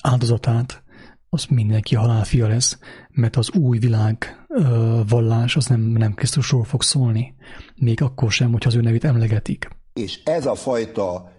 áldozatát, 0.01 0.83
az 1.35 1.45
mindenki 1.45 1.95
halálfia 1.95 2.47
lesz, 2.47 2.77
mert 3.09 3.35
az 3.35 3.51
új 3.51 3.77
világ 3.77 4.45
vallás 5.07 5.55
az 5.55 5.65
nem, 5.65 5.81
nem 5.81 6.13
Krisztusról 6.13 6.63
fog 6.63 6.81
szólni, 6.81 7.35
még 7.75 8.01
akkor 8.01 8.31
sem, 8.31 8.51
hogyha 8.51 8.69
az 8.69 8.75
ő 8.75 8.81
nevét 8.81 9.03
emlegetik. 9.03 9.67
És 9.93 10.23
ez 10.23 10.45
a 10.45 10.55
fajta 10.55 11.31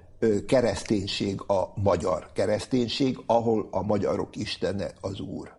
kereszténység 0.46 1.40
a 1.46 1.72
magyar 1.74 2.30
kereszténység, 2.32 3.18
ahol 3.26 3.68
a 3.70 3.82
magyarok 3.82 4.36
istene 4.36 4.92
az 5.00 5.20
Úr. 5.20 5.56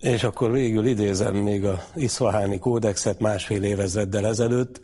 És 0.00 0.24
akkor 0.24 0.50
végül 0.50 0.86
idézem 0.86 1.36
még 1.36 1.64
a 1.64 1.82
iszvaháni 1.94 2.58
kódexet 2.58 3.20
másfél 3.20 3.62
évezreddel 3.62 4.26
ezelőtt. 4.26 4.80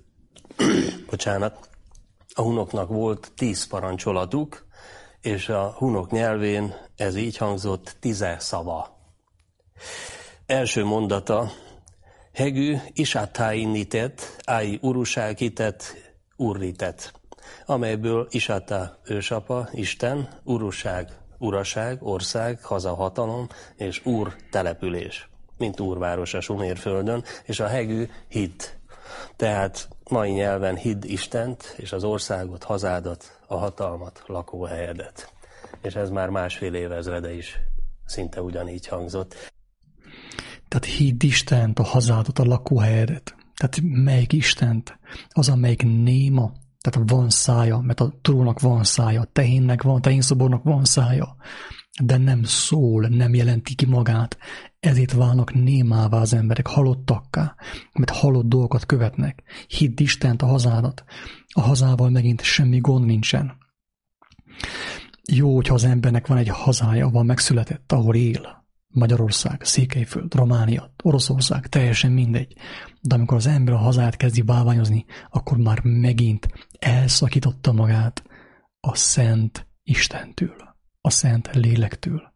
Bocsánat. 1.10 1.69
A 2.35 2.43
hunoknak 2.43 2.89
volt 2.89 3.32
tíz 3.36 3.66
parancsolatuk, 3.66 4.66
és 5.23 5.49
a 5.49 5.74
hunok 5.78 6.11
nyelvén 6.11 6.74
ez 6.97 7.16
így 7.16 7.36
hangzott 7.36 7.97
tize 8.01 8.36
szava. 8.39 8.99
Első 10.47 10.85
mondata, 10.85 11.51
hegű 12.32 12.77
isátáinitet, 12.93 14.36
áj 14.44 14.78
uruságitet, 14.81 15.94
urritet, 16.36 17.12
amelyből 17.66 18.27
isátá 18.31 18.99
ősapa, 19.05 19.69
Isten, 19.73 20.28
uruság, 20.44 21.09
uraság, 21.39 22.03
ország, 22.03 22.62
hazahatalom 22.62 23.49
és 23.77 24.07
úr 24.07 24.36
település, 24.51 25.28
mint 25.59 25.81
úrváros 25.81 26.35
a 26.35 26.40
Sumérföldön, 26.40 27.24
és 27.44 27.61
a 27.61 27.66
hegű 27.66 28.09
hit. 28.28 28.81
Tehát 29.36 29.89
mai 30.11 30.31
nyelven 30.31 30.77
hidd 30.77 31.05
Istent, 31.05 31.74
és 31.77 31.93
az 31.93 32.05
országot, 32.05 32.62
hazádat, 32.62 33.41
a 33.52 33.58
hatalmat, 33.58 34.22
lakóhelyedet. 34.26 35.32
És 35.82 35.94
ez 35.94 36.10
már 36.10 36.28
másfél 36.28 36.74
évezrede 36.74 37.34
is 37.34 37.58
szinte 38.04 38.42
ugyanígy 38.42 38.86
hangzott. 38.86 39.34
Tehát 40.68 40.84
hidd 40.96 41.22
Istent, 41.24 41.78
a 41.78 41.82
hazádat, 41.82 42.38
a 42.38 42.44
lakóhelyedet. 42.44 43.36
Tehát 43.54 43.80
melyik 43.82 44.32
Istent? 44.32 44.98
Az, 45.28 45.48
amelyik 45.48 45.82
néma, 45.82 46.52
tehát 46.80 47.10
van 47.10 47.30
szája, 47.30 47.78
mert 47.78 48.00
a 48.00 48.12
trónak 48.22 48.60
van 48.60 48.84
szája, 48.84 49.24
tehénnek 49.32 49.82
van, 49.82 49.94
a 49.94 50.00
tehénszobornak 50.00 50.62
van 50.62 50.84
szája, 50.84 51.36
de 52.02 52.16
nem 52.16 52.42
szól, 52.44 53.06
nem 53.06 53.34
jelenti 53.34 53.74
ki 53.74 53.86
magát. 53.86 54.36
Ezért 54.80 55.12
válnak 55.12 55.54
némává 55.54 56.20
az 56.20 56.34
emberek, 56.34 56.66
halottakká, 56.66 57.54
mert 57.92 58.10
halott 58.10 58.48
dolgokat 58.48 58.86
követnek. 58.86 59.42
Hidd 59.66 60.00
Istent, 60.00 60.42
a 60.42 60.46
hazádat. 60.46 61.04
A 61.54 61.60
hazával 61.60 62.10
megint 62.10 62.42
semmi 62.42 62.78
gond 62.78 63.06
nincsen. 63.06 63.56
Jó, 65.32 65.54
hogyha 65.54 65.74
az 65.74 65.84
embernek 65.84 66.26
van 66.26 66.38
egy 66.38 66.48
hazája, 66.48 67.08
van 67.08 67.26
megszületett, 67.26 67.92
ahol 67.92 68.14
él. 68.14 68.60
Magyarország, 68.88 69.64
Székelyföld, 69.64 70.34
Románia, 70.34 70.94
Oroszország, 71.02 71.66
teljesen 71.66 72.12
mindegy. 72.12 72.56
De 73.00 73.14
amikor 73.14 73.36
az 73.36 73.46
ember 73.46 73.74
a 73.74 73.78
hazát 73.78 74.16
kezdi 74.16 74.42
bálványozni, 74.42 75.04
akkor 75.30 75.56
már 75.58 75.80
megint 75.82 76.48
elszakította 76.78 77.72
magát 77.72 78.22
a 78.80 78.94
Szent 78.94 79.66
Istentől, 79.82 80.76
a 81.00 81.10
Szent 81.10 81.50
Lélektől. 81.52 82.32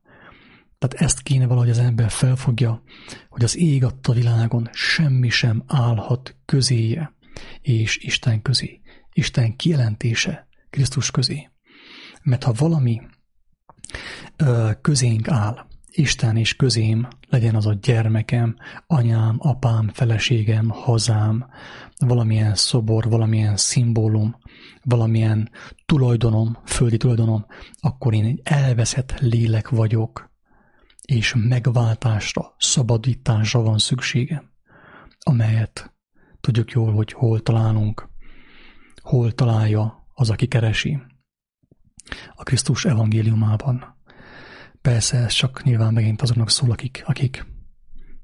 Tehát 0.79 1.07
ezt 1.07 1.23
kéne 1.23 1.47
valahogy 1.47 1.71
az 1.71 1.79
ember 1.79 2.11
felfogja, 2.11 2.83
hogy 3.29 3.45
az 3.45 3.57
ég 3.57 3.85
adta 3.85 4.13
világon 4.13 4.69
semmi 4.73 5.29
sem 5.29 5.63
állhat 5.67 6.37
közéje, 6.45 7.15
és 7.61 7.97
Isten 7.97 8.43
közé, 8.43 8.81
Isten 9.17 9.57
kijelentése 9.57 10.47
Krisztus 10.71 11.11
közé. 11.11 11.51
Mert 12.23 12.45
ha 12.45 12.53
valami 12.53 13.01
ö, 14.37 14.71
közénk 14.81 15.29
áll, 15.29 15.67
Isten 15.91 16.37
és 16.37 16.57
közém, 16.57 17.09
legyen 17.29 17.55
az 17.55 17.67
a 17.67 17.73
gyermekem, 17.73 18.57
anyám, 18.87 19.37
apám, 19.39 19.91
feleségem, 19.93 20.69
hazám, 20.69 21.47
valamilyen 21.99 22.55
szobor, 22.55 23.09
valamilyen 23.09 23.57
szimbólum, 23.57 24.37
valamilyen 24.83 25.51
tulajdonom, 25.87 26.59
földi 26.65 26.97
tulajdonom, 26.97 27.47
akkor 27.81 28.15
én 28.15 28.25
egy 28.25 28.41
elveszett 28.45 29.21
lélek 29.21 29.69
vagyok, 29.69 30.31
és 31.03 31.35
megváltásra, 31.37 32.55
szabadításra 32.59 33.63
van 33.63 33.79
szükségem, 33.79 34.51
amelyet 35.19 35.95
tudjuk 36.41 36.71
jól, 36.71 36.93
hogy 36.93 37.13
hol 37.13 37.41
találunk, 37.41 38.15
hol 39.07 39.33
találja 39.33 40.07
az, 40.15 40.31
aki 40.31 40.47
keresi. 40.47 40.99
A 42.35 42.43
Krisztus 42.43 42.85
evangéliumában 42.85 43.95
Persze 44.87 45.17
ez 45.17 45.33
csak 45.33 45.63
nyilván 45.63 45.93
megint 45.93 46.23
azoknak 46.23 46.51
szól, 46.51 46.71
akik, 46.71 47.03
akik 47.07 47.47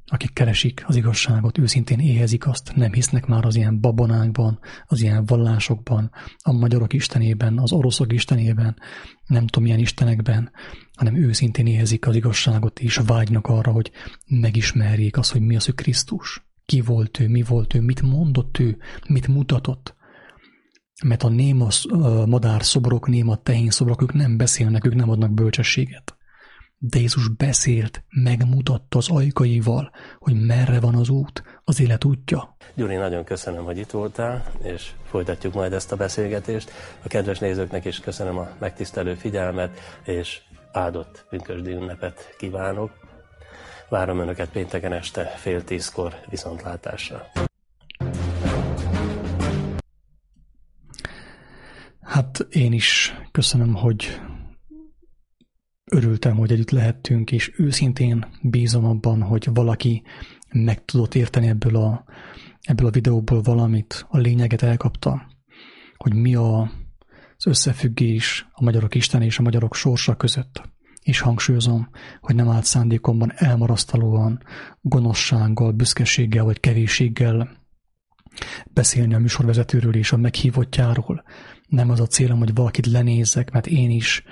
akik 0.07 0.33
keresik 0.33 0.85
az 0.87 0.97
igazságot, 0.97 1.59
őszintén 1.59 1.99
éhezik 1.99 2.47
azt, 2.47 2.73
nem 2.75 2.93
hisznek 2.93 3.27
már 3.27 3.45
az 3.45 3.57
ilyen 3.57 3.81
babonákban, 3.81 4.59
az 4.87 5.01
ilyen 5.01 5.25
vallásokban, 5.27 6.11
a 6.39 6.53
magyarok 6.53 6.93
istenében, 6.93 7.59
az 7.59 7.73
oroszok 7.73 8.13
istenében, 8.13 8.77
nem 9.27 9.47
tudom 9.47 9.63
milyen 9.63 9.79
istenekben, 9.79 10.51
hanem 10.95 11.17
őszintén 11.17 11.67
éhezik 11.67 12.07
az 12.07 12.15
igazságot, 12.15 12.81
és 12.81 13.01
vágynak 13.07 13.47
arra, 13.47 13.71
hogy 13.71 13.91
megismerjék 14.27 15.17
azt, 15.17 15.33
hogy 15.33 15.41
mi 15.41 15.57
az 15.57 15.69
ő 15.69 15.73
Krisztus. 15.73 16.47
Ki 16.65 16.81
volt 16.81 17.21
ő, 17.21 17.29
mi 17.29 17.43
volt 17.43 17.75
ő, 17.75 17.81
mit 17.81 18.03
mondott 18.03 18.59
ő, 18.59 18.79
mit 19.09 19.29
mutatott. 19.29 19.97
Mert 21.05 21.23
a 21.23 21.29
néma 21.29 21.69
madár 22.27 22.65
szobrok, 22.65 23.09
néma 23.09 23.37
tehén 23.37 23.71
szobrok, 23.71 24.03
ők 24.03 24.13
nem 24.13 24.37
beszélnek, 24.37 24.87
ők 24.87 24.95
nem 24.95 25.11
adnak 25.11 25.31
bölcsességet 25.31 26.17
de 26.85 26.99
Jézus 26.99 27.29
beszélt, 27.29 28.03
megmutatta 28.09 28.99
az 28.99 29.11
ajkaival, 29.11 29.91
hogy 30.19 30.47
merre 30.47 30.81
van 30.81 30.95
az 30.95 31.09
út, 31.09 31.43
az 31.65 31.81
élet 31.81 32.05
útja. 32.05 32.57
Gyuri, 32.75 32.95
nagyon 32.95 33.25
köszönöm, 33.25 33.65
hogy 33.65 33.79
itt 33.79 33.91
voltál, 33.91 34.45
és 34.63 34.91
folytatjuk 35.05 35.55
majd 35.55 35.73
ezt 35.73 35.93
a 35.93 35.97
beszélgetést. 35.97 36.71
A 37.05 37.09
kedves 37.09 37.39
nézőknek 37.39 37.85
is 37.85 38.01
köszönöm 38.01 38.39
a 38.39 38.49
megtisztelő 38.59 39.15
figyelmet, 39.15 39.79
és 40.05 40.41
áldott 40.73 41.25
pünkösdi 41.29 41.71
ünnepet 41.71 42.35
kívánok. 42.39 42.91
Várom 43.89 44.19
Önöket 44.19 44.51
pénteken 44.51 44.93
este 44.93 45.25
fél 45.25 45.65
tízkor 45.65 46.15
viszontlátásra. 46.29 47.27
Hát 52.03 52.47
én 52.51 52.73
is 52.73 53.15
köszönöm, 53.31 53.75
hogy 53.75 54.21
örültem, 55.85 56.37
hogy 56.37 56.53
együtt 56.53 56.71
lehettünk, 56.71 57.33
és 57.33 57.53
őszintén 57.57 58.27
bízom 58.43 58.85
abban, 58.85 59.23
hogy 59.23 59.49
valaki 59.53 60.03
meg 60.53 60.85
tudott 60.85 61.15
érteni 61.15 61.47
ebből 61.47 61.77
a, 61.77 62.05
ebből 62.61 62.87
a 62.87 62.91
videóból 62.91 63.43
valamit, 63.43 64.07
a 64.09 64.19
lényeget 64.19 64.63
elkapta, 64.63 65.27
hogy 65.97 66.15
mi 66.15 66.35
a, 66.35 66.61
az 67.37 67.47
összefüggés 67.47 68.47
a 68.53 68.63
magyarok 68.63 68.95
Isten 68.95 69.23
és 69.23 69.39
a 69.39 69.43
magyarok 69.43 69.75
sorsa 69.75 70.17
között. 70.17 70.63
És 71.03 71.21
hangsúlyozom, 71.21 71.89
hogy 72.21 72.35
nem 72.35 72.49
állt 72.49 72.65
szándékomban 72.65 73.33
elmarasztalóan, 73.35 74.43
gonoszsággal, 74.81 75.73
büszkeséggel 75.73 76.45
vagy 76.45 76.61
kevésséggel 76.61 77.61
beszélni 78.73 79.15
a 79.15 79.19
műsorvezetőről 79.19 79.95
és 79.95 80.13
a 80.13 80.17
meghívottjáról. 80.17 81.25
Nem 81.73 81.91
az 81.91 82.01
a 82.01 82.07
célom, 82.07 82.39
hogy 82.39 82.55
valakit 82.55 82.87
lenézzek, 82.87 83.51
mert 83.51 83.67
én 83.67 83.91
is 83.91 84.25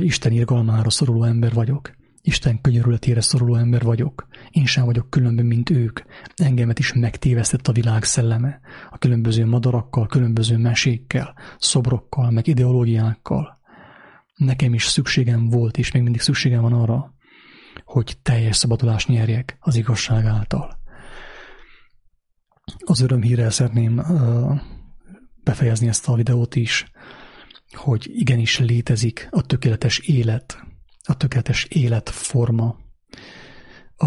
Isten 0.00 0.32
irgalmára 0.32 0.90
szoruló 0.90 1.24
ember 1.24 1.52
vagyok. 1.52 1.94
Isten 2.22 2.60
könyörületére 2.60 3.20
szoruló 3.20 3.54
ember 3.54 3.82
vagyok. 3.82 4.26
Én 4.50 4.64
sem 4.64 4.84
vagyok 4.84 5.10
különbön, 5.10 5.46
mint 5.46 5.70
ők. 5.70 6.00
Engemet 6.34 6.78
is 6.78 6.92
megtévesztett 6.92 7.68
a 7.68 7.72
világ 7.72 8.04
szelleme. 8.04 8.60
A 8.90 8.98
különböző 8.98 9.46
madarakkal, 9.46 10.06
különböző 10.06 10.56
mesékkel, 10.56 11.34
szobrokkal, 11.58 12.30
meg 12.30 12.46
ideológiákkal. 12.46 13.58
Nekem 14.34 14.74
is 14.74 14.86
szükségem 14.86 15.48
volt, 15.48 15.78
és 15.78 15.92
még 15.92 16.02
mindig 16.02 16.20
szükségem 16.20 16.62
van 16.62 16.72
arra, 16.72 17.14
hogy 17.84 18.16
teljes 18.22 18.56
szabadulást 18.56 19.08
nyerjek 19.08 19.56
az 19.60 19.76
igazság 19.76 20.24
által. 20.24 20.78
Az 22.84 23.00
örömhírrel 23.00 23.50
szeretném 23.50 24.02
befejezni 25.46 25.88
ezt 25.88 26.08
a 26.08 26.14
videót 26.14 26.56
is 26.56 26.86
hogy 27.76 28.10
igenis 28.14 28.58
létezik 28.58 29.28
a 29.30 29.42
tökéletes 29.42 29.98
élet, 29.98 30.62
a 31.02 31.16
tökéletes 31.16 31.64
életforma, 31.64 32.76
a, 33.96 34.06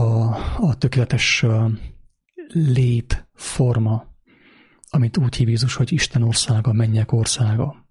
a 0.58 0.76
tökéletes 0.78 1.46
létforma, 2.54 4.08
amit 4.90 5.18
úgy 5.18 5.36
hív 5.36 5.48
Jézus, 5.48 5.76
hogy 5.76 5.92
Isten 5.92 6.22
országa, 6.22 6.74
mennyek 6.74 7.12
országa. 7.12 7.88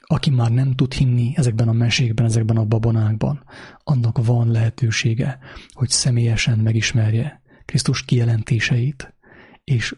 Aki 0.00 0.30
már 0.30 0.50
nem 0.50 0.74
tud 0.74 0.92
hinni 0.92 1.32
ezekben 1.36 1.68
a 1.68 1.72
mesékben, 1.72 2.26
ezekben 2.26 2.56
a 2.56 2.64
babonákban, 2.64 3.44
annak 3.84 4.24
van 4.24 4.50
lehetősége, 4.50 5.38
hogy 5.72 5.88
személyesen 5.88 6.58
megismerje 6.58 7.42
Krisztus 7.64 8.04
kijelentéseit, 8.04 9.14
és 9.64 9.94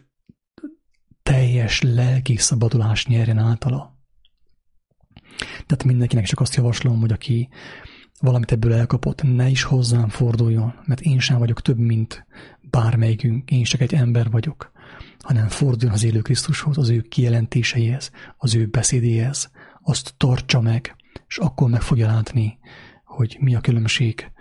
teljes 1.29 1.81
lelki 1.81 2.37
szabadulást 2.37 3.07
nyerjen 3.07 3.37
általa. 3.37 3.97
Tehát 5.65 5.83
mindenkinek 5.83 6.25
csak 6.25 6.39
azt 6.39 6.55
javaslom, 6.55 6.99
hogy 6.99 7.11
aki 7.11 7.49
valamit 8.19 8.51
ebből 8.51 8.73
elkapott, 8.73 9.23
ne 9.23 9.49
is 9.49 9.63
hozzám 9.63 10.09
forduljon, 10.09 10.73
mert 10.85 11.01
én 11.01 11.19
sem 11.19 11.37
vagyok 11.37 11.61
több, 11.61 11.77
mint 11.77 12.25
bármelyikünk, 12.61 13.51
én 13.51 13.63
csak 13.63 13.81
egy 13.81 13.93
ember 13.93 14.29
vagyok, 14.29 14.71
hanem 15.19 15.47
forduljon 15.47 15.93
az 15.93 16.03
élő 16.03 16.21
Krisztushoz, 16.21 16.77
az 16.77 16.89
ő 16.89 17.01
kijelentéseihez, 17.01 18.11
az 18.37 18.55
ő 18.55 18.65
beszédéhez, 18.65 19.51
azt 19.81 20.13
tartsa 20.17 20.61
meg, 20.61 20.95
és 21.27 21.37
akkor 21.37 21.69
meg 21.69 21.81
fogja 21.81 22.07
látni, 22.07 22.57
hogy 23.03 23.37
mi 23.39 23.55
a 23.55 23.61
különbség 23.61 24.31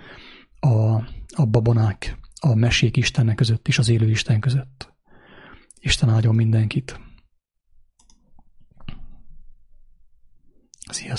a, 0.61 0.94
a 1.35 1.47
babonák, 1.51 2.19
a 2.40 2.55
mesék 2.55 2.97
Istennek 2.97 3.35
között 3.35 3.69
és 3.69 3.78
az 3.78 3.89
élő 3.89 4.11
Isten 4.11 4.40
között. 4.40 4.94
Isten 5.85 6.09
áldjon 6.09 6.35
mindenkit! 6.35 7.01
Sziasztok! 10.90 11.12